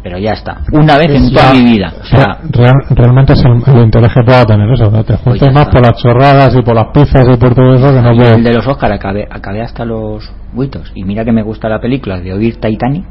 Pero 0.05 0.19
ya 0.19 0.33
está. 0.33 0.59
Una 0.71 0.99
vez 0.99 1.09
en 1.09 1.33
toda 1.33 1.53
mi 1.55 1.63
vida. 1.65 1.93
O 1.99 2.05
sea, 2.05 2.39
real- 2.51 2.85
realmente 2.91 3.33
es 3.33 3.43
el, 3.43 3.53
el 3.75 3.83
interés 3.85 4.13
que 4.13 4.23
pueda 4.23 4.45
tener 4.45 4.71
eso. 4.71 4.91
¿no? 4.91 5.03
Te 5.03 5.17
juntes 5.17 5.41
Pues 5.41 5.55
más 5.55 5.67
por 5.71 5.81
las 5.81 5.97
chorradas 6.01 6.55
y 6.55 6.61
por 6.63 6.75
las 6.75 6.89
pizzas 6.93 7.27
y 7.27 7.37
por 7.39 7.55
todo 7.55 7.73
eso 7.75 7.87
que 7.89 8.03
no 8.03 8.11
el 8.37 8.45
de 8.45 8.53
los 8.53 8.67
Oscar 8.67 8.93
acabé, 8.93 9.27
acabé 9.31 9.63
hasta 9.63 9.87
los 9.87 10.31
buitos. 10.53 10.93
Y 10.95 11.05
mira 11.05 11.25
que 11.25 11.33
me 11.33 11.43
gusta 11.43 11.71
la 11.71 11.81
película 11.81 12.21
de 12.21 12.35
oír 12.35 12.61
Titanic. 12.61 13.07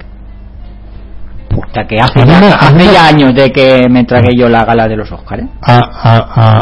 O 1.55 1.73
sea, 1.73 1.85
que 1.87 1.99
hace, 1.99 2.21
A 2.21 2.25
ya, 2.25 2.55
hace 2.55 2.97
años 2.97 3.33
de 3.35 3.51
que 3.51 3.87
me 3.89 4.03
tragué 4.05 4.29
yo 4.37 4.47
la 4.49 4.63
gala 4.65 4.87
de 4.87 4.95
los 4.95 5.11
Oscar. 5.11 5.39
¿eh? 5.39 5.47
A, 5.61 5.77
a, 5.77 6.17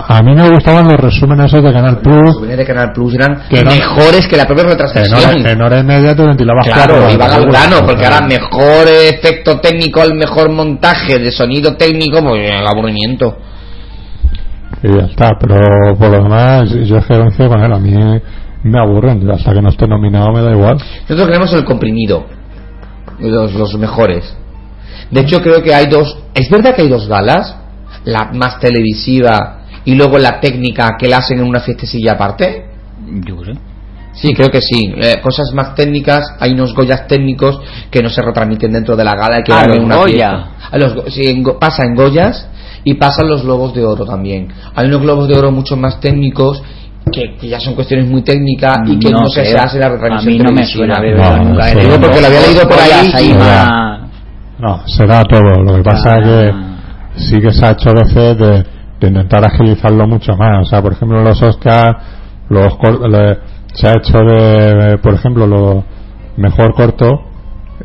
a, 0.07 0.17
a 0.17 0.21
mí 0.23 0.33
me 0.35 0.49
gustaban 0.49 0.85
los 0.87 0.97
resúmenes 0.99 1.45
esos 1.47 1.63
de 1.63 1.73
Canal 1.73 1.93
Los 1.95 2.03
Plus. 2.03 2.33
souvenirs 2.35 2.57
de 2.59 2.65
Canal 2.65 2.91
Plus 2.93 3.13
eran 3.15 3.41
Que 3.49 3.63
no- 3.63 3.71
mejores 3.71 4.27
que 4.27 4.37
la 4.37 4.45
propia 4.45 4.63
retransmisión. 4.65 5.45
en 5.47 5.61
hora 5.61 5.79
y 5.79 5.83
media 5.83 6.15
te 6.15 6.23
ventilabas 6.25 6.65
Claro, 6.65 6.95
cuatro 6.95 7.13
iban 7.13 7.31
al 7.31 7.45
grano, 7.45 7.75
porque 7.85 8.05
ahora 8.05 8.21
mejor 8.27 8.87
efecto 8.87 9.59
técnico, 9.59 10.03
el 10.03 10.15
mejor 10.15 10.51
montaje 10.51 11.19
de 11.19 11.31
sonido 11.31 11.75
técnico, 11.75 12.19
pues 12.21 12.49
el 12.51 12.67
aburrimiento. 12.67 13.37
Y 14.83 14.87
ya 14.87 15.05
está, 15.05 15.29
pero 15.39 15.95
por 15.97 16.09
lo 16.09 16.23
demás, 16.23 16.69
yo 16.85 16.97
es 16.97 17.05
que 17.05 17.17
coincido 17.17 17.49
con 17.49 17.61
él. 17.63 17.71
A 17.71 17.77
mí 17.77 17.93
me 18.63 18.79
aburren. 18.79 19.29
Hasta 19.29 19.53
que 19.53 19.61
no 19.61 19.69
esté 19.69 19.87
nominado 19.87 20.31
me 20.31 20.41
da 20.41 20.51
igual. 20.51 20.77
Nosotros 21.03 21.27
queremos 21.27 21.53
el 21.53 21.63
comprimido, 21.65 22.25
los, 23.19 23.53
los 23.53 23.77
mejores. 23.77 24.35
De 25.09 25.21
hecho, 25.21 25.41
creo 25.41 25.61
que 25.61 25.73
hay 25.73 25.87
dos. 25.87 26.17
¿Es 26.33 26.49
verdad 26.49 26.75
que 26.75 26.83
hay 26.83 26.89
dos 26.89 27.07
galas? 27.07 27.55
La 28.05 28.31
más 28.33 28.59
televisiva 28.59 29.59
y 29.85 29.95
luego 29.95 30.17
la 30.17 30.39
técnica 30.39 30.95
que 30.97 31.07
la 31.07 31.17
hacen 31.17 31.39
en 31.39 31.45
una 31.45 31.59
fiestecilla 31.59 32.13
aparte. 32.13 32.65
Yo 33.25 33.43
sé. 33.43 33.53
Sí, 34.13 34.33
creo 34.33 34.49
que 34.49 34.61
sí. 34.61 34.93
Eh, 34.97 35.21
cosas 35.21 35.53
más 35.53 35.73
técnicas, 35.73 36.35
hay 36.39 36.51
unos 36.51 36.73
Goyas 36.75 37.07
técnicos 37.07 37.59
que 37.89 38.01
no 38.01 38.09
se 38.09 38.21
retransmiten 38.21 38.71
dentro 38.71 38.95
de 38.97 39.03
la 39.05 39.15
gala. 39.15 39.39
y 39.39 39.43
que 39.43 39.53
Ah, 39.53 39.61
van 39.67 39.71
en 39.73 39.83
una 39.85 39.95
Goya. 39.95 40.29
fiesta. 40.29 40.49
Ah, 40.71 40.77
los 40.77 40.95
Go- 40.95 41.09
sí, 41.09 41.21
en 41.27 41.43
Go- 41.43 41.57
pasa 41.59 41.83
en 41.85 41.95
Goyas 41.95 42.47
y 42.83 42.95
pasan 42.95 43.27
los 43.29 43.43
globos 43.43 43.73
de 43.73 43.85
oro 43.85 44.05
también. 44.05 44.49
Hay 44.75 44.87
unos 44.87 45.01
globos 45.01 45.27
de 45.29 45.37
oro 45.37 45.51
mucho 45.51 45.77
más 45.77 45.99
técnicos 46.01 46.61
que, 47.11 47.35
que 47.39 47.47
ya 47.47 47.59
son 47.59 47.73
cuestiones 47.73 48.07
muy 48.07 48.21
técnicas 48.21 48.79
y 48.85 48.99
que 48.99 49.09
no, 49.11 49.27
se, 49.27 49.45
se 49.45 49.51
creo. 49.53 49.63
hace 49.63 49.79
la 49.79 49.87
A 49.87 49.89
retransmisión 49.89 50.33
mí 50.37 50.39
no 50.43 50.51
me 50.51 50.65
suena 50.65 50.99
nunca 50.99 51.67
Digo 51.67 51.95
el- 51.95 52.01
porque 52.01 52.21
lo 52.21 52.27
había 52.27 52.41
leído 52.41 52.67
por 52.67 52.79
ahí 52.79 52.91
y- 53.07 53.33
No, 54.61 54.81
será 54.87 55.23
todo. 55.23 55.63
Lo 55.63 55.75
que 55.77 55.83
pasa 55.83 56.19
es 56.19 56.25
que 56.27 56.51
Ah. 56.53 56.77
sí 57.15 57.41
que 57.41 57.51
se 57.51 57.65
ha 57.65 57.71
hecho 57.71 57.91
veces 57.93 58.37
de, 58.37 58.63
de 58.99 59.07
intentar 59.07 59.43
agilizarlo 59.45 60.07
mucho 60.07 60.35
más. 60.37 60.61
O 60.61 60.65
sea, 60.65 60.81
por 60.81 60.93
ejemplo, 60.93 61.21
los 61.23 61.41
Oscar, 61.41 61.97
los 62.49 62.77
le- 63.09 63.39
se 63.73 63.87
ha 63.87 63.91
hecho 63.93 64.17
de, 64.19 64.97
por 65.01 65.13
ejemplo, 65.15 65.47
lo 65.47 65.83
mejor 66.37 66.73
corto, 66.75 67.07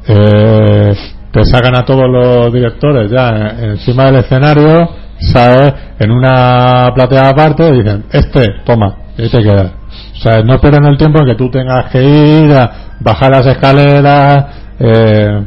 eh, 0.07 0.95
te 1.33 1.45
sacan 1.45 1.77
a 1.77 1.85
todos 1.85 2.09
los 2.11 2.53
directores 2.53 3.11
ya 3.11 3.29
en- 3.31 3.71
encima 3.71 4.05
del 4.07 4.17
escenario, 4.17 4.89
¿sabes? 5.33 5.73
En 5.99 6.11
una 6.11 6.91
platea 6.95 7.29
aparte 7.31 7.69
y 7.69 7.83
dicen, 7.83 8.05
este, 8.13 8.45
toma, 8.67 8.95
y 9.17 9.29
te 9.31 9.43
quedas. 9.43 9.73
O 10.13 10.17
sea, 10.21 10.43
no 10.43 10.61
pierden 10.61 10.85
el 10.87 10.99
tiempo 10.99 11.21
en 11.21 11.27
que 11.27 11.35
tú 11.37 11.51
tengas 11.51 11.87
que 11.91 12.03
ir 12.03 12.53
a 12.55 12.71
bajar 13.01 13.31
las 13.31 13.47
escaleras, 13.47 14.45
eh, 14.79 15.43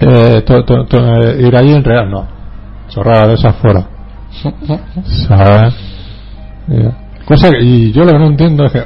eh, 0.00 0.42
to- 0.46 0.64
to- 0.64 0.84
to- 0.86 1.14
eh, 1.22 1.46
ir 1.46 1.56
allí 1.56 1.72
en 1.72 1.84
real, 1.84 2.10
no. 2.10 2.26
Chorrada 2.88 3.28
de 3.28 3.34
esas 3.34 3.54
fuera. 3.56 3.86
¿Sabes? 5.28 5.74
Eh, 6.70 6.90
Cosa 7.24 7.50
que, 7.50 7.62
y 7.62 7.92
yo 7.92 8.04
lo 8.04 8.12
que 8.12 8.18
no 8.18 8.26
entiendo 8.26 8.64
es 8.64 8.72
que 8.72 8.82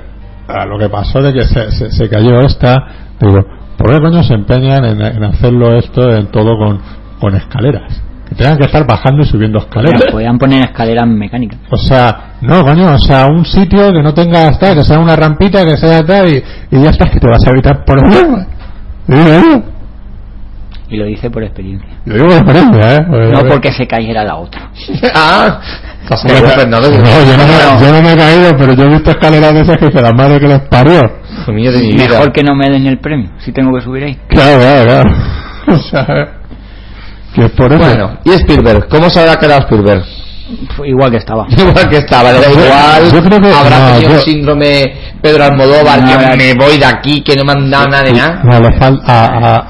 a 0.48 0.64
lo 0.64 0.78
que 0.78 0.88
pasó 0.88 1.20
de 1.20 1.32
que 1.32 1.42
se, 1.42 1.70
se, 1.72 1.90
se 1.90 2.09
cayó 2.09 2.40
esta, 2.40 2.74
digo, 3.20 3.44
¿por 3.76 3.90
qué 3.90 3.98
coño 4.00 4.22
se 4.22 4.34
empeñan 4.34 4.84
en, 4.84 5.00
en 5.02 5.24
hacerlo 5.24 5.76
esto 5.76 6.11
en 6.14 6.28
todo 6.28 6.56
con, 6.56 6.80
con 7.20 7.34
escaleras? 7.34 8.00
Que 8.28 8.34
tengan 8.36 8.56
que 8.59 8.66
estar 8.66 8.86
bajando 8.86 9.22
y 9.22 9.26
subiendo 9.26 9.59
escaleras. 9.59 10.02
Podían 10.12 10.38
poner 10.38 10.62
escaleras 10.64 11.06
mecánicas. 11.09 11.59
O 11.70 11.76
sea, 11.78 12.34
no, 12.42 12.62
coño, 12.62 12.92
o 12.94 12.98
sea, 12.98 13.26
un 13.26 13.44
sitio 13.44 13.90
que 13.92 14.02
no 14.02 14.12
tenga 14.14 14.48
hasta, 14.48 14.74
que 14.74 14.84
sea 14.84 14.98
una 14.98 15.16
rampita, 15.16 15.64
que 15.64 15.76
sea 15.76 16.04
tal, 16.04 16.28
y, 16.28 16.42
y 16.70 16.82
ya 16.82 16.90
está, 16.90 17.11
que 17.11 17.18
te 17.18 17.26
vas 17.26 17.44
a 17.46 17.50
evitar 17.50 17.84
por 17.84 17.98
el 17.98 19.64
Y 20.91 20.97
lo 20.97 21.05
dice 21.05 21.30
por 21.30 21.43
experiencia. 21.43 21.86
yo 22.07 22.14
digo 22.14 22.26
por 22.28 22.36
experiencia, 22.39 22.97
¿eh? 22.97 23.07
No 23.30 23.41
porque 23.47 23.72
se 23.72 23.86
cayera 23.86 24.24
la 24.24 24.36
otra. 24.36 24.70
ah, 25.14 25.61
yo, 26.11 26.66
no 26.70 26.80
me, 26.80 27.86
yo 27.86 27.93
no 27.93 28.03
me 28.03 28.12
he 28.12 28.16
caído, 28.16 28.57
pero 28.57 28.72
yo 28.72 28.84
he 28.84 28.89
visto 28.89 29.11
escaleras 29.11 29.53
de 29.53 29.61
esas 29.61 29.76
que 29.76 29.86
dice 29.86 30.01
la 30.01 30.12
madre 30.12 30.41
que 30.41 30.49
les 30.49 30.61
parió. 30.68 31.01
Mejor 31.47 32.32
que 32.32 32.43
no 32.43 32.55
me 32.55 32.70
den 32.70 32.86
el 32.86 32.99
premio, 32.99 33.30
si 33.39 33.53
tengo 33.53 33.70
que 33.76 33.82
subir 33.82 34.05
ahí. 34.05 34.18
Claro, 34.28 34.59
claro, 34.61 34.84
claro. 34.84 35.11
O 35.68 35.76
sea, 35.82 36.07
que 37.34 37.45
es 37.45 37.51
por 37.51 37.70
eso. 37.70 37.84
Bueno, 37.84 38.18
y 38.24 38.30
Spielberg, 38.30 38.89
¿cómo 38.89 39.11
se 39.11 39.20
habrá 39.20 39.36
quedado 39.36 39.61
Spielberg? 39.61 40.03
Igual 40.82 41.11
que 41.11 41.18
estaba. 41.18 41.47
Igual 41.59 41.89
que 41.91 41.99
estaba, 41.99 42.32
le 42.32 42.41
da 42.41 42.51
igual. 42.51 43.12
yo 43.12 43.22
creo 43.22 43.39
que- 43.41 43.53
habrá 43.53 43.78
no, 43.78 43.95
tenido 43.97 44.12
yo- 44.14 44.20
síndrome 44.20 44.84
Pedro 45.20 45.45
Almodóvar, 45.45 46.01
No, 46.01 46.18
que 46.30 46.36
me 46.36 46.55
voy 46.55 46.78
de 46.78 46.86
aquí, 46.86 47.20
que 47.20 47.36
no 47.36 47.45
me 47.45 47.53
han 47.53 47.70
dado 47.70 47.86
nada 47.89 48.03
de 48.05 48.12
nada. 48.12 48.43
No, 48.45 48.59
le 48.61 48.78
falta 48.78 49.05
a, 49.07 49.26
a, 49.26 49.68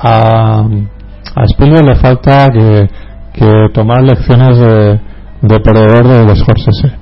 a, 0.61 0.69
a 1.41 1.45
Spielberg 1.45 1.85
le 1.87 1.95
falta 1.97 2.49
que, 2.51 2.89
que 3.35 3.67
tomar 3.73 4.03
lecciones 4.03 4.59
de, 4.59 5.01
de 5.43 5.61
perdedor 5.61 6.27
de 6.27 6.37
Scorsese. 6.37 6.93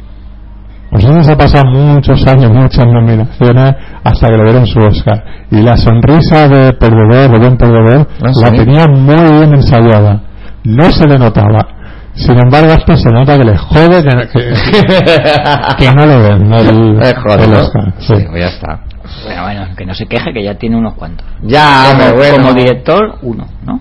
Scorsese 0.89 1.23
se 1.25 1.33
ha 1.33 1.37
pasado 1.37 1.65
muchos 1.71 2.27
años, 2.27 2.51
muchas 2.53 2.87
nominaciones 2.87 3.75
hasta 4.05 4.27
que 4.29 4.37
le 4.37 4.45
dieron 4.45 4.67
su 4.67 4.79
Oscar. 4.79 5.25
Y 5.51 5.61
la 5.63 5.77
sonrisa 5.77 6.49
de 6.49 6.73
perdedor, 6.75 7.31
de 7.33 7.39
buen 7.39 7.57
perdedor, 7.57 8.07
Ah, 8.23 8.31
la 8.41 8.49
¿sí? 8.51 8.57
tenía 8.57 8.87
muy 8.87 9.15
bien 9.39 9.55
ensayada. 9.55 10.23
No 10.65 10.91
se 10.91 11.07
le 11.07 11.19
notaba. 11.19 11.67
Sin 12.15 12.35
embargo, 12.43 12.71
a 12.71 12.75
este 12.77 12.97
se 12.97 13.11
nota 13.11 13.37
que 13.37 13.45
le 13.45 13.57
jode 13.59 14.03
que, 14.03 14.29
que, 14.33 14.55
que 15.79 15.93
no 15.95 16.07
le 16.07 16.17
den 16.17 16.53
el, 16.53 16.99
Eh, 17.03 17.15
joder, 17.23 17.41
el 17.43 17.51
¿no? 17.53 17.59
Oscar. 17.59 17.93
Sí, 17.99 18.15
Sí. 18.17 18.25
pues 18.31 18.41
ya 18.41 18.49
está. 18.49 18.81
Bueno, 19.25 19.43
bueno, 19.43 19.67
que 19.77 19.85
no 19.87 19.95
se 19.95 20.07
queje, 20.07 20.33
que 20.33 20.43
ya 20.43 20.55
tiene 20.55 20.77
unos 20.77 20.95
cuantos. 20.95 21.27
Ya, 21.43 21.93
como, 21.93 22.17
bueno. 22.17 22.37
como 22.39 22.55
director, 22.55 23.19
uno, 23.23 23.47
¿no? 23.67 23.81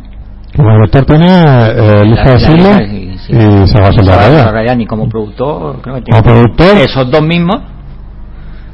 Como 0.56 0.72
director 0.72 1.06
tiene 1.06 1.26
eh, 1.28 2.06
la 2.06 2.38
Siglo 2.40 2.70
hija, 2.70 3.18
sí, 3.18 3.34
y 3.34 4.10
Raya. 4.10 4.52
Raya, 4.52 4.76
ni 4.76 4.86
como 4.86 5.10
productor, 5.10 5.82
creo 5.82 5.96
que 5.96 6.02
tiene. 6.02 6.22
Como 6.22 6.34
productor, 6.36 6.78
Esos 6.78 7.12
dos 7.12 7.22
mismos, 7.24 7.58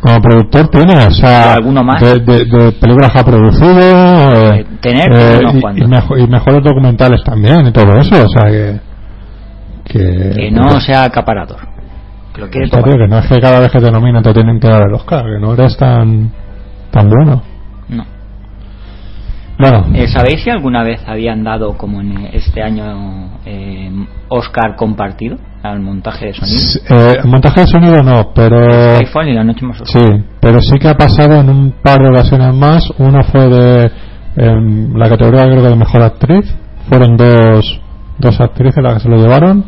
como 0.01 0.19
productor 0.21 0.67
tiene, 0.69 0.93
o 1.05 1.09
Y 1.09 1.13
sea, 1.13 1.53
alguno 1.53 1.83
más. 1.83 2.01
De, 2.01 2.19
de, 2.19 2.45
de 2.45 2.71
películas 2.73 3.11
que 3.11 3.19
ha 3.19 3.23
producido, 3.23 3.79
eh, 3.79 4.59
Eh, 4.59 4.65
tener 4.81 5.09
eh, 5.13 5.39
y, 5.77 5.83
y, 5.83 5.87
mejo- 5.87 6.17
y 6.17 6.27
mejores 6.27 6.63
documentales 6.63 7.23
también 7.23 7.67
y 7.67 7.71
todo 7.71 7.91
eso, 7.99 8.15
o 8.23 8.29
sea 8.29 8.49
que 8.51 8.79
que, 9.85 10.31
que 10.35 10.51
no 10.51 10.79
sea 10.79 11.03
acaparador. 11.05 11.57
Que 12.33 12.41
lo 12.41 12.49
quiere 12.49 12.65
Hostia, 12.65 12.79
tomar. 12.79 12.95
tío, 12.95 13.05
que 13.05 13.07
no 13.09 13.17
es 13.19 13.27
que 13.27 13.41
cada 13.41 13.59
vez 13.59 13.71
que 13.71 13.79
te 13.79 13.91
nominan 13.91 14.23
te 14.23 14.33
tienen 14.33 14.59
que 14.59 14.67
dar 14.67 14.83
el 14.87 14.93
Oscar, 14.93 15.23
que 15.25 15.39
no 15.39 15.53
eres 15.53 15.75
tan 15.77 16.31
tan 16.91 17.09
bueno. 17.09 17.41
No. 17.89 18.05
Bueno, 19.61 19.85
Eh, 19.93 20.07
¿Sabéis 20.07 20.43
si 20.43 20.49
alguna 20.49 20.83
vez 20.83 21.01
habían 21.07 21.43
dado, 21.43 21.77
como 21.77 22.01
en 22.01 22.29
este 22.33 22.61
año, 22.63 23.39
eh, 23.45 23.91
Oscar 24.29 24.75
compartido 24.75 25.37
al 25.63 25.79
montaje 25.81 26.27
de 26.27 26.33
sonido? 26.33 26.57
eh, 26.89 27.17
montaje 27.25 27.61
de 27.61 27.67
sonido 27.67 28.01
no, 28.03 28.31
pero 28.33 28.57
iPhone 28.97 29.27
y 29.29 29.33
la 29.33 29.43
noche 29.43 29.65
más 29.65 29.79
oscura. 29.81 30.03
Sí, 30.05 30.23
pero 30.39 30.59
sí 30.59 30.77
que 30.79 30.87
ha 30.87 30.95
pasado 30.95 31.39
en 31.39 31.49
un 31.49 31.73
par 31.83 31.99
de 31.99 32.09
ocasiones 32.09 32.55
más. 32.55 32.89
Una 32.97 33.23
fue 33.23 33.47
de 33.49 33.91
en 34.37 34.97
la 34.97 35.09
categoría 35.09 35.43
creo 35.43 35.61
que 35.61 35.69
de 35.69 35.75
mejor 35.75 36.01
actriz. 36.03 36.55
Fueron 36.89 37.15
dos, 37.17 37.79
dos 38.17 38.39
actrices 38.41 38.81
las 38.83 38.95
que 38.95 38.99
se 39.01 39.09
lo 39.09 39.17
llevaron. 39.17 39.65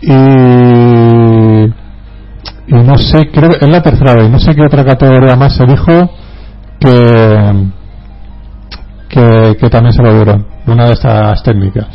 Y, 0.00 0.12
y 2.66 2.82
no 2.82 2.96
sé, 2.96 3.30
creo 3.30 3.50
que 3.50 3.58
es 3.64 3.68
la 3.68 3.82
tercera 3.82 4.14
vez. 4.14 4.30
No 4.30 4.38
sé 4.38 4.54
qué 4.54 4.62
otra 4.62 4.84
categoría 4.84 5.36
más 5.36 5.56
se 5.56 5.64
dijo 5.66 6.10
que 6.80 7.52
que, 9.14 9.56
que 9.60 9.70
también 9.70 9.92
se 9.92 10.02
lo 10.02 10.12
dieron, 10.14 10.46
una 10.66 10.86
de 10.86 10.92
estas 10.92 11.42
técnicas. 11.42 11.86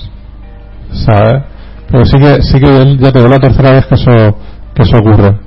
¿Sabes? 0.91 1.43
Pero 1.91 2.05
sí 2.05 2.17
que, 2.19 2.41
sí 2.41 2.59
que 2.59 2.97
ya 2.99 3.11
te 3.11 3.19
digo 3.19 3.29
la 3.29 3.39
tercera 3.39 3.71
vez 3.71 3.85
que 3.85 3.95
eso, 3.95 4.11
que 4.73 4.83
eso 4.83 4.97
ocurre. 4.97 5.37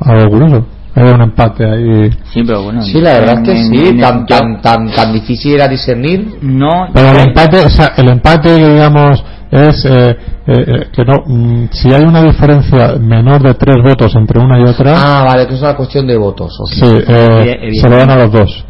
Algo 0.00 0.30
curioso. 0.30 0.66
Hay 0.96 1.04
un 1.10 1.22
empate 1.22 1.64
ahí. 1.64 2.10
Sí, 2.32 2.42
pero 2.46 2.62
bueno. 2.64 2.82
Sí, 2.82 3.00
la 3.00 3.14
verdad 3.14 3.38
es 3.42 3.48
que 3.48 3.56
sí, 3.64 3.88
en- 3.88 4.00
tan, 4.00 4.26
tan, 4.26 4.60
tan, 4.60 4.90
tan 4.92 5.12
difícil 5.12 5.54
era 5.54 5.66
discernir. 5.68 6.38
No, 6.42 6.88
Pero 6.92 7.10
el 7.10 7.28
empate, 7.28 7.58
o 7.64 7.68
sea, 7.70 7.92
el 7.96 8.08
empate, 8.10 8.54
digamos, 8.54 9.24
es 9.50 9.84
eh, 9.84 9.90
eh, 10.10 10.16
eh, 10.46 10.86
que 10.92 11.04
no, 11.04 11.22
mm, 11.26 11.68
si 11.72 11.92
hay 11.92 12.02
una 12.02 12.22
diferencia 12.22 12.94
menor 13.00 13.42
de 13.42 13.54
tres 13.54 13.76
votos 13.82 14.14
entre 14.16 14.40
una 14.40 14.58
y 14.60 14.62
otra, 14.64 14.94
Ah, 14.96 15.24
vale, 15.24 15.46
que 15.46 15.54
es 15.54 15.60
una 15.62 15.74
cuestión 15.74 16.06
de 16.06 16.16
votos. 16.16 16.52
ok. 16.60 16.68
sí, 16.72 16.86
eh, 17.08 17.70
se 17.80 17.88
lo 17.88 17.96
dan 17.96 18.10
a 18.10 18.16
los 18.16 18.32
dos. 18.32 18.64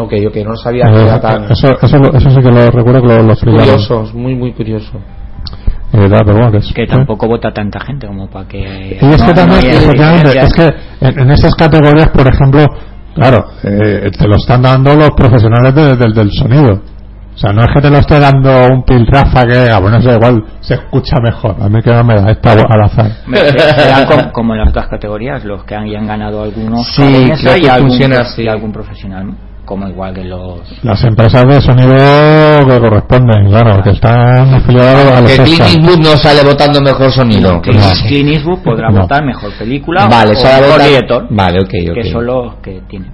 Ok, 0.00 0.12
ok, 0.28 0.36
no 0.44 0.56
sabía 0.56 0.84
que 0.86 1.02
era 1.02 1.20
tan 1.20 1.44
eso, 1.50 1.76
eso, 1.80 1.98
lo- 1.98 2.12
eso 2.14 2.30
sí 2.30 2.36
que 2.42 2.50
lo 2.50 2.70
recuerdo 2.70 3.00
que 3.02 3.08
lo, 3.08 3.22
lo 3.22 3.36
curioso, 3.36 4.02
es 4.04 4.14
muy, 4.14 4.34
muy 4.34 4.52
curioso. 4.52 4.98
Eh, 5.92 6.08
da, 6.08 6.18
pero 6.24 6.34
bueno, 6.34 6.50
que, 6.50 6.58
es- 6.58 6.72
que 6.74 6.86
tampoco 6.86 7.28
vota 7.28 7.52
tanta 7.52 7.78
gente 7.80 8.06
como 8.06 8.28
para 8.28 8.48
que. 8.48 8.58
Y 9.00 9.06
es 9.12 9.22
que 9.22 9.28
no- 9.28 9.34
también, 9.34 9.60
no 9.60 9.78
efectivamente, 9.78 10.40
es 10.40 10.52
que 10.52 10.74
en, 11.00 11.18
en 11.20 11.30
esas 11.30 11.54
categorías, 11.54 12.08
por 12.10 12.26
ejemplo, 12.26 12.66
claro, 13.14 13.44
eh, 13.62 14.10
te 14.18 14.26
lo 14.26 14.36
están 14.36 14.62
dando 14.62 14.94
los 14.96 15.10
profesionales 15.10 15.74
de- 15.74 15.96
del- 15.96 16.14
del 16.14 16.32
sonido. 16.32 16.80
O 17.32 17.36
sea, 17.36 17.52
no 17.52 17.62
es 17.62 17.68
que 17.74 17.80
te 17.80 17.90
lo 17.90 17.98
esté 17.98 18.20
dando 18.20 18.48
un 18.72 18.84
piltrafa 18.84 19.44
que, 19.44 19.68
ah, 19.68 19.80
bueno, 19.80 19.98
eso 19.98 20.08
igual 20.12 20.44
se 20.60 20.74
escucha 20.74 21.16
mejor. 21.20 21.56
A 21.60 21.68
mí 21.68 21.82
que 21.82 21.90
no 21.90 22.04
me 22.04 22.14
da 22.14 22.30
esta 22.30 22.52
al 22.52 22.82
azar. 22.84 23.10
Serán 23.76 24.30
como 24.30 24.54
en 24.54 24.60
las 24.60 24.68
otras 24.68 24.86
categorías, 24.86 25.44
los 25.44 25.64
que 25.64 25.74
hayan 25.74 26.06
ganado 26.06 26.42
algunos 26.44 26.86
Sí, 26.86 27.02
creo 27.40 27.56
y, 27.56 27.62
que 27.62 27.70
algún, 27.70 27.90
y 28.38 28.46
algún 28.48 28.72
profesional, 28.72 29.26
¿no? 29.26 29.34
Como 29.64 29.88
igual 29.88 30.12
que 30.12 30.24
los. 30.24 30.60
Las 30.84 31.02
empresas 31.04 31.42
de 31.46 31.60
sonido 31.62 31.94
que 32.68 32.80
corresponden, 32.80 33.48
claro, 33.48 33.82
que 33.82 33.90
están 33.90 34.54
afiliadas 34.54 35.12
a 35.16 35.20
los 35.22 35.30
Que 35.30 35.42
Clint. 35.42 35.60
Eastwood 35.60 35.98
no 36.00 36.16
sale 36.18 36.42
votando 36.44 36.80
mejor 36.82 37.10
sonido. 37.10 37.62
que 37.62 37.72
no. 37.72 37.80
Clint 38.06 38.28
Eastwood 38.28 38.58
podrá 38.62 38.90
No. 38.90 39.00
votar 39.00 39.24
mejor 39.24 39.50
película 39.58 40.06
Vale, 40.06 40.32
o 40.32 40.34
sale 40.34 40.60
mejor 40.60 40.72
votar- 40.78 40.88
director, 40.88 41.26
Vale, 41.30 41.60
ok, 41.60 41.70
ok. 41.90 41.94
que 41.94 42.04
son 42.12 42.26
los 42.26 42.54
que 42.56 42.82
tienen. 42.88 43.10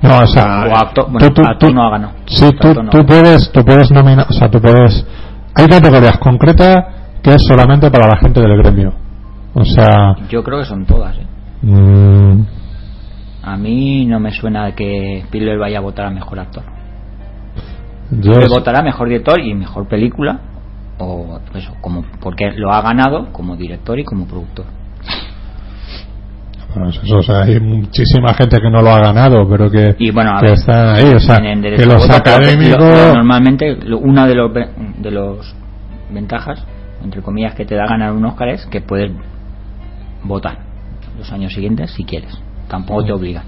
No, 0.00 0.18
o 0.18 0.26
sea, 0.26 0.64
O 0.66 0.76
actor- 0.76 1.06
bueno, 1.10 1.26
actor 1.46 1.74
no 1.74 1.82
ha 1.86 1.90
ganado. 1.90 2.12
Sí, 2.26 2.50
tú, 2.60 2.74
no. 2.82 2.90
tú 2.90 3.04
puedes, 3.06 3.52
tú 3.52 3.64
puedes 3.64 3.90
nominar, 3.90 4.26
o 4.28 4.32
sea, 4.32 4.48
tú 4.50 4.60
puedes. 4.60 5.06
Hay 5.54 5.66
categorías 5.68 6.18
concretas 6.18 6.76
que 7.22 7.34
es 7.34 7.42
solamente 7.46 7.90
para 7.90 8.08
la 8.08 8.16
gente 8.16 8.40
del 8.40 8.56
gremio. 8.56 8.94
O 9.54 9.64
sea, 9.64 10.16
Yo 10.30 10.42
creo 10.42 10.58
que 10.60 10.64
son 10.64 10.86
todas. 10.86 11.14
¿eh? 11.18 11.26
mm, 11.62 12.46
A 13.42 13.56
mí 13.56 14.06
no 14.06 14.20
me 14.20 14.30
suena 14.30 14.72
que 14.74 15.18
Spielberg 15.20 15.58
vaya 15.58 15.78
a 15.78 15.80
votar 15.80 16.06
a 16.06 16.10
mejor 16.10 16.38
actor. 16.38 16.62
yo 18.10 18.32
Le 18.38 18.48
votará 18.48 18.82
mejor 18.82 19.08
director 19.08 19.40
y 19.40 19.52
mejor 19.54 19.88
película, 19.88 20.38
o 20.98 21.40
eso, 21.54 21.74
como 21.80 22.04
porque 22.20 22.52
lo 22.52 22.72
ha 22.72 22.80
ganado 22.82 23.32
como 23.32 23.56
director 23.56 23.98
y 23.98 24.04
como 24.04 24.26
productor. 24.26 24.66
Bueno, 26.74 26.88
eso, 26.88 27.16
o 27.18 27.22
sea, 27.22 27.42
hay 27.42 27.60
muchísima 27.60 28.32
gente 28.34 28.58
que 28.58 28.70
no 28.70 28.80
lo 28.80 28.90
ha 28.90 29.00
ganado, 29.00 29.46
pero 29.48 29.70
que, 29.70 29.94
Y 29.98 30.10
bueno, 30.10 30.32
que 30.40 30.46
ver, 30.46 30.54
están 30.54 30.88
ahí, 30.88 31.12
o 31.14 31.18
sea, 31.18 31.36
tienen 31.36 31.60
derecho 31.60 31.82
que 31.82 31.90
a 31.90 31.92
los 31.94 32.02
voto, 32.06 32.16
académicos. 32.16 32.78
lo- 32.78 33.14
normalmente 33.14 33.76
lo- 33.84 33.98
una 33.98 34.26
de 34.26 34.34
los 34.34 34.50
de 34.54 35.10
los 35.10 35.54
ventajas 36.10 36.64
entre 37.04 37.20
comillas 37.20 37.54
que 37.54 37.64
te 37.66 37.74
da 37.74 37.86
ganar 37.86 38.12
un 38.12 38.24
Oscar 38.24 38.48
es 38.50 38.64
que 38.66 38.80
puedes 38.80 39.10
votar 40.22 40.58
los 41.18 41.30
años 41.32 41.52
siguientes 41.52 41.90
si 41.92 42.04
quieres 42.04 42.32
tampoco 42.72 43.04
te 43.04 43.12
obligan 43.12 43.44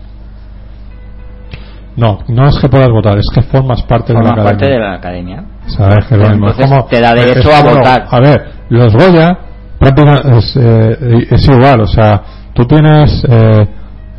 No, 1.96 2.18
no 2.28 2.48
es 2.48 2.58
que 2.58 2.68
puedas 2.68 2.88
votar, 2.90 3.18
es 3.18 3.26
que 3.34 3.42
formas 3.42 3.82
parte 3.82 4.12
de 4.12 4.18
la 4.20 4.30
academia. 4.30 4.44
parte 4.50 4.66
de 4.68 4.78
la 4.78 4.94
academia 4.94 5.44
¿Sabes? 5.66 6.04
Que 6.06 6.14
Entonces 6.16 6.66
como- 6.70 6.84
te 6.86 7.00
da 7.00 7.14
derecho 7.14 7.48
es 7.48 7.54
a 7.54 7.62
votar. 7.74 8.06
A 8.10 8.20
ver, 8.20 8.44
los 8.68 8.92
Goya 8.92 9.38
prácticamente 9.78 10.36
es, 10.38 10.56
eh, 10.56 11.26
es 11.30 11.48
igual, 11.48 11.80
o 11.80 11.86
sea, 11.86 12.20
tú 12.52 12.66
tienes, 12.66 13.24
eh, 13.28 13.66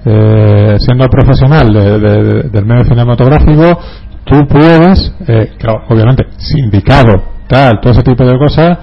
eh, 0.05 0.75
siendo 0.79 1.05
profesional 1.07 1.71
de- 1.71 1.99
de- 1.99 2.23
de- 2.23 2.43
del 2.49 2.65
medio 2.65 2.83
cinematográfico, 2.85 3.79
tú 4.23 4.47
puedes, 4.47 5.13
eh, 5.27 5.53
claro, 5.59 5.83
obviamente, 5.89 6.25
sindicado, 6.37 7.13
tal, 7.47 7.79
todo 7.79 7.91
ese 7.93 8.01
tipo 8.03 8.23
de 8.25 8.37
cosas, 8.39 8.77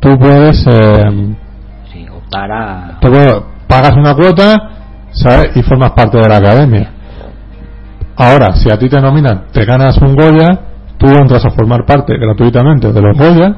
tú 0.00 0.18
puedes, 0.18 0.66
eh, 0.66 1.34
sí, 1.92 2.06
optar 2.08 2.50
a 2.50 2.98
tú 3.00 3.08
pagas 3.68 3.94
una 3.96 4.14
cuota, 4.16 4.56
¿sabes? 5.12 5.56
Y 5.56 5.62
formas 5.62 5.92
parte 5.92 6.18
de 6.18 6.28
la 6.28 6.36
academia. 6.36 6.90
Ahora, 8.16 8.54
si 8.54 8.70
a 8.70 8.78
ti 8.78 8.88
te 8.88 9.00
nominan, 9.00 9.44
te 9.52 9.64
ganas 9.64 9.96
un 9.98 10.14
Goya, 10.14 10.58
tú 10.98 11.06
entras 11.08 11.44
a 11.44 11.50
formar 11.50 11.84
parte 11.86 12.16
gratuitamente 12.16 12.92
de 12.92 13.00
los 13.00 13.16
Goya, 13.16 13.56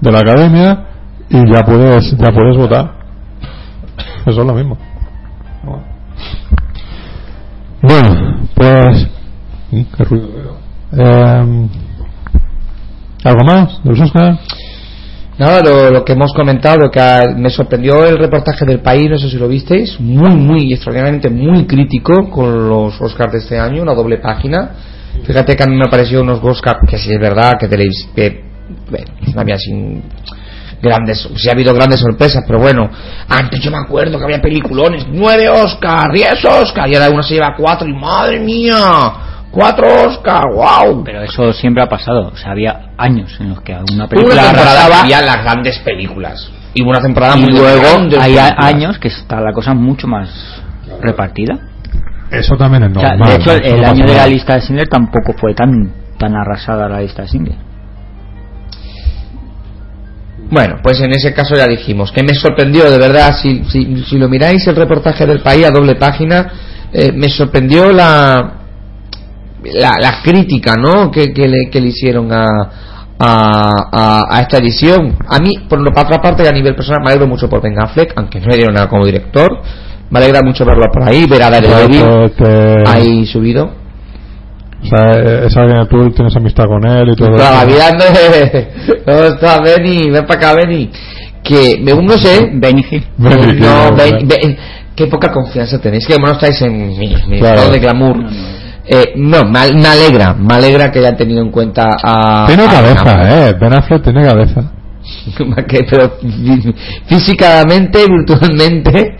de 0.00 0.12
la 0.12 0.18
academia, 0.18 0.84
y 1.28 1.52
ya 1.52 1.62
puedes, 1.62 2.16
ya 2.16 2.32
puedes 2.32 2.56
votar. 2.56 2.92
Eso 4.26 4.40
es 4.40 4.46
lo 4.46 4.54
mismo. 4.54 4.78
Bueno, 7.82 8.38
pues. 8.54 9.08
Mm, 9.70 9.82
Qué 9.96 10.04
ruido. 10.04 10.56
Eh, 10.92 11.68
¿Algo 13.24 13.44
más 13.44 13.82
de 13.82 13.90
los 13.90 14.00
Oscar? 14.00 14.38
Nada, 15.36 15.62
lo, 15.62 15.90
lo 15.90 16.04
que 16.04 16.12
hemos 16.12 16.32
comentado, 16.32 16.88
que 16.92 17.00
ah, 17.00 17.34
me 17.36 17.50
sorprendió 17.50 18.06
el 18.06 18.18
reportaje 18.18 18.64
del 18.64 18.78
país, 18.78 19.10
no 19.10 19.18
sé 19.18 19.28
si 19.28 19.36
lo 19.36 19.48
visteis, 19.48 19.98
muy, 19.98 20.32
muy, 20.36 20.72
extraordinariamente 20.72 21.28
muy 21.28 21.66
crítico 21.66 22.30
con 22.30 22.68
los 22.68 23.00
Oscars 23.00 23.32
de 23.32 23.38
este 23.38 23.58
año, 23.58 23.82
una 23.82 23.94
doble 23.94 24.18
página. 24.18 24.70
Fíjate 25.24 25.56
que 25.56 25.62
a 25.64 25.66
mí 25.66 25.76
me 25.76 25.88
pareció 25.88 26.20
unos 26.20 26.38
Oscars 26.42 26.78
que 26.88 26.98
sí 26.98 27.12
es 27.12 27.20
verdad, 27.20 27.54
que 27.58 27.66
tenéis, 27.66 28.08
que, 28.14 28.44
bueno, 28.88 29.06
no 29.34 29.40
había 29.40 29.58
sin 29.58 30.04
grandes, 30.80 31.28
sí 31.34 31.48
ha 31.48 31.52
habido 31.52 31.74
grandes 31.74 31.98
sorpresas, 31.98 32.44
pero 32.46 32.60
bueno, 32.60 32.88
antes 33.28 33.58
yo 33.60 33.72
me 33.72 33.78
acuerdo 33.78 34.18
que 34.18 34.24
había 34.24 34.40
peliculones, 34.40 35.04
nueve 35.10 35.48
Oscars, 35.48 36.12
diez 36.12 36.44
Oscars, 36.44 36.92
y 36.92 36.94
ahora 36.94 37.10
uno 37.10 37.22
se 37.24 37.34
lleva 37.34 37.54
cuatro, 37.56 37.88
y 37.88 37.92
madre 37.92 38.38
mía, 38.38 38.76
cuatro 39.54 39.86
Oscars, 40.06 40.46
wow. 40.52 41.04
pero 41.04 41.22
eso 41.22 41.52
siempre 41.52 41.82
ha 41.82 41.88
pasado 41.88 42.32
o 42.32 42.36
sea 42.36 42.50
había 42.50 42.90
años 42.98 43.34
en 43.40 43.50
los 43.50 43.60
que 43.60 43.72
una 43.72 43.84
una 43.94 44.08
película 44.08 44.42
temporada 44.42 44.70
arrasaba 44.70 45.02
había 45.02 45.22
las 45.22 45.44
grandes 45.44 45.78
películas. 45.78 46.50
Y 46.74 46.82
hubo 46.82 46.90
una 46.90 47.00
temporada 47.00 47.36
y 47.38 47.42
muy 47.42 47.52
luego 47.52 47.86
hay 48.20 48.36
años 48.36 48.98
que 48.98 49.08
está 49.08 49.40
la 49.40 49.52
cosa 49.52 49.74
mucho 49.74 50.08
más 50.08 50.28
repartida 51.00 51.54
Eso 52.30 52.56
también 52.56 52.82
es 52.82 52.96
O 52.96 53.00
sea, 53.00 53.10
normal. 53.10 53.28
de 53.28 53.36
hecho, 53.36 53.52
¿no? 53.52 53.76
el 53.76 53.84
año 53.84 54.04
de 54.04 54.12
la 54.12 54.16
nada. 54.16 54.26
lista 54.26 54.54
de 54.54 54.60
Schindler 54.62 54.88
tampoco 54.88 55.34
fue 55.38 55.54
tan 55.54 55.70
tan 56.18 56.34
arrasada 56.34 56.88
la 56.88 57.00
lista 57.00 57.22
de 57.22 57.28
Schindler. 57.28 57.56
Bueno, 60.50 60.76
pues 60.82 61.00
en 61.00 61.12
ese 61.12 61.32
caso 61.32 61.54
ya 61.56 61.66
dijimos 61.66 62.12
que 62.12 62.22
me 62.22 62.34
sorprendió, 62.34 62.90
de 62.90 62.98
verdad, 62.98 63.34
si, 63.40 63.64
si, 63.64 64.04
si 64.04 64.18
lo 64.18 64.28
miráis 64.28 64.66
el 64.66 64.76
reportaje 64.76 65.26
del 65.26 65.40
país 65.40 65.64
a 65.64 65.70
doble 65.70 65.94
página, 65.94 66.52
eh, 66.92 67.12
me 67.12 67.28
sorprendió 67.28 67.90
la, 67.90 68.63
la, 69.72 69.92
la 70.00 70.22
crítica 70.22 70.74
¿no? 70.76 71.10
que, 71.10 71.32
que, 71.32 71.48
le, 71.48 71.70
que 71.70 71.80
le 71.80 71.88
hicieron 71.88 72.30
a, 72.32 72.44
a, 73.18 73.70
a, 73.92 74.24
a 74.36 74.40
esta 74.40 74.58
edición. 74.58 75.16
A 75.28 75.38
mí, 75.38 75.58
por 75.68 75.80
otra 75.88 76.20
parte, 76.20 76.46
a 76.48 76.52
nivel 76.52 76.74
personal, 76.74 77.02
me 77.02 77.10
alegro 77.10 77.26
mucho 77.28 77.48
por 77.48 77.62
Ben 77.62 77.80
Affleck, 77.80 78.12
aunque 78.16 78.40
no 78.40 78.46
le 78.48 78.56
dieron 78.56 78.74
nada 78.74 78.88
como 78.88 79.04
director. 79.04 79.60
Me 80.10 80.18
alegra 80.18 80.42
mucho 80.42 80.64
verlo 80.64 80.84
por 80.92 81.08
ahí, 81.08 81.26
ver 81.26 81.42
a 81.42 81.50
Daredevil 81.50 82.02
Te- 82.36 82.44
te- 82.44 82.84
ahí 82.90 83.26
subido. 83.26 83.64
O 84.82 84.86
sea, 84.86 85.12
eh, 85.16 85.46
esa 85.46 85.62
que 85.66 85.86
tú 85.88 86.10
tienes 86.10 86.36
amistad 86.36 86.66
con 86.66 86.86
él 86.86 87.08
y 87.10 87.16
todo 87.16 87.28
¿cómo 87.30 87.38
está 89.28 89.60
Benny? 89.62 90.10
Ven 90.10 90.26
para 90.26 90.38
acá, 90.50 90.54
Benny. 90.54 90.90
Que, 91.42 91.78
me- 91.80 91.94
no 91.94 92.18
sé, 92.18 92.50
Benny 92.52 92.84
Hill. 92.90 93.04
Benny, 93.16 93.60
no, 93.60 93.90
no, 93.90 93.96
no. 93.96 94.56
qué 94.94 95.06
poca 95.06 95.32
confianza 95.32 95.80
tenéis. 95.80 96.06
Que 96.06 96.16
no 96.18 96.32
estáis 96.32 96.60
en 96.62 96.76
mi, 96.88 97.08
mi 97.28 97.38
Claro. 97.38 97.56
estado 97.56 97.70
de 97.72 97.78
glamour. 97.80 98.16
No, 98.18 98.30
no. 98.30 98.63
Eh, 98.86 99.12
no, 99.16 99.42
me, 99.44 99.58
al- 99.60 99.76
me 99.76 99.86
alegra, 99.88 100.34
me 100.34 100.54
alegra 100.54 100.92
que 100.92 100.98
hayan 100.98 101.16
tenido 101.16 101.42
en 101.42 101.50
cuenta 101.50 101.86
a. 102.02 102.44
Tiene 102.46 102.64
a- 102.64 102.68
cabeza, 102.70 103.48
eh. 103.48 103.56
Ben 103.58 103.72
Affleck 103.72 104.02
tiene 104.02 104.22
cabeza. 104.22 104.72
pero 105.90 106.18
fí- 106.20 106.74
físicamente, 107.06 107.98
virtualmente. 108.08 109.16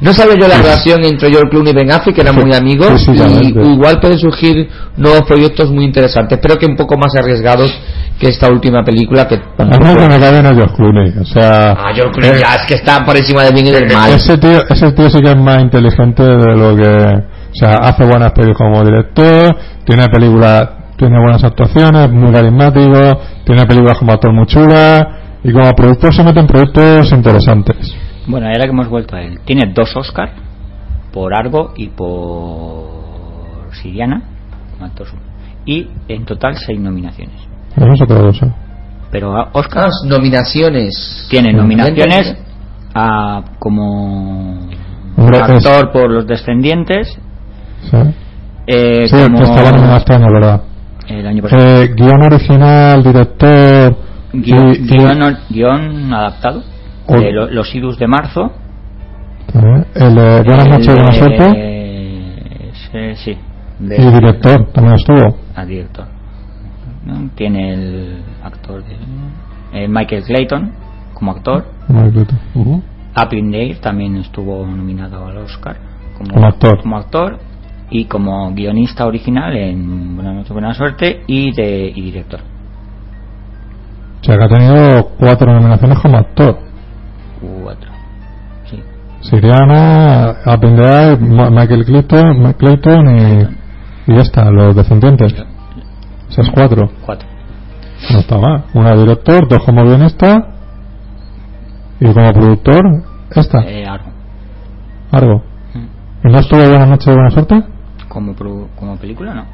No 0.00 0.12
sabía 0.12 0.34
yo 0.34 0.48
la 0.48 0.56
relación 0.58 1.04
entre 1.04 1.30
George 1.30 1.48
Clooney 1.48 1.70
y 1.70 1.74
Ben 1.76 1.92
Affleck, 1.92 2.16
que 2.16 2.22
eran 2.22 2.34
muy 2.34 2.52
amigos, 2.52 3.06
y 3.08 3.72
igual 3.72 4.00
pueden 4.00 4.18
surgir 4.18 4.68
nuevos 4.96 5.22
proyectos 5.22 5.70
muy 5.70 5.84
interesantes, 5.84 6.40
pero 6.42 6.56
que 6.56 6.66
un 6.66 6.74
poco 6.74 6.96
más 6.98 7.14
arriesgados 7.14 7.72
que 8.18 8.28
esta 8.28 8.48
última 8.50 8.82
película 8.84 9.28
que 9.28 9.36
A 9.36 9.64
lo 9.64 9.96
que 9.96 10.08
me 10.08 10.18
cae 10.18 10.38
es 10.40 10.42
George 10.42 10.74
Clooney. 10.74 11.12
O 11.20 11.24
sea. 11.24 11.70
Ah, 11.70 11.92
George 11.94 12.12
Clooney 12.20 12.38
eh, 12.38 12.42
ya 12.44 12.54
es 12.56 12.66
que 12.66 12.74
está 12.74 13.04
por 13.04 13.16
encima 13.16 13.44
del 13.44 13.54
bien 13.54 13.66
y 13.68 13.70
del 13.70 13.92
mal. 13.92 14.10
Ese 14.10 14.36
tío, 14.38 14.60
ese 14.68 14.90
tío 14.90 15.08
sí 15.08 15.20
que 15.22 15.30
es 15.30 15.36
más 15.40 15.62
inteligente 15.62 16.22
de 16.24 16.56
lo 16.56 16.76
que. 16.76 17.22
O 17.50 17.54
sea, 17.54 17.76
hace 17.82 18.04
buenas 18.04 18.32
películas 18.32 18.58
como 18.58 18.84
director, 18.84 19.56
tiene 19.84 20.06
películas, 20.08 20.68
tiene 20.96 21.18
buenas 21.20 21.42
actuaciones, 21.42 22.10
muy 22.10 22.32
carismático, 22.32 23.20
tiene 23.44 23.64
películas 23.66 23.98
como 23.98 24.12
actor 24.12 24.32
muy 24.32 24.46
chulas, 24.46 25.06
y 25.42 25.52
como 25.52 25.72
productor 25.72 26.14
se 26.14 26.22
mete 26.22 26.40
en 26.40 26.46
proyectos 26.46 27.10
interesantes. 27.12 27.76
Bueno, 28.26 28.46
ahora 28.46 28.64
que 28.64 28.70
hemos 28.70 28.88
vuelto 28.88 29.16
a 29.16 29.22
él, 29.22 29.40
tiene 29.44 29.72
dos 29.74 29.96
Oscar 29.96 30.30
por 31.12 31.34
Argo 31.34 31.72
y 31.76 31.88
por 31.88 33.74
Siriana, 33.82 34.22
como 34.72 34.86
actor. 34.86 35.06
y 35.66 35.88
en 36.08 36.24
total 36.24 36.56
seis 36.56 36.80
nominaciones. 36.80 37.34
Eso 37.76 37.86
es 37.92 38.02
otra 38.02 38.20
cosa. 38.20 38.54
Pero 39.10 39.32
Oscar 39.52 39.84
Las 39.84 40.02
nominaciones. 40.06 41.26
tiene 41.30 41.52
nominaciones 41.52 42.36
a 42.94 43.42
como 43.58 44.68
Hombre, 45.16 45.38
es- 45.38 45.66
actor 45.66 45.92
por 45.92 46.10
Los 46.10 46.26
Descendientes, 46.26 47.18
Sí, 47.82 47.96
eh, 48.66 49.08
sí 49.08 49.16
como 49.24 49.42
estaba 49.42 49.70
nominado 49.72 49.96
este 49.98 50.14
año, 50.14 50.26
¿verdad? 50.32 50.62
el 51.08 51.26
año 51.26 51.42
pasado. 51.42 51.82
Eh, 51.82 51.88
guion 51.96 52.22
original, 52.22 53.02
director. 53.02 53.96
Guión, 54.32 54.68
y- 54.68 54.72
y- 54.74 54.86
guión- 54.86 55.38
guion 55.48 56.14
adaptado 56.14 56.62
de 57.08 57.32
lo- 57.32 57.50
Los 57.50 57.74
Idus 57.74 57.98
de 57.98 58.06
marzo. 58.06 58.52
eh, 59.52 59.84
el 59.94 60.14
de 60.14 60.42
Buenas 60.44 60.68
noches, 60.68 60.94
buena 60.94 61.12
suerte. 61.12 62.68
ese- 62.70 63.16
sí, 63.16 63.36
de- 63.80 63.96
Y 64.00 64.10
director 64.12 64.66
también 64.72 64.94
estuvo. 64.96 65.36
a 65.56 65.64
director. 65.64 66.06
¿no? 67.04 67.28
Tiene 67.34 67.72
el 67.74 68.22
actor 68.44 68.84
de, 68.84 68.96
eh, 69.72 69.88
Michael 69.88 70.22
Clayton 70.24 70.72
como 71.14 71.32
actor. 71.32 71.64
Ujú. 72.54 72.82
Appleton 73.14 73.80
también 73.80 74.16
estuvo 74.16 74.64
nominado 74.66 75.26
al 75.26 75.38
Oscar 75.38 75.76
como, 76.16 76.34
Como 76.34 76.46
actor. 76.46 76.80
como 76.82 76.96
actor 76.98 77.38
y 77.90 78.04
como 78.04 78.52
guionista 78.54 79.06
original 79.06 79.56
en 79.56 80.16
Buenas 80.16 80.34
noches, 80.34 80.52
buena 80.52 80.74
suerte 80.74 81.22
y 81.26 81.52
de 81.52 81.92
y 81.94 82.02
director. 82.02 82.40
O 84.20 84.24
sea 84.24 84.36
que 84.36 84.44
ha 84.44 84.48
tenido 84.48 85.08
cuatro 85.18 85.52
nominaciones 85.52 85.98
como 85.98 86.18
actor. 86.18 86.58
Cuatro. 87.62 87.90
Sí. 88.70 88.82
Siriana, 89.22 90.36
Appendea, 90.44 91.16
Michael 91.16 91.84
Clayton, 91.84 92.52
Clayton 92.58 93.18
y, 93.18 94.12
y 94.12 94.14
ya 94.14 94.22
está, 94.22 94.50
los 94.50 94.76
descendientes. 94.76 95.34
Esas 96.28 96.50
cuatro. 96.50 96.90
Cuatro. 97.04 97.28
No 98.12 98.18
está 98.18 98.38
mal. 98.38 98.64
Una 98.74 98.90
de 98.90 99.02
director, 99.02 99.48
dos 99.48 99.64
como 99.64 99.84
guionista 99.84 100.48
y 101.98 102.12
como 102.12 102.32
productor, 102.32 102.82
esta, 103.34 103.60
Eh, 103.66 103.86
algo. 105.10 105.42
Mm. 105.74 106.28
¿Y 106.28 106.32
no 106.32 106.38
estuvo 106.38 106.60
Buenas 106.60 106.88
noches, 106.88 107.14
buena 107.14 107.30
suerte? 107.30 107.62
Como, 108.10 108.34
como 108.34 108.96
película, 108.96 109.32
no. 109.32 109.44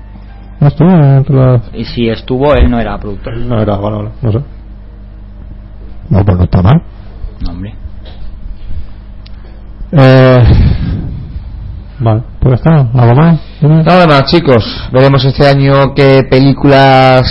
No 0.58 0.68
estuvo 0.68 0.90
entre 0.90 1.36
las... 1.36 1.62
Y 1.74 1.84
si 1.84 2.08
estuvo, 2.08 2.54
él 2.54 2.70
no 2.70 2.80
era 2.80 2.98
productor. 2.98 3.36
No 3.36 3.60
era, 3.60 3.76
vale, 3.76 3.96
vale, 3.98 4.10
no 4.22 4.32
sé. 4.32 4.38
No, 6.08 6.24
pues 6.24 6.38
no 6.38 6.44
está 6.44 6.62
mal. 6.62 6.82
No, 7.42 7.50
hombre. 7.50 7.74
Eh, 9.92 10.38
vale, 12.00 12.22
pues 12.40 12.54
está. 12.54 12.88
¿Algo 12.94 13.14
más? 13.14 13.40
Nada 13.60 14.06
más, 14.06 14.24
chicos. 14.24 14.88
Veremos 14.90 15.22
este 15.26 15.46
año 15.46 15.92
qué 15.94 16.22
películas. 16.30 17.30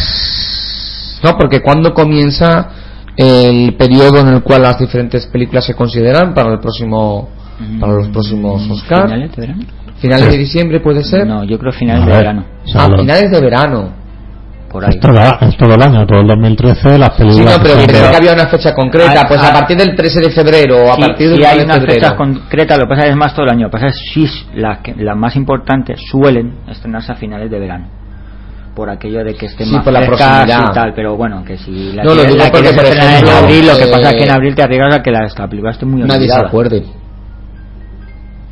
No, 1.23 1.35
porque 1.37 1.61
cuando 1.61 1.91
comienza 1.91 2.69
el 3.17 3.75
periodo 3.77 4.19
en 4.19 4.27
el 4.27 4.43
cual 4.43 4.61
las 4.61 4.77
diferentes 4.77 5.25
películas 5.25 5.65
se 5.65 5.73
consideran 5.73 6.35
para 6.35 6.53
el 6.53 6.59
próximo 6.59 7.29
para 7.79 7.93
los 7.93 8.09
próximos 8.09 8.69
Oscar. 8.69 9.09
¿Finales 9.99 10.25
de? 10.25 10.31
Finales 10.31 10.39
diciembre 10.39 10.79
puede 10.81 11.03
ser. 11.03 11.25
No, 11.25 11.43
yo 11.43 11.57
creo 11.57 11.71
finales 11.71 12.03
A 12.03 12.05
de 12.05 12.11
ver, 12.11 12.19
verano. 12.21 12.45
Ah, 12.75 12.87
lo- 12.89 12.97
finales 12.99 13.31
de 13.31 13.41
verano. 13.41 13.89
Por 14.69 14.83
ahí. 14.83 14.89
es, 14.89 14.99
todo, 14.99 15.15
es 15.15 15.55
todo 15.57 15.73
el 15.75 15.81
año, 15.81 16.05
todo 16.05 16.19
el 16.19 16.27
2013, 16.27 16.97
las 16.99 17.15
Sí, 17.15 17.23
películas. 17.23 17.57
no, 17.57 17.63
pero 17.63 17.77
que 17.79 17.85
que 17.87 18.15
había 18.17 18.33
una 18.33 18.47
fecha 18.47 18.73
concreta. 18.75 19.21
Ah, 19.21 19.25
Pues 19.25 19.39
a 19.39 19.47
ah. 19.49 19.53
partir 19.53 19.77
del 19.77 19.95
13 19.95 20.19
de 20.19 20.29
febrero 20.31 20.77
o 20.83 20.91
a 20.91 20.95
Sí, 20.95 21.01
partir 21.01 21.29
del 21.29 21.37
sí 21.37 21.41
1 21.43 21.49
hay 21.49 21.57
de 21.59 21.63
unas 21.63 21.77
febrero. 21.77 21.93
fechas 22.01 22.13
concretas, 22.15 22.77
lo 22.79 22.83
que 22.83 22.89
pasa 22.89 23.07
es 23.07 23.15
más 23.15 23.33
todo 23.33 23.45
el 23.45 23.51
año. 23.51 23.61
Lo 23.63 23.69
que 23.69 23.71
pasa 23.71 23.87
es 23.87 23.93
que 24.13 24.25
sí, 24.27 24.45
las 24.55 24.79
que- 24.79 24.95
las 24.97 25.15
más 25.15 25.33
importantes 25.37 26.01
suelen 26.11 26.55
estrenarse 26.69 27.13
a 27.13 27.15
finales 27.15 27.49
de 27.49 27.57
verano. 27.57 27.87
Por 28.75 28.89
aquello 28.89 29.23
de 29.23 29.33
que 29.35 29.45
estén 29.45 29.67
Sí, 29.67 29.73
más 29.73 29.85
por 29.85 29.93
la 29.93 30.03
y 30.03 30.73
tal, 30.73 30.93
pero 30.93 31.15
bueno, 31.15 31.45
que 31.45 31.57
si 31.57 31.93
la, 31.93 32.03
No, 32.03 32.09
lo 32.09 32.15
quieres- 32.15 32.33
digo 32.33 32.43
la 32.43 32.51
porque, 32.51 32.59
quieres 32.67 32.75
por 32.75 32.83
estrenar 32.85 33.07
en 33.07 33.13
ejemplo, 33.23 33.37
abril, 33.45 33.67
lo 33.67 33.77
que 33.77 33.85
pasa 33.87 34.09
es 34.09 34.15
que 34.17 34.23
en 34.23 34.29
eh, 34.29 34.33
abril 34.33 34.55
te 34.55 34.61
arriesgas 34.63 34.95
a 34.95 35.01
que 35.03 35.11
la, 35.11 35.19
la 35.37 35.47
película 35.47 35.71
esté 35.71 35.85
muy 35.85 36.01
Nadie 36.01 36.27
se 36.27 36.33
acuerde. 36.45 36.83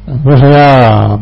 Eso 0.08 0.50
ya. 0.50 1.20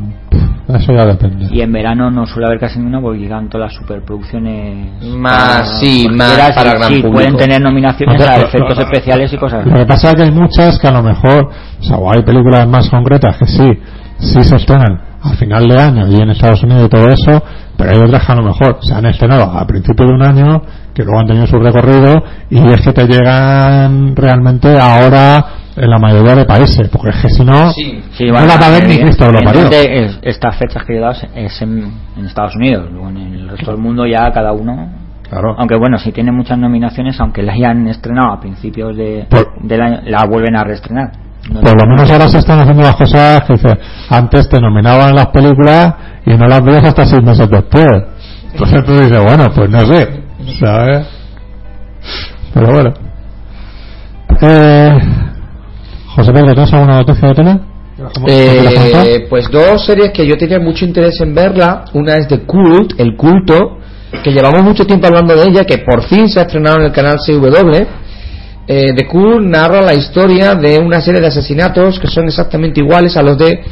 Eso 0.76 0.93
ya 0.93 1.05
depende. 1.05 1.47
Y 1.51 1.61
en 1.61 1.72
verano 1.72 2.09
no 2.11 2.26
suele 2.26 2.47
haber 2.47 2.59
casi 2.59 2.80
ninguna 2.80 3.01
porque 3.01 3.19
llegan 3.19 3.49
todas 3.49 3.72
las 3.72 3.76
superproducciones. 3.82 5.03
Más, 5.15 5.80
sí, 5.80 6.03
porque 6.03 6.17
más 6.17 6.51
para 6.53 6.72
sí, 6.72 6.78
gran 6.78 6.89
sí, 6.89 6.95
público. 7.01 7.11
pueden 7.13 7.36
tener 7.38 7.61
nominaciones 7.61 8.19
No, 8.19 8.26
a 8.26 8.36
efectos 8.38 8.80
especiales 8.80 9.34
y 9.34 9.38
cosas 9.38 9.65
Lo 9.65 9.74
que 9.74 9.86
pasa 9.86 10.09
es 10.09 10.15
que 10.15 10.22
hay 10.24 10.32
muchas 10.32 10.80
que 10.80 10.88
a 10.88 10.91
lo 10.91 11.03
mejor, 11.03 11.49
o 11.80 11.84
sea, 11.84 11.97
o 11.97 12.11
hay 12.11 12.22
películas 12.24 12.67
más 12.67 12.89
concretas 12.89 13.38
que 13.38 13.45
sí, 13.45 13.69
sí 14.19 14.41
se 14.41 14.55
estrenan 14.55 15.01
a 15.24 15.34
final 15.36 15.67
de 15.67 15.80
año 15.80 16.07
y 16.07 16.15
en 16.19 16.30
Estados 16.32 16.63
Unidos 16.63 16.86
y 16.86 16.89
todo 16.89 17.07
eso, 17.07 17.43
pero 17.78 17.91
hay 17.91 17.97
otras 17.97 18.26
que 18.26 18.32
a 18.32 18.36
lo 18.36 18.43
mejor 18.43 18.78
se 18.82 18.93
han 18.93 19.05
estrenado 19.05 19.43
a 19.43 19.65
principio 19.67 20.05
de 20.07 20.13
un 20.13 20.24
año, 20.24 20.61
que 20.93 21.03
luego 21.03 21.19
han 21.19 21.28
tenido 21.28 21.45
su 21.47 21.59
recorrido 21.59 22.24
y 22.49 22.57
es 22.72 22.82
que 22.82 22.91
te 22.93 23.05
llegan 23.07 24.15
realmente 24.15 24.78
ahora 24.80 25.61
en 25.76 25.89
la 25.89 25.97
mayoría 25.97 26.36
de 26.36 26.45
países, 26.45 26.89
porque 26.89 27.09
es 27.09 27.22
que 27.22 27.30
si 27.30 27.43
no, 27.45 27.72
Sí. 27.72 28.03
Sí, 28.13 28.26
No 28.28 28.34
la 28.45 28.57
va 28.57 28.67
a 28.67 28.69
ver 28.72 28.88
ni 28.88 28.97
Cristo 28.99 29.32
lo 29.32 29.39
parió. 29.41 29.67
es- 29.72 30.19
estas 30.22 30.55
fechas 30.57 30.84
que 30.86 30.97
he 30.97 30.99
dado 30.99 31.13
es 31.36 31.61
en, 31.61 31.91
en 32.17 32.26
Estados 32.26 32.55
Unidos. 32.55 32.89
Luego 32.91 33.09
en 33.09 33.17
el 33.17 33.49
resto 33.49 33.72
del 33.72 33.80
mundo 33.80 34.05
ya 34.05 34.32
cada 34.32 34.51
uno. 34.51 34.89
claro, 35.30 35.55
Aunque 35.57 35.78
bueno, 35.78 35.97
si 35.97 36.11
tiene 36.11 36.32
muchas 36.32 36.57
nominaciones, 36.57 37.19
aunque 37.22 37.41
la 37.41 37.53
hayan 37.53 37.88
estrenado 37.88 38.34
a 38.34 38.39
principios 38.41 38.97
de, 38.97 39.26
Por- 39.30 39.53
del 39.63 39.82
año, 39.82 39.99
la 40.05 40.26
vuelven 40.26 40.57
a 40.57 40.63
reestrenar. 40.65 41.11
No- 41.51 41.61
por 41.61 41.82
lo 41.82 41.89
menos 41.89 42.11
ahora 42.11 42.28
se 42.28 42.38
están 42.39 42.59
haciendo 42.59 42.84
las 42.84 42.95
cosas 42.97 43.41
que 43.45 43.53
dice, 43.53 43.78
antes 44.09 44.47
te 44.49 44.59
nominaban 44.59 45.15
las 45.15 45.28
películas 45.28 45.93
y 46.26 46.32
no 46.38 46.47
las 46.47 46.61
veías 46.63 46.84
hasta 46.84 47.05
seis 47.05 47.24
meses 47.24 47.49
después. 47.49 47.88
Entonces 48.51 48.84
tú 48.86 48.91
dices, 48.91 49.24
bueno, 49.24 49.45
pues 49.55 49.69
no 49.69 49.80
sé, 49.86 50.24
¿sabes? 50.59 51.07
Pero 52.53 52.67
bueno. 52.74 52.93
Eh, 54.41 54.99
José 56.16 56.34
Pedro, 56.34 56.53
¿tienes 56.53 56.74
alguna 56.74 56.97
noticia 56.97 57.28
de 57.30 57.36
tele? 57.36 57.59
Eh, 58.28 59.28
pues 59.30 59.49
dos 59.49 59.86
series 59.86 60.12
que 60.12 60.26
yo 60.26 60.38
tenía 60.38 60.59
mucho 60.59 60.84
interés 60.84 61.22
en 61.22 61.34
verla. 61.34 61.86
Una 61.93 62.16
es 62.18 62.28
The 62.28 62.41
Cult, 62.41 62.99
El 62.99 63.16
Culto, 63.16 63.78
que 64.24 64.32
llevamos 64.32 64.64
mucho 64.64 64.86
tiempo 64.86 65.07
hablando 65.07 65.36
de 65.36 65.49
ella, 65.49 65.64
que 65.64 65.78
por 65.78 66.03
fin 66.03 66.28
se 66.28 66.39
ha 66.39 66.43
estrenado 66.43 66.78
en 66.80 66.86
el 66.86 66.91
canal 66.91 67.18
CW. 67.18 67.76
Eh, 68.68 68.93
The 68.95 69.07
Cult 69.07 69.45
narra 69.45 69.82
la 69.82 69.93
historia 69.93 70.55
de 70.55 70.80
una 70.80 70.99
serie 70.99 71.22
de 71.22 71.28
asesinatos 71.28 71.99
que 71.99 72.07
son 72.07 72.26
exactamente 72.26 72.82
iguales 72.82 73.16
a 73.16 73.22
los 73.22 73.38
de 73.38 73.64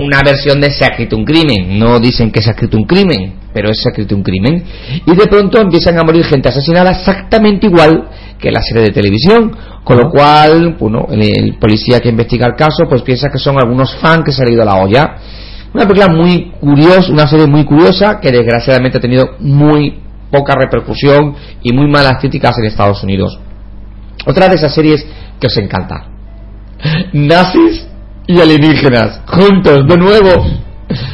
una 0.00 0.22
versión 0.22 0.60
de 0.60 0.70
Se 0.70 0.84
ha 0.84 0.88
escrito 0.88 1.16
un 1.16 1.24
crimen. 1.24 1.78
No 1.78 1.98
dicen 2.00 2.30
que 2.30 2.40
se 2.40 2.50
ha 2.50 2.52
escrito 2.52 2.76
un 2.76 2.84
crimen, 2.84 3.34
pero 3.52 3.70
es 3.70 3.80
Se 3.80 3.88
ha 3.88 3.92
escrito 3.92 4.16
un 4.16 4.22
crimen. 4.22 4.64
Y 5.06 5.14
de 5.14 5.26
pronto 5.26 5.60
empiezan 5.60 5.98
a 5.98 6.02
morir 6.02 6.24
gente 6.24 6.48
asesinada 6.48 6.90
exactamente 6.90 7.66
igual 7.66 8.08
que 8.38 8.50
la 8.50 8.62
serie 8.62 8.84
de 8.84 8.90
televisión. 8.90 9.56
Con 9.84 9.98
lo 9.98 10.10
cual, 10.10 10.76
bueno, 10.78 11.06
el, 11.10 11.22
el 11.22 11.58
policía 11.58 12.00
que 12.00 12.08
investiga 12.08 12.46
el 12.46 12.54
caso, 12.54 12.84
pues 12.88 13.02
piensa 13.02 13.28
que 13.30 13.38
son 13.38 13.58
algunos 13.58 13.96
fans 13.96 14.24
que 14.24 14.32
se 14.32 14.42
han 14.42 14.52
ido 14.52 14.62
a 14.62 14.66
la 14.66 14.76
olla. 14.76 15.16
Una 15.72 15.86
película 15.86 16.12
muy 16.12 16.52
curiosa, 16.60 17.12
una 17.12 17.28
serie 17.28 17.46
muy 17.46 17.64
curiosa 17.64 18.18
que 18.20 18.30
desgraciadamente 18.30 18.98
ha 18.98 19.00
tenido 19.00 19.36
muy 19.38 20.00
poca 20.30 20.54
repercusión 20.54 21.34
y 21.62 21.72
muy 21.72 21.88
malas 21.88 22.18
críticas 22.20 22.58
en 22.58 22.64
Estados 22.64 23.02
Unidos. 23.02 23.38
Otra 24.26 24.48
de 24.48 24.56
esas 24.56 24.74
series 24.74 25.04
que 25.38 25.46
os 25.46 25.56
encanta. 25.56 26.06
Nazis 27.12 27.86
y 28.26 28.40
alienígenas, 28.40 29.22
juntos, 29.26 29.86
de 29.86 29.96
nuevo. 29.96 30.44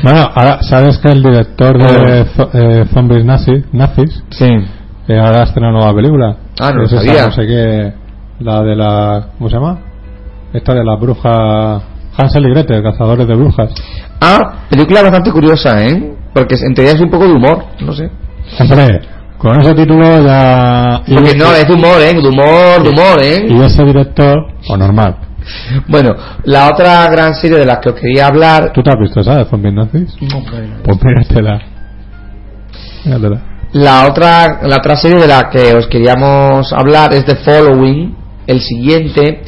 Bueno, 0.02 0.30
ahora, 0.34 0.58
¿sabes 0.62 0.98
que 0.98 1.08
el 1.12 1.22
director 1.22 1.78
de 1.78 2.20
eh, 2.54 2.84
Zombies 2.94 3.24
Nazis, 3.24 3.64
Nazis 3.72 4.22
Sí. 4.30 4.46
que 5.06 5.18
ahora 5.18 5.44
estrena 5.44 5.68
una 5.68 5.78
nueva 5.78 5.94
película? 5.94 6.36
Ah, 6.58 6.70
no 6.70 6.78
lo 6.80 6.84
Es 6.84 6.92
esa, 6.92 7.02
sabía. 7.04 7.26
No 7.26 7.32
sé 7.32 7.46
qué, 7.46 7.92
la 8.40 8.62
de 8.62 8.76
la, 8.76 9.26
¿cómo 9.36 9.50
se 9.50 9.56
llama? 9.56 9.78
Esta 10.52 10.74
de 10.74 10.84
las 10.84 10.98
brujas, 10.98 11.82
Hansel 12.16 12.46
y 12.46 12.50
Gretel, 12.50 12.82
cazadores 12.82 13.26
de 13.28 13.34
brujas. 13.34 13.70
Ah, 14.20 14.64
película 14.70 15.02
bastante 15.02 15.30
curiosa, 15.30 15.84
¿eh? 15.84 16.14
Porque 16.32 16.54
en 16.54 16.74
teoría 16.74 16.94
es 16.94 17.00
un 17.00 17.10
poco 17.10 17.26
de 17.26 17.32
humor, 17.34 17.64
no 17.80 17.92
sé. 17.92 18.10
Hombre, 18.60 19.00
con 19.36 19.60
ese 19.60 19.74
título 19.74 20.04
ya... 20.24 21.02
Porque 21.06 21.34
no, 21.36 21.52
es 21.52 21.68
de 21.68 21.74
humor, 21.74 22.00
¿eh? 22.00 22.14
De 22.14 22.28
humor, 22.28 22.82
de 22.82 22.88
humor, 22.88 23.22
¿eh? 23.22 23.46
Y 23.48 23.60
ese 23.60 23.84
director, 23.84 24.36
o 24.68 24.76
normal. 24.76 25.16
Bueno, 25.88 26.14
la 26.44 26.68
otra 26.68 27.06
gran 27.10 27.34
serie 27.34 27.58
de 27.58 27.66
la 27.66 27.80
que 27.80 27.90
os 27.90 27.94
quería 28.00 28.26
hablar. 28.26 28.72
¿Tú 28.72 28.82
te 28.82 28.90
has 28.90 28.98
visto 28.98 29.20
esa 29.20 29.36
de 29.36 29.44
Zombies 29.44 29.74
Nazis? 29.74 30.14
Pues 30.84 30.98
míratela. 31.04 31.60
Míratela. 33.04 33.40
La 33.72 34.06
otra, 34.06 34.60
la 34.62 34.76
otra 34.76 34.96
serie 34.96 35.18
de 35.20 35.26
la 35.26 35.50
que 35.50 35.74
os 35.74 35.86
queríamos 35.88 36.72
hablar 36.72 37.12
es 37.12 37.24
The 37.24 37.36
Following, 37.36 38.16
el 38.46 38.60
siguiente, 38.60 39.42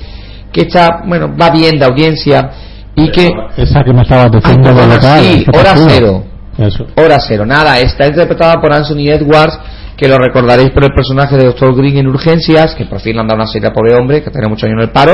que 0.52 0.62
está, 0.62 1.02
bueno, 1.06 1.34
va 1.40 1.50
bien 1.50 1.78
de 1.78 1.84
audiencia 1.84 2.50
y 2.94 3.10
que. 3.10 3.28
Esa 3.56 3.82
que 3.84 3.92
me 3.92 4.02
estabas 4.02 4.30
diciendo 4.32 4.68
Ah, 4.70 4.74
de 4.74 4.86
local. 4.94 5.20
sí, 5.22 5.44
¿qué 5.50 5.58
Hora? 5.58 5.74
Cero. 5.88 6.24
Eso. 6.58 6.86
Hora 6.96 7.18
Cero, 7.26 7.46
nada, 7.46 7.78
está 7.78 8.06
interpretada 8.08 8.54
por 8.60 8.72
Anthony 8.72 9.08
Edwards, 9.10 9.58
que 9.98 10.06
lo 10.06 10.16
recordaréis 10.16 10.70
por 10.70 10.84
el 10.84 10.92
personaje 10.92 11.36
de 11.36 11.46
Dr. 11.46 11.74
Green 11.74 11.98
en 11.98 12.06
Urgencias, 12.06 12.76
que 12.76 12.86
por 12.86 13.00
fin 13.00 13.14
le 13.14 13.20
han 13.20 13.26
dado 13.26 13.40
una 13.40 13.48
serie 13.48 13.68
a 13.68 13.72
pobre 13.72 13.96
hombre, 13.96 14.22
que 14.22 14.30
tiene 14.30 14.48
muchos 14.48 14.64
años 14.64 14.76
en 14.78 14.84
el 14.84 14.90
paro. 14.90 15.12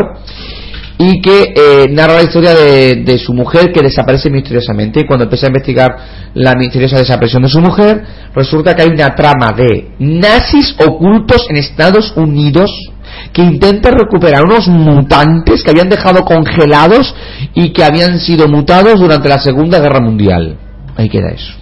y 0.97 1.21
que 1.21 1.53
eh, 1.57 1.87
narra 1.91 2.15
la 2.15 2.23
historia 2.23 2.55
de, 2.55 3.19
su 3.19 3.35
mujer 3.35 3.73
que 3.73 3.83
desaparece 3.83 4.31
misteriosamente 4.31 5.01
y 5.01 5.07
cuando 5.07 5.25
empieza 5.25 5.47
a 5.47 5.49
investigar 5.49 5.97
la 6.35 6.55
misteriosa 6.55 6.99
desaparición 6.99 7.43
de 7.43 7.49
su 7.49 7.61
mujer 7.61 8.01
resulta 8.33 8.77
que 8.77 8.83
hay 8.83 8.91
una 8.91 9.13
trama 9.13 9.49
de 9.57 9.95
nazis 9.99 10.77
ocultos 10.79 11.47
en 11.51 11.57
Estados 11.57 12.13
Unidos 12.17 12.71
que 13.33 13.43
intenta 13.43 13.91
recuperar 13.91 14.45
unos 14.45 14.69
mutantes 14.69 15.65
que 15.65 15.71
habían 15.71 15.89
dejado 15.89 16.23
congelados 16.23 17.13
y 17.55 17.73
que 17.73 17.83
habían 17.83 18.21
sido 18.21 18.47
mutados 18.47 19.01
durante 19.01 19.29
la 19.29 19.39
Segunda 19.39 19.81
Guerra 19.81 20.01
Mundial. 20.01 20.59
Ahí 20.97 21.09
queda 21.09 21.31
eso. 21.31 21.55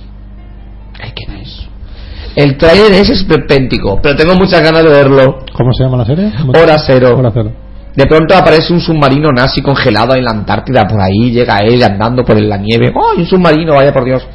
Ahí 1.01 1.13
queda 1.13 1.39
eso. 1.39 1.42
El 2.35 2.57
trailer 2.57 2.93
es 2.93 3.11
esperpéntico, 3.11 4.01
pero 4.03 4.17
tengo 4.17 4.35
muchas 4.35 4.63
ganas 4.63 4.83
de 4.83 4.91
verlo. 4.91 5.41
¿Cómo 5.53 5.73
se 5.73 5.85
llama 5.85 5.99
la 5.99 6.07
serie? 6.07 6.33
Hora 6.49 6.79
cero. 6.79 7.15
Hora 7.19 7.31
cero. 7.33 7.53
De 7.95 8.07
pronto 8.07 8.35
aparece 8.35 8.73
un 8.73 8.81
submarino 8.81 9.29
nazi 9.31 9.61
congelado 9.61 10.15
en 10.15 10.25
la 10.25 10.31
Antártida, 10.31 10.87
por 10.87 10.99
ahí 10.99 11.31
llega 11.31 11.59
él 11.59 11.83
andando 11.83 12.25
por 12.25 12.41
la 12.41 12.57
nieve. 12.57 12.87
¡Ay, 12.87 13.21
un 13.21 13.27
submarino! 13.27 13.75
Vaya 13.75 13.93
por 13.93 14.05
Dios. 14.05 14.27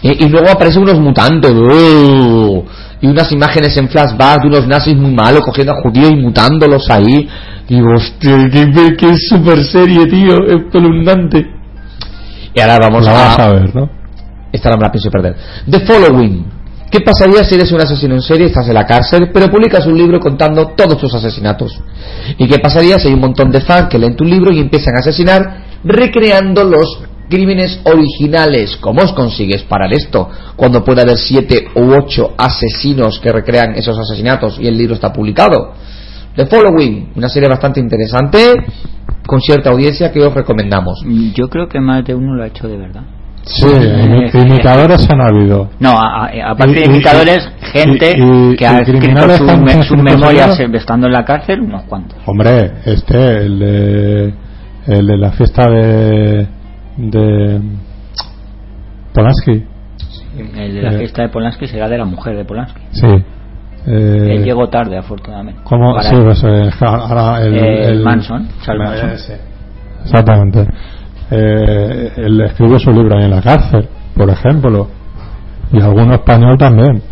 Y, 0.00 0.24
y 0.24 0.28
luego 0.30 0.50
aparecen 0.50 0.82
unos 0.82 0.98
mutantes. 0.98 1.50
¡uh! 1.50 2.64
Y 3.02 3.06
unas 3.08 3.30
imágenes 3.30 3.76
en 3.76 3.88
flashback 3.88 4.42
de 4.42 4.48
unos 4.48 4.66
nazis 4.66 4.96
muy 4.96 5.12
malos 5.12 5.42
cogiendo 5.44 5.72
a 5.74 5.82
judíos 5.82 6.12
y 6.12 6.16
mutándolos 6.16 6.88
ahí. 6.88 7.28
Digo, 7.68 7.88
hostia, 7.94 8.48
qué, 8.50 8.96
qué 8.96 9.16
super 9.16 9.62
serie, 9.64 10.06
tío. 10.06 10.34
Es 10.46 10.72
columnante. 10.72 11.46
Y 12.54 12.60
ahora 12.60 12.78
vamos 12.80 13.04
La 13.04 13.12
vas 13.12 13.38
a... 13.38 13.44
a 13.44 13.52
ver, 13.52 13.74
¿no? 13.74 13.90
Esta 14.50 14.70
no 14.70 14.76
me 14.76 14.82
la 14.82 14.92
pienso 14.92 15.10
perder. 15.10 15.36
The 15.68 15.80
Following. 15.80 16.61
¿Qué 16.92 17.00
pasaría 17.00 17.42
si 17.42 17.54
eres 17.54 17.72
un 17.72 17.80
asesino 17.80 18.14
en 18.16 18.20
serie, 18.20 18.48
estás 18.48 18.68
en 18.68 18.74
la 18.74 18.84
cárcel, 18.84 19.30
pero 19.32 19.48
publicas 19.50 19.86
un 19.86 19.96
libro 19.96 20.20
contando 20.20 20.74
todos 20.76 20.98
tus 20.98 21.14
asesinatos? 21.14 21.80
¿Y 22.36 22.46
qué 22.46 22.58
pasaría 22.58 22.98
si 22.98 23.08
hay 23.08 23.14
un 23.14 23.20
montón 23.20 23.50
de 23.50 23.62
fans 23.62 23.88
que 23.88 23.98
leen 23.98 24.14
tu 24.14 24.24
libro 24.24 24.52
y 24.52 24.60
empiezan 24.60 24.96
a 24.96 24.98
asesinar 24.98 25.64
recreando 25.84 26.64
los 26.64 26.98
crímenes 27.30 27.80
originales? 27.84 28.76
¿Cómo 28.76 29.00
os 29.00 29.14
consigues 29.14 29.62
parar 29.62 29.90
esto 29.94 30.28
cuando 30.54 30.84
puede 30.84 31.00
haber 31.00 31.16
siete 31.16 31.64
u 31.74 31.94
ocho 31.94 32.34
asesinos 32.36 33.18
que 33.20 33.32
recrean 33.32 33.74
esos 33.74 33.98
asesinatos 33.98 34.58
y 34.60 34.66
el 34.66 34.76
libro 34.76 34.92
está 34.92 35.10
publicado? 35.14 35.72
The 36.36 36.44
Following, 36.44 37.12
una 37.16 37.30
serie 37.30 37.48
bastante 37.48 37.80
interesante 37.80 38.52
con 39.26 39.40
cierta 39.40 39.70
audiencia 39.70 40.12
que 40.12 40.20
os 40.20 40.34
recomendamos. 40.34 41.02
Yo 41.34 41.48
creo 41.48 41.68
que 41.68 41.80
más 41.80 42.04
de 42.04 42.14
uno 42.14 42.34
lo 42.34 42.42
ha 42.42 42.48
hecho 42.48 42.68
de 42.68 42.76
verdad. 42.76 43.21
Sí, 43.44 43.66
imi- 43.66 44.30
imitadores 44.46 45.08
han 45.10 45.20
habido. 45.20 45.68
No, 45.80 45.90
a- 45.90 46.26
a- 46.26 46.50
aparte 46.52 46.72
Y- 46.78 46.82
de 46.82 46.84
imitadores, 46.86 47.50
y- 47.60 47.78
gente 47.78 48.12
y- 48.16 48.56
que 48.56 48.66
ha 48.66 48.78
escrito 48.78 49.20
su- 49.36 49.82
sus 49.82 49.96
memorias 50.02 50.46
conseguidos. 50.48 50.80
estando 50.80 51.06
en 51.08 51.12
la 51.12 51.24
cárcel, 51.24 51.60
unos 51.60 51.82
cuantos. 51.84 52.18
Hombre, 52.26 52.72
este, 52.84 53.38
el 53.46 53.58
de, 53.58 54.34
el 54.86 55.06
de 55.06 55.16
la 55.18 55.32
fiesta 55.32 55.68
de, 55.68 56.46
de 56.98 57.60
Polanski. 59.14 59.64
El 60.56 60.74
de 60.74 60.82
la 60.82 60.92
Eh. 60.94 60.98
fiesta 60.98 61.22
de 61.22 61.28
Polanski 61.28 61.66
será 61.66 61.88
de 61.88 61.98
la 61.98 62.04
mujer 62.04 62.36
de 62.36 62.44
Polanski. 62.44 62.80
Sí. 62.92 63.06
Eh, 63.86 64.36
Él 64.36 64.44
llegó 64.44 64.68
tarde, 64.68 64.96
afortunadamente. 64.96 65.60
¿Cómo? 65.64 66.00
Sí, 66.00 66.14
pues, 66.22 66.42
eh, 66.44 66.70
ahora 66.80 67.42
el, 67.44 67.54
Eh, 67.56 67.84
el- 67.88 68.02
Manson, 68.04 68.48
Charles 68.64 68.88
Manson. 68.88 69.36
Exactamente. 70.04 70.66
Eh, 71.30 72.12
él 72.16 72.40
escribió 72.42 72.78
su 72.78 72.90
libro 72.90 73.16
ahí 73.16 73.24
en 73.24 73.30
la 73.30 73.42
cárcel, 73.42 73.88
por 74.14 74.28
ejemplo. 74.30 74.88
Y 75.72 75.80
alguno 75.80 76.14
español 76.14 76.56
también. 76.58 77.02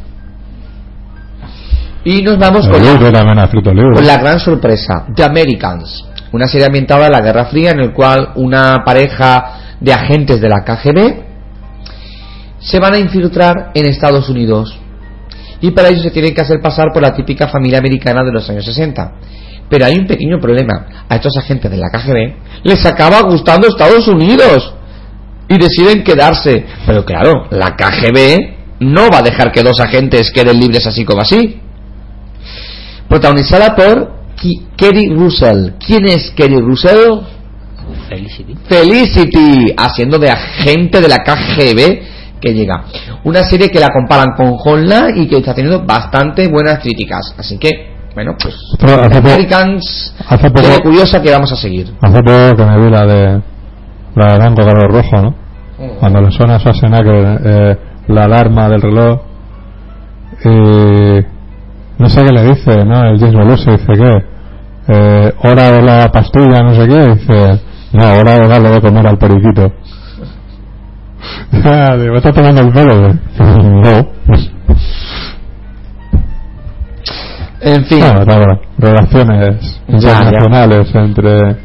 Y 2.05 2.23
nos 2.23 2.39
vamos 2.39 2.67
la, 2.67 2.73
con 3.95 4.07
la 4.07 4.17
gran 4.17 4.41
sorpresa, 4.41 5.07
The 5.15 5.25
Americans, 5.25 6.07
una 6.33 6.49
serie 6.49 6.67
ambientada 6.67 7.07
en 7.07 7.13
la 7.13 7.21
Guerra 7.21 7.45
Fría 7.47 7.73
en 7.73 7.81
el 7.81 7.93
cual 7.93 8.31
una 8.37 8.83
pareja 8.85 9.77
de 9.81 9.93
agentes 9.93 10.41
de 10.41 10.49
la 10.49 10.65
KGB 10.65 11.31
se 12.59 12.79
van 12.79 12.95
a 12.95 12.99
infiltrar 12.99 13.71
en 13.75 13.87
Estados 13.87 14.29
Unidos 14.29 14.79
y 15.61 15.71
para 15.73 15.89
ello 15.89 16.03
se 16.03 16.11
tienen 16.11 16.35
que 16.35 16.41
hacer 16.41 16.61
pasar 16.61 16.89
por 16.93 17.03
la 17.03 17.15
típica 17.15 17.49
familia 17.49 17.79
americana 17.79 18.25
de 18.25 18.33
los 18.33 18.49
años 18.49 18.65
60. 18.65 19.13
Pero 19.71 19.87
hay 19.87 19.97
un 19.97 20.07
pequeño 20.07 20.39
problema. 20.39 21.05
A 21.09 21.16
estos 21.16 21.37
agentes 21.39 21.71
de 21.71 21.79
la 21.79 21.89
KGB 21.91 22.64
les 22.64 22.85
acaba 22.85 23.23
gustando 23.23 23.68
Estados 23.68 24.07
Unidos 24.09 24.75
y 25.49 25.57
deciden 25.57 26.05
quedarse. 26.05 26.66
Pero 26.87 27.05
claro, 27.05 27.47
la 27.51 27.77
KGB 27.77 28.59
no 28.81 29.09
va 29.11 29.18
a 29.18 29.23
dejar 29.23 29.53
que 29.53 29.62
dos 29.62 29.81
agentes 29.81 30.31
queden 30.31 30.59
libres 30.59 30.87
así 30.87 31.05
como 31.05 31.23
así. 31.23 31.61
Protagonizada 33.09 33.75
por 33.75 34.21
Kerry 34.77 35.09
Russell. 35.14 35.73
¿Quién 35.85 36.07
es 36.07 36.31
Kerry 36.31 36.61
Russell? 36.61 37.21
Felicity. 38.09 38.57
Felicity, 38.68 39.75
haciendo 39.77 40.18
de 40.18 40.31
agente 40.31 41.01
de 41.01 41.09
la 41.09 41.18
KGB 41.18 42.41
que 42.41 42.55
llega. 42.55 42.85
Una 43.25 43.45
serie 43.45 43.68
que 43.68 43.79
la 43.79 43.89
comparan 43.89 44.31
con 44.37 44.57
Homeland 44.64 45.18
y 45.18 45.29
que 45.29 45.37
está 45.37 45.55
teniendo 45.55 45.85
bastante 45.85 46.49
buenas 46.49 46.79
críticas. 46.79 47.35
Así 47.37 47.59
que, 47.59 47.89
bueno, 48.15 48.35
pues 48.41 48.55
Esto 48.73 48.87
hace, 48.87 49.19
Americans, 49.19 50.15
hace 50.29 50.51
poco, 50.51 50.83
curiosa 50.83 51.23
que 51.23 51.31
vamos 51.31 51.53
a 51.53 51.57
seguir. 51.57 51.93
hace 52.01 52.23
poco 52.23 52.57
que 52.57 52.65
me 52.65 52.79
vi 52.85 52.91
la 52.91 53.07
de 53.07 53.43
la 54.17 54.27
de 54.27 54.37
blanco 54.39 54.63
color 54.63 54.93
rojo, 54.93 55.23
¿no? 55.23 55.35
Cuando 55.99 56.21
le 56.21 56.31
suena 56.31 56.57
a 56.57 56.59
Schwarzenegger 56.59 57.41
eh, 57.45 57.79
la 58.09 58.25
alarma 58.25 58.69
del 58.69 58.83
reloj 58.83 59.21
y 60.45 60.49
no 61.99 62.09
sé 62.09 62.23
qué 62.23 62.33
le 62.33 62.45
dice, 62.45 62.85
¿no? 62.85 63.05
El 63.05 63.19
James 63.19 63.35
Belushi 63.35 63.71
dice 63.71 63.93
que 63.93 64.25
eh, 64.89 65.33
hora 65.45 65.71
de 65.71 65.83
la 65.83 66.11
pastilla, 66.11 66.63
no 66.63 66.75
sé 66.75 66.89
qué, 66.89 67.07
dice 67.15 67.61
no, 67.93 68.05
hora 68.19 68.39
de 68.39 68.49
darle 68.49 68.71
de 68.71 68.81
comer 68.81 69.07
al 69.07 69.19
periquito. 69.19 69.73
Ah, 71.53 71.97
digo, 71.99 72.13
¿me 72.13 72.19
estás 72.19 72.35
tomando 72.35 72.63
el 72.63 72.73
pelo? 72.73 73.01
güey?" 73.01 73.13
No. 73.83 74.09
En 77.63 77.85
fin, 77.85 78.01
Bueno, 78.01 78.25
claro, 78.25 78.61
relaciones 78.79 79.81
Ya, 79.89 79.99
ya. 79.99 80.19
internacionales 80.19 80.89
entre 80.95 81.57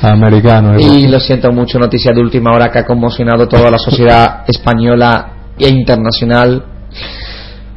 americanos 0.00 0.80
y 0.82 1.06
lo 1.08 1.20
siento 1.20 1.52
mucho, 1.52 1.78
noticia 1.78 2.12
de 2.12 2.20
última 2.20 2.52
hora 2.52 2.70
que 2.70 2.80
ha 2.80 2.84
conmocionado 2.84 3.46
toda 3.48 3.70
la 3.70 3.78
sociedad 3.78 4.44
española 4.48 5.32
e 5.58 5.68
internacional. 5.68 6.64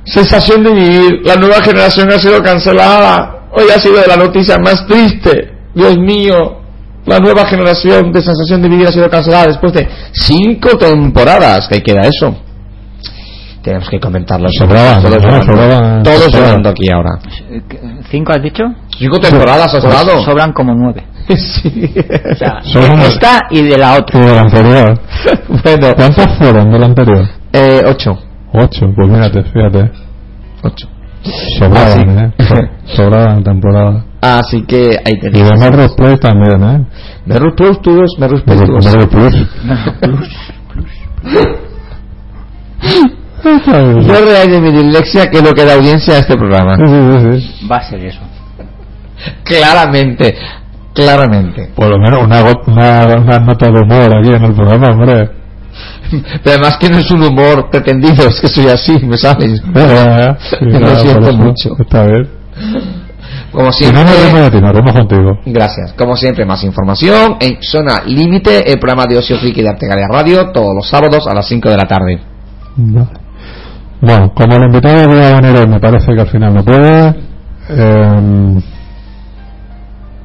Sensación 0.03 0.63
de 0.63 0.73
vivir, 0.73 1.21
la 1.25 1.35
nueva 1.35 1.61
generación 1.61 2.11
ha 2.11 2.19
sido 2.19 2.41
cancelada. 2.41 3.47
Hoy 3.51 3.65
ha 3.75 3.79
sido 3.79 3.99
de 4.01 4.07
la 4.07 4.17
noticia 4.17 4.57
más 4.57 4.85
triste. 4.85 5.51
Dios 5.73 5.97
mío, 5.97 6.61
la 7.05 7.19
nueva 7.19 7.45
generación 7.45 8.11
de 8.11 8.21
sensación 8.21 8.61
de 8.61 8.69
vivir 8.69 8.87
ha 8.87 8.91
sido 8.91 9.09
cancelada 9.09 9.45
después 9.47 9.73
de 9.73 9.87
cinco 10.13 10.77
temporadas. 10.77 11.67
¿Qué 11.67 11.81
queda 11.81 12.01
eso? 12.01 12.35
Tenemos 13.65 13.89
que 13.89 13.99
comentarlo. 13.99 14.47
Sobraban, 14.57 15.01
todos 15.01 15.11
¿no? 15.15 15.19
llorando, 15.19 15.45
Sobraban, 15.45 16.03
todos 16.03 16.19
sobraban. 16.23 16.45
llorando 16.47 16.69
aquí 16.69 16.87
ahora. 16.93 17.19
¿Cinco 18.11 18.31
has 18.33 18.41
dicho? 18.43 18.63
Cinco 18.97 19.19
temporadas 19.19 19.73
has 19.73 19.81
Pues 19.83 19.93
dado. 19.93 20.23
sobran 20.23 20.53
como 20.53 20.73
nueve. 20.75 21.03
Sí. 21.35 21.91
O 22.31 22.35
sea, 22.35 22.61
Sobran- 22.63 22.99
de 22.99 23.07
esta 23.07 23.39
y 23.49 23.63
de 23.63 23.77
la 23.79 23.95
otra. 23.97 24.19
del 24.19 24.37
anterior 24.37 24.99
bueno, 25.63 25.87
¿cuántas 25.95 26.37
fueron 26.37 26.71
del 26.71 26.83
anterior? 26.83 27.27
eh, 27.51 27.81
ocho. 27.87 28.15
ocho 28.53 28.85
pues 28.95 29.09
mírate 29.09 29.41
fíjate 29.45 29.91
Ocho. 30.63 30.87
sobraban 31.57 32.09
Ah, 32.19 32.25
¿eh? 32.37 32.43
So- 32.45 32.95
sobraban 32.95 33.43
temporada 33.43 34.05
Así 34.21 34.61
que 34.67 34.97
ahí 35.03 35.13
y 35.19 35.29
de. 35.29 35.57
Merrill's 35.57 35.93
Play 35.95 36.17
también 36.17 36.63
¿eh? 36.63 36.85
Merrill's 37.25 37.55
Plus, 37.55 37.81
todos, 37.81 38.11
Merrill's 38.19 38.43
Plus. 38.43 38.59
todos. 38.61 38.85
Merrill's 38.85 39.09
Plus 39.09 39.47
Yo 43.45 44.25
real 44.25 44.49
de 44.49 44.59
mi 44.59 44.71
dislexia 44.71 45.29
que 45.29 45.37
es 45.37 45.43
lo 45.43 45.53
que 45.53 45.65
da 45.65 45.75
audiencia 45.75 46.15
a 46.15 46.19
este 46.19 46.35
programa. 46.35 46.75
Va 47.69 47.77
a 47.77 47.89
ser 47.89 48.03
eso. 48.05 48.19
Claramente, 49.43 50.35
claramente. 50.93 51.69
por 51.75 51.87
lo 51.89 51.97
menos 51.97 52.23
una, 52.23 52.41
una, 52.67 53.17
una 53.17 53.39
nota 53.39 53.65
de 53.71 53.79
humor 53.79 54.15
aquí 54.15 54.29
en 54.29 54.43
el 54.43 54.53
programa 54.53 54.87
hombre 54.91 55.29
Pero 56.43 56.55
además 56.57 56.77
que 56.77 56.89
no 56.89 56.97
es 56.97 57.09
un 57.11 57.23
humor 57.23 57.69
pretendido, 57.71 58.27
es 58.27 58.39
que 58.41 58.47
soy 58.47 58.67
así, 58.67 58.99
¿me 59.05 59.17
sabes? 59.17 59.61
Sí, 59.61 59.73
nada, 59.73 60.37
siento 60.99 61.33
mucho. 61.33 61.69
está 61.79 62.03
bien 62.05 62.29
Como 63.51 63.71
si 63.71 63.85
no 63.91 64.05
siempre. 64.05 64.61
nos 64.61 64.73
vemos 64.73 64.91
contigo 64.93 65.39
Gracias. 65.45 65.93
Como 65.93 66.15
siempre, 66.15 66.45
más 66.45 66.63
información 66.63 67.37
en 67.39 67.57
Zona 67.61 68.01
Límite, 68.05 68.71
el 68.71 68.79
programa 68.79 69.05
de 69.07 69.17
Ocio 69.17 69.37
Friki 69.37 69.61
de 69.61 69.69
Artegalia 69.69 70.07
Radio, 70.09 70.51
todos 70.51 70.75
los 70.75 70.87
sábados 70.87 71.25
a 71.27 71.33
las 71.33 71.47
5 71.47 71.69
de 71.69 71.77
la 71.77 71.87
tarde. 71.87 72.19
Vale. 72.75 73.24
Bueno, 74.01 74.33
como 74.33 74.55
el 74.55 74.63
invitado 74.63 75.07
voy 75.07 75.19
a 75.19 75.39
venir 75.39 75.57
hoy, 75.57 75.67
me 75.67 75.79
parece 75.79 76.13
que 76.13 76.21
al 76.21 76.27
final 76.27 76.53
no 76.53 76.63
puede. 76.63 77.15
Eh, 77.69 78.61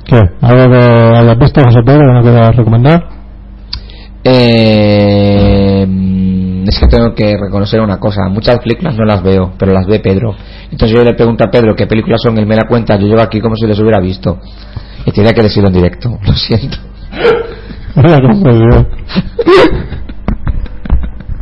¿Qué? 0.04 0.20
¿Algo 0.40 0.72
que 0.72 1.16
hayas 1.16 1.38
visto, 1.38 1.62
José 1.62 1.80
Pedro, 1.84 2.06
que 2.06 2.12
no 2.12 2.22
quieras 2.22 2.56
recomendar? 2.56 3.04
Eh, 4.24 5.86
es 6.66 6.78
que 6.78 6.86
tengo 6.88 7.14
que 7.14 7.36
reconocer 7.36 7.80
una 7.80 7.98
cosa. 7.98 8.28
Muchas 8.28 8.58
películas 8.58 8.96
no 8.96 9.04
las 9.04 9.22
veo, 9.22 9.52
pero 9.58 9.72
las 9.72 9.86
ve 9.86 10.00
Pedro. 10.00 10.34
Entonces 10.70 10.96
yo 10.96 11.04
le 11.04 11.14
pregunto 11.14 11.44
a 11.44 11.50
Pedro 11.50 11.74
qué 11.74 11.86
películas 11.86 12.20
son, 12.22 12.38
él 12.38 12.46
me 12.46 12.56
la 12.56 12.66
cuenta. 12.68 12.96
Yo 12.96 13.06
llevo 13.06 13.22
aquí 13.22 13.40
como 13.40 13.56
si 13.56 13.66
les 13.66 13.78
hubiera 13.78 14.00
visto. 14.00 14.38
Y 15.06 15.12
tenía 15.12 15.32
que 15.32 15.42
decirlo 15.42 15.68
en 15.68 15.74
directo, 15.74 16.18
lo 16.26 16.34
siento. 16.34 16.76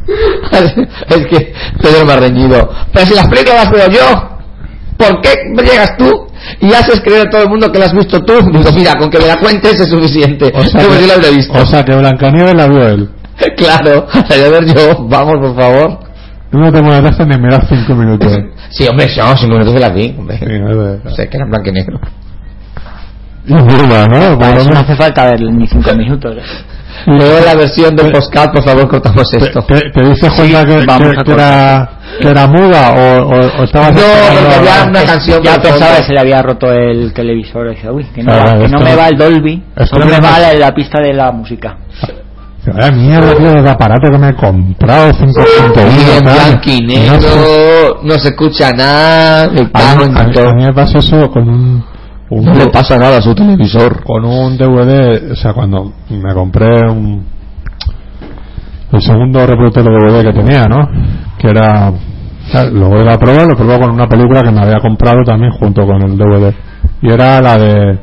Es 1.09 1.27
que 1.27 1.53
Pedro 1.83 2.05
me 2.07 2.13
ha 2.13 2.17
reñido. 2.17 2.71
Pero 2.93 3.07
si 3.07 3.15
las 3.15 3.29
películas 3.29 3.65
las 3.65 3.71
veo 3.71 3.91
yo, 3.91 4.39
¿por 4.97 5.21
qué 5.21 5.35
llegas 5.63 5.97
tú 5.97 6.27
y 6.61 6.73
haces 6.73 7.01
creer 7.01 7.27
a 7.27 7.31
todo 7.31 7.43
el 7.43 7.49
mundo 7.49 7.71
que 7.71 7.79
las 7.79 7.89
has 7.89 7.95
visto 7.95 8.21
tú? 8.25 8.35
Digo, 8.51 8.71
mira, 8.75 8.95
con 8.95 9.11
que 9.11 9.19
me 9.19 9.27
la 9.27 9.37
cuentes 9.37 9.81
es 9.81 9.89
suficiente. 9.89 10.53
O 10.55 10.63
sea, 10.63 10.81
que, 10.81 11.07
la 11.07 11.17
hubiera 11.17 11.31
visto. 11.31 11.59
o 11.59 11.67
sea 11.67 11.85
que 11.85 11.95
Blancanieves 11.95 12.55
la 12.55 12.69
vio 12.69 12.89
él. 12.89 13.11
claro, 13.57 14.07
a 14.13 14.51
ver 14.51 14.65
yo. 14.67 15.07
Vamos, 15.09 15.35
por 15.41 15.57
favor. 15.57 15.99
Tú 16.51 16.59
no 16.59 16.73
te 16.73 16.83
molestaste 16.83 17.27
ni 17.27 17.39
mirar 17.39 17.67
cinco 17.69 17.95
minutos. 17.95 18.39
Sí, 18.71 18.87
hombre, 18.87 19.07
no, 19.17 19.35
cinco 19.35 19.55
minutos 19.55 19.73
de 19.73 19.81
la 19.81 19.89
vi. 19.89 20.15
Hombre. 20.19 20.39
Sí, 20.39 20.45
no 20.45 21.11
sé. 21.11 21.27
Que 21.31 21.39
era 21.39 21.47
blanco 21.47 21.71
y 21.71 21.73
negro. 21.73 21.99
Es 23.47 23.51
¿no? 23.51 24.39
Por 24.39 24.59
eso 24.59 24.71
no 24.71 24.81
hace 24.81 24.95
falta 24.95 25.25
ver 25.25 25.41
ni 25.41 25.67
cinco 25.67 25.95
minutos. 25.95 26.37
Luego 27.07 27.45
la 27.45 27.55
versión 27.55 27.95
del 27.97 28.13
postcard, 28.13 28.51
por 28.53 28.63
favor, 28.63 28.89
cortamos 28.89 29.25
esto. 29.33 29.61
¿Te, 29.63 29.81
te 29.91 30.03
diste 30.05 30.29
cuenta 30.31 30.65
que, 30.65 30.77
que- 30.81 31.25
que 31.25 31.33
era, 31.33 31.91
que 32.21 32.29
era 32.29 32.47
muda 32.47 32.93
o, 32.93 33.23
o, 33.23 33.61
o 33.61 33.65
estabas 33.65 33.93
No, 33.95 34.01
porque 34.01 34.55
había 34.55 34.85
una 34.89 35.03
canción 35.05 35.43
Ya 35.43 35.57
pensaba 35.61 35.97
que 35.97 36.03
se 36.05 36.13
le 36.13 36.21
había 36.21 36.43
roto 36.43 36.73
el 36.73 37.13
televisor 37.13 37.67
y 37.69 37.71
dice, 37.77 37.91
uy, 37.91 38.05
que 38.15 38.23
no, 38.23 38.33
Claro, 38.33 38.59
va, 38.59 38.67
que 38.67 38.69
no 38.69 38.81
me 38.81 38.95
va 38.97 39.09
el 39.09 39.17
Dolby, 39.17 39.63
no 39.99 40.07
me 40.07 40.21
va 40.21 40.39
la, 40.39 40.53
la 40.55 40.75
pista 40.75 41.01
de 41.01 41.13
la 41.15 41.31
música. 41.33 41.77
Vaya 42.67 42.91
mierda, 42.93 43.35
tío, 43.35 43.63
de 43.63 43.71
aparato 43.71 44.11
que 44.11 44.19
me 44.19 44.29
he 44.29 44.35
comprado, 44.35 45.11
501 45.13 45.91
Y 45.91 46.19
en 46.19 46.23
tal. 46.25 46.35
blanco 46.35 46.61
y 46.67 46.81
No 46.83 46.91
sé. 47.21 47.29
negro, 47.29 48.01
no 48.03 48.19
se 48.19 48.29
escucha 48.29 48.73
nada, 48.73 49.49
cago 49.73 50.01
mí, 50.01 50.05
en 50.05 50.19
a 50.19 50.25
mí- 50.25 50.39
a 50.39 50.53
mí 50.55 50.65
me 50.67 50.75
pasó 50.75 50.99
eso 50.99 51.31
con 51.31 51.49
un, 51.49 51.85
un- 52.31 52.45
No 52.45 52.55
le 52.55 52.67
pasa 52.67 52.99
nada 52.99 53.19
a 53.19 53.23
su 53.23 53.35
televisor. 53.35 54.03
con 54.05 54.25
un 54.25 54.57
DVD, 54.57 55.33
o 55.33 55.37
sea, 55.37 55.53
cuando 55.53 55.93
me 56.11 56.35
compré 56.35 56.81
un, 56.91 57.25
el 58.93 59.01
segundo 59.03 59.47
reproductor 59.47 59.85
de 59.85 59.91
DVD 59.91 60.23
que 60.25 60.33
tenía, 60.41 60.65
¿no? 60.65 60.89
Que 61.39 61.49
era, 61.49 61.93
lo 62.73 62.89
voy 62.89 63.07
a 63.09 63.19
probar, 63.19 63.47
lo 63.47 63.57
probé 63.57 63.79
con 63.79 63.91
una 63.93 64.07
película 64.09 64.43
que 64.43 64.51
me 64.51 64.61
había 64.61 64.81
comprado 64.81 65.23
también 65.25 65.53
junto 65.53 65.87
con 65.87 66.03
el 66.03 66.17
DVD. 66.17 66.55
Y 67.03 67.11
era 67.13 67.41
la 67.41 67.57
de 67.59 67.99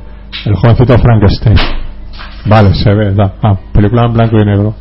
El 0.46 0.56
jovencito 0.56 0.98
Frankenstein. 0.98 1.58
Vale, 2.46 2.74
se 2.76 2.94
ve, 2.94 3.14
da. 3.14 3.34
Ah, 3.42 3.56
película 3.74 4.06
en 4.06 4.14
blanco 4.14 4.38
y 4.38 4.46
negro. 4.46 4.76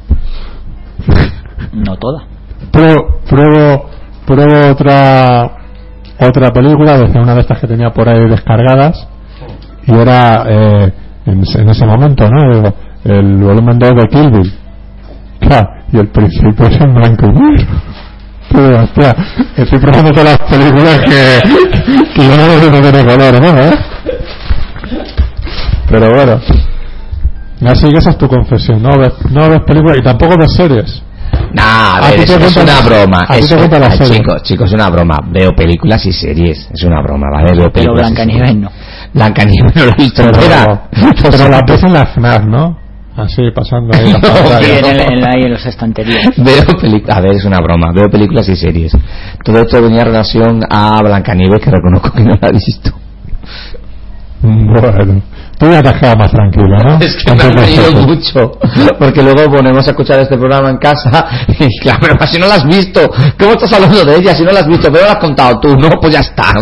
No 1.72 1.96
toda. 1.96 2.24
Pruebo, 2.70 3.18
pruebo, 3.28 3.86
pruebo 4.26 4.72
otra 4.72 5.50
otra 6.20 6.50
película, 6.52 6.98
desde 6.98 7.18
una 7.20 7.34
de 7.34 7.40
estas 7.40 7.58
que 7.60 7.66
tenía 7.66 7.90
por 7.90 8.08
ahí 8.08 8.28
descargadas, 8.28 9.08
y 9.86 9.92
era 9.94 10.44
eh, 10.48 10.92
en, 11.26 11.42
en 11.56 11.68
ese 11.68 11.86
momento, 11.86 12.28
¿no? 12.28 12.42
El, 12.52 12.74
el 13.12 13.36
volumen 13.36 13.78
2 13.78 13.90
de 13.90 14.08
Kill 14.08 14.30
Bill. 14.30 14.52
Claro, 15.40 15.68
y 15.92 15.98
el 15.98 16.08
principio 16.08 16.66
es 16.66 16.80
en 16.80 16.94
blanco 16.94 17.26
y 17.26 17.32
negro. 17.32 17.66
Pero, 18.52 18.82
hostia, 18.84 19.16
estoy 19.56 19.78
probando 19.78 20.10
todas 20.12 20.38
las 20.38 20.50
películas 20.50 21.00
que, 21.00 21.40
que 22.14 22.28
yo 22.28 22.36
no 22.36 22.70
no 22.70 22.80
tiene 22.82 23.04
color, 23.04 23.40
¿no? 23.40 23.58
¿Eh? 23.60 23.72
Pero 25.90 26.10
bueno. 26.14 26.40
Así 27.66 27.88
que 27.88 27.96
esa 27.98 28.10
es 28.10 28.18
tu 28.18 28.28
confesión, 28.28 28.82
no 28.82 28.90
ves, 28.98 29.12
no 29.30 29.48
ves 29.48 29.60
películas 29.66 29.98
y 29.98 30.02
tampoco 30.02 30.34
ves 30.38 30.52
series. 30.54 31.02
Nah, 31.52 31.62
a 31.62 31.96
A 31.96 32.10
ver, 32.10 32.24
te 32.24 32.34
es, 32.34 32.56
una 32.56 32.80
broma. 32.80 33.26
las 33.28 33.98
chicos, 34.10 34.42
chicos, 34.42 34.68
es 34.68 34.74
una 34.74 34.90
broma. 34.90 35.18
Veo 35.30 35.50
películas 35.56 36.04
y 36.04 36.12
series. 36.12 36.68
Es 36.72 36.82
una 36.84 37.00
broma, 37.00 37.26
¿vale? 37.32 37.52
Veo 37.52 37.70
Pero 37.72 37.94
películas. 37.94 38.10
y 38.10 38.12
Blancanieves 38.14 38.48
series. 38.50 38.62
no. 38.64 38.70
Blancanieves 39.14 39.74
no 39.76 39.84
la 39.86 39.92
he 39.92 40.02
visto 40.02 40.22
Pero, 40.22 40.34
entera. 40.42 40.82
pero 41.30 41.48
la 41.48 41.60
ves 41.66 41.82
en 41.84 41.92
la 41.92 42.06
FNAC, 42.06 42.44
¿no? 42.44 42.78
Así, 43.16 43.42
pasando 43.54 43.96
ahí 43.96 44.10
la 44.12 44.18
No, 44.18 44.20
pantalla. 44.20 44.58
Sí, 44.60 44.70
en, 44.72 44.84
el- 44.86 45.00
en, 45.00 45.24
ahí 45.28 45.42
en 45.44 45.52
los 45.52 45.64
estanterías. 45.66 46.30
Veo 46.36 46.64
películas, 46.80 47.16
a 47.16 47.20
ver, 47.20 47.34
es 47.36 47.44
una 47.44 47.58
broma, 47.60 47.92
veo 47.94 48.08
películas 48.10 48.48
y 48.48 48.56
series. 48.56 48.92
Todo 49.44 49.60
esto 49.60 49.80
venía 49.80 50.00
en 50.00 50.06
relación 50.06 50.60
a 50.68 51.00
Blancanieves, 51.00 51.60
que 51.62 51.70
reconozco 51.70 52.10
que 52.12 52.24
no 52.24 52.32
la 52.40 52.48
he 52.48 52.52
visto. 52.52 52.90
Bueno, 54.42 55.22
tú 55.58 55.66
ya 55.70 55.80
te 55.82 56.16
más 56.16 56.30
tranquilo, 56.30 56.76
¿no? 56.84 56.98
Es 56.98 57.16
que 57.16 57.32
me 57.32 57.42
Antes 57.42 57.46
han 57.46 57.56
reído 57.56 57.82
esto. 57.84 58.02
mucho, 58.02 58.58
porque 58.98 59.22
luego 59.22 59.50
ponemos 59.56 59.86
a 59.86 59.90
escuchar 59.92 60.18
este 60.20 60.36
programa 60.36 60.68
en 60.70 60.76
casa 60.78 61.26
y 61.48 61.78
claro, 61.80 62.00
pero 62.18 62.26
si 62.30 62.38
no 62.38 62.46
la 62.46 62.56
has 62.56 62.66
visto, 62.66 63.00
¿cómo 63.38 63.52
estás 63.52 63.72
hablando 63.72 64.04
de 64.04 64.16
ella 64.16 64.34
si 64.34 64.42
no 64.42 64.50
la 64.50 64.60
has 64.60 64.66
visto? 64.68 64.92
Pero 64.92 65.06
la 65.06 65.12
has 65.12 65.18
contado 65.18 65.60
tú, 65.60 65.68
no, 65.76 65.88
pues 66.00 66.12
ya 66.12 66.20
está. 66.20 66.52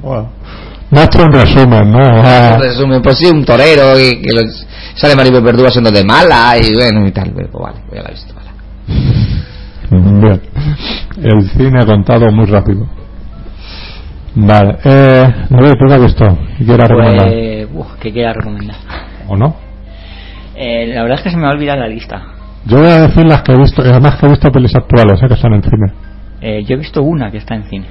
Bueno, 0.00 0.30
has 1.00 1.06
hecho 1.06 1.22
un 1.24 1.32
resumen, 1.32 1.90
¿no? 1.90 1.98
Ah, 2.02 2.52
En 2.54 2.60
resumen, 2.60 3.02
pues 3.02 3.18
sí, 3.18 3.26
un 3.26 3.44
torero 3.44 3.98
y 3.98 4.20
que 4.22 4.32
los- 4.32 4.66
sale 4.94 5.14
Maribel 5.16 5.42
Verdú 5.42 5.68
siendo 5.70 5.90
de 5.90 6.04
mala 6.04 6.56
y 6.58 6.74
bueno 6.74 7.06
y 7.06 7.12
tal, 7.12 7.32
pero 7.34 7.48
vale, 7.58 7.78
pues 7.88 8.00
ya 8.00 8.02
la 8.02 8.08
he 8.08 8.12
visto. 8.12 8.34
Vale. 8.34 10.20
Bien. 10.20 10.40
El 11.22 11.48
cine 11.50 11.86
contado 11.86 12.30
muy 12.32 12.46
rápido. 12.46 12.86
Vale. 14.36 14.78
Eh, 14.84 15.24
David, 15.50 15.70
¿tú 15.78 15.86
qué 15.86 15.94
has 15.94 16.02
visto? 16.02 16.24
¿Y 16.58 16.64
quieres 16.64 16.88
recomendar? 16.88 17.28
Pues, 17.28 17.68
uf, 17.72 17.86
¿qué 18.00 18.12
quiera 18.12 18.32
recomendar? 18.32 18.76
¿O 19.28 19.36
no? 19.36 19.54
Eh, 20.56 20.86
la 20.94 21.02
verdad 21.02 21.18
es 21.18 21.22
que 21.24 21.30
se 21.30 21.36
me 21.36 21.42
va 21.44 21.50
a 21.50 21.52
olvidar 21.52 21.78
la 21.78 21.86
lista. 21.88 22.22
Yo 22.66 22.78
voy 22.78 22.86
a 22.88 23.02
decir 23.02 23.24
las 23.26 23.42
que 23.42 23.52
he 23.52 23.58
visto, 23.58 23.82
además 23.82 24.16
que 24.18 24.26
he 24.26 24.28
visto 24.30 24.50
pelis 24.50 24.74
actuales, 24.74 25.20
¿eh? 25.22 25.28
que 25.28 25.34
están 25.34 25.52
en 25.54 25.62
cine. 25.62 25.92
Eh, 26.40 26.64
yo 26.64 26.74
he 26.74 26.78
visto 26.78 27.02
una 27.02 27.30
que 27.30 27.38
está 27.38 27.54
en 27.54 27.64
cine. 27.64 27.86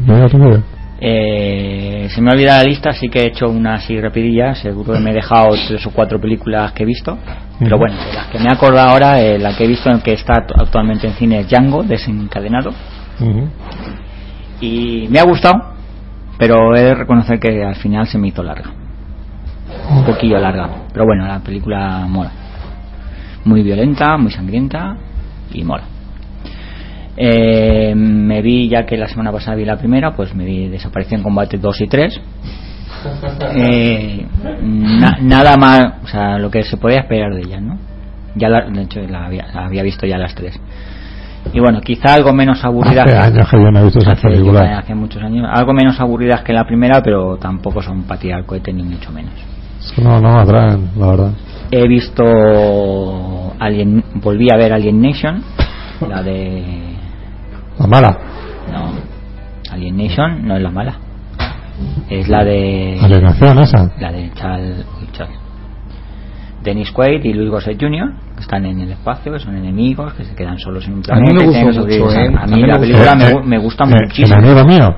Mira 0.00 0.28
tú, 0.28 0.38
bien. 0.38 0.64
Eh, 1.00 2.08
se 2.10 2.20
me 2.20 2.30
ha 2.30 2.34
olvidado 2.34 2.58
la 2.64 2.68
lista, 2.68 2.90
así 2.90 3.08
que 3.08 3.20
he 3.20 3.26
hecho 3.28 3.48
una 3.48 3.74
así 3.74 4.00
rapidilla. 4.00 4.54
Seguro 4.54 4.94
que 4.94 4.98
me 5.00 5.10
he 5.10 5.14
dejado 5.14 5.50
tres 5.68 5.86
o 5.86 5.90
cuatro 5.90 6.20
películas 6.20 6.72
que 6.72 6.82
he 6.82 6.86
visto. 6.86 7.16
Pero 7.58 7.78
bueno, 7.78 7.96
de 7.96 8.12
las 8.14 8.26
que 8.26 8.38
me 8.38 8.46
he 8.46 8.52
acordado 8.52 8.90
ahora, 8.90 9.20
eh, 9.20 9.38
la 9.38 9.56
que 9.56 9.64
he 9.64 9.68
visto 9.68 9.90
en 9.90 10.00
que 10.00 10.12
está 10.12 10.34
act- 10.34 10.54
actualmente 10.60 11.06
en 11.06 11.12
cine 11.14 11.40
es 11.40 11.48
Django, 11.48 11.82
desencadenado. 11.82 12.70
Y 14.60 15.06
me 15.10 15.18
ha 15.20 15.24
gustado, 15.24 15.54
pero 16.38 16.74
he 16.76 16.82
de 16.82 16.94
reconocer 16.94 17.38
que 17.38 17.62
al 17.64 17.76
final 17.76 18.06
se 18.06 18.18
me 18.18 18.28
hizo 18.28 18.42
larga. 18.42 18.70
Un 19.90 20.04
poquillo 20.04 20.38
larga. 20.38 20.68
Pero 20.92 21.04
bueno, 21.04 21.26
la 21.26 21.38
película 21.40 22.06
mola. 22.08 22.30
Muy 23.44 23.62
violenta, 23.62 24.16
muy 24.16 24.30
sangrienta 24.32 24.96
y 25.52 25.62
mola. 25.62 25.84
Eh, 27.20 27.94
me 27.96 28.40
vi, 28.42 28.68
ya 28.68 28.86
que 28.86 28.96
la 28.96 29.08
semana 29.08 29.32
pasada 29.32 29.56
vi 29.56 29.64
la 29.64 29.76
primera, 29.76 30.14
pues 30.14 30.34
me 30.34 30.44
vi 30.44 30.68
Desaparición 30.68 31.20
en 31.20 31.24
Combate 31.24 31.58
2 31.58 31.80
y 31.80 31.86
3. 31.88 32.20
Eh, 33.54 34.26
na- 34.62 35.18
nada 35.20 35.56
más, 35.56 35.80
o 36.04 36.06
sea, 36.08 36.38
lo 36.38 36.50
que 36.50 36.62
se 36.64 36.76
podía 36.76 37.00
esperar 37.00 37.32
de 37.34 37.42
ella, 37.42 37.60
¿no? 37.60 37.78
Ya 38.34 38.48
la, 38.48 38.62
de 38.68 38.82
hecho, 38.82 39.00
la 39.08 39.26
había, 39.26 39.46
la 39.54 39.66
había 39.66 39.82
visto 39.84 40.04
ya 40.06 40.18
las 40.18 40.34
tres. 40.34 40.58
Y 41.52 41.60
bueno, 41.60 41.80
quizá 41.80 42.14
algo 42.14 42.32
menos 42.32 42.64
aburrida. 42.64 43.02
Hace 43.02 43.12
que- 43.12 43.18
años 43.18 43.48
que 43.50 43.56
yo 43.56 43.70
no 43.70 43.78
he 43.80 43.84
visto 43.84 43.98
esas 44.00 44.18
hace, 44.18 44.28
películas. 44.28 44.78
hace 44.82 44.94
muchos 44.94 45.22
años. 45.22 45.46
Algo 45.50 45.72
menos 45.74 45.98
aburridas 46.00 46.42
que 46.42 46.52
la 46.52 46.64
primera, 46.66 47.00
pero 47.02 47.36
tampoco 47.36 47.82
son 47.82 48.02
para 48.02 48.20
tirar 48.20 48.44
cohete 48.44 48.72
ni 48.72 48.82
mucho 48.82 49.12
menos. 49.12 49.32
No, 50.02 50.20
no 50.20 50.38
atraen, 50.40 50.90
la 50.98 51.06
verdad. 51.06 51.30
He 51.70 51.86
visto 51.86 52.24
Alien, 53.60 54.02
volví 54.14 54.48
a 54.52 54.56
ver 54.56 54.72
Alien 54.72 55.00
Nation, 55.00 55.42
la 56.08 56.22
de 56.22 56.96
La 57.78 57.86
mala. 57.86 58.18
no, 58.72 58.92
Alien 59.72 59.96
Nation 59.96 60.46
no 60.46 60.56
es 60.56 60.62
la 60.62 60.70
mala, 60.70 60.94
es 62.10 62.28
la 62.28 62.44
de 62.44 62.98
Alienación 63.00 63.58
esa. 63.60 63.90
la 64.00 64.12
de 64.12 64.30
Charles. 64.34 64.84
Dennis 66.62 66.90
Quaid 66.90 67.24
y 67.24 67.32
Louis 67.32 67.50
Gossett 67.50 67.80
Jr. 67.80 68.12
que 68.34 68.40
están 68.42 68.66
en 68.66 68.80
el 68.80 68.90
espacio, 68.90 69.32
que 69.32 69.38
son 69.38 69.56
enemigos, 69.56 70.12
que 70.14 70.24
se 70.24 70.34
quedan 70.34 70.58
solos 70.58 70.84
en 70.86 70.94
un 70.94 71.02
A 71.08 71.14
mí 71.20 71.28
planeta. 71.28 71.34
me 71.34 71.40
y 71.42 71.46
gustó 71.46 71.52
tienen 71.52 71.88
que 71.88 71.98
mucho. 72.04 72.18
¿eh? 72.18 72.36
A 72.36 72.42
A 72.42 72.46
mí 72.46 72.54
mí 72.56 72.62
me 72.62 72.68
la 72.68 72.78
película 72.80 73.14
me, 73.14 73.24
Eh, 73.24 73.32
gu- 73.34 73.44
me 73.44 73.58
gusta 73.58 73.84
eh, 73.84 73.88
muchísimo. 74.02 74.38
Enemigo 74.38 74.64
mío. 74.66 74.96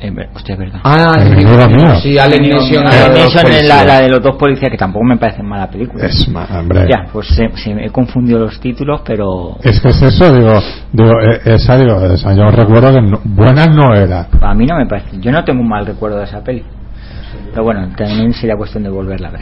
Eh, 0.00 0.12
hostia, 0.32 0.54
es 0.54 0.58
verdad. 0.60 0.80
Ah, 0.84 1.12
El. 1.18 1.96
Sí, 2.00 2.18
Alien 2.18 2.50
Nation, 2.50 2.86
Alien 2.86 3.68
la 3.68 3.76
la, 3.78 3.84
la 3.84 4.00
de 4.02 4.08
los 4.10 4.22
dos 4.22 4.36
policías, 4.36 4.70
que 4.70 4.76
tampoco 4.76 5.04
me 5.04 5.16
parece 5.16 5.42
mala 5.42 5.68
película. 5.68 6.06
Es, 6.06 6.28
ma- 6.28 6.46
hombre. 6.60 6.86
Ya, 6.88 7.06
pues 7.12 7.26
se, 7.28 7.48
se 7.56 7.74
me 7.74 7.86
he 7.86 7.90
confundido 7.90 8.38
los 8.38 8.60
títulos, 8.60 9.00
pero 9.04 9.56
Es 9.62 9.80
que 9.80 9.88
es 9.88 10.00
eso, 10.02 10.32
digo, 10.32 10.52
digo, 10.92 11.12
eh, 11.20 11.40
esa, 11.46 11.76
digo, 11.76 12.00
esa, 12.06 12.32
yo 12.32 12.48
recuerdo 12.48 12.92
que 12.94 13.00
no- 13.02 13.20
buena 13.24 13.66
no 13.66 13.92
era. 13.94 14.28
a 14.40 14.54
mí 14.54 14.66
no 14.66 14.76
me 14.76 14.86
parece. 14.86 15.18
Yo 15.18 15.32
no 15.32 15.42
tengo 15.44 15.60
un 15.62 15.68
mal 15.68 15.84
recuerdo 15.84 16.18
de 16.18 16.24
esa 16.24 16.44
peli. 16.44 16.62
Pero 17.50 17.64
bueno, 17.64 17.88
también 17.96 18.32
sería 18.34 18.56
cuestión 18.56 18.84
de 18.84 18.90
volverla 18.90 19.28
a 19.28 19.32
ver. 19.32 19.40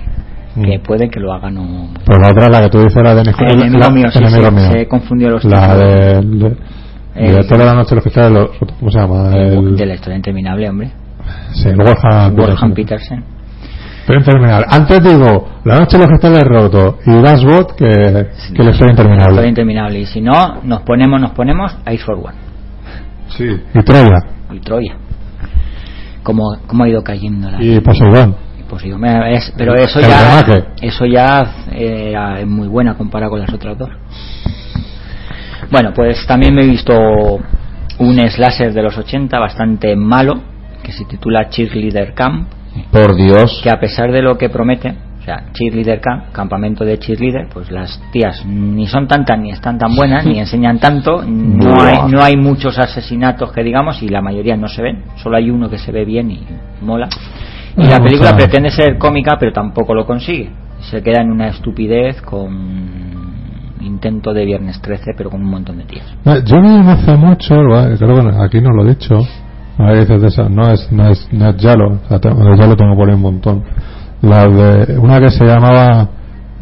Mm. 0.54 0.62
Que 0.64 0.78
puede 0.78 1.10
que 1.10 1.20
lo 1.20 1.34
haga 1.34 1.50
no. 1.50 1.90
Pues 2.06 2.18
la 2.18 2.28
otra, 2.30 2.48
la 2.48 2.60
que 2.62 2.68
tú 2.70 2.78
dices, 2.78 3.02
la 3.02 3.14
de 3.14 3.20
El 3.20 3.50
enemigo 3.60 3.78
la- 3.78 3.90
mío, 3.90 4.10
sí, 4.10 4.20
sí, 4.26 4.70
se 4.70 4.80
he 4.80 4.88
confundido 4.88 5.32
los 5.32 5.44
La 5.44 5.60
títulos. 5.68 5.78
de, 5.78 6.48
de, 6.48 6.56
Director 7.18 7.58
de 7.58 7.64
la 7.64 7.74
noche 7.74 7.90
de 7.90 7.94
los 7.96 8.02
cristales, 8.04 8.32
los- 8.32 8.50
¿cómo 8.78 8.90
se 8.90 8.98
llama? 8.98 9.34
El, 9.36 9.76
de 9.76 9.86
la 9.86 9.94
historia 9.94 10.16
interminable, 10.16 10.68
hombre. 10.68 10.90
sí, 11.54 11.68
el 11.68 11.76
Wolfgang 11.76 12.34
Wolfgang 12.36 12.74
Petersen. 12.74 13.20
Petersen. 13.22 13.36
Pero 14.06 14.18
interminable. 14.20 14.66
Antes 14.70 15.02
digo, 15.02 15.48
la 15.64 15.78
noche 15.80 15.96
de 15.98 16.04
los 16.06 16.08
cristales 16.08 16.44
roto 16.44 16.98
y 17.06 17.22
Das 17.22 17.42
Bot 17.44 17.72
que, 17.74 17.86
que 17.86 17.92
la 18.12 18.20
historia 18.30 18.64
La 18.64 18.70
historia 18.70 18.90
interminable. 18.92 19.48
interminable. 19.48 19.98
Y 20.00 20.06
si 20.06 20.20
no, 20.20 20.60
nos 20.62 20.82
ponemos, 20.82 21.20
nos 21.20 21.32
ponemos 21.32 21.76
Ice 21.92 22.04
for 22.04 22.14
One. 22.14 22.36
Sí. 23.30 23.44
Y 23.74 23.82
Troya. 23.82 24.18
Y 24.52 24.60
Troya. 24.60 24.96
Como, 26.22 26.56
como 26.66 26.84
ha 26.84 26.88
ido 26.88 27.02
cayendo 27.02 27.50
la. 27.50 27.62
Y 27.62 27.80
Poseidón. 27.80 28.36
Pues 28.68 28.82
digo, 28.82 28.98
es- 29.28 29.52
pero 29.56 29.74
eso 29.76 30.00
El 30.00 30.06
ya, 30.08 30.44
eso 30.82 31.04
ya 31.06 31.54
eh, 31.70 32.08
era 32.10 32.44
muy 32.44 32.66
buena 32.66 32.94
comparada 32.94 33.30
con 33.30 33.38
las 33.40 33.52
otras 33.52 33.78
dos. 33.78 33.88
Bueno, 35.70 35.92
pues 35.94 36.26
también 36.26 36.54
me 36.54 36.62
he 36.62 36.68
visto 36.68 36.94
un 37.98 38.28
slasher 38.28 38.72
de 38.72 38.82
los 38.82 38.96
80 38.96 39.38
bastante 39.38 39.96
malo 39.96 40.34
que 40.82 40.92
se 40.92 41.04
titula 41.04 41.48
Cheerleader 41.48 42.14
Camp, 42.14 42.48
Por 42.92 43.16
Dios. 43.16 43.60
que 43.62 43.70
a 43.70 43.80
pesar 43.80 44.12
de 44.12 44.22
lo 44.22 44.36
que 44.38 44.48
promete, 44.48 44.94
o 45.20 45.22
sea, 45.24 45.46
Cheerleader 45.52 46.00
Camp, 46.00 46.30
campamento 46.30 46.84
de 46.84 46.98
cheerleader, 46.98 47.48
pues 47.52 47.70
las 47.72 48.00
tías 48.12 48.44
ni 48.46 48.86
son 48.86 49.08
tantas 49.08 49.38
ni 49.40 49.50
están 49.50 49.78
tan 49.78 49.96
buenas 49.96 50.24
ni 50.24 50.38
enseñan 50.38 50.78
tanto, 50.78 51.22
no 51.26 51.80
hay, 51.82 51.98
no 52.08 52.22
hay 52.22 52.36
muchos 52.36 52.78
asesinatos 52.78 53.50
que 53.50 53.64
digamos 53.64 54.00
y 54.02 54.08
la 54.08 54.20
mayoría 54.20 54.56
no 54.56 54.68
se 54.68 54.82
ven, 54.82 55.02
solo 55.16 55.36
hay 55.36 55.50
uno 55.50 55.68
que 55.68 55.78
se 55.78 55.90
ve 55.90 56.04
bien 56.04 56.30
y 56.30 56.46
mola. 56.82 57.08
Y 57.76 57.84
la 57.86 57.98
película 57.98 58.34
pretende 58.34 58.70
ser 58.70 58.96
cómica, 58.96 59.36
pero 59.38 59.52
tampoco 59.52 59.94
lo 59.94 60.06
consigue. 60.06 60.48
Se 60.90 61.02
queda 61.02 61.20
en 61.20 61.30
una 61.30 61.48
estupidez 61.48 62.22
con 62.22 63.15
intento 63.86 64.32
de 64.34 64.44
Viernes 64.44 64.80
13, 64.80 65.12
pero 65.16 65.30
con 65.30 65.40
un 65.42 65.50
montón 65.50 65.78
de 65.78 65.84
tías. 65.84 66.06
Eh, 66.24 66.42
Yo 66.44 66.60
vi 66.60 66.68
no 66.68 66.90
hace 66.90 67.16
mucho, 67.16 67.54
creo 67.98 68.20
que 68.20 68.44
aquí 68.44 68.60
no 68.60 68.70
lo 68.70 68.84
he 68.84 68.90
dicho. 68.90 69.18
A 69.78 69.84
ver, 69.84 70.00
dices 70.00 70.22
de 70.22 70.28
esa, 70.28 70.48
no 70.48 70.70
es, 70.72 70.90
no 70.90 71.08
es, 71.08 71.28
no 71.32 71.50
es 71.50 71.56
Yalo, 71.58 72.00
o 72.04 72.08
sea, 72.08 72.18
tengo 72.18 72.96
por 72.96 73.08
ahí 73.08 73.14
un 73.14 73.20
montón. 73.20 73.62
La 74.22 74.46
de, 74.46 74.98
una 74.98 75.20
que 75.20 75.28
se 75.28 75.44
llamaba 75.44 76.08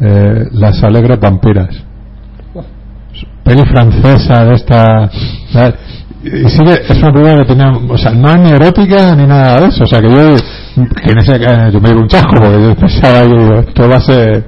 eh, 0.01 0.45
Las 0.51 0.83
Alegres 0.83 1.19
Vampiras. 1.19 1.83
Peli 3.43 3.63
francesa 3.63 4.45
de 4.45 4.55
esta. 4.55 5.09
Y 6.23 6.49
sí 6.49 6.63
es 6.65 6.97
una 6.97 7.13
película 7.13 7.37
que 7.37 7.45
tenía, 7.45 7.71
o 7.71 7.97
sea, 7.97 8.11
no 8.11 8.29
es 8.31 8.39
ni 8.39 8.49
erótica 8.49 9.15
ni 9.15 9.27
nada 9.27 9.61
de 9.61 9.67
eso, 9.67 9.83
o 9.83 9.87
sea, 9.87 9.99
que 9.99 10.09
yo, 10.09 10.35
que 10.75 11.11
en 11.11 11.19
ese, 11.19 11.39
que 11.39 11.71
yo 11.71 11.79
me 11.79 11.89
di 11.89 11.95
un 11.95 12.07
chasco 12.07 12.31
porque 12.31 12.61
yo 12.63 12.75
pensaba 12.75 13.27
que 13.27 13.59
esto 13.59 13.87
va 13.87 13.95
a 13.97 14.01
ser 14.01 14.43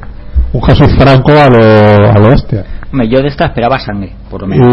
un 0.53 0.61
Jesús 0.63 0.95
Franco 0.97 1.31
a 1.31 1.49
lo, 1.49 2.11
a 2.11 2.19
lo 2.19 2.29
bestia 2.29 2.63
Hombre, 2.91 3.07
yo 3.09 3.21
de 3.21 3.27
esta 3.27 3.45
esperaba 3.45 3.77
sangre, 3.79 4.13
por 4.29 4.41
lo 4.41 4.47
menos. 4.47 4.67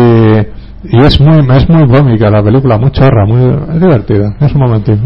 y, 0.84 0.96
y 0.96 1.02
es 1.02 1.20
muy 1.20 1.38
es 1.56 1.68
muy 1.68 1.88
cómica 1.88 2.30
la 2.30 2.42
película 2.42 2.78
muy 2.78 2.90
chorra 2.90 3.24
muy 3.26 3.74
es 3.74 3.80
divertida 3.80 4.36
es 4.40 4.52
un 4.54 4.60
momentito 4.60 5.02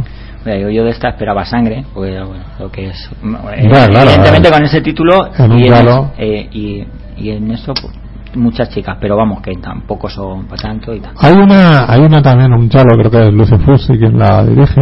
yo- 0.47 0.71
yo 0.71 0.85
de 0.85 0.91
esta 0.91 1.11
esperaba 1.11 1.45
sangre, 1.45 1.85
porque 1.93 2.13
bueno, 2.23 2.43
lo 2.59 2.71
que 2.71 2.87
es. 2.89 3.11
eh, 3.55 3.69
Ya, 3.71 3.87
claro, 3.87 4.09
evidentemente 4.11 4.49
eh. 4.49 4.53
con 4.53 4.63
ese 4.65 4.81
título 4.81 5.13
En 5.37 5.59
y, 5.59 5.65
en 5.67 5.71
galo. 5.71 6.11
es- 6.17 6.25
eh, 6.25 6.49
y, 6.53 6.85
y 7.19 7.31
en 7.33 7.51
eso 7.51 7.75
pues, 7.75 7.93
muchas 8.35 8.71
chicas, 8.71 8.97
pero 8.99 9.15
vamos, 9.17 9.43
que 9.43 9.53
tampoco 9.57 10.09
son 10.09 10.47
para 10.47 10.63
tanto 10.63 10.95
y 10.95 11.01
tal. 11.01 11.13
hay 11.21 11.35
una 11.35 11.91
hay 11.93 12.01
una 12.01 12.23
también 12.23 12.53
un 12.55 12.69
chalo 12.71 12.97
creo 12.97 13.11
que 13.11 13.29
es 13.29 13.35
Lucy 13.35 13.57
Fusi 13.59 13.99
quien 13.99 14.19
la 14.19 14.43
dirige 14.47 14.81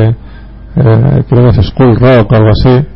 eh, 0.76 1.24
creo 1.28 1.50
que 1.50 1.60
es 1.60 1.66
School 1.66 1.96
Rock 1.98 2.30
o 2.30 2.34
algo 2.36 2.50
así 2.50 2.86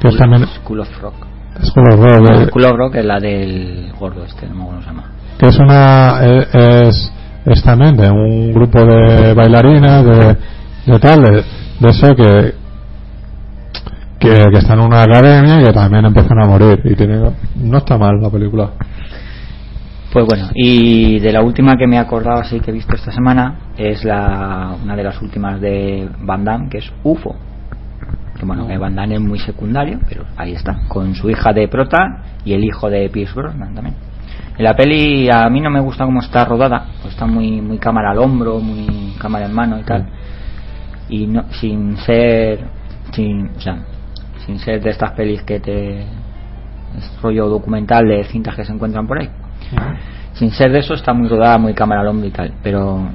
que 0.00 0.08
es 0.08 0.16
también 0.18 0.46
School 0.62 0.80
of 0.80 1.00
Rock. 1.00 1.14
School 1.62 1.88
of 1.92 2.00
Rock 2.00 2.20
No, 2.22 2.46
School 2.46 2.64
of 2.64 2.76
Rock 2.76 2.94
es 2.96 3.04
la 3.04 3.18
del 3.20 3.92
gordo 3.98 4.24
este, 4.24 4.46
no 4.48 4.54
me 4.54 4.62
acuerdo 4.62 4.80
cómo 4.80 4.82
se 4.82 4.88
llama. 4.88 5.10
que 5.38 5.46
es 5.48 5.58
una 5.58 6.18
eh, 6.22 6.46
es, 6.88 7.12
es 7.46 7.62
también 7.62 7.96
de 7.96 8.10
un 8.10 8.52
grupo 8.52 8.84
de 8.84 9.34
bailarinas 9.34 10.04
de, 10.04 10.36
de 10.92 10.98
tal 11.00 11.22
de, 11.22 11.44
de 11.80 11.88
eso 11.88 12.14
que, 12.14 12.54
que 14.18 14.44
que 14.50 14.58
están 14.58 14.78
en 14.80 14.86
una 14.86 15.02
academia 15.02 15.60
y 15.60 15.64
que 15.64 15.72
también 15.72 16.04
empiezan 16.04 16.40
a 16.42 16.46
morir 16.46 16.80
y 16.84 16.94
tiene 16.94 17.18
no 17.56 17.78
está 17.78 17.96
mal 17.98 18.20
la 18.20 18.30
película 18.30 18.70
Pues 20.12 20.24
bueno, 20.26 20.48
y 20.54 21.18
de 21.20 21.32
la 21.32 21.42
última 21.42 21.76
que 21.76 21.86
me 21.86 21.96
he 21.96 21.98
acordado 21.98 22.40
así 22.40 22.60
que 22.60 22.70
he 22.70 22.74
visto 22.74 22.94
esta 22.96 23.12
semana 23.12 23.72
es 23.76 24.04
la 24.04 24.74
una 24.82 24.96
de 24.96 25.02
las 25.04 25.20
últimas 25.20 25.60
de 25.60 26.08
Van 26.22 26.44
Damme, 26.44 26.68
que 26.70 26.78
es 26.78 26.90
UFO. 27.04 27.36
Que 28.38 28.46
bueno, 28.46 28.66
que 28.66 28.78
Van 28.78 28.94
Damme 28.94 29.16
es 29.16 29.20
muy 29.20 29.38
secundario, 29.40 29.98
pero 30.08 30.24
ahí 30.36 30.52
está, 30.52 30.78
con 30.88 31.14
su 31.14 31.28
hija 31.28 31.52
de 31.52 31.66
prota 31.68 32.22
y 32.44 32.52
el 32.52 32.64
hijo 32.64 32.88
de 32.88 33.08
Pierce 33.08 33.34
Brosnan 33.34 33.74
también. 33.74 33.96
En 34.56 34.64
la 34.64 34.74
peli 34.74 35.28
a 35.30 35.48
mí 35.48 35.60
no 35.60 35.70
me 35.70 35.80
gusta 35.80 36.04
cómo 36.04 36.20
está 36.20 36.44
rodada, 36.44 36.86
pues 37.02 37.14
está 37.14 37.26
muy 37.26 37.60
muy 37.60 37.78
cámara 37.78 38.10
al 38.10 38.18
hombro, 38.18 38.60
muy 38.60 39.14
cámara 39.18 39.46
en 39.46 39.54
mano 39.54 39.78
y 39.78 39.82
tal. 39.82 40.08
Y 41.08 41.26
no, 41.26 41.44
sin 41.52 41.96
ser 41.98 42.60
sin, 43.12 43.50
o 43.56 43.60
sea, 43.60 43.78
sin 44.46 44.58
ser 44.58 44.82
de 44.82 44.90
estas 44.90 45.12
pelis 45.12 45.42
que 45.42 45.60
te 45.60 46.00
es 46.00 47.22
rollo 47.22 47.48
documental 47.48 48.06
de 48.08 48.24
cintas 48.24 48.54
que 48.56 48.64
se 48.64 48.72
encuentran 48.72 49.06
por 49.06 49.20
ahí. 49.20 49.28
Sin 50.34 50.50
ser 50.50 50.70
de 50.70 50.80
eso 50.80 50.94
está 50.94 51.12
muy 51.12 51.28
rodada 51.28 51.58
muy 51.58 51.74
cámara 51.74 52.00
al 52.02 52.08
hombro 52.08 52.28
y 52.28 52.30
tal 52.30 52.54
pero 52.62 53.08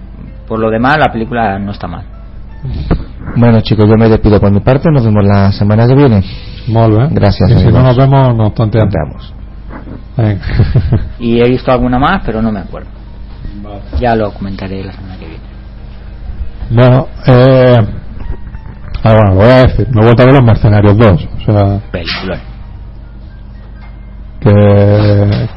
por 0.48 0.60
lo 0.60 0.70
demás 0.70 0.98
la 0.98 1.12
película 1.12 1.58
no 1.58 1.72
está 1.72 1.88
mal 1.88 2.04
Bueno, 3.36 3.62
chicos, 3.62 3.88
yo 3.88 3.96
me 3.98 4.10
despido 4.10 4.40
por 4.40 4.52
mi 4.52 4.60
parte. 4.60 4.90
Nos 4.92 5.04
vemos 5.04 5.26
la 5.26 5.52
semana 5.52 5.88
que 5.88 5.96
viene. 5.96 6.24
Molt 6.68 6.98
bé. 6.98 7.08
Gracias, 7.12 7.50
I 7.50 7.60
si 7.60 7.66
no 7.68 7.82
nos 7.82 7.98
vemos, 7.98 8.36
nos. 8.36 9.34
Venga. 10.18 10.42
y 11.20 11.40
he 11.40 11.50
visto 11.50 11.72
alguna 11.72 11.98
más 11.98 12.22
pero 12.24 12.40
no 12.40 12.52
me 12.52 12.60
acuerdo 12.60 12.88
ya 14.00 14.16
lo 14.16 14.32
comentaré 14.32 14.84
la 14.84 14.92
semana 14.92 15.18
que 15.18 15.26
viene 15.26 15.54
bueno, 16.70 17.08
eh... 17.28 17.78
Ah, 19.04 19.14
bueno, 19.14 19.32
lo 19.32 19.36
voy 19.36 19.50
a 19.50 19.64
decir. 19.64 19.88
Me 19.90 20.02
he 20.02 20.04
vuelto 20.06 20.24
a 20.24 20.26
ver 20.26 20.34
Los 20.36 20.44
Mercenarios 20.46 20.98
2. 20.98 21.12
O 21.12 21.44
sea, 21.46 21.80
película 21.92 22.40
que, 24.40 25.50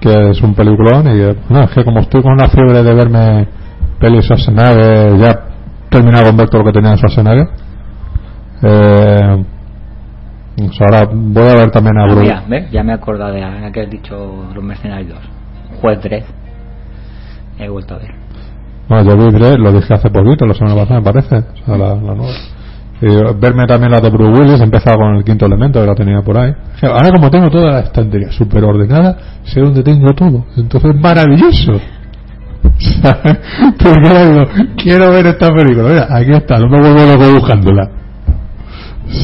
que 0.00 0.30
es 0.30 0.40
un 0.42 0.54
peliculón 0.54 1.06
y 1.08 1.52
no, 1.52 1.64
es 1.64 1.70
que 1.70 1.84
como 1.84 2.00
estoy 2.00 2.22
con 2.22 2.36
la 2.36 2.48
fiebre 2.48 2.82
de 2.82 2.94
verme 2.94 3.48
pelis 3.98 4.24
Schwarzenegger, 4.24 5.18
ya 5.18 5.49
he 5.90 5.96
terminado 5.96 6.26
con 6.26 6.36
ver 6.36 6.48
todo 6.48 6.62
lo 6.62 6.66
que 6.66 6.72
tenía 6.72 6.92
en 6.92 6.96
Schwarzenegger. 6.98 7.48
Eh, 8.62 9.44
o 10.62 10.72
sea, 10.72 10.86
ahora 10.90 11.10
voy 11.12 11.42
a 11.48 11.54
ver 11.54 11.70
también 11.70 11.96
a 11.98 12.02
Ah, 12.02 12.06
Bruce. 12.06 12.20
mira, 12.22 12.42
¿ves? 12.48 12.70
ya 12.70 12.82
me 12.82 12.92
he 12.92 12.94
acordado 12.94 13.32
de 13.32 13.40
la 13.40 13.72
que 13.72 13.80
has 13.80 13.90
dicho 13.90 14.44
los 14.54 14.62
mercenarios 14.64 15.14
2 15.14 15.18
juez 15.80 16.02
Dredd 16.02 16.24
he 17.58 17.68
vuelto 17.68 17.94
a 17.94 17.98
ver 17.98 18.10
Bueno, 18.88 19.04
yo 19.10 19.16
vi 19.16 19.32
Dredd, 19.38 19.56
lo 19.58 19.72
dije 19.72 19.94
hace 19.94 20.10
poquito, 20.10 20.44
la 20.46 20.54
semana 20.54 20.76
pasada 20.76 21.00
me 21.00 21.04
parece, 21.04 21.36
o 21.36 21.64
sea, 21.64 21.76
la, 21.78 21.88
la 21.94 22.14
nueva. 22.14 22.32
Y 23.02 23.06
verme 23.40 23.66
también 23.66 23.90
la 23.92 24.00
de 24.00 24.10
Bruce 24.10 24.30
Willis, 24.42 24.60
he 24.60 24.64
empezado 24.64 24.96
con 24.98 25.16
el 25.16 25.24
quinto 25.24 25.46
elemento 25.46 25.80
que 25.80 25.86
la 25.86 25.94
tenía 25.94 26.20
por 26.20 26.36
ahí. 26.36 26.50
O 26.50 26.78
sea, 26.78 26.90
Ahora 26.90 27.10
como 27.12 27.30
tengo 27.30 27.48
toda 27.50 27.70
la 27.72 27.80
estantería 27.80 28.30
súper 28.32 28.62
ordenada, 28.64 29.16
sé 29.44 29.60
dónde 29.60 29.82
tengo 29.82 30.12
todo. 30.14 30.44
Entonces 30.58 30.94
es 30.94 31.00
maravilloso. 31.00 31.80
Porque 33.82 34.26
digo, 34.26 34.44
quiero 34.76 35.10
ver 35.10 35.26
esta 35.26 35.52
película. 35.52 35.88
Mira, 35.88 36.08
aquí 36.10 36.32
está, 36.32 36.58
no 36.58 36.68
me 36.68 36.80
vuelvo 36.80 37.12
loco 37.12 37.32
buscándola. 37.34 37.90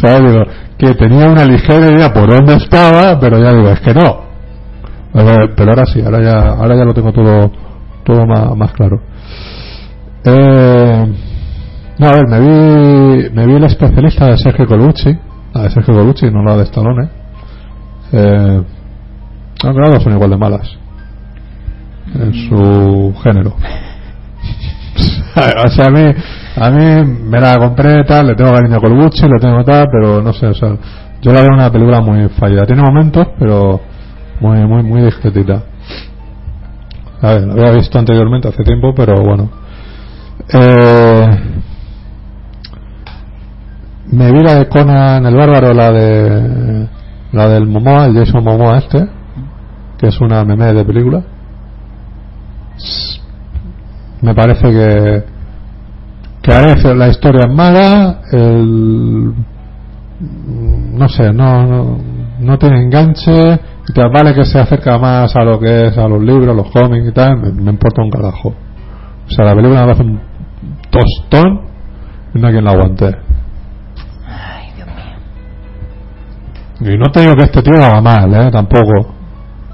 ¿Sabes? 0.00 0.48
Que 0.78 0.94
tenía 0.94 1.28
una 1.28 1.44
ligera 1.44 1.88
idea 1.88 2.12
por 2.12 2.28
dónde 2.28 2.54
estaba, 2.54 3.18
pero 3.20 3.38
ya 3.38 3.52
digo, 3.52 3.68
es 3.68 3.80
que 3.80 3.94
no. 3.94 4.26
Pero, 5.12 5.70
ahora 5.70 5.86
sí, 5.86 6.02
ahora 6.02 6.22
ya, 6.22 6.48
ahora 6.50 6.76
ya 6.76 6.84
lo 6.84 6.92
tengo 6.92 7.12
todo, 7.12 7.50
todo 8.04 8.26
más, 8.26 8.72
claro. 8.72 9.00
Eh, 10.24 11.06
no, 11.98 12.06
a 12.06 12.12
ver, 12.12 12.26
me 12.28 12.40
vi, 12.40 13.30
me 13.30 13.46
vi 13.46 13.54
el 13.54 13.64
especialista 13.64 14.26
de 14.26 14.36
Sergio 14.36 14.66
Colucci, 14.66 15.16
la 15.54 15.62
de 15.62 15.70
Sergio 15.70 15.94
Colucci, 15.94 16.30
no 16.30 16.42
la 16.42 16.56
de 16.56 16.62
Stallone. 16.64 17.08
Eh, 18.12 18.62
no, 19.64 19.72
dos 19.72 20.02
son 20.02 20.12
igual 20.12 20.30
de 20.30 20.36
malas 20.36 20.85
en 22.14 22.34
su 22.34 23.14
género. 23.22 23.54
o 25.64 25.68
sea, 25.68 25.86
a 25.86 25.90
mí, 25.90 26.02
a 26.56 26.70
mí 26.70 27.12
me 27.24 27.40
la 27.40 27.56
compré 27.58 28.04
tal, 28.04 28.28
le 28.28 28.34
tengo 28.34 28.54
cariño 28.54 28.76
a 28.76 28.80
Colucci, 28.80 29.28
le 29.28 29.38
tengo 29.38 29.62
tal, 29.64 29.88
pero 29.90 30.22
no 30.22 30.32
sé, 30.32 30.46
o 30.46 30.54
sea, 30.54 30.76
yo 31.20 31.32
la 31.32 31.40
veo 31.40 31.54
una 31.54 31.70
película 31.70 32.00
muy 32.00 32.28
fallida. 32.30 32.66
Tiene 32.66 32.82
momentos, 32.82 33.28
pero 33.38 33.80
muy, 34.40 34.64
muy, 34.66 34.82
muy 34.82 35.02
discretita. 35.02 35.62
A 37.22 37.32
ver, 37.32 37.42
la 37.42 37.52
había 37.52 37.70
visto 37.72 37.98
anteriormente 37.98 38.48
hace 38.48 38.62
tiempo, 38.62 38.94
pero 38.94 39.14
bueno. 39.22 39.50
Eh, 40.52 41.28
me 44.12 44.30
vi 44.32 44.40
la 44.40 44.54
de 44.54 44.68
Conan 44.68 45.26
el 45.26 45.34
Bárbaro, 45.34 45.74
la 45.74 45.90
de 45.90 46.88
la 47.32 47.48
del 47.48 47.66
Momoa, 47.66 48.06
el 48.06 48.14
Jason 48.14 48.44
Momoa 48.44 48.78
este, 48.78 49.08
que 49.98 50.08
es 50.08 50.20
una 50.20 50.44
meme 50.44 50.72
de 50.72 50.84
película. 50.84 51.22
Me 54.22 54.34
parece 54.34 54.70
que 54.70 55.36
que 56.42 56.54
a 56.54 56.60
veces 56.60 56.96
la 56.96 57.08
historia 57.08 57.46
es 57.48 57.52
mala, 57.52 58.20
el 58.30 59.34
no 60.20 61.08
sé, 61.08 61.32
no, 61.32 61.66
no, 61.66 61.98
no 62.38 62.58
tiene 62.58 62.84
enganche, 62.84 63.54
y 63.88 63.92
te 63.92 64.08
vale 64.08 64.32
que 64.32 64.44
se 64.44 64.60
acerca 64.60 64.96
más 64.96 65.34
a 65.34 65.42
lo 65.42 65.58
que 65.58 65.88
es 65.88 65.98
a 65.98 66.06
los 66.06 66.22
libros, 66.22 66.54
los 66.54 66.70
cómics 66.70 67.08
y 67.08 67.12
tal, 67.12 67.38
me, 67.38 67.50
me 67.50 67.72
importa 67.72 68.00
un 68.00 68.10
carajo. 68.10 68.50
O 68.50 69.30
sea, 69.30 69.44
la 69.44 69.56
película 69.56 69.86
me 69.86 69.92
hace 69.92 70.02
un 70.02 70.20
tostón 70.88 71.62
y 72.32 72.38
no 72.38 72.46
hay 72.46 72.52
quien 72.52 72.64
la 72.64 72.70
aguante. 72.70 73.06
ay 74.26 74.70
Dios 74.76 74.86
mío 74.86 75.16
Y 76.94 76.96
no 76.96 77.10
te 77.10 77.22
digo 77.22 77.34
que 77.34 77.42
este 77.42 77.62
tío 77.62 77.74
haga 77.74 78.00
mal, 78.00 78.32
¿eh? 78.34 78.50
Tampoco. 78.52 79.15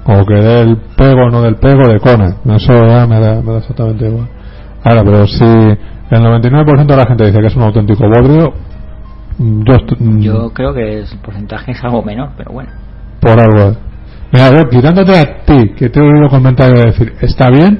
O 0.05 0.25
que 0.25 0.33
dé 0.33 0.61
el 0.61 0.77
pego 0.97 1.23
o 1.25 1.29
no 1.29 1.41
del 1.41 1.55
pego 1.55 1.87
de 1.87 1.99
Conan. 1.99 2.35
Eso 2.55 2.73
ya 2.85 3.05
me 3.07 3.19
da, 3.19 3.41
me 3.41 3.51
da 3.53 3.57
exactamente 3.59 4.05
igual. 4.07 4.27
Ahora, 4.83 5.01
pero 5.05 5.27
si 5.27 5.43
el 5.45 6.21
99% 6.21 6.85
de 6.85 6.97
la 6.97 7.05
gente 7.05 7.25
dice 7.25 7.39
que 7.39 7.47
es 7.47 7.55
un 7.55 7.63
auténtico 7.63 8.03
bodrio, 8.07 8.53
Yo, 9.39 9.73
mm, 9.99 10.19
Yo 10.19 10.49
creo 10.53 10.73
que 10.73 10.99
el 10.99 11.05
porcentaje 11.23 11.71
es 11.71 11.83
algo 11.83 12.03
menor, 12.03 12.29
pero 12.37 12.51
bueno. 12.51 12.69
por 13.19 13.31
algo. 13.39 13.75
Mira, 14.31 14.49
yo, 14.51 14.69
quitándote 14.69 15.17
a 15.17 15.43
ti, 15.45 15.69
que 15.75 15.89
te 15.89 15.99
he 15.99 16.03
oído 16.03 16.27
comentarios 16.29 16.79
de 16.79 16.85
decir, 16.91 17.13
¿está 17.21 17.49
bien? 17.49 17.79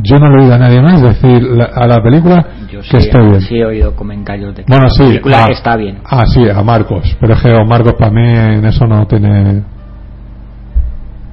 Yo 0.00 0.18
no 0.18 0.26
le 0.26 0.34
he 0.38 0.42
oído 0.44 0.54
a 0.54 0.58
nadie 0.58 0.80
más 0.82 1.00
decir 1.02 1.40
la- 1.42 1.66
a 1.66 1.86
la 1.86 2.02
película 2.02 2.44
Yo 2.68 2.82
sí, 2.82 2.90
que 2.90 2.96
esté 2.98 3.18
bien. 3.20 3.40
sí 3.42 3.56
he 3.58 3.64
oído 3.64 3.94
comentarios 3.94 4.54
de 4.56 4.64
que 4.64 4.68
Bueno, 4.68 4.84
la 4.84 4.90
sí. 4.90 5.04
película 5.04 5.44
ah, 5.44 5.52
está 5.52 5.76
bien. 5.76 5.98
Ah, 6.04 6.24
sí, 6.26 6.40
a 6.48 6.62
Marcos. 6.64 7.16
Pero 7.20 7.34
es 7.34 7.40
que 7.42 7.54
a 7.54 7.64
Marcos 7.64 7.94
para 7.94 8.10
mí 8.10 8.22
en 8.28 8.64
eso 8.64 8.86
no 8.86 9.06
tiene. 9.06 9.62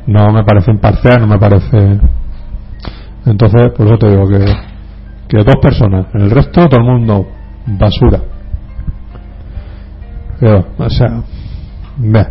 No 0.07 0.31
me 0.31 0.43
parece 0.43 0.71
imparcial, 0.71 1.21
no 1.21 1.27
me 1.27 1.39
parece. 1.39 1.99
Entonces, 3.25 3.71
por 3.75 3.87
eso 3.87 3.97
te 3.97 4.09
digo 4.09 4.27
que. 4.27 4.45
Que 5.27 5.43
dos 5.43 5.55
personas. 5.61 6.07
El 6.13 6.29
resto, 6.29 6.67
todo 6.67 6.79
el 6.79 6.85
mundo, 6.85 7.27
basura. 7.65 8.19
Pero, 10.39 10.65
o 10.77 10.89
sea. 10.89 11.23
Ve. 11.97 12.25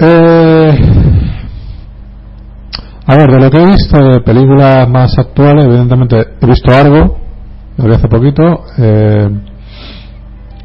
Eh, 0.00 0.78
a 3.10 3.16
ver, 3.16 3.30
de 3.30 3.40
lo 3.40 3.50
que 3.50 3.56
he 3.56 3.66
visto 3.66 3.96
de 3.96 4.20
películas 4.20 4.86
más 4.86 5.18
actuales, 5.18 5.64
evidentemente 5.64 6.26
he 6.40 6.46
visto 6.46 6.70
algo, 6.74 7.18
lo 7.78 7.84
vi 7.84 7.94
hace 7.94 8.06
poquito, 8.06 8.64
eh, 8.76 9.30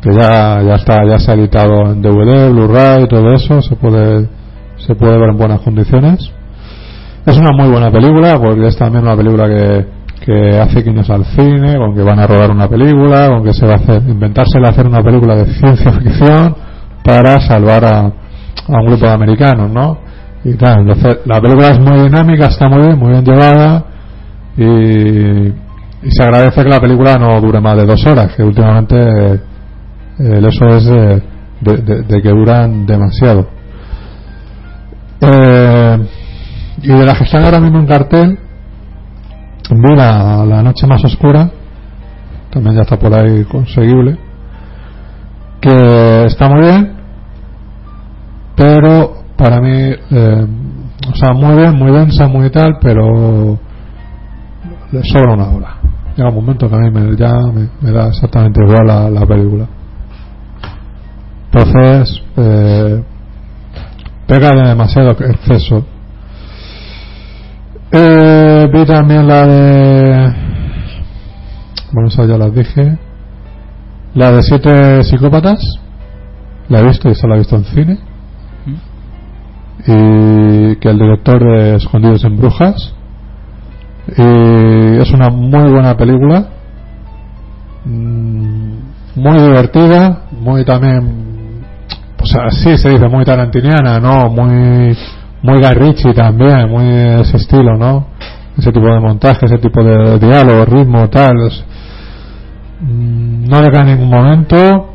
que 0.01 0.11
ya, 0.11 0.61
ya 0.61 0.75
está, 0.75 1.05
ya 1.09 1.19
se 1.19 1.31
ha 1.31 1.35
editado 1.35 1.93
en 1.93 2.01
DVD, 2.01 2.51
Blu-ray, 2.51 3.07
todo 3.07 3.31
eso, 3.31 3.61
se 3.61 3.77
puede, 3.77 4.27
se 4.85 4.95
puede 4.95 5.17
ver 5.17 5.29
en 5.29 5.37
buenas 5.37 5.61
condiciones. 5.61 6.19
Es 7.25 7.37
una 7.37 7.51
muy 7.57 7.69
buena 7.69 7.89
película, 7.91 8.37
porque 8.37 8.67
es 8.67 8.77
también 8.77 9.03
una 9.05 9.15
película 9.15 9.47
que, 9.47 9.85
que 10.25 10.59
hace 10.59 10.81
guiños 10.81 11.09
al 11.09 11.25
cine, 11.25 11.75
con 11.77 11.95
que 11.95 12.01
van 12.03 12.19
a 12.19 12.27
rodar 12.27 12.51
una 12.51 12.67
película, 12.67 13.27
con 13.29 13.43
que 13.43 13.53
se 13.53 13.65
va 13.65 13.73
a 13.73 13.77
hacer, 13.77 14.01
inventársela 14.07 14.69
hacer 14.69 14.87
una 14.87 15.01
película 15.01 15.35
de 15.35 15.45
ciencia 15.53 15.91
ficción 15.93 16.55
para 17.03 17.39
salvar 17.39 17.85
a, 17.85 17.99
a 18.01 18.11
un 18.81 18.85
grupo 18.87 19.05
de 19.05 19.11
americanos, 19.11 19.71
¿no? 19.71 19.97
Y 20.43 20.53
tal, 20.55 20.81
entonces 20.81 21.19
la 21.25 21.39
película 21.39 21.67
es 21.69 21.79
muy 21.79 22.01
dinámica, 22.01 22.47
está 22.47 22.67
muy 22.67 22.81
bien, 22.87 22.99
muy 22.99 23.11
bien 23.11 23.23
llevada 23.23 23.85
y, 24.57 25.47
y 26.07 26.11
se 26.11 26.23
agradece 26.23 26.63
que 26.63 26.69
la 26.69 26.81
película 26.81 27.15
no 27.15 27.39
dure 27.39 27.61
más 27.61 27.77
de 27.77 27.85
dos 27.85 28.05
horas, 28.05 28.33
que 28.35 28.43
últimamente 28.43 28.95
eh, 30.19 30.41
eso 30.45 30.65
es 30.67 30.85
de- 30.85 32.03
de 32.03 32.21
que 32.21 32.29
duran 32.29 32.85
demasiado. 32.85 33.47
Eh, 35.25 35.97
y 36.81 36.87
de 36.87 37.05
las 37.05 37.17
que 37.17 37.37
ahora 37.37 37.59
mismo 37.59 37.79
en 37.79 37.87
cartel, 37.87 38.39
vi 39.69 39.95
la, 39.95 40.61
noche 40.63 40.85
más 40.85 41.03
oscura, 41.05 41.49
también 42.49 42.75
ya 42.75 42.81
está 42.81 42.97
por 42.97 43.13
ahí 43.13 43.43
conseguible, 43.45 44.17
que 45.61 46.25
está 46.25 46.49
muy 46.49 46.61
bien, 46.61 46.93
pero 48.55 49.23
para 49.37 49.61
mí, 49.61 49.93
eh, 50.11 50.47
o 51.09 51.15
sea, 51.15 51.33
muy 51.33 51.55
bien, 51.55 51.75
muy 51.77 51.91
densa, 51.91 52.27
muy 52.27 52.49
tal, 52.49 52.77
pero 52.81 53.57
le 54.91 55.03
sobra 55.03 55.33
una 55.33 55.49
hora. 55.49 55.75
Llega 56.15 56.29
un 56.29 56.35
momento 56.35 56.69
que 56.69 56.75
a 56.75 56.79
mí 56.79 56.91
me, 56.91 57.15
ya 57.15 57.33
me, 57.33 57.69
me 57.81 57.91
da 57.91 58.09
exactamente 58.09 58.61
igual 58.61 58.85
la, 58.85 59.09
la 59.09 59.25
película. 59.25 59.67
Entonces, 61.51 62.21
eh, 62.35 63.03
pega 64.33 64.49
de 64.55 64.67
demasiado 64.67 65.11
exceso. 65.11 65.85
Eh, 67.91 68.67
vi 68.73 68.85
también 68.85 69.27
la 69.27 69.45
de. 69.45 70.33
Bueno, 71.91 72.07
esa 72.07 72.25
ya 72.25 72.37
las 72.37 72.53
dije. 72.55 72.97
La 74.15 74.31
de 74.31 74.41
Siete 74.41 75.03
Psicópatas. 75.03 75.59
La 76.67 76.79
he 76.79 76.83
visto 76.87 77.09
y 77.09 77.11
esa 77.11 77.27
la 77.27 77.35
he 77.35 77.39
visto 77.39 77.55
en 77.55 77.65
cine. 77.65 77.99
Y 79.85 80.75
que 80.77 80.89
el 80.89 80.97
director 80.97 81.39
de 81.39 81.75
Escondidos 81.75 82.23
en 82.23 82.37
Brujas. 82.37 82.95
Y 84.17 84.97
es 84.97 85.11
una 85.11 85.29
muy 85.29 85.69
buena 85.69 85.95
película. 85.95 86.47
Mm, 87.85 88.77
Muy 89.15 89.39
divertida. 89.39 90.23
Muy 90.31 90.65
también. 90.65 91.32
O 92.23 92.25
sea, 92.25 92.49
sí 92.49 92.77
se 92.77 92.89
dice 92.89 93.07
muy 93.09 93.25
tarantiniana, 93.25 93.99
¿no? 93.99 94.29
Muy. 94.29 94.97
Muy 95.41 95.57
Guy 95.57 95.73
Ritchie 95.73 96.13
también, 96.13 96.69
muy 96.69 96.85
ese 97.19 97.35
estilo, 97.35 97.77
¿no? 97.77 98.07
Ese 98.57 98.71
tipo 98.71 98.85
de 98.85 98.99
montaje, 99.01 99.45
ese 99.45 99.57
tipo 99.57 99.83
de 99.83 100.17
diálogo, 100.19 100.63
ritmo, 100.63 101.09
tal. 101.09 101.35
mm, 102.79 103.45
no 103.49 103.61
le 103.61 103.69
cae 103.69 103.81
en 103.81 103.87
ningún 103.87 104.09
momento. 104.09 104.89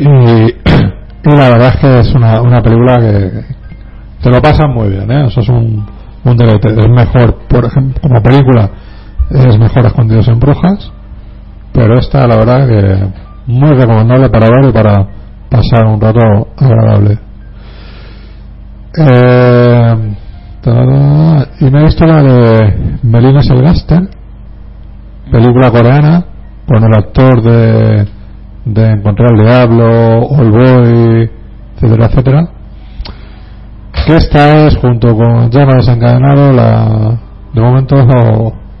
Y, 0.00 0.06
y 1.24 1.36
la 1.36 1.50
verdad 1.50 1.68
es 1.68 1.76
que 1.76 1.98
es 2.00 2.14
una, 2.16 2.40
una 2.40 2.60
película 2.62 2.96
que 2.96 3.44
te 4.20 4.28
lo 4.28 4.42
pasan 4.42 4.74
muy 4.74 4.88
bien, 4.88 5.08
¿eh? 5.12 5.26
Eso 5.28 5.40
es 5.40 5.48
un, 5.48 5.86
un 6.24 6.36
deleite. 6.36 6.70
Es 6.70 6.88
mejor, 6.88 7.38
por 7.48 7.64
ejemplo, 7.64 8.00
como 8.02 8.20
película, 8.20 8.70
es 9.30 9.56
mejor 9.56 9.86
Escondidos 9.86 10.26
en 10.26 10.40
Brujas. 10.40 10.90
Pero 11.72 11.96
esta, 11.96 12.26
la 12.26 12.36
verdad, 12.38 12.66
que 12.66 13.06
muy 13.46 13.70
recomendable 13.70 14.28
para 14.30 14.48
ver 14.48 14.68
y 14.68 14.72
para 14.72 15.17
pasar 15.50 15.86
un 15.86 16.00
rato 16.00 16.48
agradable. 16.56 17.18
Eh, 18.96 20.16
y 21.60 21.64
me 21.70 21.80
he 21.80 21.84
visto 21.84 22.06
la 22.06 22.22
de 22.22 22.98
Melina 23.02 23.42
Selgaster, 23.42 24.08
película 25.30 25.70
coreana, 25.70 26.24
con 26.66 26.84
el 26.84 26.94
actor 26.94 27.42
de, 27.42 28.06
de 28.64 28.90
Encontrar 28.90 29.32
al 29.32 29.38
Diablo, 29.38 30.26
All 30.28 30.50
Boy, 30.50 31.30
etcétera, 31.74 32.06
etcétera. 32.06 32.48
Que 34.06 34.16
esta 34.16 34.66
es, 34.66 34.76
junto 34.76 35.16
con 35.16 35.50
Llama 35.50 35.76
Desencadenado, 35.76 36.52
la, 36.52 37.18
de 37.54 37.60
momento 37.60 37.96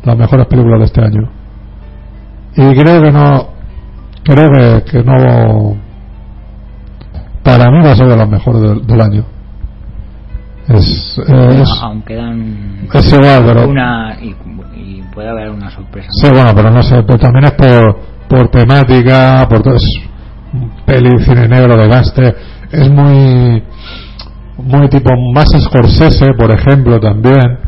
las 0.04 0.16
mejores 0.16 0.46
películas 0.46 0.80
de 0.80 0.84
este 0.84 1.00
año. 1.02 1.30
Y 2.56 2.74
creo 2.74 3.02
que 3.02 3.10
no, 3.10 3.46
creo 4.24 4.84
que 4.84 5.02
no, 5.02 5.76
para 7.48 7.70
mí 7.70 7.82
va 7.82 7.92
a 7.92 7.96
ser 7.96 8.06
de 8.08 8.16
las 8.16 8.28
mejores 8.28 8.60
del, 8.60 8.86
del 8.86 9.00
año. 9.00 9.24
Es, 10.68 11.18
es, 11.18 11.68
Aún 11.82 12.02
quedan 12.02 12.86
es 12.92 13.12
igual, 13.12 13.42
pero 13.46 13.68
una 13.68 14.18
y, 14.20 14.34
y 14.76 15.02
puede 15.14 15.30
haber 15.30 15.48
una 15.50 15.70
sorpresa. 15.70 16.08
Sí, 16.10 16.28
bueno, 16.30 16.50
pero 16.54 16.70
no 16.70 16.82
sé, 16.82 17.02
pero 17.04 17.18
también 17.18 17.46
es 17.46 17.52
por, 17.52 17.98
por 18.28 18.50
temática, 18.50 19.46
por 19.48 19.62
todo, 19.62 19.76
es 19.76 19.88
un 20.52 20.70
peli 20.84 21.18
cine 21.24 21.48
negro 21.48 21.74
de 21.74 21.88
gaste, 21.88 22.34
es 22.70 22.90
muy, 22.90 23.62
muy 24.58 24.88
tipo 24.90 25.10
más 25.34 25.48
Scorsese, 25.58 26.34
por 26.34 26.50
ejemplo, 26.54 27.00
también, 27.00 27.58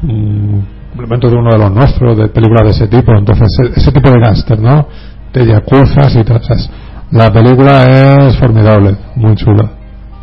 mm, 0.00 0.58
elemento 0.98 1.28
de 1.28 1.36
uno 1.36 1.50
de 1.52 1.58
los 1.58 1.72
nuestros, 1.72 2.16
de 2.16 2.28
películas 2.28 2.62
de 2.64 2.70
ese 2.70 2.88
tipo, 2.88 3.12
entonces 3.18 3.48
e- 3.64 3.78
ese 3.80 3.92
tipo 3.92 4.10
de 4.10 4.18
gángster, 4.18 4.58
¿no? 4.58 4.88
De 5.34 5.46
yacuzas 5.46 6.16
y 6.16 6.24
tal, 6.24 6.38
o 6.38 6.42
sea, 6.42 6.56
es- 6.56 6.70
la 7.10 7.32
película 7.32 7.84
es 7.84 8.38
formidable, 8.38 8.96
muy 9.16 9.34
chula, 9.34 9.70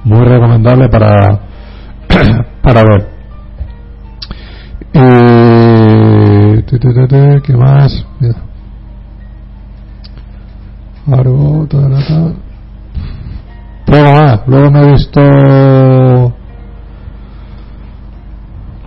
muy 0.05 0.25
recomendable 0.25 0.87
para, 0.89 1.39
para 2.61 2.83
ver. 2.83 3.09
Y... 4.93 5.57
¿Qué 7.41 7.57
más? 7.57 8.05
Ta. 12.07 12.33
Luego 13.87 14.11
más. 14.11 14.41
Luego 14.47 14.71
me 14.71 14.81
he 14.81 14.91
visto... 14.91 15.21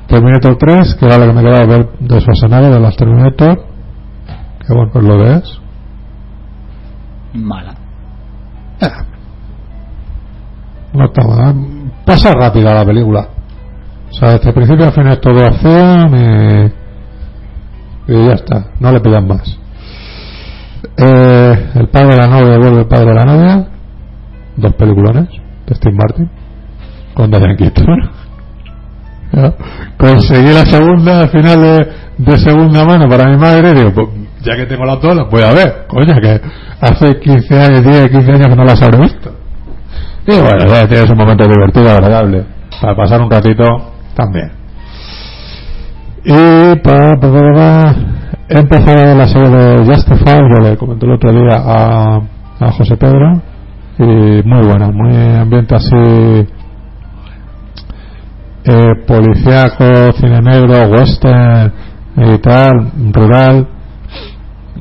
Terminator 0.09 0.57
3, 0.59 0.97
que 0.97 1.07
era 1.07 1.19
lo 1.19 1.27
que 1.27 1.33
me 1.33 1.43
quedaba 1.43 1.67
ver 1.67 1.89
de 2.01 2.21
Schwarzenegger, 2.21 2.73
de 2.73 2.81
las 2.81 2.97
Terminator. 2.97 3.65
Que 4.67 4.75
bueno, 4.75 4.91
pues 4.93 5.05
lo 5.05 5.19
ves. 5.19 5.61
Mala. 7.35 7.80
No 10.93 11.05
está 11.05 11.23
mal. 11.23 11.55
Pasa 12.05 12.33
rápida 12.33 12.75
la 12.75 12.85
película. 12.85 13.29
O 14.11 14.13
sea, 14.13 14.33
desde 14.33 14.49
el 14.49 14.55
principio 14.55 14.87
al 14.87 14.93
final 14.93 15.21
todo 15.21 15.45
acción 15.45 16.73
y, 18.09 18.27
ya 18.27 18.33
está. 18.33 18.71
No 18.81 18.91
le 18.91 19.01
pidan 19.01 19.29
más. 19.29 19.59
Eh, 20.97 21.71
el 21.75 21.89
padre 21.89 22.09
de 22.09 22.17
la 22.17 22.27
novia 22.27 22.59
vuelve 22.59 22.81
el 22.81 22.87
padre 22.87 23.07
de 23.07 23.15
la 23.15 23.25
novia. 23.25 23.69
Dos 24.57 24.75
peliculones 24.75 25.29
de 25.67 25.75
Steve 25.75 25.97
Martin. 25.97 26.29
Con 27.15 27.31
Diane 27.31 27.57
Keaton. 27.57 27.87
Ya. 29.33 29.55
Conseguí 29.97 30.53
la 30.53 30.67
segunda 30.67 31.21
al 31.21 31.29
final 31.29 31.87
de, 32.19 32.39
segunda 32.39 32.85
mano 32.85 33.09
para 33.09 33.31
mi 33.31 33.37
madre. 33.37 33.75
Digo, 33.75 33.93
pues, 33.95 34.09
ya 34.43 34.57
que 34.57 34.67
tengo 34.67 34.85
las 34.85 35.01
dos, 35.01 35.15
las 35.15 35.31
voy 35.31 35.43
a 35.43 35.53
ver. 35.53 35.87
Coño, 35.87 36.21
que 36.21 36.41
hace 36.81 37.21
15 37.21 37.61
años, 37.61 37.85
10, 37.85 38.11
15 38.11 38.33
años 38.33 38.49
que 38.49 38.57
no 38.57 38.65
las 38.65 38.83
habré 38.83 38.99
visto. 38.99 39.40
Y 40.27 40.39
bueno, 40.39 40.67
ya 40.67 40.87
tienes 40.87 41.11
un 41.11 41.17
momento 41.17 41.45
divertido, 41.45 41.91
agradable. 41.91 42.45
Para 42.81 42.95
pasar 42.95 43.21
un 43.21 43.31
ratito 43.31 43.65
también. 44.15 44.53
Y 46.25 46.77
pa, 46.81 47.17
pa, 47.21 47.95
empezado 48.49 49.15
la 49.15 49.25
serie 49.25 49.49
de 49.49 49.85
Justified, 49.85 50.55
que 50.55 50.63
le 50.63 50.77
comenté 50.77 51.07
el 51.07 51.13
otro 51.13 51.33
día 51.33 51.57
a, 51.57 52.21
a 52.61 52.73
José 52.73 52.97
Pedro, 52.97 53.41
y 53.99 54.43
muy 54.47 54.67
buena, 54.67 54.91
muy 54.91 55.15
ambiente 55.37 55.75
así 55.75 56.47
eh, 58.65 58.95
policíaco, 59.07 60.13
cine 60.19 60.41
negro, 60.43 60.89
western 60.91 61.73
y 62.17 62.39
tal, 62.39 62.91
rural, 63.13 63.69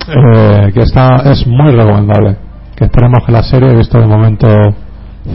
eh, 0.08 0.72
que 0.74 0.82
está, 0.82 1.32
es 1.32 1.48
muy 1.48 1.72
recomendable. 1.72 2.38
Que 2.76 2.86
esperemos 2.86 3.26
que 3.26 3.32
la 3.32 3.44
serie, 3.44 3.76
visto 3.76 4.00
de 4.00 4.08
momento 4.08 4.48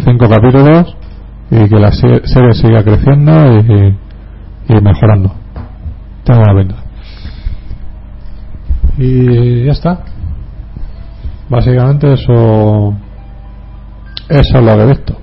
cinco 0.04 0.28
capítulos, 0.28 0.96
y 1.50 1.68
que 1.68 1.78
la 1.78 1.92
se- 1.92 2.26
serie 2.26 2.54
siga 2.54 2.82
creciendo 2.82 3.32
y, 3.60 3.96
y 4.68 4.80
mejorando. 4.80 5.32
Tengo 6.24 6.40
una 6.42 6.58
pinta. 6.58 6.76
Y 8.98 9.64
ya 9.64 9.72
está. 9.72 10.00
Básicamente 11.48 12.12
eso, 12.14 12.94
eso 14.28 14.58
es 14.58 14.64
lo 14.64 14.76
que 14.76 14.82
he 14.82 14.86
visto. 14.86 15.16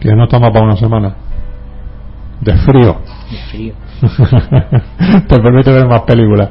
Que 0.00 0.14
no 0.14 0.26
toma 0.28 0.50
para 0.52 0.64
una 0.64 0.76
semana. 0.76 1.14
De 2.40 2.56
frío. 2.58 2.96
De 3.30 3.36
frío. 3.50 3.74
Te 5.28 5.40
permite 5.40 5.72
ver 5.72 5.86
más 5.88 6.02
películas. 6.02 6.50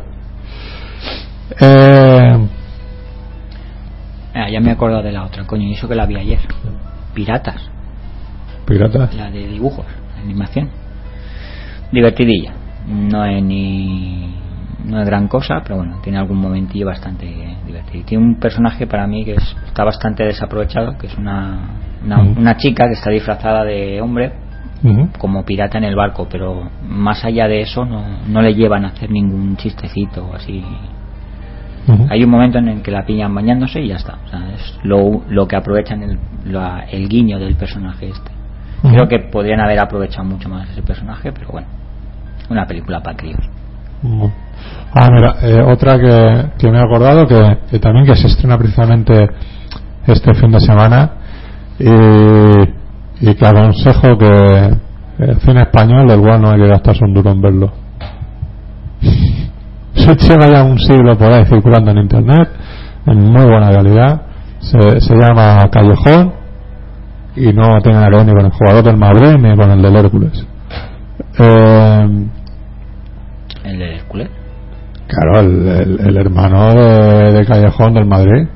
Eh, 1.59 2.47
Ah, 4.37 4.49
ya 4.49 4.59
me 4.59 4.69
he 4.69 4.73
acordado 4.73 5.01
de 5.03 5.11
la 5.11 5.23
otra, 5.23 5.45
coño, 5.45 5.67
y 5.67 5.73
eso 5.73 5.87
que 5.87 5.95
la 5.95 6.05
vi 6.05 6.15
ayer. 6.15 6.39
Piratas, 7.13 7.69
piratas. 8.65 9.13
la 9.15 9.31
de 9.31 9.47
dibujos, 9.47 9.85
animación. 10.23 10.69
Divertidilla. 11.91 12.53
No 12.87 13.25
es 13.25 13.43
ni. 13.43 14.35
No 14.85 15.01
es 15.01 15.05
gran 15.07 15.27
cosa, 15.27 15.55
pero 15.63 15.77
bueno, 15.77 15.97
tiene 16.01 16.17
algún 16.19 16.37
momentillo 16.37 16.85
bastante 16.85 17.25
divertido. 17.65 17.99
Y 18.01 18.03
Tiene 18.03 18.23
un 18.23 18.35
personaje 18.39 18.87
para 18.87 19.05
mí 19.07 19.25
que 19.25 19.33
es- 19.33 19.55
está 19.65 19.83
bastante 19.83 20.23
desaprovechado, 20.23 20.97
que 20.97 21.07
es 21.07 21.17
una, 21.17 21.71
una, 22.05 22.21
una 22.21 22.55
chica 22.57 22.85
que 22.87 22.93
está 22.93 23.09
disfrazada 23.09 23.65
de 23.65 23.99
hombre 24.01 24.31
como 25.17 25.43
pirata 25.43 25.77
en 25.79 25.83
el 25.85 25.95
barco, 25.95 26.27
pero 26.29 26.69
más 26.87 27.25
allá 27.25 27.47
de 27.47 27.61
eso 27.61 27.83
no, 27.83 28.03
no 28.27 28.41
le 28.41 28.53
llevan 28.53 28.85
a 28.85 28.89
hacer 28.89 29.09
ningún 29.09 29.57
chistecito 29.57 30.25
o 30.29 30.35
Hay 32.09 32.23
un 32.23 32.29
momento 32.29 32.57
en 32.57 32.67
el 32.67 32.81
que 32.81 32.91
la 32.91 33.05
pillan 33.05 33.33
bañándose 33.33 33.79
y 33.81 33.87
ya 33.89 33.95
está. 33.95 34.17
O 34.25 34.29
sea, 34.29 34.39
es 34.55 34.79
lo, 34.83 35.21
lo 35.29 35.47
que 35.47 35.55
aprovechan 35.55 36.03
el, 36.03 36.19
la- 36.45 36.85
el 36.91 37.07
guiño 37.07 37.39
del 37.39 37.55
personaje 37.55 38.09
este. 38.09 38.31
Creo 38.81 39.07
que 39.07 39.19
podrían 39.31 39.59
haber 39.61 39.79
aprovechado 39.79 40.23
mucho 40.25 40.49
más 40.49 40.69
ese 40.69 40.81
personaje, 40.81 41.31
pero 41.31 41.47
bueno, 41.51 41.67
una 42.49 42.65
película 42.65 43.01
para 43.01 43.17
críos. 43.17 43.39
Ujú. 44.03 44.31
Ah, 44.93 45.09
mira, 45.11 45.35
eh, 45.41 45.61
otra 45.61 45.97
que, 45.97 46.49
que 46.59 46.71
me 46.71 46.77
he 46.77 46.81
acordado 46.81 47.25
que, 47.27 47.57
que 47.71 47.79
también 47.79 48.05
que 48.05 48.15
se 48.15 48.27
estrena 48.27 48.57
precisamente 48.57 49.29
este 50.05 50.33
fin 50.35 50.51
de 50.51 50.59
semana 50.59 51.09
y, 51.79 53.27
y 53.29 53.33
que 53.35 53.47
aconsejo 53.47 54.17
que 54.17 54.77
el 55.19 55.39
cine 55.41 55.61
español 55.61 56.07
cual 56.21 56.41
no 56.41 56.51
hay 56.51 56.59
que 56.61 56.67
gastarse 56.67 57.03
un 57.03 57.13
duro 57.13 57.31
en 57.31 57.41
verlo. 57.41 57.71
Se 59.97 60.15
lleva 60.15 60.47
ya 60.47 60.63
un 60.63 60.77
siglo 60.79 61.17
por 61.17 61.31
ahí 61.33 61.45
circulando 61.45 61.91
en 61.91 61.97
internet 61.97 62.49
en 63.05 63.19
muy 63.31 63.43
buena 63.45 63.69
calidad. 63.71 64.21
Se, 64.59 64.99
se 65.01 65.15
llama 65.15 65.67
Callejón 65.71 66.33
y 67.35 67.53
no 67.53 67.79
tiene 67.81 67.99
nada 67.99 68.09
que 68.09 68.15
ver 68.17 68.25
ni 68.25 68.31
con 68.33 68.45
el 68.45 68.51
jugador 68.51 68.83
del 68.83 68.97
Madrid 68.97 69.35
ni 69.39 69.55
con 69.55 69.71
el 69.71 69.81
del 69.81 69.95
Hércules. 69.95 70.47
Eh, 71.39 72.07
El 73.63 73.79
de 73.79 73.95
Hércules. 73.95 74.29
Claro, 75.07 75.39
el, 75.39 75.67
el- 75.67 75.99
el 76.07 76.17
hermano 76.17 76.73
de, 76.73 77.31
de 77.33 77.45
Callejón 77.45 77.93
del 77.93 78.05
Madrid. 78.05 78.47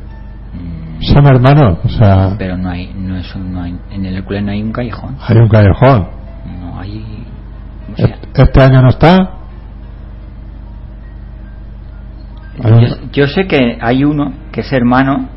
mm, 0.54 1.02
Son 1.02 1.26
hermanos, 1.26 1.78
o 1.86 1.90
sea, 1.90 2.36
Pero 2.38 2.58
no 2.58 2.70
hay, 2.70 2.92
no 2.96 3.18
es 3.18 3.36
un- 3.36 3.54
no 3.54 3.62
hay, 3.64 3.76
en 3.92 4.06
el 4.06 4.18
Hércules 4.18 4.44
no 4.44 4.52
hay 4.52 4.62
un 4.62 4.72
callejón. 4.72 5.16
hay 5.28 5.38
un 5.38 5.48
Callejón. 5.50 6.08
No 6.62 6.80
hay. 6.80 7.26
o 7.94 7.96
sea, 7.96 8.06
Est- 8.08 8.26
Este 8.40 8.62
año 8.62 8.82
no 8.82 8.90
está. 8.90 9.30
Yo, 12.64 12.96
yo 13.12 13.28
sé 13.28 13.48
que 13.48 13.78
hay 13.82 14.04
uno 14.04 14.34
que 14.52 14.62
es 14.62 14.72
hermano 14.74 15.30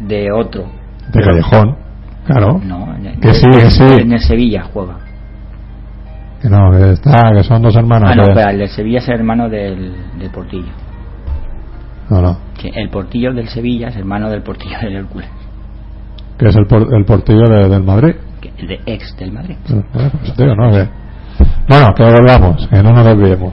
de 0.00 0.30
otro. 0.32 0.64
de 1.12 1.20
Callejón, 1.22 1.76
claro. 2.26 2.60
No, 2.64 2.94
en- 2.96 3.20
Que 3.20 3.32
sí, 3.34 3.46
que 3.50 3.70
sí. 3.70 3.84
En 3.84 4.12
el 4.12 4.20
Sevilla 4.20 4.64
juega. 4.72 4.96
Que 6.42 6.48
no, 6.50 6.70
que 6.72 6.92
está, 6.92 7.30
que 7.34 7.42
son 7.44 7.62
dos 7.62 7.74
hermanos. 7.76 8.10
Ah, 8.12 8.14
no, 8.14 8.22
espera, 8.24 8.50
el 8.50 8.58
del 8.58 8.68
Sevilla 8.68 8.98
es 8.98 9.08
hermano 9.08 9.48
del, 9.48 9.94
del 10.18 10.30
Portillo. 10.30 10.72
no, 12.10 12.20
no, 12.20 12.38
Que 12.60 12.68
el 12.74 12.88
Portillo 12.90 13.32
del 13.32 13.48
Sevilla 13.48 13.88
es 13.88 13.96
hermano 13.96 14.28
del 14.30 14.42
Portillo 14.42 14.78
del 14.80 14.96
Hércules. 14.96 15.28
que 16.38 16.46
es 16.48 16.56
el, 16.56 16.66
por- 16.66 16.94
el 16.94 17.04
portillo 17.06 17.48
de- 17.48 17.68
del 17.68 17.82
Madrid. 17.82 18.14
que- 18.40 18.52
El 18.58 18.68
de 18.68 18.80
ex 18.86 19.16
del 19.16 19.32
Madrid. 19.32 19.56
Bueno, 19.68 20.10
pues 20.20 20.38
¿no? 20.38 20.70
Que- 20.70 20.88
Bueno, 21.68 21.86
que 21.96 22.02
volvamos, 22.04 22.68
que 22.68 22.82
no 22.82 22.92
nos 22.92 23.04
desviemos. 23.06 23.52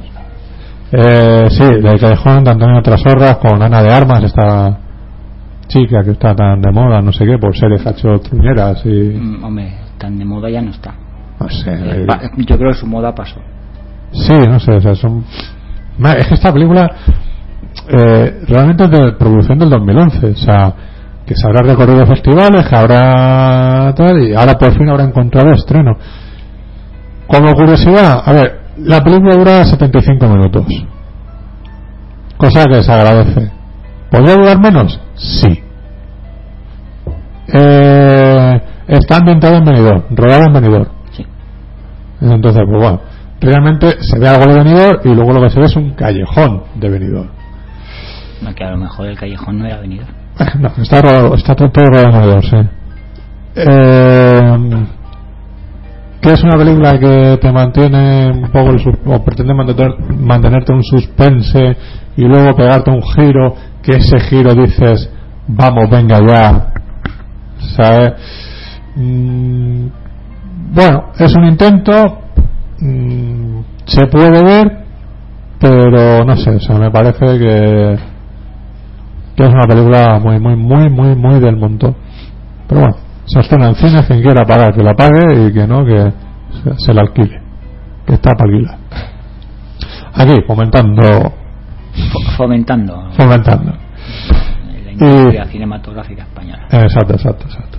Eh, 0.95 1.47
sí, 1.49 1.63
de 1.63 1.99
Callejón 1.99 2.43
de 2.43 2.51
Antonio 2.51 2.79
Trasorras 2.83 3.37
con 3.37 3.59
Ana 3.63 3.81
de 3.81 3.91
Armas, 3.91 4.23
esta 4.23 4.77
chica 5.67 6.03
que 6.03 6.11
está 6.11 6.35
tan 6.35 6.61
de 6.61 6.71
moda, 6.71 7.01
no 7.01 7.11
sé 7.11 7.25
qué, 7.25 7.39
por 7.39 7.57
series 7.57 7.85
hacho 7.87 8.19
truñeras 8.19 8.85
y. 8.85 8.89
Mm, 8.89 9.43
hombre, 9.43 9.73
tan 9.97 10.19
de 10.19 10.25
moda 10.25 10.51
ya 10.51 10.61
no 10.61 10.69
está. 10.69 10.93
No 11.39 11.49
sé. 11.49 11.71
Eh, 11.71 12.05
eh, 12.07 12.29
yo 12.45 12.57
creo 12.59 12.71
que 12.71 12.77
su 12.77 12.85
moda 12.85 13.15
pasó. 13.15 13.41
Sí, 14.11 14.33
no 14.47 14.59
sé, 14.59 14.73
o 14.73 14.81
sea, 14.81 14.93
son. 14.93 15.25
Es 16.15 16.27
que 16.27 16.35
esta 16.35 16.53
película 16.53 16.87
eh, 17.89 18.43
realmente 18.47 18.83
es 18.83 18.91
de 18.91 19.11
producción 19.13 19.57
del 19.57 19.71
2011, 19.71 20.27
o 20.27 20.35
sea, 20.35 20.73
que 21.25 21.33
se 21.35 21.47
habrá 21.47 21.61
recorrido 21.63 22.05
festivales, 22.05 22.67
que 22.67 22.75
habrá 22.75 23.95
tal, 23.95 24.21
y 24.21 24.35
ahora 24.35 24.53
por 24.59 24.77
fin 24.77 24.89
habrá 24.89 25.05
encontrado 25.05 25.49
estreno. 25.51 25.97
Como 27.25 27.51
curiosidad, 27.55 28.21
a 28.23 28.31
ver, 28.31 28.62
la 28.85 29.01
película 29.03 29.35
dura 29.35 29.63
75 29.63 30.27
minutos, 30.27 30.65
cosa 32.37 32.65
que 32.65 32.83
se 32.83 32.91
agradece. 32.91 33.51
¿Podría 34.11 34.35
durar 34.35 34.59
menos? 34.59 34.99
Sí. 35.15 35.59
Eh, 37.47 38.61
está 38.87 39.17
ambientado 39.17 39.55
en 39.57 39.65
Benidorm, 39.65 40.03
rodado 40.11 40.43
en 40.47 40.53
Benidorm. 40.53 40.87
Sí. 41.11 41.25
Entonces, 42.21 42.63
pues 42.69 42.81
bueno, 42.81 43.01
realmente 43.41 44.01
se 44.01 44.19
ve 44.19 44.27
algo 44.27 44.45
de 44.51 44.63
Benidorm 44.63 44.99
y 45.03 45.13
luego 45.15 45.33
lo 45.33 45.41
que 45.41 45.49
se 45.49 45.59
ve 45.59 45.65
es 45.65 45.75
un 45.75 45.91
callejón 45.91 46.63
de 46.75 46.89
Benidorm. 46.89 47.29
No, 48.41 48.53
que 48.53 48.63
a 48.63 48.71
lo 48.71 48.77
mejor 48.77 49.07
el 49.07 49.17
callejón 49.17 49.59
no 49.59 49.65
era 49.65 49.79
venido. 49.79 50.05
No, 50.59 50.69
está, 50.81 51.01
rodado- 51.01 51.35
está 51.35 51.55
todo 51.55 51.69
todo 51.69 51.85
rodado 51.85 52.07
en 52.07 52.13
Benidorm, 52.21 52.41
sí. 52.43 52.69
Eh, 53.55 54.85
que 56.23 56.31
es 56.31 56.41
una 56.41 56.55
película 56.55 56.97
que 56.97 57.37
te 57.41 57.51
mantiene 57.51 58.31
un 58.31 58.49
poco 58.49 58.69
el 58.69 58.81
o 59.05 59.23
pretende 59.25 59.53
mantener, 59.53 59.93
mantenerte 60.17 60.71
un 60.71 60.81
suspense 60.81 61.75
y 62.15 62.21
luego 62.21 62.55
pegarte 62.55 62.91
un 62.91 63.01
giro 63.01 63.53
que 63.81 63.97
ese 63.97 64.17
giro 64.21 64.53
dices 64.53 65.11
vamos 65.47 65.89
venga 65.89 66.19
ya 66.25 66.73
¿sabes? 67.75 68.13
Mm, 68.95 69.87
bueno 70.73 71.11
es 71.19 71.35
un 71.35 71.43
intento 71.43 71.91
mm, 72.79 73.59
se 73.85 74.07
puede 74.07 74.43
ver 74.43 74.85
pero 75.59 76.23
no 76.23 76.37
sé 76.37 76.51
o 76.51 76.59
sea 76.61 76.77
me 76.77 76.89
parece 76.89 77.37
que 77.37 77.97
que 79.35 79.43
es 79.43 79.49
una 79.49 79.67
película 79.67 80.19
muy 80.19 80.39
muy 80.39 80.55
muy 80.55 80.89
muy 80.89 81.15
muy 81.17 81.39
del 81.41 81.57
montón 81.57 81.97
pero 82.69 82.79
bueno 82.79 83.12
se 83.25 83.39
estrena 83.39 83.69
en 83.69 83.75
cines 83.75 84.05
quien 84.05 84.21
quiera 84.21 84.45
pagar 84.45 84.73
que 84.73 84.83
la 84.83 84.93
pague 84.93 85.47
y 85.47 85.53
que 85.53 85.65
no 85.67 85.85
que 85.85 86.11
se, 86.63 86.77
se 86.77 86.93
la 86.93 87.01
alquile 87.01 87.41
que 88.05 88.13
está 88.13 88.31
para 88.35 88.51
alquilar 88.51 88.77
aquí 90.15 90.33
comentando 90.45 91.01
Fo- 92.11 92.35
Fomentando 92.37 93.09
fomentando 93.15 93.71
la 94.83 94.91
industria 94.91 95.45
cinematográfica 95.45 96.23
española. 96.23 96.63
exacto 96.71 97.13
exacto 97.13 97.45
exacto 97.45 97.77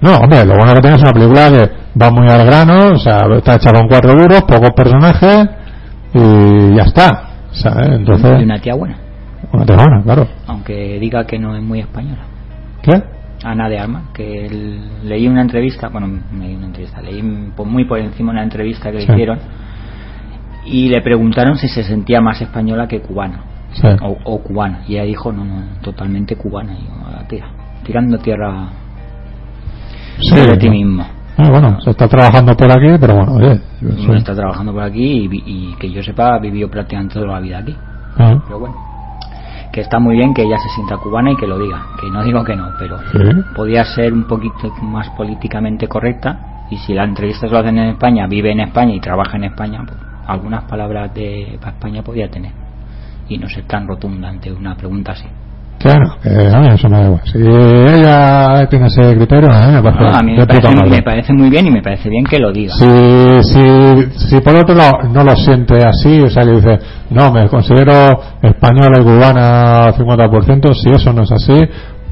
no 0.00 0.16
hombre 0.16 0.44
lo 0.44 0.54
bueno 0.56 0.74
que 0.74 0.80
tiene 0.80 0.96
es 0.96 1.02
una 1.02 1.12
película 1.12 1.50
que 1.50 1.70
va 2.00 2.10
muy 2.10 2.28
al 2.28 2.44
grano 2.44 2.94
o 2.94 2.98
sea 2.98 3.20
está 3.36 3.54
hecha 3.54 3.72
con 3.72 3.86
cuatro 3.88 4.14
duros 4.14 4.42
pocos 4.42 4.70
personajes 4.76 5.48
y 6.14 6.74
ya 6.76 6.82
está 6.82 7.22
¿sabes? 7.52 7.88
Y 7.90 7.94
entonces 7.94 8.42
una 8.42 8.58
tía 8.60 8.74
buena, 8.74 8.96
una 9.52 9.64
tejona 9.64 10.02
claro 10.02 10.26
aunque 10.46 10.98
diga 11.00 11.24
que 11.24 11.38
no 11.38 11.54
es 11.56 11.62
muy 11.62 11.80
española. 11.80 12.22
¿qué? 12.82 13.02
Ana 13.44 13.68
de 13.68 13.78
Armas, 13.78 14.04
que 14.14 14.46
el- 14.46 15.08
leí 15.08 15.26
una 15.26 15.42
entrevista, 15.42 15.88
bueno, 15.88 16.08
leí 16.38 16.54
una 16.54 16.66
entrevista, 16.66 17.00
leí 17.02 17.22
muy 17.22 17.84
por 17.84 17.98
encima 17.98 18.30
una 18.32 18.42
entrevista 18.42 18.90
que 18.90 18.98
le 18.98 19.06
Sí. 19.06 19.12
hicieron 19.12 19.38
y 20.64 20.88
le 20.88 21.00
preguntaron 21.02 21.56
si 21.56 21.66
se 21.68 21.82
sentía 21.82 22.20
más 22.20 22.40
española 22.40 22.86
que 22.86 23.00
cubana 23.00 23.40
Sí. 23.72 23.86
o, 24.02 24.16
o 24.24 24.42
cubana 24.42 24.82
y 24.86 24.94
ella 24.94 25.04
dijo 25.04 25.32
no, 25.32 25.44
no, 25.44 25.62
totalmente 25.82 26.36
cubana 26.36 26.72
y 26.74 26.84
yo, 26.84 26.90
"Ah, 27.06 27.24
tira, 27.28 27.46
tirando 27.84 28.18
tierra 28.18 28.68
Sí, 30.20 30.34
de 30.36 30.56
ti 30.56 30.68
mismo. 30.70 31.04
Ah, 31.36 31.48
bueno, 31.50 31.80
se 31.80 31.90
está 31.90 32.06
trabajando 32.06 32.54
por 32.56 32.70
aquí, 32.70 32.96
pero 33.00 33.14
bueno, 33.16 33.32
oye, 33.34 33.60
eso- 33.98 34.14
está 34.14 34.34
trabajando 34.34 34.72
por 34.72 34.82
aquí 34.82 35.28
y 35.32 35.74
que 35.80 35.90
yo 35.90 36.02
sepa 36.02 36.38
vivió 36.38 36.70
prácticamente 36.70 37.14
toda 37.14 37.26
la 37.26 37.40
vida 37.40 37.58
aquí. 37.58 37.74
Ah, 38.18 38.36
Pero 38.44 38.58
bueno, 38.60 38.76
que 39.72 39.80
está 39.80 39.98
muy 39.98 40.16
bien 40.16 40.34
que 40.34 40.42
ella 40.42 40.58
se 40.58 40.68
sienta 40.68 40.98
cubana 40.98 41.32
y 41.32 41.36
que 41.36 41.46
lo 41.46 41.58
diga. 41.58 41.86
Que 41.98 42.10
no 42.10 42.22
digo 42.22 42.44
que 42.44 42.54
no, 42.54 42.72
pero 42.78 42.98
podía 43.56 43.84
ser 43.84 44.12
un 44.12 44.24
poquito 44.24 44.70
más 44.82 45.08
políticamente 45.10 45.88
correcta. 45.88 46.66
Y 46.70 46.76
si 46.76 46.94
la 46.94 47.04
entrevista 47.04 47.46
se 47.46 47.52
lo 47.52 47.58
hacen 47.58 47.78
en 47.78 47.90
España, 47.90 48.26
vive 48.26 48.52
en 48.52 48.60
España 48.60 48.94
y 48.94 49.00
trabaja 49.00 49.36
en 49.36 49.44
España, 49.44 49.82
pues 49.86 49.98
algunas 50.26 50.64
palabras 50.64 51.12
de 51.14 51.58
para 51.60 51.72
España 51.72 52.02
podía 52.02 52.30
tener. 52.30 52.52
Y 53.28 53.38
no 53.38 53.48
ser 53.48 53.64
tan 53.64 53.88
rotunda 53.88 54.28
ante 54.28 54.52
una 54.52 54.76
pregunta 54.76 55.12
así. 55.12 55.26
Claro, 55.82 56.16
que 56.22 56.28
a 56.30 56.60
mí 56.60 56.68
eso 56.68 56.88
me 56.88 56.98
da 56.98 57.04
igual. 57.06 57.20
Si 57.24 57.38
ella 57.38 58.66
tiene 58.68 58.86
ese 58.86 59.16
criterio, 59.16 59.48
mí 59.48 59.72
me 59.72 59.82
parece, 59.82 60.02
No, 60.04 60.16
a 60.16 60.22
mí 60.22 60.36
me 60.36 60.46
parece, 60.46 60.74
madre. 60.76 60.90
me 60.90 61.02
parece 61.02 61.32
muy 61.32 61.50
bien 61.50 61.66
y 61.66 61.70
me 61.70 61.82
parece 61.82 62.08
bien 62.08 62.24
que 62.24 62.38
lo 62.38 62.52
diga. 62.52 62.72
Si, 62.74 63.42
si, 63.42 64.28
si 64.28 64.40
por 64.40 64.54
otro 64.56 64.74
lado 64.76 64.92
no 65.12 65.24
lo 65.24 65.34
siente 65.36 65.74
así, 65.84 66.20
o 66.20 66.30
sea, 66.30 66.44
que 66.44 66.52
dice, 66.52 66.78
no, 67.10 67.32
me 67.32 67.48
considero 67.48 67.92
española 68.42 68.98
y 69.00 69.02
cubana 69.02 69.86
al 69.86 69.94
50%, 69.94 70.74
si 70.74 70.90
eso 70.90 71.12
no 71.12 71.22
es 71.22 71.32
así, 71.32 71.54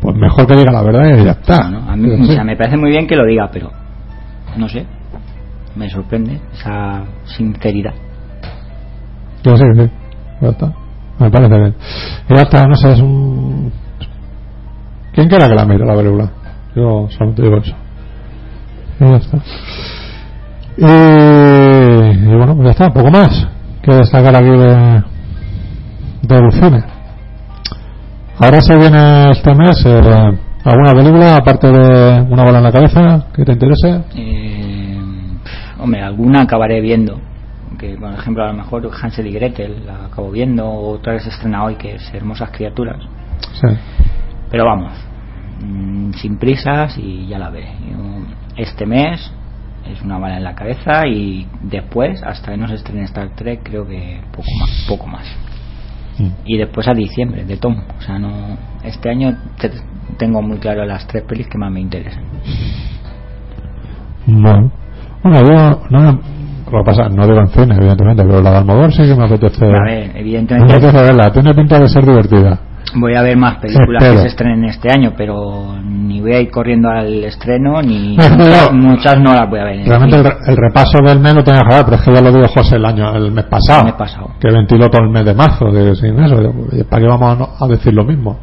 pues 0.00 0.16
mejor 0.16 0.46
que 0.46 0.56
diga 0.56 0.72
la 0.72 0.82
verdad 0.82 1.16
y 1.18 1.24
ya 1.24 1.30
está. 1.32 1.70
No, 1.70 1.80
no, 1.80 1.90
a 1.92 1.96
mí, 1.96 2.08
Sí. 2.24 2.32
o 2.32 2.34
sea, 2.34 2.44
me 2.44 2.56
parece 2.56 2.76
muy 2.76 2.90
bien 2.90 3.06
que 3.06 3.14
lo 3.14 3.24
diga, 3.24 3.48
pero 3.52 3.70
no 4.56 4.68
sé, 4.68 4.84
me 5.76 5.88
sorprende 5.88 6.40
esa 6.54 7.02
sinceridad. 7.24 7.94
Yo 9.44 9.56
sí, 9.56 9.64
ya 10.40 10.48
está. 10.48 10.72
Me 11.18 11.30
parece 11.30 11.54
bien. 11.54 11.74
Y 12.30 12.34
ya 12.34 12.42
está, 12.44 12.64
no 12.66 12.74
sé, 12.76 12.92
es 12.92 13.00
un... 13.00 13.29
¿Quién 15.20 15.28
quiera 15.28 15.48
que 15.48 15.54
la 15.54 15.66
mire 15.66 15.84
la 15.84 15.94
película? 15.94 16.30
Yo 16.74 17.06
solo 17.10 17.34
te 17.34 17.42
digo 17.42 17.58
eso. 17.58 17.76
Y 18.98 19.04
ya 19.04 19.16
está. 19.16 19.36
Y, 20.78 22.26
y 22.26 22.36
bueno, 22.36 22.56
pues 22.56 22.64
ya 22.64 22.70
está, 22.70 22.88
poco 22.88 23.10
más 23.10 23.46
que 23.82 23.92
destacar 23.96 24.34
aquí 24.34 24.48
de, 24.48 25.02
del 26.22 26.52
cine. 26.52 26.82
Ahora 28.38 28.62
se 28.62 28.74
viene 28.78 29.32
este 29.32 29.54
mes 29.54 29.84
eh, 29.84 30.38
alguna 30.64 30.92
película, 30.94 31.36
aparte 31.36 31.66
de 31.66 32.22
Una 32.22 32.42
bola 32.42 32.56
en 32.56 32.64
la 32.64 32.72
cabeza, 32.72 33.26
que 33.34 33.44
te 33.44 33.52
interese. 33.52 34.02
Eh, 34.16 34.98
hombre, 35.78 36.00
alguna 36.02 36.44
acabaré 36.44 36.80
viendo. 36.80 37.20
Que, 37.78 37.94
por 37.98 38.10
ejemplo, 38.10 38.44
a 38.44 38.46
lo 38.46 38.54
mejor 38.54 38.90
Hansel 39.02 39.26
y 39.26 39.32
Gretel 39.32 39.84
la 39.84 40.06
acabo 40.06 40.30
viendo, 40.30 40.66
o 40.66 40.94
otra 40.94 41.12
vez 41.12 41.26
estrena 41.26 41.62
hoy, 41.64 41.74
que 41.74 41.96
es 41.96 42.14
Hermosas 42.14 42.48
Criaturas. 42.52 43.02
Sí. 43.60 43.68
Pero 44.50 44.64
vamos, 44.64 45.09
mm, 45.60 46.12
sin 46.14 46.38
prisas 46.38 46.96
y 46.98 47.26
ya 47.28 47.38
la 47.38 47.50
veré. 47.50 47.72
Este 48.56 48.86
mes 48.86 49.32
es 49.90 50.02
una 50.02 50.18
bala 50.18 50.36
en 50.36 50.44
la 50.44 50.54
cabeza 50.54 51.06
y 51.06 51.46
después, 51.62 52.22
hasta 52.22 52.52
que 52.52 52.56
no 52.58 52.68
se 52.68 52.74
estrene 52.74 53.04
Star 53.04 53.30
Trek, 53.34 53.60
creo 53.62 53.86
que 53.86 54.20
poco 54.32 54.48
más. 54.60 54.84
Poco 54.88 55.06
más. 55.06 55.26
Mm. 56.18 56.28
y 56.44 56.58
después 56.58 56.86
a 56.88 56.92
diciembre 56.92 57.44
de 57.44 57.56
Tom. 57.56 57.76
O 57.98 58.02
sea, 58.02 58.18
no 58.18 58.56
este 58.84 59.08
año 59.10 59.34
te- 59.58 59.70
tengo 60.18 60.42
muy 60.42 60.58
claro 60.58 60.84
las 60.84 61.06
tres 61.06 61.22
pelis 61.22 61.48
que 61.48 61.56
más 61.56 61.70
me 61.72 61.80
interesan. 61.80 62.24
Bueno, 64.26 64.70
bueno, 65.22 65.38
yo 65.46 65.82
no, 65.90 66.00
lo 66.70 66.78
que 66.84 66.84
pasa, 66.84 67.08
no 67.08 67.24
en 67.24 67.48
cine, 67.48 67.74
evidentemente, 67.76 68.22
pero 68.24 68.42
la 68.42 68.50
de 68.50 68.56
Almodóvar 68.58 68.92
sí 68.92 69.02
que 69.02 69.14
me 69.14 69.24
apetece. 69.24 69.64
A 69.64 69.68
ver, 69.68 70.12
me 70.12 70.20
evidentemente 70.20 70.72
apetece 70.74 71.02
verla, 71.02 71.32
tiene 71.32 71.54
pinta 71.54 71.78
de 71.78 71.88
ser 71.88 72.04
divertida. 72.04 72.60
Voy 72.94 73.14
a 73.14 73.22
ver 73.22 73.36
más 73.36 73.56
películas 73.56 74.02
Espero. 74.02 74.12
que 74.16 74.22
se 74.22 74.28
estrenen 74.28 74.64
este 74.64 74.92
año, 74.92 75.12
pero 75.16 75.76
ni 75.82 76.20
voy 76.20 76.32
a 76.32 76.40
ir 76.40 76.50
corriendo 76.50 76.88
al 76.88 77.24
estreno 77.24 77.80
ni 77.82 78.16
muchas, 78.16 78.72
no. 78.72 78.78
muchas 78.78 79.18
no 79.20 79.32
las 79.34 79.48
voy 79.48 79.60
a 79.60 79.64
ver. 79.64 79.86
Realmente 79.86 80.16
el, 80.18 80.56
repaso 80.56 80.98
del 81.04 81.20
mes 81.20 81.34
lo 81.34 81.44
tenía 81.44 81.62
que 81.68 81.74
dar, 81.74 81.84
pero 81.84 81.96
es 81.96 82.02
que 82.02 82.14
ya 82.14 82.20
lo 82.20 82.32
dijo 82.32 82.48
José 82.48 82.76
el 82.76 82.84
año, 82.84 83.14
el 83.16 83.32
mes 83.32 83.44
pasado. 83.44 83.80
El 83.80 83.86
mes 83.86 83.94
pasado. 83.94 84.30
Que 84.40 84.50
ventiló 84.50 84.88
todo 84.90 85.02
el 85.04 85.10
mes 85.10 85.24
de 85.24 85.34
marzo, 85.34 85.66
de, 85.70 85.94
sin 85.94 86.18
eso. 86.20 86.36
Digo, 86.36 86.54
"Oye, 86.72 86.84
¿Para 86.84 87.02
qué 87.02 87.08
vamos 87.08 87.32
a, 87.32 87.38
no- 87.38 87.48
a 87.60 87.68
decir 87.68 87.92
lo 87.94 88.04
mismo? 88.04 88.38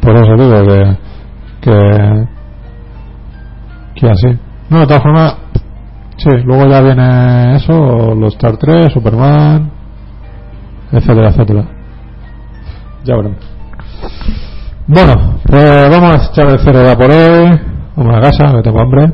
Por 0.00 0.16
eso 0.16 0.32
digo 0.36 0.64
que. 0.66 0.96
que. 1.70 2.26
que 3.94 4.10
así. 4.10 4.38
No, 4.70 4.80
de 4.80 4.86
todas 4.86 5.02
formas, 5.02 5.36
sí, 6.16 6.30
luego 6.44 6.66
ya 6.68 6.80
viene 6.80 7.56
eso, 7.56 8.14
los 8.14 8.32
Star 8.34 8.56
3, 8.56 8.92
Superman, 8.92 9.70
etcétera, 10.90 11.28
etcétera. 11.28 11.64
Ya 13.04 13.16
veremos. 13.16 13.38
Bueno, 14.86 15.38
pues 15.46 15.90
vamos 15.90 16.10
a 16.12 16.30
echar 16.30 16.48
el 16.50 16.58
cero 16.58 16.82
ya 16.84 16.96
por 16.96 17.10
hoy. 17.10 17.60
Vamos 17.96 18.16
a 18.16 18.20
casa, 18.20 18.52
que 18.54 18.62
tengo 18.62 18.80
hambre. 18.80 19.12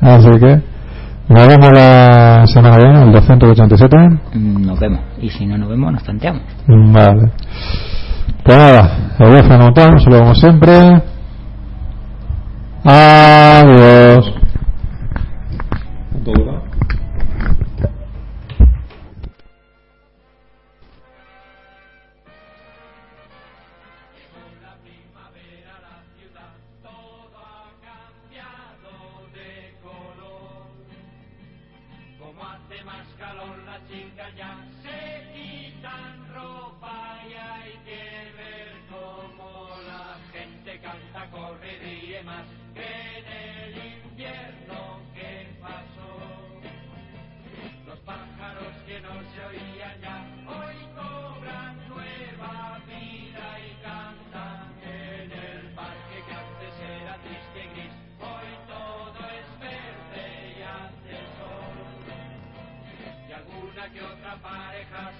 Así 0.00 0.30
que 0.40 0.62
nos 1.28 1.46
vemos 1.46 1.70
la 1.72 2.46
semana 2.46 2.76
que 2.76 2.84
viene, 2.84 3.02
el 3.02 3.12
287. 3.12 3.96
Mm, 4.34 4.66
Nos 4.66 4.80
vemos. 4.80 5.00
Y 5.20 5.28
si 5.30 5.46
no 5.46 5.58
nos 5.58 5.68
vemos, 5.68 5.92
nos 5.92 6.02
tanteamos. 6.02 6.42
Vale. 6.66 7.30
Pues 8.42 8.56
nada, 8.56 8.90
el 9.18 9.28
wifi 9.34 9.48
no 9.50 9.58
montamos, 9.58 10.04
lo 10.06 10.18
como 10.18 10.34
siempre. 10.34 11.02
Adiós. 12.84 14.39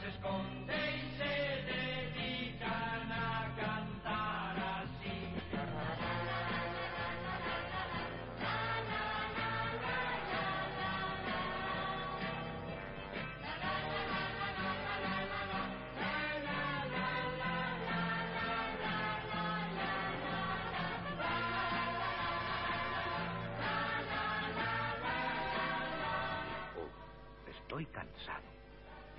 Se 0.01 0.09
esconde 0.09 0.69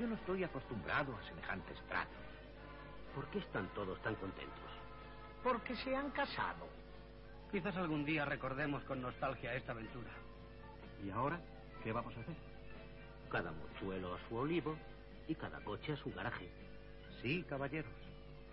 Yo 0.02 0.08
no 0.08 0.16
estoy 0.16 0.44
acostumbrado 0.44 1.16
a 1.16 1.28
semejantes 1.28 1.78
tratos. 1.88 2.16
¿Por 3.14 3.28
qué 3.28 3.38
están 3.38 3.68
todos 3.76 4.02
tan 4.02 4.16
contentos? 4.16 4.72
Porque 5.44 5.76
se 5.76 5.96
han 5.96 6.10
casado. 6.10 6.68
Quizás 7.52 7.78
algún 7.78 8.04
día 8.04 8.26
recordemos 8.26 8.84
con 8.86 9.00
nostalgia 9.00 9.54
esta 9.54 9.74
aventura. 9.74 10.10
¿Y 11.06 11.12
ahora 11.12 11.40
qué 11.84 11.92
vamos 11.92 12.18
a 12.18 12.22
hacer? 12.22 12.34
Cada 13.30 13.52
mochuelo 13.52 14.16
a 14.16 14.20
su 14.28 14.38
olivo 14.38 14.76
y 15.28 15.36
cada 15.36 15.64
coche 15.64 15.94
a 15.94 15.98
su 15.98 16.12
garaje. 16.12 16.50
Sí, 17.22 17.46
caballeros. 17.48 17.94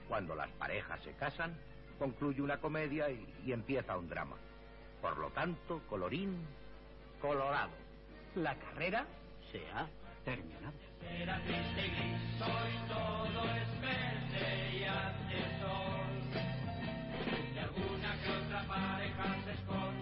Cuando 0.06 0.34
las 0.34 0.50
parejas 0.50 1.02
se 1.02 1.14
casan, 1.14 1.56
concluye 1.98 2.42
una 2.42 2.58
comedia 2.58 3.08
y, 3.08 3.26
y 3.46 3.52
empieza 3.52 3.96
un 3.96 4.10
drama. 4.10 4.36
Por 5.00 5.16
lo 5.16 5.30
tanto, 5.30 5.80
colorín 5.88 6.46
colorado. 7.22 7.72
La 8.34 8.54
carrera 8.54 9.06
Se 9.50 9.66
ha 9.70 9.88
terminado. 10.26 10.87
Era 11.02 11.40
triste 11.44 11.86
y 11.86 11.90
gris, 11.90 12.42
hoy 12.42 12.72
todo 12.88 13.40
es 13.54 13.80
verde 13.80 14.78
y 14.78 14.84
hace 14.84 15.38
sol. 15.60 16.10
De 17.54 17.60
alguna 17.60 18.10
que 18.22 18.30
otra 18.30 18.62
pareja 18.66 19.24
se 19.44 19.52
esconde. 19.52 19.97